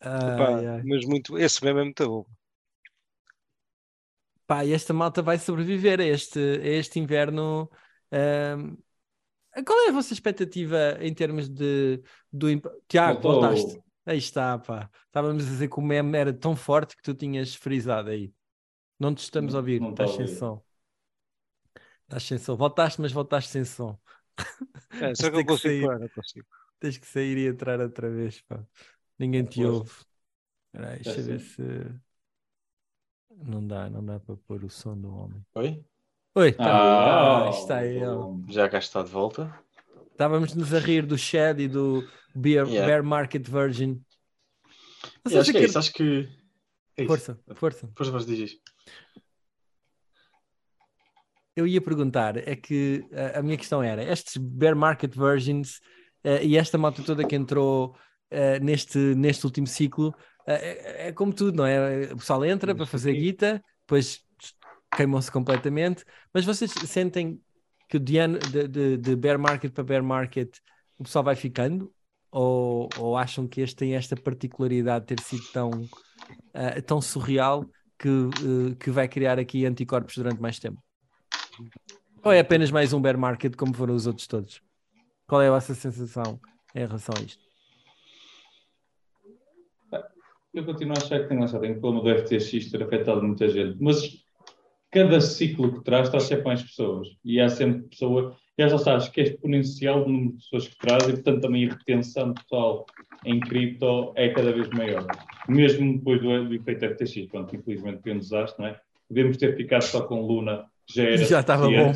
Ai, 0.00 0.12
Pá, 0.36 0.66
ai. 0.66 0.82
mas 0.82 1.04
muito, 1.06 1.38
esse 1.38 1.62
mesmo 1.64 1.80
é 1.80 1.84
muito 1.84 2.06
bom. 2.08 2.26
Pá, 4.46 4.64
e 4.64 4.72
esta 4.72 4.94
malta 4.94 5.20
vai 5.22 5.38
sobreviver 5.38 6.00
a 6.00 6.04
este, 6.04 6.38
a 6.40 6.66
este 6.66 6.98
inverno. 6.98 7.70
qual 9.66 9.86
é 9.86 9.88
a 9.88 9.92
vossa 9.92 10.12
expectativa 10.12 10.96
em 11.00 11.12
termos 11.14 11.48
de 11.48 12.02
do 12.32 12.50
imp- 12.50 12.66
Tiago, 12.88 13.20
voltaste? 13.22 13.80
Aí 14.06 14.18
está, 14.18 14.58
pá. 14.58 14.90
Estávamos 15.06 15.44
a 15.44 15.48
dizer 15.48 15.68
que 15.68 15.78
o 15.78 15.82
meme 15.82 16.16
era 16.16 16.32
tão 16.32 16.56
forte 16.56 16.96
que 16.96 17.02
tu 17.02 17.14
tinhas 17.14 17.54
frisado 17.54 18.10
aí. 18.10 18.32
Não 18.98 19.14
te 19.14 19.18
estamos 19.22 19.54
a 19.54 19.58
ouvir, 19.58 19.80
Não 19.80 19.90
estás 19.90 20.10
tá 20.10 20.16
sem 20.16 20.26
som. 20.26 20.62
Estás 22.04 22.22
sem 22.24 22.38
som. 22.38 22.56
Voltaste, 22.56 23.00
mas 23.00 23.12
voltaste 23.12 23.50
sem 23.50 23.64
som. 23.64 23.98
É, 25.00 25.14
só 25.14 25.30
que 25.30 25.36
eu 25.36 25.40
que 25.40 25.44
consigo 25.44 25.68
sair. 25.68 25.86
parar, 25.86 26.00
eu 26.02 26.10
consigo. 26.10 26.46
Tens 26.80 26.96
que 26.98 27.06
sair 27.06 27.36
e 27.38 27.46
entrar 27.46 27.80
outra 27.80 28.08
vez, 28.10 28.40
pá. 28.42 28.64
Ninguém 29.18 29.44
te 29.44 29.60
Pois. 29.62 29.68
ouve. 29.74 29.90
Espera 30.66 30.90
aí, 30.92 31.00
deixa 31.02 31.20
eu 31.20 31.24
ver 31.24 31.40
se. 31.40 31.62
Não 33.44 33.66
dá, 33.66 33.88
não 33.88 34.04
dá 34.04 34.18
para 34.18 34.36
pôr 34.36 34.64
o 34.64 34.70
som 34.70 34.96
do 34.98 35.14
homem. 35.14 35.44
Oi? 35.54 35.84
Oi, 36.34 36.52
tá. 36.52 37.46
Ah, 37.46 37.50
está 37.50 37.78
aí. 37.78 38.04
ó. 38.04 38.36
Já 38.48 38.68
cá 38.68 38.78
está 38.78 39.02
de 39.02 39.10
volta. 39.10 39.52
Estávamos 40.12 40.54
nos 40.54 40.74
a 40.74 40.78
rir 40.80 41.06
do 41.06 41.16
Shed 41.16 41.60
e 41.62 41.68
do 41.68 42.02
Bear, 42.34 42.66
Yeah. 42.66 42.86
Bear 42.86 43.02
Market 43.04 43.48
Virgin. 43.48 44.04
Eu 45.30 45.40
acho 45.40 45.50
que 45.52 45.58
é 45.58 45.60
que- 45.60 45.66
isso, 45.66 45.78
acho 45.78 45.92
que. 45.92 46.28
É 46.96 47.02
isso. 47.04 47.08
Força, 47.08 47.40
força. 47.54 47.88
Força, 47.96 48.10
força, 48.12 48.26
diz 48.26 48.50
isso. 48.50 48.60
Eu 51.56 51.66
ia 51.66 51.80
perguntar, 51.80 52.36
é 52.36 52.54
que 52.54 53.04
uh, 53.10 53.38
a 53.38 53.42
minha 53.42 53.56
questão 53.56 53.82
era, 53.82 54.02
estes 54.02 54.36
bear 54.36 54.76
market 54.76 55.12
versions 55.14 55.78
uh, 56.24 56.40
e 56.42 56.56
esta 56.56 56.78
moto 56.78 57.02
toda 57.02 57.26
que 57.26 57.34
entrou 57.34 57.96
uh, 58.32 58.64
neste, 58.64 58.98
neste 58.98 59.44
último 59.44 59.66
ciclo, 59.66 60.14
é, 60.46 61.08
é 61.08 61.12
como 61.12 61.32
tudo, 61.32 61.56
não 61.56 61.66
é? 61.66 62.12
O 62.12 62.16
pessoal 62.16 62.44
entra 62.44 62.74
para 62.74 62.86
fazer 62.86 63.12
guita, 63.12 63.62
depois 63.80 64.20
queimam-se 64.96 65.30
completamente, 65.30 66.04
mas 66.32 66.44
vocês 66.44 66.70
sentem 66.70 67.40
que 67.88 67.96
o 67.96 68.00
de, 68.00 68.18
ano- 68.18 68.38
de, 68.38 68.68
de, 68.68 68.96
de 68.96 69.16
bear 69.16 69.38
market 69.38 69.72
para 69.72 69.84
bear 69.84 70.02
market 70.02 70.56
o 70.98 71.04
pessoal 71.04 71.24
vai 71.24 71.36
ficando? 71.36 71.92
Ou, 72.30 72.88
ou 72.98 73.16
acham 73.16 73.48
que 73.48 73.60
este 73.60 73.76
tem 73.76 73.94
esta 73.94 74.14
particularidade 74.14 75.06
de 75.06 75.14
ter 75.14 75.22
sido 75.22 75.42
tão, 75.52 75.70
uh, 75.70 76.82
tão 76.86 77.00
surreal 77.00 77.64
que, 77.98 78.08
uh, 78.08 78.76
que 78.78 78.90
vai 78.90 79.08
criar 79.08 79.38
aqui 79.38 79.66
anticorpos 79.66 80.16
durante 80.16 80.40
mais 80.40 80.58
tempo? 80.58 80.82
Ou 82.22 82.32
é 82.32 82.40
apenas 82.40 82.70
mais 82.70 82.92
um 82.92 83.00
bear 83.00 83.18
market 83.18 83.56
como 83.56 83.74
foram 83.74 83.94
os 83.94 84.06
outros 84.06 84.26
todos? 84.26 84.62
Qual 85.26 85.42
é 85.42 85.48
a 85.48 85.52
vossa 85.52 85.74
sensação 85.74 86.40
em 86.74 86.80
relação 86.80 87.14
a 87.18 87.22
isto? 87.22 87.48
Eu 90.54 90.64
continuo 90.64 90.94
a 90.96 90.98
achar 90.98 91.20
que 91.20 91.28
tem 91.28 91.38
lançado, 91.38 91.60
tem 91.60 91.72
o 91.72 91.80
problema 91.80 92.02
do 92.02 92.22
FTX 92.22 92.70
ter 92.70 92.82
afetado 92.82 93.22
muita 93.22 93.48
gente, 93.48 93.76
mas 93.80 94.24
cada 94.90 95.20
ciclo 95.20 95.72
que 95.72 95.84
traz 95.84 96.08
traz 96.08 96.24
sempre 96.24 96.44
mais 96.44 96.62
pessoas 96.62 97.08
e 97.24 97.40
há 97.40 97.48
sempre 97.48 97.82
pessoa, 97.82 98.36
já 98.66 98.78
sabes 98.78 99.08
que 99.08 99.20
é 99.20 99.24
exponencial 99.24 100.04
o 100.04 100.08
número 100.08 100.30
de 100.32 100.36
pessoas 100.38 100.66
que 100.68 100.78
traz 100.78 101.04
e 101.08 101.12
portanto 101.12 101.40
também 101.42 101.68
a 101.68 101.74
retenção 101.74 102.32
total 102.34 102.86
em 103.24 103.38
cripto 103.40 104.12
é 104.16 104.28
cada 104.30 104.52
vez 104.52 104.68
maior. 104.70 105.06
Mesmo 105.48 105.98
depois 105.98 106.20
do, 106.20 106.48
do 106.48 106.54
efeito 106.54 106.84
FTX, 106.86 107.26
pronto, 107.30 107.54
infelizmente 107.54 108.02
foi 108.02 108.12
um 108.12 108.18
desastre, 108.18 108.62
não 108.62 108.70
é? 108.70 108.80
Podemos 109.08 109.36
ter 109.36 109.56
ficado 109.56 109.82
só 109.82 110.02
com 110.02 110.20
Luna, 110.20 110.64
já 110.86 111.04
era 111.04 111.16
Já 111.18 111.40
estava 111.40 111.68
bom. 111.68 111.92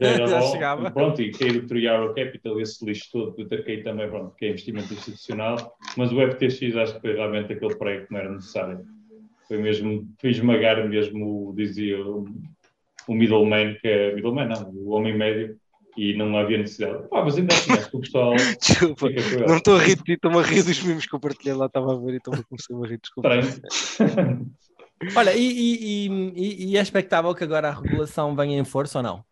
já, 0.00 0.06
era 0.06 0.26
Já 0.26 0.40
bom, 0.40 0.52
chegava. 0.52 0.90
Pronto, 0.90 1.22
e 1.22 1.30
cair 1.32 1.56
o 1.56 1.66
Three 1.66 1.86
Arrow 1.88 2.14
Capital, 2.14 2.60
esse 2.60 2.84
lixo 2.84 3.08
todo, 3.12 3.32
podia 3.32 3.48
ter 3.48 3.64
caído 3.64 3.84
também, 3.84 4.08
pronto, 4.08 4.34
que 4.36 4.44
é 4.46 4.48
investimento 4.50 4.92
institucional, 4.92 5.74
mas 5.96 6.12
o 6.12 6.20
FTX 6.20 6.76
acho 6.76 6.94
que 6.94 7.00
foi 7.00 7.12
realmente 7.14 7.52
aquele 7.52 7.74
prédio 7.76 8.06
que 8.06 8.12
não 8.12 8.20
era 8.20 8.30
necessário. 8.32 8.80
Foi 9.48 9.58
mesmo, 9.58 10.06
foi 10.20 10.30
esmagar 10.30 10.86
mesmo, 10.88 11.48
o- 11.50 11.54
dizia 11.54 12.00
o, 12.04 12.24
o 13.08 13.14
middleman, 13.14 13.74
que 13.80 13.88
é, 13.88 14.14
middleman 14.14 14.46
não, 14.48 14.70
o 14.70 14.90
homem 14.90 15.16
médio, 15.16 15.56
e 15.96 16.16
não 16.16 16.36
havia 16.38 16.58
necessidade. 16.58 17.08
Pá, 17.08 17.22
mas 17.24 17.36
ainda 17.36 17.54
assim, 17.54 17.72
acho 17.72 17.90
que 17.90 17.96
o 17.96 18.00
pessoal 18.00 18.34
Desculpa. 18.60 19.08
Não 19.46 19.56
estou 19.56 19.76
a 19.76 19.78
rir 19.78 19.96
de 19.96 20.02
ti, 20.04 20.12
estou-me 20.12 20.38
a 20.38 20.42
rir 20.42 20.62
dos 20.62 20.82
mimos 20.82 21.06
que 21.06 21.14
eu 21.14 21.20
partilhei 21.20 21.54
lá, 21.54 21.66
estava 21.66 21.92
a 21.94 21.98
ver 21.98 22.14
e 22.14 22.16
estou 22.16 22.34
a 22.34 22.42
começar 22.44 22.74
a 22.74 22.86
rir, 22.88 22.98
desculpa. 23.00 23.28
Olha, 25.16 25.34
e, 25.34 25.42
e, 25.42 26.06
e- 26.36 26.64
e 26.70 26.76
é 26.76 26.80
expectável 26.82 27.34
que 27.34 27.42
agora 27.42 27.68
a 27.68 27.72
regulação 27.72 28.36
venha 28.36 28.58
em 28.58 28.64
força 28.64 28.98
ou 29.00 29.02
não? 29.02 29.24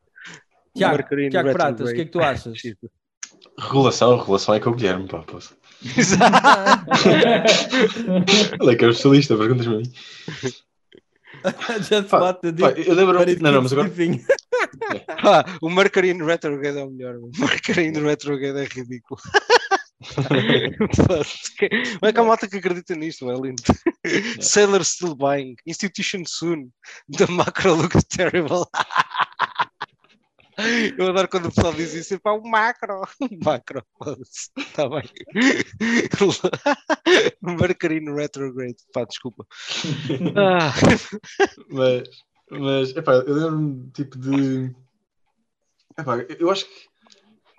Tiago, 0.76 1.02
Tiago. 1.30 1.52
Pratas, 1.52 1.90
o 1.90 1.94
que 1.94 2.00
é 2.00 2.04
que 2.04 2.10
tu 2.10 2.20
achas? 2.20 2.54
Regulação, 3.58 4.16
regulação 4.18 4.54
é 4.54 4.60
com 4.60 4.70
o 4.70 4.74
Guilherme, 4.74 5.06
pá, 5.08 5.18
posso. 5.22 5.54
Ele 8.60 8.72
é 8.72 8.76
que 8.76 8.84
é 8.84 8.88
o 8.88 8.90
especialista, 8.90 9.36
perguntas-me 9.36 9.74
a 9.74 9.78
mim. 9.78 9.92
Just 11.88 12.08
Pá, 12.08 12.34
Pá, 12.34 12.38
eu 12.76 12.94
lembro. 12.94 13.18
Não, 13.40 13.52
não, 13.52 13.62
mas 13.62 13.72
agora. 13.72 13.90
Pá, 15.22 15.44
o 15.60 15.70
Marcarine 15.70 16.24
Retrograde 16.24 16.78
é 16.78 16.84
o 16.84 16.90
melhor. 16.90 17.16
O 17.16 17.30
Marcarine 17.38 18.00
Retrograde 18.00 18.58
é 18.58 18.64
ridículo. 18.64 19.20
Como 20.00 22.08
é 22.08 22.12
que 22.12 22.20
há 22.20 22.24
malta 22.24 22.48
que 22.48 22.56
acredita 22.56 22.94
nisto? 22.94 23.30
É 23.30 23.34
lindo. 23.34 23.62
Sailor 24.40 24.84
still 24.84 25.14
buying. 25.14 25.54
Institution 25.66 26.22
soon. 26.26 26.70
The 27.16 27.26
macro 27.26 27.74
looks 27.74 28.04
terrible. 28.04 28.64
Eu 30.98 31.08
adoro 31.08 31.28
quando 31.28 31.46
o 31.46 31.52
pessoal 31.52 31.72
diz 31.72 31.94
isso. 31.94 32.20
Pá, 32.20 32.32
o 32.32 32.42
macro. 32.42 33.02
O 33.20 33.44
macro. 33.44 33.82
Está 34.58 34.88
bem. 34.88 35.08
Marcarine 37.40 38.12
Retrograde. 38.14 38.76
Pá, 38.92 39.04
desculpa. 39.04 39.46
Ah, 40.36 40.72
Mas, 41.70 42.08
mas 42.50 42.96
epá, 42.96 43.12
eu 43.12 43.34
lembro-me 43.34 43.90
tipo 43.92 44.18
de. 44.18 44.74
Epá, 45.98 46.18
eu 46.38 46.50
acho 46.50 46.66
que. 46.66 46.90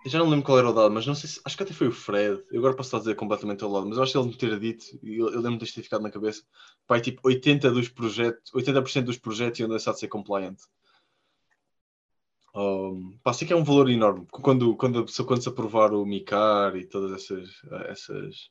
Já 0.03 0.17
não 0.17 0.29
lembro 0.29 0.45
qual 0.45 0.57
era 0.57 0.69
o 0.69 0.73
dado, 0.73 0.91
mas 0.91 1.05
não 1.05 1.13
sei 1.13 1.29
se. 1.29 1.41
Acho 1.45 1.55
que 1.55 1.63
até 1.63 1.73
foi 1.73 1.87
o 1.87 1.91
Fred. 1.91 2.43
Eu 2.51 2.59
agora 2.59 2.75
posso 2.75 2.87
estar 2.87 2.97
a 2.97 2.99
dizer 3.01 3.15
completamente 3.15 3.63
ao 3.63 3.71
lado, 3.71 3.87
mas 3.87 3.97
eu 3.97 4.03
acho 4.03 4.11
que 4.11 4.17
ele 4.17 4.27
me 4.27 4.37
ter 4.37 4.59
dito, 4.59 4.85
e 5.03 5.17
eu, 5.19 5.29
eu 5.29 5.41
lembro 5.41 5.63
de 5.63 5.71
ter 5.71 5.83
ficado 5.83 6.01
na 6.01 6.09
cabeça, 6.11 6.43
pai, 6.87 7.01
tipo 7.01 7.21
80% 7.27 7.71
dos 7.71 7.89
projetos, 7.89 8.51
80% 8.53 9.03
dos 9.03 9.17
projetos 9.17 9.59
iam 9.59 9.69
deixar 9.69 9.93
de 9.93 9.99
ser 9.99 10.07
compliant. 10.07 10.57
Um, 12.53 13.17
pá, 13.23 13.31
sei 13.33 13.47
que 13.47 13.53
é 13.53 13.55
um 13.55 13.63
valor 13.63 13.89
enorme. 13.89 14.25
Quando, 14.31 14.75
quando, 14.75 15.05
quando 15.25 15.41
se 15.41 15.49
aprovar 15.49 15.93
o 15.93 16.05
MICAR 16.05 16.75
e 16.75 16.85
todas 16.85 17.11
essas, 17.13 17.49
essas, 17.87 18.49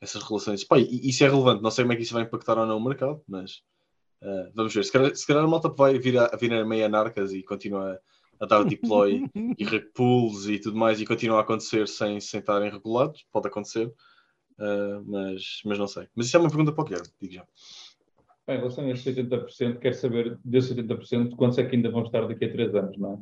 essas 0.00 0.22
relações, 0.22 0.66
e 0.76 1.08
isso 1.10 1.22
é 1.24 1.28
relevante. 1.28 1.62
Não 1.62 1.70
sei 1.70 1.84
como 1.84 1.92
é 1.92 1.96
que 1.96 2.02
isso 2.02 2.14
vai 2.14 2.22
impactar 2.24 2.58
ou 2.58 2.66
não 2.66 2.78
o 2.78 2.84
mercado, 2.84 3.22
mas 3.28 3.62
Uh, 4.20 4.50
vamos 4.52 4.74
ver, 4.74 4.84
se 4.84 4.90
calhar, 4.90 5.14
se 5.14 5.24
calhar 5.24 5.44
a 5.44 5.46
malta 5.46 5.68
vai 5.68 5.96
vir 5.96 6.18
a, 6.18 6.26
a 6.26 6.36
vir 6.36 6.52
a 6.52 6.86
anarcas 6.86 7.32
e 7.32 7.42
continua 7.44 8.00
a, 8.40 8.46
dar 8.46 8.64
deploy 8.64 9.24
e 9.58 9.64
reg 9.64 9.86
pools 9.94 10.46
e 10.46 10.58
tudo 10.58 10.76
mais 10.76 11.00
e 11.00 11.06
continua 11.06 11.38
a 11.38 11.40
acontecer 11.40 11.88
sem, 11.88 12.20
sem 12.20 12.40
estarem 12.40 12.70
regulados, 12.70 13.24
pode 13.32 13.48
acontecer, 13.48 13.86
uh, 13.86 15.04
mas, 15.04 15.60
mas 15.64 15.78
não 15.78 15.86
sei. 15.86 16.06
Mas 16.14 16.26
isso 16.26 16.36
é 16.36 16.40
uma 16.40 16.48
pergunta 16.48 16.72
para 16.72 16.82
o 16.82 16.84
Guilherme, 16.84 17.08
digo 17.20 17.34
já. 17.34 17.46
Bem, 18.46 18.56
em 18.56 18.60
relação 18.60 18.84
a 18.84 18.90
esses 18.90 19.16
80%, 19.16 19.78
quero 19.78 19.94
saber 19.94 20.38
desses 20.44 20.74
80% 20.74 21.36
quantos 21.36 21.58
é 21.58 21.66
que 21.66 21.76
ainda 21.76 21.90
vão 21.90 22.02
estar 22.02 22.26
daqui 22.26 22.44
a 22.44 22.52
3 22.52 22.74
anos, 22.74 22.96
não 22.96 23.14
é? 23.14 23.18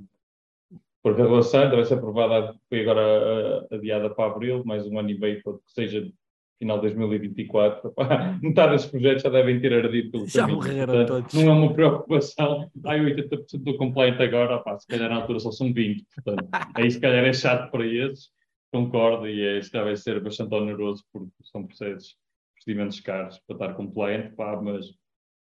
Porque 1.02 1.22
a 1.22 1.24
relação 1.24 1.62
ainda 1.62 1.76
vai 1.76 1.84
ser 1.84 1.94
aprovada, 1.94 2.54
foi 2.68 2.80
agora 2.80 3.66
uh, 3.70 3.74
adiada 3.74 4.10
para 4.10 4.32
abril, 4.32 4.64
mais 4.64 4.86
um 4.86 4.98
ano 4.98 5.10
e 5.10 5.18
meio, 5.18 5.42
que 5.42 5.50
seja 5.66 6.12
final 6.58 6.76
de 6.80 6.88
2024. 6.88 7.90
Pá, 7.92 8.38
metade 8.42 8.72
desses 8.72 8.90
projetos 8.90 9.22
já 9.22 9.28
devem 9.30 9.60
ter 9.60 9.72
ardido 9.72 10.10
pelo 10.10 10.26
Já 10.26 10.42
caminho. 10.42 10.56
morreram 10.56 10.94
Portanto, 10.94 11.08
todos. 11.08 11.34
Não 11.34 11.52
é 11.52 11.54
uma 11.54 11.74
preocupação. 11.74 12.70
Ai, 12.84 13.00
80% 13.00 13.62
do 13.62 13.76
compliant 13.76 14.20
agora, 14.20 14.58
pá, 14.58 14.78
se 14.78 14.86
calhar 14.86 15.08
na 15.08 15.16
altura 15.16 15.40
só 15.40 15.50
são 15.50 15.72
20%. 15.72 16.04
Portanto, 16.14 16.48
aí 16.74 16.90
se 16.90 17.00
calhar 17.00 17.24
é 17.24 17.32
chato 17.32 17.70
para 17.70 17.86
esses, 17.86 18.30
concordo, 18.72 19.28
e 19.28 19.42
é, 19.42 19.60
calhar 19.70 19.86
vai 19.86 19.96
ser 19.96 20.20
bastante 20.22 20.54
oneroso, 20.54 21.04
porque 21.12 21.30
são 21.44 21.66
processos, 21.66 22.16
procedimentos 22.54 23.00
caros 23.00 23.38
para 23.46 23.56
estar 23.56 23.74
compliant, 23.74 24.34
pá, 24.34 24.60
mas 24.60 24.86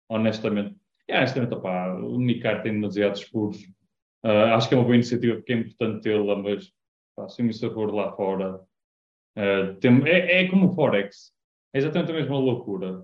honestamente, 0.08 0.76
é, 1.08 1.18
honestamente, 1.18 1.54
opá, 1.54 1.94
o 1.94 2.18
Nicar 2.18 2.62
tem 2.62 2.72
demasiados 2.72 3.22
furos. 3.22 3.58
Ah, 4.22 4.56
acho 4.56 4.68
que 4.68 4.74
é 4.74 4.78
uma 4.78 4.84
boa 4.84 4.96
iniciativa 4.96 5.36
porque 5.36 5.52
é 5.52 5.56
importante 5.56 6.02
tê-la, 6.02 6.36
mas 6.36 6.72
pá, 7.14 7.28
se 7.28 7.46
isso 7.46 7.72
for 7.72 7.94
lá 7.94 8.12
fora, 8.12 8.60
ah, 9.36 9.74
tem- 9.80 10.02
é, 10.08 10.42
é 10.44 10.48
como 10.48 10.70
o 10.70 10.74
Forex, 10.74 11.32
é 11.72 11.78
exatamente 11.78 12.10
a 12.12 12.14
mesma 12.14 12.38
loucura. 12.38 13.02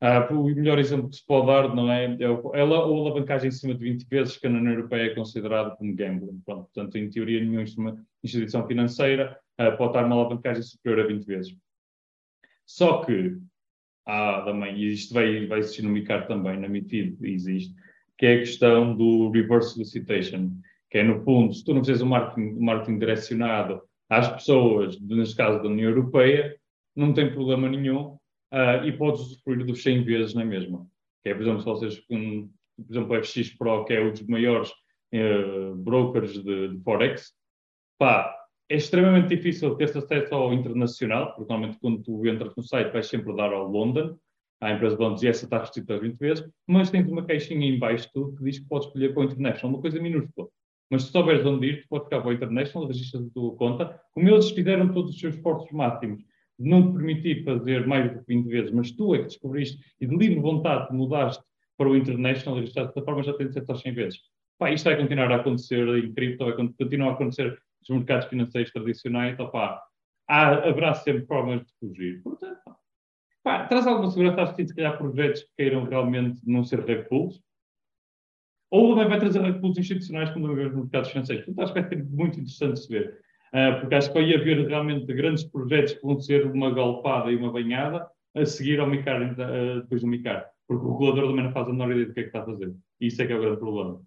Ah, 0.00 0.26
o 0.32 0.44
melhor 0.44 0.78
exemplo 0.78 1.08
que 1.08 1.16
se 1.16 1.26
pode 1.26 1.46
dar 1.46 1.74
não 1.74 1.90
é, 1.90 2.16
é 2.20 2.28
o- 2.28 2.42
ou 2.44 2.54
a 2.54 2.60
alavancagem 2.60 3.48
em 3.48 3.52
cima 3.52 3.74
de 3.74 3.80
20 3.84 4.04
vezes 4.08 4.36
que 4.36 4.48
na 4.48 4.58
União 4.58 4.74
Europeia 4.74 5.10
é 5.10 5.14
considerado 5.14 5.76
como 5.76 5.94
gambling. 5.94 6.40
Pronto, 6.44 6.64
portanto, 6.64 6.96
em 6.96 7.08
teoria, 7.08 7.40
nenhuma 7.40 7.64
instituição 8.22 8.66
financeira 8.66 9.38
ah, 9.56 9.70
pode 9.72 9.94
dar 9.94 10.04
uma 10.04 10.16
alavancagem 10.16 10.62
superior 10.62 11.04
a 11.04 11.08
20 11.08 11.24
vezes. 11.24 11.56
Só 12.66 13.04
que 13.04 13.38
também, 14.44 14.76
e 14.76 14.92
isto 14.92 15.14
vai, 15.14 15.46
vai 15.46 15.60
existir 15.60 15.82
no 15.82 15.88
MICAR 15.90 16.26
também, 16.26 16.58
na 16.58 16.68
MIFID 16.68 17.16
existe, 17.22 17.74
que 18.18 18.26
é 18.26 18.34
a 18.34 18.38
questão 18.40 18.94
do 18.94 19.30
reverse 19.30 19.72
solicitation, 19.72 20.50
que 20.90 20.98
é 20.98 21.02
no 21.02 21.22
fundo, 21.24 21.54
se 21.54 21.64
tu 21.64 21.72
não 21.72 21.80
fizeres 21.80 22.02
um 22.02 22.06
marketing, 22.08 22.56
um 22.58 22.64
marketing 22.64 22.98
direcionado 22.98 23.80
às 24.08 24.28
pessoas, 24.28 25.00
neste 25.00 25.36
caso 25.36 25.62
da 25.62 25.68
União 25.68 25.90
Europeia, 25.90 26.56
não 26.94 27.12
tem 27.12 27.32
problema 27.32 27.68
nenhum 27.68 28.16
ah, 28.50 28.86
e 28.86 28.92
podes 28.92 29.20
usufruir 29.20 29.64
dos 29.64 29.82
100 29.82 30.04
vezes 30.04 30.34
na 30.34 30.44
mesma. 30.44 30.86
Que 31.22 31.30
é, 31.30 31.34
por 31.34 31.42
exemplo, 31.42 31.60
se 31.60 31.66
vocês, 31.66 32.00
com, 32.06 32.48
por 32.76 32.92
exemplo, 32.92 33.16
o 33.16 33.24
FX 33.24 33.56
Pro, 33.56 33.84
que 33.84 33.94
é 33.94 34.02
um 34.02 34.10
dos 34.10 34.22
maiores 34.26 34.70
eh, 35.12 35.72
brokers 35.76 36.42
de, 36.42 36.68
de 36.68 36.82
Forex, 36.82 37.32
pá, 37.98 38.34
é 38.68 38.76
extremamente 38.76 39.28
difícil 39.28 39.74
ter 39.76 39.84
acesso 39.96 40.34
ao 40.34 40.52
internacional, 40.52 41.34
porque 41.34 41.52
normalmente 41.52 41.78
quando 41.80 42.02
tu 42.02 42.26
entras 42.26 42.54
no 42.56 42.62
site 42.62 42.92
vais 42.92 43.06
sempre 43.06 43.34
dar 43.36 43.52
ao 43.52 43.68
London, 43.68 44.16
à 44.60 44.72
empresa 44.72 44.96
de 44.96 45.02
Londres, 45.02 45.22
e 45.22 45.28
essa 45.28 45.44
está 45.44 45.58
restrita 45.58 45.94
a 45.94 45.98
20 45.98 46.18
vezes, 46.18 46.50
mas 46.66 46.90
tens 46.90 47.08
uma 47.08 47.24
caixinha 47.24 47.66
em 47.66 47.78
baixo 47.78 48.10
que 48.12 48.44
diz 48.44 48.58
que 48.58 48.66
podes 48.66 48.88
escolher 48.88 49.12
para 49.14 49.22
o 49.22 49.24
International, 49.24 49.74
uma 49.74 49.82
coisa 49.82 50.00
minúscula. 50.00 50.48
Mas 50.94 51.02
se 51.06 51.10
souberes 51.10 51.44
onde 51.44 51.66
ir, 51.66 51.82
tu 51.82 51.88
podes 51.88 52.04
ficar 52.04 52.20
para 52.20 52.28
o 52.30 52.32
International, 52.32 52.86
registras 52.86 53.26
a 53.26 53.30
tua 53.30 53.56
conta, 53.56 54.00
como 54.12 54.28
eles 54.28 54.48
fizeram 54.50 54.92
todos 54.92 55.10
os 55.10 55.18
seus 55.18 55.34
esforços 55.34 55.68
máximos 55.72 56.20
de 56.56 56.70
não 56.70 56.86
te 56.86 56.92
permitir 56.92 57.42
fazer 57.42 57.84
mais 57.84 58.12
do 58.12 58.20
que 58.20 58.26
20 58.28 58.46
vezes, 58.46 58.70
mas 58.70 58.92
tu 58.92 59.12
é 59.12 59.18
que 59.18 59.24
descobriste 59.24 59.76
e 60.00 60.06
de 60.06 60.16
livre 60.16 60.38
vontade 60.38 60.86
te 60.86 60.94
mudaste 60.94 61.42
para 61.76 61.88
o 61.88 61.96
International, 61.96 62.60
registraste 62.60 62.94
dessa 62.94 63.04
forma, 63.04 63.24
já 63.24 63.32
tens 63.34 63.48
acesso 63.50 63.72
aos 63.72 63.80
100 63.80 63.92
vezes. 63.92 64.20
Pá, 64.56 64.70
isto 64.70 64.84
vai 64.84 64.96
continuar 64.96 65.32
a 65.32 65.34
acontecer 65.34 65.84
em 65.98 66.14
cripto, 66.14 66.44
vai 66.44 66.54
con- 66.54 66.72
continuar 66.78 67.08
a 67.10 67.12
acontecer 67.14 67.58
nos 67.88 67.98
mercados 67.98 68.28
financeiros 68.28 68.70
tradicionais, 68.70 69.34
então, 69.34 69.50
pá, 69.50 69.82
há, 70.28 70.68
haverá 70.68 70.94
sempre 70.94 71.26
formas 71.26 71.62
de 71.66 71.72
fugir. 71.80 72.22
Portanto, 72.22 72.60
pá, 73.42 73.66
traz 73.66 73.84
alguma 73.84 74.12
segurança, 74.12 74.42
acho 74.42 74.54
que 74.54 74.64
se 74.64 74.72
calhar 74.76 74.96
projetos 74.96 75.42
que 75.42 75.50
queiram 75.56 75.82
realmente 75.86 76.40
não 76.46 76.62
ser 76.62 77.08
pools. 77.08 77.42
Ou 78.74 78.96
também 78.96 79.08
vai 79.08 79.20
trazer 79.20 79.60
pools 79.60 79.78
institucionais 79.78 80.30
como 80.30 80.52
vemos 80.52 80.72
no 80.74 80.80
mercado 80.80 81.08
financeiro. 81.08 81.44
Portanto, 81.44 81.62
acho 81.62 81.74
que 81.74 81.80
vai 81.80 81.88
ser 81.88 82.04
muito 82.06 82.40
interessante 82.40 82.80
se 82.80 82.88
ver. 82.88 83.20
Uh, 83.52 83.80
porque 83.80 83.94
acho 83.94 84.08
que 84.08 84.14
vai 84.14 84.34
haver 84.34 84.66
realmente 84.66 85.06
grandes 85.14 85.44
projetos 85.44 85.92
que 85.92 86.02
vão 86.02 86.18
ser 86.18 86.44
uma 86.46 86.74
galpada 86.74 87.30
e 87.30 87.36
uma 87.36 87.52
banhada 87.52 88.04
a 88.34 88.44
seguir 88.44 88.80
ao 88.80 88.88
micar, 88.88 89.22
uh, 89.22 89.80
depois 89.82 90.00
do 90.00 90.08
micar. 90.08 90.50
Porque 90.66 90.84
o 90.84 90.90
regulador 90.90 91.28
também 91.28 91.44
não 91.44 91.52
faz 91.52 91.68
a 91.68 91.70
menor 91.70 91.92
ideia 91.92 92.06
do 92.06 92.14
que 92.14 92.18
é 92.18 92.22
que 92.24 92.30
está 92.30 92.40
a 92.40 92.46
fazer. 92.46 92.74
E 93.00 93.06
isso 93.06 93.22
é 93.22 93.26
que 93.28 93.32
é 93.32 93.36
o 93.36 93.40
grande 93.40 93.58
problema. 93.58 94.02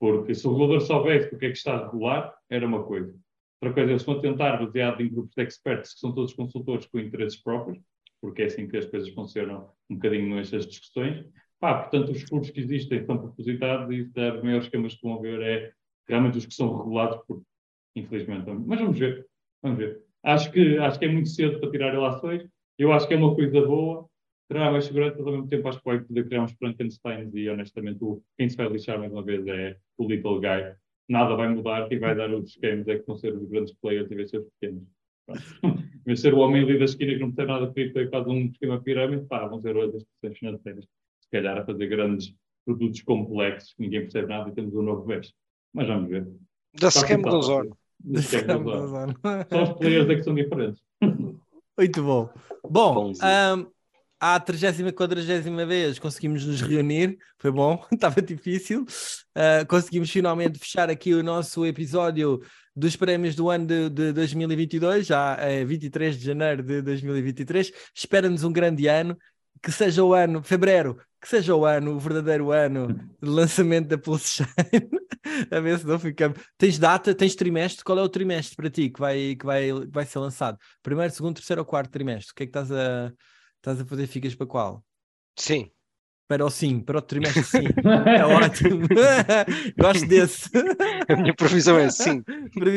Porque 0.00 0.34
se 0.34 0.48
o 0.48 0.50
regulador 0.50 0.80
soubesse 0.80 1.32
o 1.32 1.38
que 1.38 1.46
é 1.46 1.50
que 1.50 1.56
está 1.56 1.76
a 1.76 1.84
regular, 1.84 2.34
era 2.50 2.66
uma 2.66 2.82
coisa. 2.82 3.14
Outra 3.62 3.72
coisa, 3.72 3.92
eles 3.92 4.08
a 4.08 4.20
tentar, 4.20 4.56
baseado 4.56 5.00
em 5.00 5.08
grupos 5.08 5.32
de 5.36 5.44
experts, 5.44 5.94
que 5.94 6.00
são 6.00 6.12
todos 6.12 6.34
consultores 6.34 6.86
com 6.86 6.98
interesses 6.98 7.40
próprios, 7.40 7.78
porque 8.20 8.42
é 8.42 8.46
assim 8.46 8.66
que 8.66 8.78
as 8.78 8.86
coisas 8.86 9.08
funcionam 9.10 9.70
um 9.88 9.94
bocadinho 9.94 10.34
nestas 10.34 10.66
discussões. 10.66 11.24
Pá, 11.58 11.82
portanto, 11.82 12.12
os 12.12 12.22
furos 12.22 12.50
que 12.50 12.60
existem 12.60 13.00
estão 13.00 13.18
propositados 13.18 13.94
e 13.94 14.02
os 14.02 14.42
maiores 14.42 14.66
esquemas 14.66 14.94
que 14.94 15.02
vão 15.02 15.18
haver 15.18 15.40
é 15.40 15.72
realmente 16.08 16.38
os 16.38 16.46
que 16.46 16.54
são 16.54 16.76
regulados, 16.76 17.18
por, 17.26 17.42
infelizmente. 17.94 18.50
Mas 18.50 18.80
vamos 18.80 18.98
ver, 18.98 19.26
vamos 19.62 19.78
ver. 19.78 20.02
Acho 20.22 20.50
que, 20.52 20.76
acho 20.78 20.98
que 20.98 21.04
é 21.04 21.08
muito 21.08 21.28
cedo 21.28 21.58
para 21.58 21.70
tirar 21.70 21.92
relações. 21.92 22.46
Eu 22.78 22.92
acho 22.92 23.08
que 23.08 23.14
é 23.14 23.16
uma 23.16 23.34
coisa 23.34 23.60
boa, 23.62 24.06
terá 24.48 24.70
mais 24.70 24.84
segurança, 24.84 25.16
mas 25.18 25.26
ao 25.26 25.32
mesmo 25.32 25.48
tempo 25.48 25.68
acho 25.68 25.78
que 25.78 25.84
vai 25.84 26.00
poder 26.00 26.26
criar 26.26 26.42
uns 26.42 26.52
Frankensteins 26.52 27.34
e 27.34 27.48
honestamente 27.48 28.04
o, 28.04 28.22
quem 28.36 28.48
se 28.48 28.56
vai 28.56 28.68
lixar 28.68 28.98
mais 28.98 29.12
uma 29.12 29.22
vez 29.22 29.46
é 29.46 29.76
o 29.98 30.06
Little 30.06 30.40
Guy. 30.40 30.74
Nada 31.08 31.34
vai 31.36 31.48
mudar 31.48 31.90
e 31.90 31.98
vai 31.98 32.14
dar 32.14 32.32
os 32.34 32.50
esquemas 32.50 32.86
é 32.88 32.98
que 32.98 33.06
vão 33.06 33.16
ser 33.16 33.34
os 33.34 33.48
grandes 33.48 33.72
players 33.74 34.10
e 34.10 34.14
vai 34.14 34.26
ser 34.26 34.38
os 34.38 34.48
pequenos. 34.60 34.82
Vai 36.06 36.14
ser 36.14 36.34
o 36.34 36.38
homem 36.38 36.62
ali 36.62 36.78
da 36.78 36.84
esquina 36.84 37.14
que 37.14 37.18
não 37.18 37.32
tem 37.32 37.46
nada 37.46 37.72
cripto 37.72 37.98
e 37.98 38.08
faz 38.08 38.24
um 38.28 38.46
esquema 38.46 38.80
pirâmide, 38.80 39.26
pá, 39.26 39.44
vão 39.48 39.60
ser 39.60 39.76
outras 39.76 40.04
instituições 40.04 40.38
financeiras. 40.38 40.86
Se 41.26 41.30
calhar 41.32 41.58
a 41.58 41.64
fazer 41.64 41.86
grandes 41.88 42.34
produtos 42.64 43.02
complexos 43.02 43.74
que 43.74 43.82
ninguém 43.82 44.00
percebe 44.02 44.28
nada 44.28 44.48
e 44.48 44.54
temos 44.54 44.74
um 44.74 44.82
novo 44.82 45.04
veste. 45.04 45.34
Mas 45.72 45.86
vamos 45.86 46.08
ver. 46.08 46.26
Da 46.78 46.90
scam 46.90 47.20
do 47.20 47.36
Ozono. 47.36 47.76
Da 48.00 48.22
scam. 48.22 48.64
Só 49.50 49.62
os 49.62 49.78
players 49.78 50.08
é 50.08 50.14
que 50.16 50.22
são 50.22 50.34
diferentes. 50.34 50.82
Muito 51.78 52.02
bom. 52.02 52.30
Bom, 52.68 53.12
um, 53.12 53.66
à 54.18 54.40
30 54.40 54.92
40 54.92 55.66
vez 55.66 55.98
conseguimos 55.98 56.44
nos 56.46 56.62
reunir, 56.62 57.18
foi 57.38 57.50
bom, 57.50 57.84
estava 57.92 58.22
difícil. 58.22 58.82
Uh, 58.82 59.66
conseguimos 59.68 60.10
finalmente 60.10 60.58
fechar 60.58 60.88
aqui 60.88 61.12
o 61.12 61.22
nosso 61.22 61.66
episódio 61.66 62.40
dos 62.74 62.96
prémios 62.96 63.34
do 63.34 63.50
ano 63.50 63.66
de, 63.66 63.90
de 63.90 64.12
2022, 64.12 65.06
já 65.06 65.36
é 65.38 65.64
23 65.64 66.18
de 66.18 66.24
janeiro 66.24 66.62
de 66.62 66.82
2023. 66.82 67.72
Espera-nos 67.94 68.42
um 68.42 68.52
grande 68.52 68.86
ano, 68.86 69.16
que 69.62 69.70
seja 69.70 70.02
o 70.02 70.14
ano, 70.14 70.42
fevereiro, 70.42 70.98
que 71.26 71.30
seja 71.30 71.54
o 71.54 71.64
ano, 71.64 71.92
o 71.92 71.98
verdadeiro 71.98 72.52
ano 72.52 72.88
de 73.20 73.28
lançamento 73.28 73.88
da 73.88 73.98
Pulse 73.98 74.44
Shine. 74.44 74.90
a 75.50 75.60
ver 75.60 75.78
se 75.78 75.86
não 75.86 75.98
ficamos. 75.98 76.38
Tens 76.56 76.78
data, 76.78 77.14
tens 77.14 77.34
trimestre? 77.34 77.84
Qual 77.84 77.98
é 77.98 78.02
o 78.02 78.08
trimestre 78.08 78.56
para 78.56 78.70
ti 78.70 78.90
que 78.90 79.00
vai, 79.00 79.34
que 79.34 79.44
vai, 79.44 79.72
que 79.72 79.92
vai 79.92 80.06
ser 80.06 80.20
lançado? 80.20 80.58
Primeiro, 80.82 81.12
segundo, 81.12 81.34
terceiro 81.36 81.62
ou 81.62 81.66
quarto 81.66 81.90
trimestre? 81.90 82.32
O 82.32 82.34
que 82.34 82.42
é 82.44 82.46
que 82.46 82.50
estás 82.50 82.70
a 82.70 83.12
Estás 83.66 83.80
a 83.80 83.84
fazer 83.84 84.06
ficas 84.06 84.32
para 84.32 84.46
qual? 84.46 84.84
Sim. 85.36 85.68
Para 86.28 86.44
o 86.44 86.50
sim, 86.50 86.78
para 86.78 86.98
o 86.98 87.02
trimestre 87.02 87.42
sim. 87.44 87.64
é 88.06 88.24
ótimo. 88.24 88.86
Gosto 89.76 90.06
desse. 90.06 90.48
A 91.08 91.16
minha 91.16 91.34
previsão 91.34 91.76
é 91.76 91.90
sim. 91.90 92.22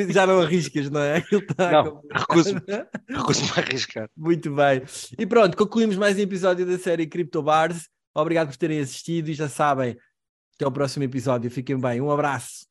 Já 0.09 0.25
não 0.25 0.41
arriscas, 0.41 0.89
não 0.89 1.01
é? 1.01 1.21
Tá 1.55 1.83
não, 1.83 2.01
recuso-me. 2.11 2.61
Recuso-me 3.07 3.49
a 3.51 3.59
arriscar. 3.59 4.09
Muito 4.17 4.51
bem. 4.51 4.81
E 5.17 5.27
pronto, 5.27 5.55
concluímos 5.55 5.95
mais 5.95 6.17
um 6.17 6.21
episódio 6.21 6.65
da 6.65 6.79
série 6.79 7.05
Crypto 7.05 7.43
Bars. 7.43 7.87
Obrigado 8.21 8.49
por 8.49 8.57
terem 8.57 8.79
assistido 8.79 9.29
e 9.29 9.33
já 9.33 9.49
sabem, 9.49 9.97
até 10.55 10.67
o 10.67 10.71
próximo 10.71 11.03
episódio. 11.03 11.49
Fiquem 11.49 11.79
bem. 11.79 12.01
Um 12.01 12.11
abraço. 12.11 12.67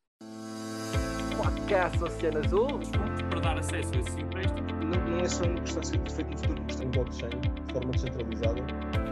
Podcast 1.37 2.03
Oceano 2.03 2.39
Azul. 2.45 2.81
Para 3.31 3.41
dar 3.41 3.59
acesso 3.59 3.95
a 3.95 3.99
esses 3.99 4.17
empréstimos. 4.17 4.73
Não, 4.73 5.09
não 5.09 5.19
é 5.19 5.29
só 5.29 5.45
uma 5.45 5.61
questão 5.61 5.81
de 5.81 5.89
ser 5.89 6.11
feito 6.11 6.31
no 6.31 6.39
futuro, 6.39 6.65
questão 6.67 6.91
de 6.91 6.99
blockchain, 6.99 7.41
de 7.41 7.73
forma 7.73 7.91
descentralizada 7.93 9.08